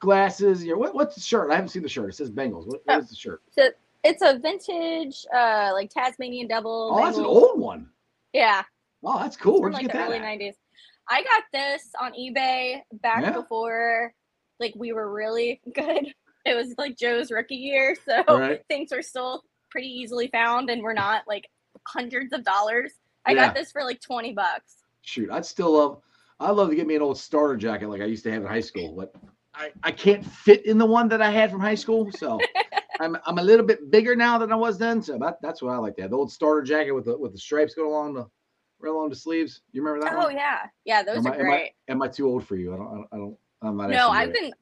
glasses. 0.00 0.64
Your 0.64 0.78
what, 0.78 0.94
what's 0.94 1.14
the 1.14 1.20
shirt? 1.20 1.50
I 1.50 1.54
haven't 1.54 1.68
seen 1.68 1.82
the 1.82 1.88
shirt. 1.88 2.08
It 2.10 2.14
says 2.16 2.30
Bengals. 2.30 2.66
What, 2.66 2.80
what 2.84 3.00
is 3.00 3.10
the 3.10 3.16
shirt? 3.16 3.42
So 3.50 3.68
it's 4.02 4.22
a 4.22 4.38
vintage, 4.38 5.24
uh, 5.34 5.70
like 5.74 5.90
Tasmanian 5.90 6.48
devil. 6.48 6.90
Oh, 6.94 7.04
that's 7.04 7.18
an 7.18 7.24
old 7.24 7.60
one. 7.60 7.88
Yeah, 8.32 8.62
Oh, 9.04 9.18
that's 9.18 9.36
cool. 9.36 9.60
Where'd 9.60 9.74
from 9.74 9.82
you 9.82 9.88
like 9.88 9.92
get 9.92 9.98
that? 9.98 10.08
early 10.08 10.18
at? 10.18 10.38
'90s. 10.40 10.54
I 11.08 11.22
got 11.22 11.42
this 11.52 11.90
on 12.00 12.12
eBay 12.14 12.80
back 13.02 13.22
Yeah. 13.22 13.32
before, 13.32 14.14
like 14.58 14.72
we 14.76 14.92
were 14.92 15.12
really 15.12 15.60
good. 15.74 16.14
It 16.46 16.56
was 16.56 16.74
like 16.78 16.96
Joe's 16.96 17.30
rookie 17.30 17.56
year, 17.56 17.94
so 18.06 18.22
right. 18.28 18.62
things 18.68 18.90
were 18.90 19.02
still 19.02 19.44
pretty 19.72 19.88
easily 19.88 20.28
found 20.28 20.68
and 20.70 20.82
we're 20.82 20.92
not 20.92 21.22
like 21.26 21.48
hundreds 21.88 22.32
of 22.34 22.44
dollars. 22.44 22.92
I 23.24 23.32
Yeah. 23.32 23.46
got 23.46 23.54
this 23.54 23.72
for 23.72 23.82
like 23.82 24.00
20 24.02 24.34
bucks. 24.34 24.76
Shoot, 25.00 25.30
I'd 25.30 25.46
still 25.46 25.72
love. 25.72 26.02
I'd 26.38 26.50
love 26.50 26.68
to 26.68 26.76
get 26.76 26.86
me 26.86 26.94
an 26.94 27.02
old 27.02 27.18
starter 27.18 27.56
jacket 27.56 27.88
like 27.88 28.02
I 28.02 28.04
used 28.04 28.22
to 28.24 28.32
have 28.32 28.42
in 28.42 28.48
high 28.48 28.60
school, 28.60 28.94
but 28.94 29.14
I, 29.54 29.70
I 29.82 29.92
can't 29.92 30.24
fit 30.24 30.66
in 30.66 30.76
the 30.76 30.86
one 30.86 31.08
that 31.08 31.22
I 31.22 31.30
had 31.30 31.50
from 31.50 31.60
high 31.60 31.74
school. 31.74 32.12
So 32.12 32.40
I'm 33.00 33.16
I'm 33.26 33.38
a 33.38 33.42
little 33.42 33.64
bit 33.64 33.90
bigger 33.90 34.14
now 34.14 34.38
than 34.38 34.52
I 34.52 34.56
was 34.56 34.76
then. 34.78 35.02
So 35.02 35.18
that, 35.18 35.38
that's 35.42 35.62
what 35.62 35.72
I 35.72 35.78
like 35.78 35.96
to 35.96 36.02
have. 36.02 36.10
The 36.10 36.16
old 36.16 36.30
starter 36.30 36.62
jacket 36.62 36.92
with 36.92 37.06
the 37.06 37.16
with 37.16 37.32
the 37.32 37.38
stripes 37.38 37.74
going 37.74 37.88
along 37.88 38.14
the 38.14 38.26
right 38.80 38.90
along 38.90 39.08
the 39.08 39.16
sleeves. 39.16 39.62
You 39.72 39.82
remember 39.82 40.04
that 40.04 40.14
Oh 40.14 40.26
one? 40.26 40.34
yeah. 40.34 40.58
Yeah, 40.84 41.02
those 41.02 41.18
am, 41.18 41.26
are 41.26 41.34
I, 41.34 41.38
am, 41.38 41.46
I, 41.46 41.56
great. 41.56 41.70
am 41.88 42.02
I 42.02 42.08
too 42.08 42.26
old 42.28 42.46
for 42.46 42.56
you? 42.56 42.74
I 42.74 42.76
don't. 42.76 42.88
I 42.90 42.94
don't. 42.94 43.06
I 43.12 43.16
don't 43.16 43.36
I'm 43.64 43.76
not. 43.76 43.90
No, 43.90 44.08
I've 44.08 44.32
been 44.32 44.52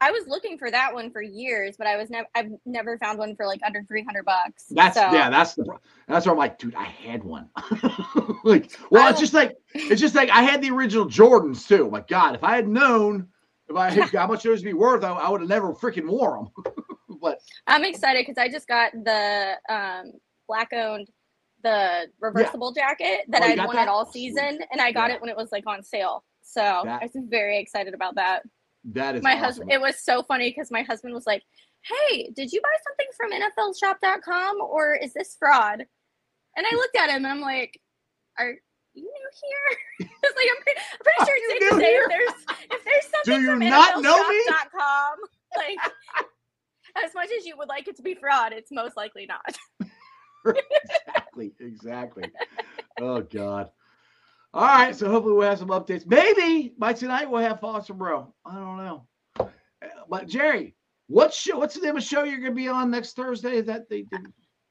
I 0.00 0.10
was 0.10 0.26
looking 0.26 0.58
for 0.58 0.70
that 0.70 0.92
one 0.92 1.10
for 1.10 1.22
years, 1.22 1.76
but 1.76 1.86
I 1.86 1.96
was 1.96 2.10
never 2.10 2.28
I've 2.34 2.50
never 2.64 2.98
found 2.98 3.18
one 3.18 3.34
for 3.34 3.46
like 3.46 3.60
under 3.64 3.82
300 3.84 4.24
bucks. 4.24 4.64
That's 4.70 4.96
so, 4.96 5.00
yeah. 5.00 5.30
That's 5.30 5.54
the. 5.54 5.64
That's 6.06 6.26
where 6.26 6.32
I'm 6.32 6.38
like, 6.38 6.58
dude, 6.58 6.74
I 6.74 6.84
had 6.84 7.24
one. 7.24 7.48
like, 8.44 8.70
well, 8.90 9.08
it's 9.10 9.20
just 9.20 9.34
like 9.34 9.56
it's 9.74 10.00
just 10.00 10.14
like 10.14 10.30
I 10.30 10.42
had 10.42 10.62
the 10.62 10.70
original 10.70 11.06
Jordans 11.06 11.66
too. 11.66 11.90
My 11.90 12.04
God, 12.08 12.34
if 12.34 12.44
I 12.44 12.56
had 12.56 12.68
known 12.68 13.28
if 13.68 13.76
I 13.76 13.90
had 13.90 14.10
how 14.10 14.26
much 14.26 14.42
those 14.42 14.60
would 14.60 14.64
be 14.64 14.74
worth, 14.74 15.02
I, 15.02 15.10
I 15.12 15.30
would 15.30 15.40
have 15.40 15.50
never 15.50 15.72
freaking 15.72 16.06
wore 16.08 16.48
them. 16.56 16.74
but 17.20 17.38
I'm 17.66 17.84
excited 17.84 18.24
cuz 18.26 18.36
I 18.38 18.48
just 18.48 18.68
got 18.68 18.92
the 18.92 19.54
um 19.68 20.12
black 20.46 20.72
owned 20.72 21.08
the 21.62 22.06
reversible 22.20 22.72
jacket 22.72 23.22
that 23.28 23.42
Oh, 23.42 23.46
I'd 23.46 23.58
wanted 23.58 23.78
that? 23.78 23.88
all 23.88 24.06
season 24.06 24.60
and 24.70 24.80
I 24.80 24.92
got 24.92 25.08
Yeah. 25.08 25.16
it 25.16 25.20
when 25.20 25.30
it 25.30 25.36
was 25.36 25.50
like 25.50 25.66
on 25.66 25.82
sale. 25.82 26.22
So 26.42 26.60
That- 26.84 27.02
I 27.02 27.06
was 27.12 27.24
very 27.28 27.58
excited 27.58 27.94
about 27.94 28.14
that. 28.16 28.42
That 28.86 29.16
is 29.16 29.22
my 29.22 29.32
awesome. 29.32 29.44
husband 29.44 29.72
it 29.72 29.80
was 29.80 29.98
so 30.02 30.22
funny 30.22 30.50
because 30.50 30.70
my 30.70 30.82
husband 30.82 31.12
was 31.14 31.26
like 31.26 31.42
hey 31.82 32.30
did 32.34 32.52
you 32.52 32.60
buy 32.62 32.68
something 32.86 33.06
from 33.16 33.30
nflshop.com 33.32 34.60
or 34.60 34.94
is 34.94 35.12
this 35.14 35.36
fraud 35.38 35.84
and 36.56 36.66
i 36.66 36.74
looked 36.74 36.96
at 36.96 37.10
him 37.10 37.24
and 37.24 37.26
i'm 37.26 37.40
like 37.40 37.80
are 38.38 38.54
you 38.94 39.02
new 39.02 39.30
here 39.42 40.08
it's 40.22 40.36
like 40.36 40.48
i'm 40.56 40.62
pretty, 40.62 40.80
I'm 40.92 40.98
pretty 41.02 41.24
sure 41.26 41.36
it's 41.36 41.52
safe 41.52 41.70
to 41.70 41.76
say 41.76 41.94
if 41.94 42.08
there's 42.08 42.70
if 42.70 42.84
there's 42.84 43.04
Do 43.24 43.32
something 43.32 43.40
you 43.42 43.50
from 43.50 43.58
not 43.60 44.02
know 44.02 44.28
me? 44.28 44.44
nflshop.com 44.48 45.14
like 45.56 45.78
as 47.04 47.14
much 47.14 47.28
as 47.38 47.44
you 47.44 47.56
would 47.58 47.68
like 47.68 47.88
it 47.88 47.96
to 47.96 48.02
be 48.02 48.14
fraud 48.14 48.52
it's 48.52 48.70
most 48.72 48.96
likely 48.96 49.26
not 49.26 49.56
exactly, 50.46 51.52
exactly. 51.60 52.24
oh 53.00 53.20
God. 53.22 53.70
All 54.56 54.62
right, 54.62 54.96
so 54.96 55.10
hopefully 55.10 55.34
we'll 55.34 55.50
have 55.50 55.58
some 55.58 55.68
updates. 55.68 56.06
Maybe 56.06 56.72
by 56.78 56.94
tonight 56.94 57.30
we'll 57.30 57.42
have 57.42 57.60
Foster 57.60 57.92
Bro. 57.92 58.32
I 58.46 58.54
don't 58.54 58.78
know. 58.78 59.06
But 60.08 60.28
Jerry, 60.28 60.74
what 61.08 61.34
show? 61.34 61.58
What's 61.58 61.74
the 61.74 61.82
name 61.82 61.90
of 61.90 61.96
the 61.96 62.00
show 62.00 62.24
you're 62.24 62.40
going 62.40 62.52
to 62.52 62.56
be 62.56 62.66
on 62.66 62.90
next 62.90 63.16
Thursday? 63.16 63.60
That 63.60 63.90
they? 63.90 64.06
they 64.10 64.18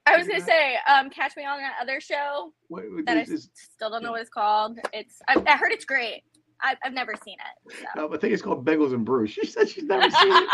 i 0.07 0.17
was 0.17 0.27
gonna 0.27 0.41
say 0.41 0.77
um 0.87 1.09
catch 1.09 1.35
me 1.35 1.45
on 1.45 1.59
that 1.59 1.73
other 1.81 1.99
show 1.99 2.51
what, 2.67 2.83
that 3.05 3.17
i 3.17 3.21
is, 3.21 3.49
still 3.55 3.89
don't 3.89 4.03
know 4.03 4.11
what 4.11 4.21
it's 4.21 4.29
called 4.29 4.77
it's 4.93 5.15
i, 5.27 5.43
I 5.47 5.57
heard 5.57 5.71
it's 5.71 5.85
great 5.85 6.21
I've, 6.63 6.77
I've 6.83 6.93
never 6.93 7.13
seen 7.23 7.37
it 7.39 7.87
so. 7.95 8.03
uh, 8.03 8.13
I 8.13 8.17
think 8.17 8.31
it's 8.31 8.41
called 8.41 8.65
Bengals 8.65 8.93
and 8.93 9.03
Brews. 9.03 9.31
She 9.31 9.45
said 9.45 9.67
she's 9.67 9.83
never 9.83 10.09
seen 10.09 10.31
it, 10.31 10.49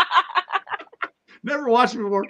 never 1.43 1.67
watched 1.69 1.95
it 1.95 1.99
before. 1.99 2.25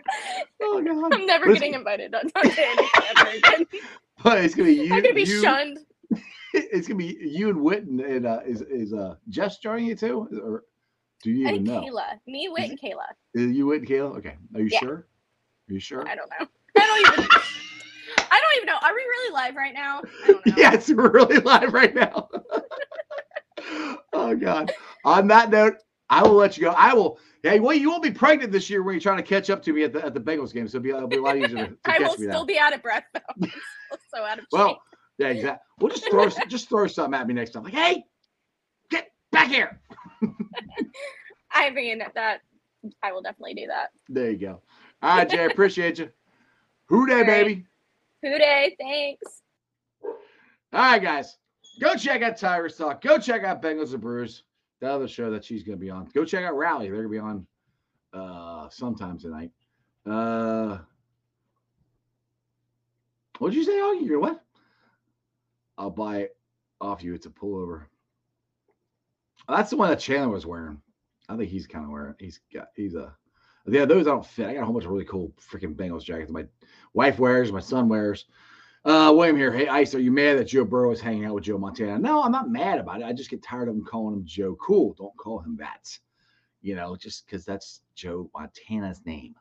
Oh 0.61 0.81
God! 0.81 1.13
I'm 1.13 1.25
never 1.25 1.45
But 1.45 1.53
getting 1.53 1.73
invited 1.73 2.13
on 2.13 2.23
to 2.23 2.51
again. 2.51 3.67
But 4.23 4.43
it's 4.43 4.53
gonna 4.55 4.67
be 4.67 4.75
you. 4.75 4.93
I'm 4.93 5.01
gonna 5.01 5.13
be 5.13 5.21
you, 5.21 5.41
shunned. 5.41 5.79
It's 6.53 6.87
gonna 6.87 6.97
be 6.97 7.17
you 7.21 7.49
and 7.49 7.61
Whit 7.61 7.83
and, 7.83 8.25
uh, 8.25 8.39
is 8.45 8.61
is 8.61 8.93
uh 8.93 9.15
Jess 9.29 9.59
joining 9.59 9.85
you 9.85 9.95
too, 9.95 10.27
or 10.43 10.63
do 11.23 11.31
you 11.31 11.47
even 11.47 11.63
know? 11.63 11.81
Kayla, 11.81 12.19
me, 12.27 12.49
Wit, 12.49 12.69
and 12.69 12.79
Kayla. 12.79 13.05
Is 13.33 13.51
you 13.51 13.67
Whit 13.67 13.83
Kayla? 13.83 14.17
Okay, 14.17 14.35
are 14.55 14.61
you 14.61 14.69
Yeah. 14.69 14.79
sure? 14.79 15.07
Are 15.69 15.73
you 15.73 15.79
sure? 15.79 16.07
I 16.07 16.15
don't 16.15 16.29
know. 16.39 16.47
I 16.77 16.85
don't 16.85 17.01
even. 17.01 17.27
I 18.31 18.39
don't 18.39 18.57
even 18.57 18.67
know. 18.67 18.77
Are 18.81 18.93
we 18.93 19.01
really 19.01 19.33
live 19.33 19.55
right 19.55 19.73
now? 19.73 20.01
I 20.23 20.27
don't 20.27 20.45
know. 20.45 20.53
Yeah, 20.57 20.73
it's 20.73 20.89
really 20.89 21.37
live 21.39 21.73
right 21.73 21.93
now. 21.95 22.29
oh 24.13 24.35
God. 24.35 24.71
On 25.05 25.27
that 25.27 25.49
note, 25.49 25.75
I 26.09 26.23
will 26.23 26.35
let 26.35 26.57
you 26.57 26.63
go. 26.63 26.71
I 26.71 26.93
will 26.93 27.19
Yeah, 27.43 27.55
well, 27.57 27.75
you 27.75 27.89
won't 27.89 28.03
be 28.03 28.11
pregnant 28.11 28.51
this 28.51 28.69
year 28.69 28.83
when 28.83 28.93
you're 28.93 29.01
trying 29.01 29.17
to 29.17 29.23
catch 29.23 29.49
up 29.49 29.61
to 29.63 29.73
me 29.73 29.83
at 29.83 29.93
the 29.93 30.03
at 30.05 30.13
the 30.13 30.19
Bengals 30.19 30.53
game, 30.53 30.67
so 30.67 30.77
it'll 30.77 30.83
be, 30.83 30.89
it'll 30.89 31.07
be 31.07 31.17
a 31.17 31.21
lot 31.21 31.37
easier 31.37 31.57
to, 31.59 31.67
to 31.67 31.75
I 31.85 31.99
will 31.99 32.17
still 32.17 32.41
now. 32.41 32.45
be 32.45 32.59
out 32.59 32.73
of 32.73 32.81
breath 32.81 33.05
though. 33.13 33.19
I'm 33.41 33.51
still 33.51 33.99
so 34.13 34.23
out 34.23 34.39
of 34.39 34.45
shape. 34.53 34.77
Yeah, 35.17 35.27
exactly. 35.27 35.63
We'll 35.79 35.89
just 35.91 36.09
throw 36.09 36.29
just 36.47 36.69
throw 36.69 36.87
something 36.87 37.19
at 37.19 37.27
me 37.27 37.33
next 37.33 37.51
time. 37.51 37.63
Like, 37.63 37.73
hey, 37.73 38.05
get 38.89 39.11
back 39.31 39.49
here. 39.49 39.79
I 41.51 41.69
mean 41.69 42.01
that 42.15 42.41
I 43.03 43.11
will 43.11 43.21
definitely 43.21 43.55
do 43.55 43.67
that. 43.67 43.89
There 44.09 44.31
you 44.31 44.37
go. 44.37 44.61
All 45.01 45.17
right, 45.17 45.29
Jay, 45.29 45.45
appreciate 45.45 45.99
you. 45.99 46.09
Who 46.87 47.07
Dey, 47.07 47.15
right. 47.15 47.25
baby? 47.25 47.65
Who 48.23 48.37
Dey? 48.37 48.75
Thanks. 48.79 49.41
All 50.03 50.13
right, 50.73 51.01
guys. 51.01 51.37
Go 51.79 51.95
check 51.95 52.21
out 52.21 52.37
Tigers 52.37 52.77
Talk. 52.77 53.01
Go 53.01 53.17
check 53.17 53.43
out 53.43 53.61
Bengals 53.61 53.93
and 53.93 54.01
Brews, 54.01 54.43
the 54.79 54.91
other 54.91 55.07
show 55.07 55.31
that 55.31 55.43
she's 55.43 55.63
going 55.63 55.77
to 55.77 55.81
be 55.83 55.89
on. 55.89 56.09
Go 56.13 56.25
check 56.25 56.43
out 56.45 56.55
Rally. 56.55 56.87
They're 56.89 57.03
going 57.07 57.07
to 57.07 57.09
be 57.11 57.19
on 57.19 57.47
uh 58.13 58.69
sometime 58.69 59.17
tonight. 59.17 59.51
Uh 60.05 60.79
What'd 63.39 63.55
you 63.55 63.63
say, 63.63 63.71
Augie? 63.71 64.05
You're 64.05 64.19
what? 64.19 64.43
I'll 65.81 65.89
buy 65.89 66.19
it 66.19 66.37
off 66.79 67.03
you. 67.03 67.15
It's 67.15 67.25
a 67.25 67.31
pullover. 67.31 67.85
That's 69.49 69.71
the 69.71 69.77
one 69.77 69.89
that 69.89 69.99
Chandler 69.99 70.29
was 70.29 70.45
wearing. 70.45 70.79
I 71.27 71.35
think 71.35 71.49
he's 71.49 71.65
kind 71.65 71.83
of 71.83 71.89
wearing. 71.89 72.13
He's 72.19 72.39
got. 72.53 72.67
He's 72.75 72.93
a. 72.93 73.15
Yeah, 73.65 73.85
those 73.85 74.05
I 74.05 74.11
don't 74.11 74.25
fit. 74.25 74.47
I 74.47 74.53
got 74.53 74.61
a 74.61 74.65
whole 74.65 74.73
bunch 74.73 74.85
of 74.85 74.91
really 74.91 75.05
cool 75.05 75.33
freaking 75.51 75.75
Bengals 75.75 76.03
jackets. 76.03 76.31
My 76.31 76.45
wife 76.93 77.17
wears. 77.17 77.51
My 77.51 77.59
son 77.59 77.89
wears. 77.89 78.25
Uh, 78.85 79.11
William 79.15 79.35
here. 79.35 79.51
Hey, 79.51 79.67
Ice, 79.67 79.95
are 79.95 79.99
you 79.99 80.11
mad 80.11 80.37
that 80.37 80.45
Joe 80.45 80.65
Burrow 80.65 80.91
is 80.91 81.01
hanging 81.01 81.25
out 81.25 81.33
with 81.33 81.45
Joe 81.45 81.57
Montana? 81.57 81.97
No, 81.97 82.21
I'm 82.21 82.31
not 82.31 82.51
mad 82.51 82.79
about 82.79 83.01
it. 83.01 83.05
I 83.05 83.13
just 83.13 83.31
get 83.31 83.41
tired 83.41 83.67
of 83.67 83.75
him 83.75 83.83
calling 83.83 84.13
him 84.13 84.23
Joe 84.23 84.55
Cool. 84.61 84.93
Don't 84.93 85.17
call 85.17 85.39
him 85.39 85.57
that. 85.57 85.97
You 86.61 86.75
know, 86.75 86.95
just 86.95 87.25
because 87.25 87.43
that's 87.43 87.81
Joe 87.95 88.29
Montana's 88.35 89.01
name. 89.03 89.33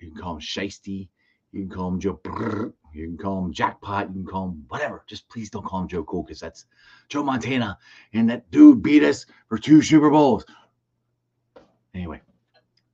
You 0.00 0.10
can 0.10 0.20
call 0.20 0.34
him 0.34 0.40
Shiesty. 0.40 1.08
You 1.52 1.60
can 1.60 1.70
call 1.70 1.88
him 1.88 2.00
Joe. 2.00 2.20
Brrr. 2.22 2.72
You 2.92 3.06
can 3.06 3.18
call 3.18 3.44
him 3.44 3.52
Jackpot. 3.52 4.08
You 4.08 4.14
can 4.14 4.26
call 4.26 4.48
him 4.48 4.64
whatever. 4.68 5.04
Just 5.06 5.28
please 5.28 5.50
don't 5.50 5.64
call 5.64 5.82
him 5.82 5.88
Joe 5.88 6.04
Cool 6.04 6.22
because 6.22 6.40
that's 6.40 6.66
Joe 7.08 7.22
Montana. 7.22 7.78
And 8.12 8.28
that 8.30 8.50
dude 8.50 8.82
beat 8.82 9.02
us 9.02 9.26
for 9.48 9.58
two 9.58 9.82
Super 9.82 10.10
Bowls. 10.10 10.44
Anyway, 11.94 12.20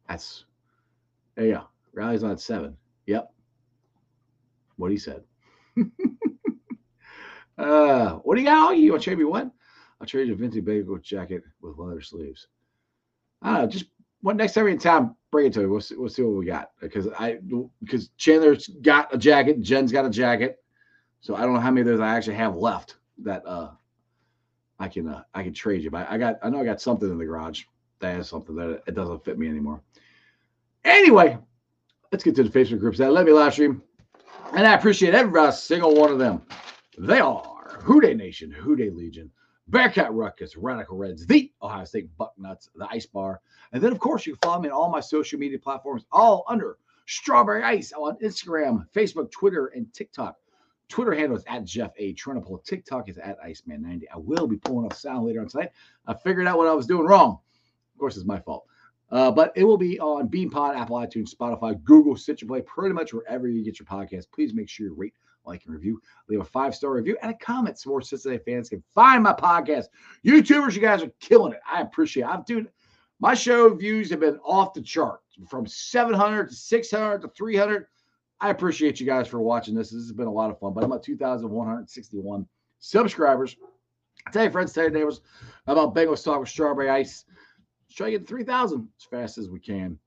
that's 0.09 0.45
there 1.35 1.47
you 1.47 1.55
go. 1.55 1.65
Rally's 1.93 2.23
on 2.23 2.39
seven. 2.39 2.77
Yep. 3.07 3.33
What 4.77 4.91
he 4.91 4.99
said. 4.99 5.23
uh, 7.59 8.15
what 8.17 8.35
do 8.35 8.41
you 8.41 8.47
got? 8.47 8.77
You 8.77 8.93
want 8.93 9.03
to 9.03 9.05
trade 9.05 9.19
me 9.19 9.25
what? 9.25 9.51
I'll 10.01 10.07
trade 10.07 10.29
you 10.29 10.35
a 10.35 10.37
vintage 10.37 10.65
bagel 10.65 10.99
jacket 10.99 11.43
with 11.61 11.79
leather 11.79 12.01
sleeves. 12.01 12.49
I 13.43 13.53
don't 13.53 13.63
know. 13.63 13.69
Just 13.69 13.87
what 14.25 14.37
next 14.37 14.57
in 14.57 14.79
town, 14.79 15.15
bring 15.31 15.49
it 15.49 15.53
to 15.53 15.61
me. 15.61 15.67
We'll 15.67 15.83
see, 15.83 15.97
we'll 15.97 16.09
see 16.09 16.23
what 16.23 16.39
we 16.39 16.47
got 16.47 16.71
because 16.81 17.09
I 17.19 17.41
because 17.83 18.09
Chandler's 18.17 18.69
got 18.81 19.15
a 19.15 19.19
jacket, 19.19 19.61
Jen's 19.61 19.93
got 19.93 20.07
a 20.07 20.11
jacket, 20.11 20.65
so 21.21 21.35
I 21.35 21.43
don't 21.43 21.53
know 21.53 21.61
how 21.61 21.71
many 21.71 21.83
of 21.83 21.87
those 21.89 22.01
I 22.01 22.17
actually 22.17 22.37
have 22.37 22.57
left 22.57 22.97
that 23.19 23.47
uh 23.47 23.73
I 24.81 24.89
can 24.89 25.09
uh, 25.09 25.25
I 25.35 25.43
can 25.43 25.53
trade 25.53 25.83
you. 25.83 25.91
But 25.91 26.11
I 26.11 26.17
got 26.17 26.39
I 26.43 26.49
know 26.49 26.59
I 26.59 26.65
got 26.65 26.81
something 26.81 27.11
in 27.11 27.19
the 27.19 27.27
garage 27.27 27.65
that 28.01 28.15
has 28.15 28.27
something 28.27 28.57
that 28.57 28.83
it 28.87 28.95
doesn't 28.95 29.23
fit 29.27 29.39
me 29.39 29.47
anymore. 29.47 29.83
Anyway, 30.87 31.37
let's 32.11 32.25
get 32.25 32.35
to 32.37 32.45
the 32.45 32.49
Facebook 32.49 32.81
groups 32.81 32.97
that 32.97 33.13
let 33.13 33.27
me 33.27 33.33
live 33.33 33.53
stream. 33.53 33.83
And 34.55 34.67
I 34.67 34.73
appreciate 34.73 35.15
every 35.15 35.53
single 35.53 35.95
one 35.95 36.11
of 36.11 36.19
them. 36.19 36.41
They 36.97 37.21
are 37.21 37.79
Who 37.83 38.01
Dey 38.01 38.15
Nation, 38.15 38.51
Who 38.51 38.75
Dey 38.75 38.89
Legion, 38.89 39.31
Bearcat 39.69 40.13
Ruckus, 40.13 40.57
Radical 40.57 40.97
Reds, 40.97 41.27
the 41.27 41.51
Ohio 41.63 41.85
State 41.85 42.09
Bucknuts, 42.19 42.69
the 42.75 42.87
Ice 42.91 43.07
Bar. 43.07 43.41
And 43.73 43.83
then, 43.83 43.93
of 43.93 43.99
course, 43.99 44.27
you 44.27 44.35
can 44.35 44.49
follow 44.49 44.63
me 44.63 44.69
on 44.69 44.75
all 44.75 44.91
my 44.91 45.01
social 45.01 45.39
media 45.39 45.59
platforms, 45.59 46.05
all 46.13 46.45
under 46.49 46.79
Strawberry 47.07 47.63
Ice 47.63 47.93
on 47.93 48.17
Instagram, 48.19 48.87
Facebook, 48.95 49.31
Twitter, 49.31 49.67
and 49.69 49.93
TikTok. 49.93 50.37
Twitter 50.89 51.15
handle 51.15 51.37
is 51.37 51.45
at 51.47 51.65
Jeff 51.65 51.93
A. 51.99 52.15
Trennepohl. 52.15 52.63
TikTok 52.65 53.09
is 53.09 53.19
at 53.19 53.41
Iceman90. 53.41 54.03
I 54.13 54.19
will 54.19 54.47
be 54.47 54.57
pulling 54.57 54.87
off 54.87 54.97
sound 54.97 55.25
later 55.25 55.41
on 55.41 55.49
tonight. 55.49 55.71
I 56.07 56.15
figured 56.15 56.47
out 56.47 56.59
what 56.59 56.69
I 56.69 56.75
was 56.75 56.87
doing 56.87 57.07
wrong. 57.07 57.39
Of 57.95 57.99
course, 57.99 58.17
it's 58.17 58.27
my 58.27 58.41
fault. 58.41 58.67
Uh, 59.11 59.31
but 59.31 59.53
it 59.55 59.65
will 59.65 59.79
be 59.79 59.99
on 60.01 60.29
BeanPod, 60.29 60.77
Apple 60.77 60.97
iTunes, 60.97 61.35
Spotify, 61.35 61.83
Google, 61.85 62.17
Stitcher 62.17 62.47
Play, 62.47 62.63
pretty 62.63 62.95
much 62.95 63.13
wherever 63.13 63.49
you 63.49 63.63
get 63.63 63.79
your 63.79 63.87
podcast. 63.87 64.27
Please 64.33 64.53
make 64.55 64.69
sure 64.69 64.87
you 64.87 64.95
rate, 64.95 65.15
like, 65.47 65.65
and 65.65 65.75
review. 65.75 66.01
Leave 66.29 66.41
a 66.41 66.45
five 66.45 66.75
star 66.75 66.93
review 66.93 67.17
and 67.23 67.31
a 67.31 67.35
comment 67.35 67.79
so 67.79 67.91
more 67.91 68.01
Cincinnati 68.01 68.43
fans 68.45 68.69
can 68.69 68.83
find 68.95 69.23
my 69.23 69.33
podcast. 69.33 69.87
YouTubers, 70.25 70.75
you 70.75 70.81
guys 70.81 71.03
are 71.03 71.13
killing 71.21 71.53
it. 71.53 71.61
I 71.71 71.81
appreciate 71.81 72.25
it. 72.25 72.29
I'm 72.29 72.43
doing 72.43 72.69
my 73.21 73.35
show 73.35 73.73
views 73.75 74.11
have 74.11 74.21
been 74.21 74.39
off 74.45 74.75
the 74.75 74.83
chart 74.83 75.21
from 75.49 75.67
700 75.67 76.49
to 76.49 76.55
600 76.55 77.23
to 77.23 77.29
300. 77.29 77.87
I 78.41 78.51
appreciate 78.51 79.01
you 79.01 79.07
guys 79.07 79.29
for 79.29 79.41
watching 79.41 79.75
this. 79.75 79.91
This 79.91 80.03
has 80.03 80.13
been 80.13 80.27
a 80.27 80.33
lot 80.33 80.51
of 80.51 80.59
fun, 80.59 80.75
but 80.75 80.85
I'm 80.85 80.93
at 80.93 81.03
2,161 81.03 82.47
subscribers. 82.81 83.57
I 84.27 84.31
Tell 84.31 84.43
your 84.43 84.53
friends, 84.53 84.73
tell 84.73 84.85
your 84.85 84.93
neighbors 84.93 85.21
about 85.67 85.95
Bengals 85.95 86.25
Talk 86.25 86.41
with 86.41 86.49
Strawberry 86.49 86.91
Ice. 86.91 87.25
Let's 87.87 87.95
try 87.95 88.07
to 88.07 88.13
get 88.13 88.21
to 88.23 88.27
3,000 88.27 88.89
as 88.99 89.05
fast 89.05 89.39
as 89.39 89.49
we 89.49 89.61
can. 89.61 89.99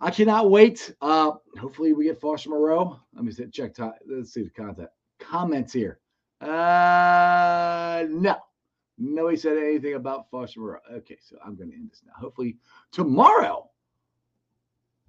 I 0.00 0.10
cannot 0.10 0.50
wait. 0.50 0.94
Uh, 1.02 1.32
hopefully, 1.58 1.92
we 1.92 2.04
get 2.04 2.20
Foster 2.20 2.50
Moreau. 2.50 2.98
Let 3.14 3.24
me 3.24 3.32
see, 3.32 3.46
check. 3.46 3.74
Time. 3.74 3.92
Let's 4.06 4.32
see 4.32 4.42
the 4.42 4.50
content 4.50 4.88
comments 5.18 5.72
here. 5.72 5.98
Uh, 6.40 8.06
no, 8.08 8.36
nobody 8.98 9.36
said 9.36 9.58
anything 9.58 9.94
about 9.94 10.30
Foster 10.30 10.60
Moreau. 10.60 10.80
Okay, 10.90 11.18
so 11.20 11.36
I'm 11.44 11.54
going 11.54 11.70
to 11.70 11.76
end 11.76 11.90
this 11.90 12.02
now. 12.06 12.14
Hopefully, 12.16 12.56
tomorrow 12.92 13.68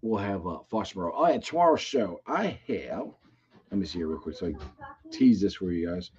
we'll 0.02 0.20
have 0.20 0.46
uh, 0.46 0.60
Foster 0.70 1.00
Moreau. 1.00 1.14
Oh, 1.16 1.28
yeah, 1.28 1.38
tomorrow's 1.38 1.82
show. 1.82 2.20
I 2.28 2.60
have. 2.68 3.08
Let 3.72 3.80
me 3.80 3.86
see 3.86 4.00
here 4.00 4.08
real 4.08 4.20
quick. 4.20 4.36
So 4.36 4.48
I 4.48 4.54
tease 5.10 5.40
this 5.40 5.56
for 5.56 5.72
you 5.72 5.90
guys. 5.90 6.12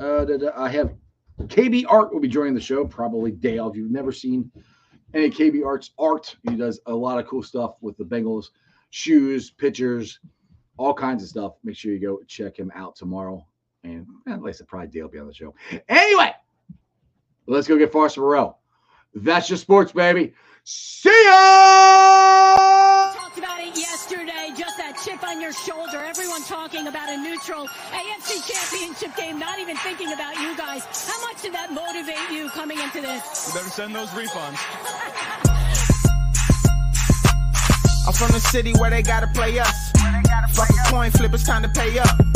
Uh, 0.00 0.26
I 0.56 0.68
have 0.70 0.94
KB 1.42 1.84
Art 1.88 2.12
will 2.12 2.20
be 2.20 2.28
joining 2.28 2.54
the 2.54 2.60
show 2.60 2.84
probably 2.84 3.30
of. 3.30 3.70
If 3.70 3.76
you've 3.76 3.92
never 3.92 4.10
seen 4.10 4.50
any 5.14 5.30
KB 5.30 5.64
Art's 5.64 5.90
art, 5.98 6.36
he 6.48 6.56
does 6.56 6.80
a 6.86 6.94
lot 6.94 7.18
of 7.18 7.26
cool 7.26 7.42
stuff 7.42 7.76
with 7.80 7.96
the 7.96 8.04
Bengals 8.04 8.46
shoes, 8.90 9.50
pictures, 9.50 10.20
all 10.76 10.94
kinds 10.94 11.22
of 11.22 11.28
stuff. 11.28 11.54
Make 11.64 11.76
sure 11.76 11.92
you 11.92 12.00
go 12.00 12.20
check 12.26 12.58
him 12.58 12.72
out 12.74 12.96
tomorrow. 12.96 13.44
And 13.84 14.06
eh, 14.26 14.36
like 14.36 14.50
I 14.50 14.52
said, 14.52 14.68
probably 14.68 14.88
Dale 14.88 15.04
will 15.04 15.10
be 15.10 15.18
on 15.18 15.26
the 15.26 15.34
show. 15.34 15.54
Anyway, 15.88 16.32
let's 17.46 17.66
go 17.66 17.76
get 17.76 17.92
Foster 17.92 18.20
Moreau. 18.20 18.56
That's 19.22 19.50
your 19.50 19.56
sports, 19.58 19.92
baby. 19.92 20.34
See 20.64 21.08
ya! 21.24 21.32
talked 23.14 23.38
about 23.38 23.60
it 23.60 23.76
yesterday, 23.76 24.52
just 24.56 24.76
that 24.76 25.00
chip 25.04 25.22
on 25.26 25.40
your 25.40 25.52
shoulder. 25.52 25.98
Everyone 26.04 26.42
talking 26.42 26.86
about 26.86 27.08
a 27.08 27.16
neutral 27.16 27.66
AFC 27.90 28.46
championship 28.46 29.16
game, 29.16 29.38
not 29.38 29.58
even 29.58 29.76
thinking 29.78 30.12
about 30.12 30.36
you 30.36 30.56
guys. 30.56 30.84
How 31.06 31.20
much 31.26 31.42
did 31.42 31.54
that 31.54 31.72
motivate 31.72 32.30
you 32.30 32.50
coming 32.50 32.78
into 32.78 33.00
this? 33.00 33.48
You 33.48 33.54
better 33.54 33.70
send 33.70 33.94
those 33.94 34.08
refunds. 34.10 34.58
I'm 38.06 38.12
from 38.14 38.32
the 38.32 38.40
city 38.40 38.72
where 38.78 38.90
they 38.90 39.02
gotta 39.02 39.28
play 39.28 39.58
us. 39.58 39.92
Fuck 40.52 40.70
a 40.70 40.90
coin 40.90 41.10
flip, 41.10 41.32
it's 41.34 41.44
time 41.44 41.62
to 41.62 41.68
pay 41.68 41.98
up. 41.98 42.27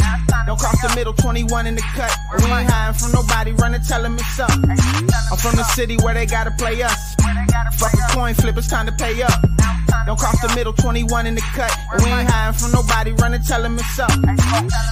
Don't 0.46 0.58
cross 0.58 0.80
the 0.82 0.92
middle, 0.96 1.12
21 1.12 1.66
in 1.66 1.74
the 1.74 1.82
cut. 1.94 2.10
We 2.38 2.44
ain't 2.44 2.70
hiding 2.70 2.98
from 2.98 3.12
nobody, 3.12 3.52
run 3.52 3.74
and 3.74 3.84
tell 3.84 4.02
them 4.02 4.16
it's 4.18 4.40
up. 4.40 4.50
I'm 4.50 5.38
from 5.38 5.56
the 5.56 5.64
city 5.74 5.96
where 6.02 6.14
they 6.14 6.26
gotta 6.26 6.50
play 6.52 6.82
us. 6.82 7.14
Fuck 7.78 7.94
a 7.94 8.12
coin 8.12 8.34
flip, 8.34 8.56
it's 8.56 8.68
time 8.68 8.86
to 8.86 8.92
pay 8.92 9.22
up. 9.22 9.51
Don't 10.06 10.18
cross 10.18 10.40
the 10.40 10.52
middle, 10.54 10.72
21 10.72 11.26
in 11.26 11.34
the 11.34 11.40
cut. 11.54 11.70
We 11.98 12.10
ain't 12.10 12.28
hiding 12.28 12.58
from 12.58 12.72
nobody, 12.72 13.12
run 13.12 13.34
and 13.34 13.44
tell 13.44 13.62
them 13.62 13.76
it's 13.78 13.98
up. 13.98 14.10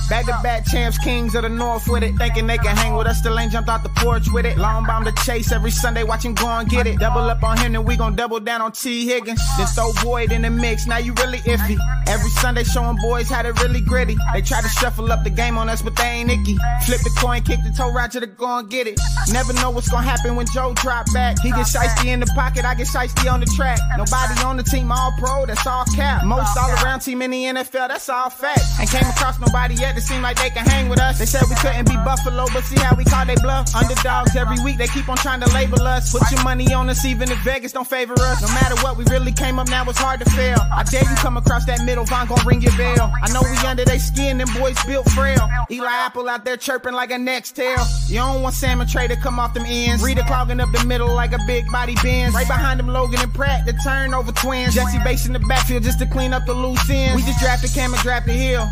Back 0.08 0.26
to 0.26 0.38
back 0.42 0.66
champs, 0.66 0.98
kings 0.98 1.34
of 1.34 1.42
the 1.42 1.48
north 1.48 1.88
with 1.88 2.02
it. 2.02 2.14
Thinking 2.16 2.46
they 2.46 2.58
can 2.58 2.76
hang 2.76 2.94
with 2.94 3.06
us, 3.06 3.18
still 3.18 3.38
ain't 3.38 3.52
jumped 3.52 3.68
out 3.68 3.82
the 3.82 3.88
porch 3.90 4.26
with 4.32 4.46
it. 4.46 4.58
Long 4.58 4.86
bomb 4.86 5.04
to 5.04 5.12
Chase 5.24 5.52
every 5.52 5.70
Sunday, 5.70 6.04
watch 6.04 6.24
him 6.24 6.34
go 6.34 6.46
and 6.46 6.68
get 6.68 6.86
it. 6.86 6.98
Double 6.98 7.22
up 7.22 7.42
on 7.42 7.56
him, 7.58 7.72
then 7.72 7.84
we 7.84 7.96
gon' 7.96 8.14
double 8.16 8.40
down 8.40 8.60
on 8.60 8.72
T. 8.72 9.06
Higgins. 9.06 9.40
Then 9.56 9.66
throw 9.68 9.92
Boyd 10.02 10.32
in 10.32 10.42
the 10.42 10.50
mix, 10.50 10.86
now 10.86 10.98
you 10.98 11.12
really 11.14 11.38
iffy. 11.38 11.76
Every 12.08 12.30
Sunday 12.30 12.64
showing 12.64 12.96
boys 13.02 13.28
how 13.28 13.42
to 13.42 13.52
really 13.62 13.80
gritty. 13.80 14.16
They 14.32 14.42
try 14.42 14.60
to 14.60 14.68
shuffle 14.68 15.10
up 15.12 15.24
the 15.24 15.30
game 15.30 15.58
on 15.58 15.68
us, 15.68 15.82
but 15.82 15.96
they 15.96 16.04
ain't 16.04 16.30
icky. 16.30 16.56
Flip 16.86 17.00
the 17.00 17.14
coin, 17.18 17.42
kick 17.42 17.60
the 17.62 17.72
toe 17.76 17.92
right 17.92 18.10
to 18.10 18.20
the 18.20 18.26
go 18.26 18.58
and 18.58 18.68
get 18.68 18.86
it. 18.86 18.98
Never 19.32 19.52
know 19.54 19.70
what's 19.70 19.88
gonna 19.88 20.06
happen 20.06 20.36
when 20.36 20.46
Joe 20.46 20.74
drop 20.74 21.06
back. 21.12 21.38
He 21.40 21.50
get 21.50 21.66
shiesty 21.66 22.06
in 22.06 22.20
the 22.20 22.26
pocket, 22.34 22.64
I 22.64 22.74
get 22.74 22.86
shiesty 22.86 23.30
on 23.30 23.40
the 23.40 23.46
track. 23.46 23.78
Nobody 23.96 24.42
on 24.44 24.56
the 24.56 24.62
team, 24.62 24.89
all 24.92 25.12
pro, 25.18 25.46
that's 25.46 25.66
all 25.66 25.84
cap. 25.96 26.24
Most 26.24 26.56
all 26.56 26.70
around 26.82 27.00
team 27.00 27.22
in 27.22 27.30
the 27.30 27.44
NFL, 27.44 27.88
that's 27.88 28.08
all 28.08 28.30
fact. 28.30 28.60
Ain't 28.80 28.90
came 28.90 29.08
across 29.08 29.38
nobody 29.38 29.74
yet 29.74 29.94
that 29.94 30.02
seemed 30.02 30.22
like 30.22 30.38
they 30.40 30.50
can 30.50 30.64
hang 30.66 30.88
with 30.88 31.00
us. 31.00 31.18
They 31.18 31.26
said 31.26 31.42
we 31.48 31.56
couldn't 31.56 31.88
be 31.88 31.96
Buffalo, 32.04 32.46
but 32.52 32.64
see 32.64 32.78
how 32.80 32.94
we 32.96 33.04
call 33.04 33.26
they 33.26 33.36
bluff. 33.36 33.74
Underdogs 33.74 34.36
every 34.36 34.58
week, 34.64 34.78
they 34.78 34.88
keep 34.88 35.08
on 35.08 35.16
trying 35.16 35.40
to 35.40 35.48
label 35.52 35.82
us. 35.82 36.12
Put 36.12 36.30
your 36.30 36.42
money 36.42 36.72
on 36.72 36.88
us, 36.90 37.04
even 37.04 37.30
if 37.30 37.38
Vegas 37.38 37.72
don't 37.72 37.86
favor 37.86 38.14
us. 38.18 38.42
No 38.42 38.48
matter 38.48 38.74
what, 38.82 38.96
we 38.96 39.04
really 39.04 39.32
came 39.32 39.58
up 39.58 39.68
now, 39.68 39.84
it's 39.88 39.98
hard 39.98 40.20
to 40.20 40.30
fail. 40.30 40.58
I 40.72 40.82
dare 40.84 41.02
you 41.02 41.16
come 41.16 41.36
across 41.36 41.66
that 41.66 41.84
middle, 41.84 42.04
Vonn 42.04 42.28
gon' 42.28 42.44
ring 42.46 42.62
your 42.62 42.76
bell. 42.76 43.12
I 43.22 43.32
know 43.32 43.42
we 43.42 43.56
under 43.66 43.84
they 43.84 43.98
skin, 43.98 44.38
them 44.38 44.48
boys 44.58 44.76
built 44.84 45.08
frail. 45.10 45.48
Eli 45.70 45.90
Apple 45.90 46.28
out 46.28 46.44
there 46.44 46.56
chirping 46.56 46.94
like 46.94 47.10
a 47.10 47.18
next 47.18 47.52
tail. 47.52 47.84
You 48.08 48.16
don't 48.16 48.42
want 48.42 48.54
Salmon 48.54 48.86
Trey 48.88 49.08
to 49.08 49.16
come 49.16 49.38
off 49.38 49.54
them 49.54 49.64
ends. 49.66 50.02
Reader 50.02 50.22
clogging 50.22 50.60
up 50.60 50.70
the 50.72 50.84
middle 50.84 51.14
like 51.14 51.32
a 51.32 51.38
big 51.46 51.70
body 51.70 51.94
Benz. 52.02 52.34
Right 52.34 52.46
behind 52.46 52.80
them, 52.80 52.88
Logan 52.88 53.20
and 53.20 53.32
Pratt, 53.32 53.66
the 53.66 53.72
turnover 53.84 54.32
twins. 54.32 54.74
Jessie 54.80 54.98
Bates 55.04 55.26
in 55.26 55.34
the 55.34 55.40
backfield 55.40 55.82
just 55.82 55.98
to 55.98 56.06
clean 56.06 56.32
up 56.32 56.46
the 56.46 56.54
loose 56.54 56.88
ends. 56.88 57.14
We 57.14 57.22
just 57.22 57.38
drafted 57.38 57.70
Cam 57.74 57.92
and 57.92 58.02
drafted 58.02 58.34
Hill. 58.34 58.66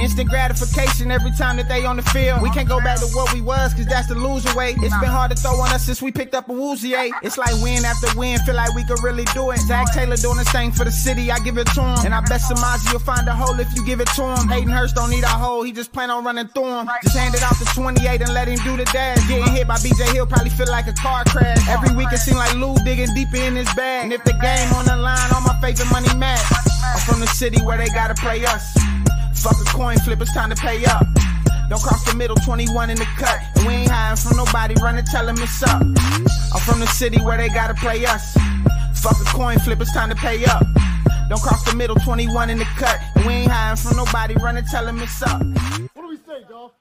Instant 0.00 0.30
gratification 0.30 1.10
every 1.10 1.30
time 1.32 1.56
that 1.56 1.68
they 1.68 1.84
on 1.84 1.96
the 1.96 2.02
field. 2.02 2.40
We 2.42 2.50
can't 2.50 2.68
go 2.68 2.80
back 2.80 2.98
to 3.00 3.06
what 3.12 3.32
we 3.34 3.40
was, 3.40 3.74
cause 3.74 3.86
that's 3.86 4.08
the 4.08 4.14
loser 4.14 4.54
way. 4.56 4.74
It's 4.80 4.96
been 4.98 5.10
hard 5.10 5.30
to 5.30 5.36
throw 5.36 5.60
on 5.60 5.72
us 5.72 5.84
since 5.84 6.00
we 6.00 6.10
picked 6.10 6.34
up 6.34 6.48
a 6.48 6.52
woozy 6.52 6.94
eight. 6.94 7.12
It's 7.22 7.36
like 7.36 7.52
win 7.62 7.84
after 7.84 8.08
win, 8.18 8.38
feel 8.40 8.54
like 8.54 8.74
we 8.74 8.84
could 8.84 9.02
really 9.02 9.24
do 9.34 9.50
it. 9.50 9.58
Zac 9.60 9.92
Taylor 9.92 10.16
doing 10.16 10.38
the 10.38 10.44
same 10.46 10.72
for 10.72 10.84
the 10.84 10.90
city, 10.90 11.30
I 11.30 11.38
give 11.40 11.58
it 11.58 11.66
to 11.74 11.82
him. 11.82 12.06
And 12.06 12.14
I 12.14 12.20
bet 12.22 12.40
Samaje 12.40 12.92
will 12.92 13.00
find 13.00 13.28
a 13.28 13.34
hole 13.34 13.58
if 13.60 13.68
you 13.76 13.84
give 13.84 14.00
it 14.00 14.08
to 14.16 14.24
him. 14.24 14.48
Hayden 14.48 14.70
Hurst 14.70 14.94
don't 14.94 15.10
need 15.10 15.24
a 15.24 15.28
hole, 15.28 15.62
he 15.62 15.72
just 15.72 15.92
plan 15.92 16.10
on 16.10 16.24
running 16.24 16.48
through 16.48 16.80
him. 16.80 16.88
Just 17.02 17.16
hand 17.16 17.34
it 17.34 17.42
off 17.42 17.58
to 17.58 17.64
28 17.74 18.22
and 18.22 18.32
let 18.32 18.48
him 18.48 18.58
do 18.64 18.76
the 18.76 18.84
dash. 18.92 19.20
Getting 19.28 19.52
hit 19.52 19.68
by 19.68 19.76
BJ 19.76 20.12
Hill 20.14 20.26
probably 20.26 20.50
feel 20.50 20.68
like 20.68 20.86
a 20.86 20.94
car 20.94 21.24
crash. 21.24 21.68
Every 21.68 21.94
week 21.94 22.08
it 22.12 22.18
seem 22.18 22.36
like 22.36 22.54
Lou 22.54 22.74
digging 22.84 23.12
deeper 23.14 23.36
in 23.36 23.56
his 23.56 23.72
bag. 23.74 24.04
And 24.04 24.12
if 24.12 24.24
the 24.24 24.32
game 24.32 24.72
on 24.74 24.86
the 24.86 24.96
line, 24.96 25.30
all 25.34 25.42
my 25.42 25.58
favorite 25.60 25.90
money 25.90 26.12
match. 26.16 26.40
I'm 26.82 27.00
from 27.00 27.20
the 27.20 27.26
city 27.26 27.60
where 27.62 27.78
they 27.78 27.88
gotta 27.88 28.14
play 28.14 28.44
us. 28.46 28.74
Fuck 29.34 29.56
a 29.60 29.64
coin 29.76 29.98
flip, 29.98 30.20
it's 30.20 30.34
time 30.34 30.50
to 30.50 30.56
pay 30.56 30.84
up. 30.84 31.06
Don't 31.68 31.80
cross 31.80 32.04
the 32.04 32.16
middle, 32.16 32.36
21 32.36 32.90
in 32.90 32.96
the 32.96 33.06
cut. 33.16 33.38
And 33.54 33.66
we 33.66 33.74
ain't 33.74 33.90
hiding 33.90 34.16
from 34.16 34.36
nobody, 34.36 34.74
running, 34.82 35.04
tell 35.04 35.24
them 35.24 35.36
it's 35.38 35.62
up. 35.62 35.80
I'm 35.80 36.60
from 36.66 36.80
the 36.80 36.86
city 36.86 37.18
where 37.22 37.38
they 37.38 37.48
gotta 37.48 37.74
play 37.74 38.04
us. 38.04 38.36
Fuck 39.02 39.20
a 39.20 39.24
coin 39.26 39.58
flip, 39.60 39.80
it's 39.80 39.94
time 39.94 40.10
to 40.10 40.16
pay 40.16 40.44
up. 40.44 40.64
Don't 41.28 41.40
cross 41.40 41.64
the 41.64 41.76
middle, 41.76 41.96
21 41.96 42.50
in 42.50 42.58
the 42.58 42.64
cut. 42.76 42.98
And 43.14 43.24
we 43.24 43.32
ain't 43.34 43.50
hiding 43.50 43.76
from 43.76 43.96
nobody, 43.96 44.34
running, 44.34 44.64
tell 44.64 44.84
them 44.84 45.00
it's 45.00 45.22
up. 45.22 45.40
What 45.94 46.02
do 46.02 46.08
we 46.08 46.16
say, 46.16 46.44
dog? 46.48 46.72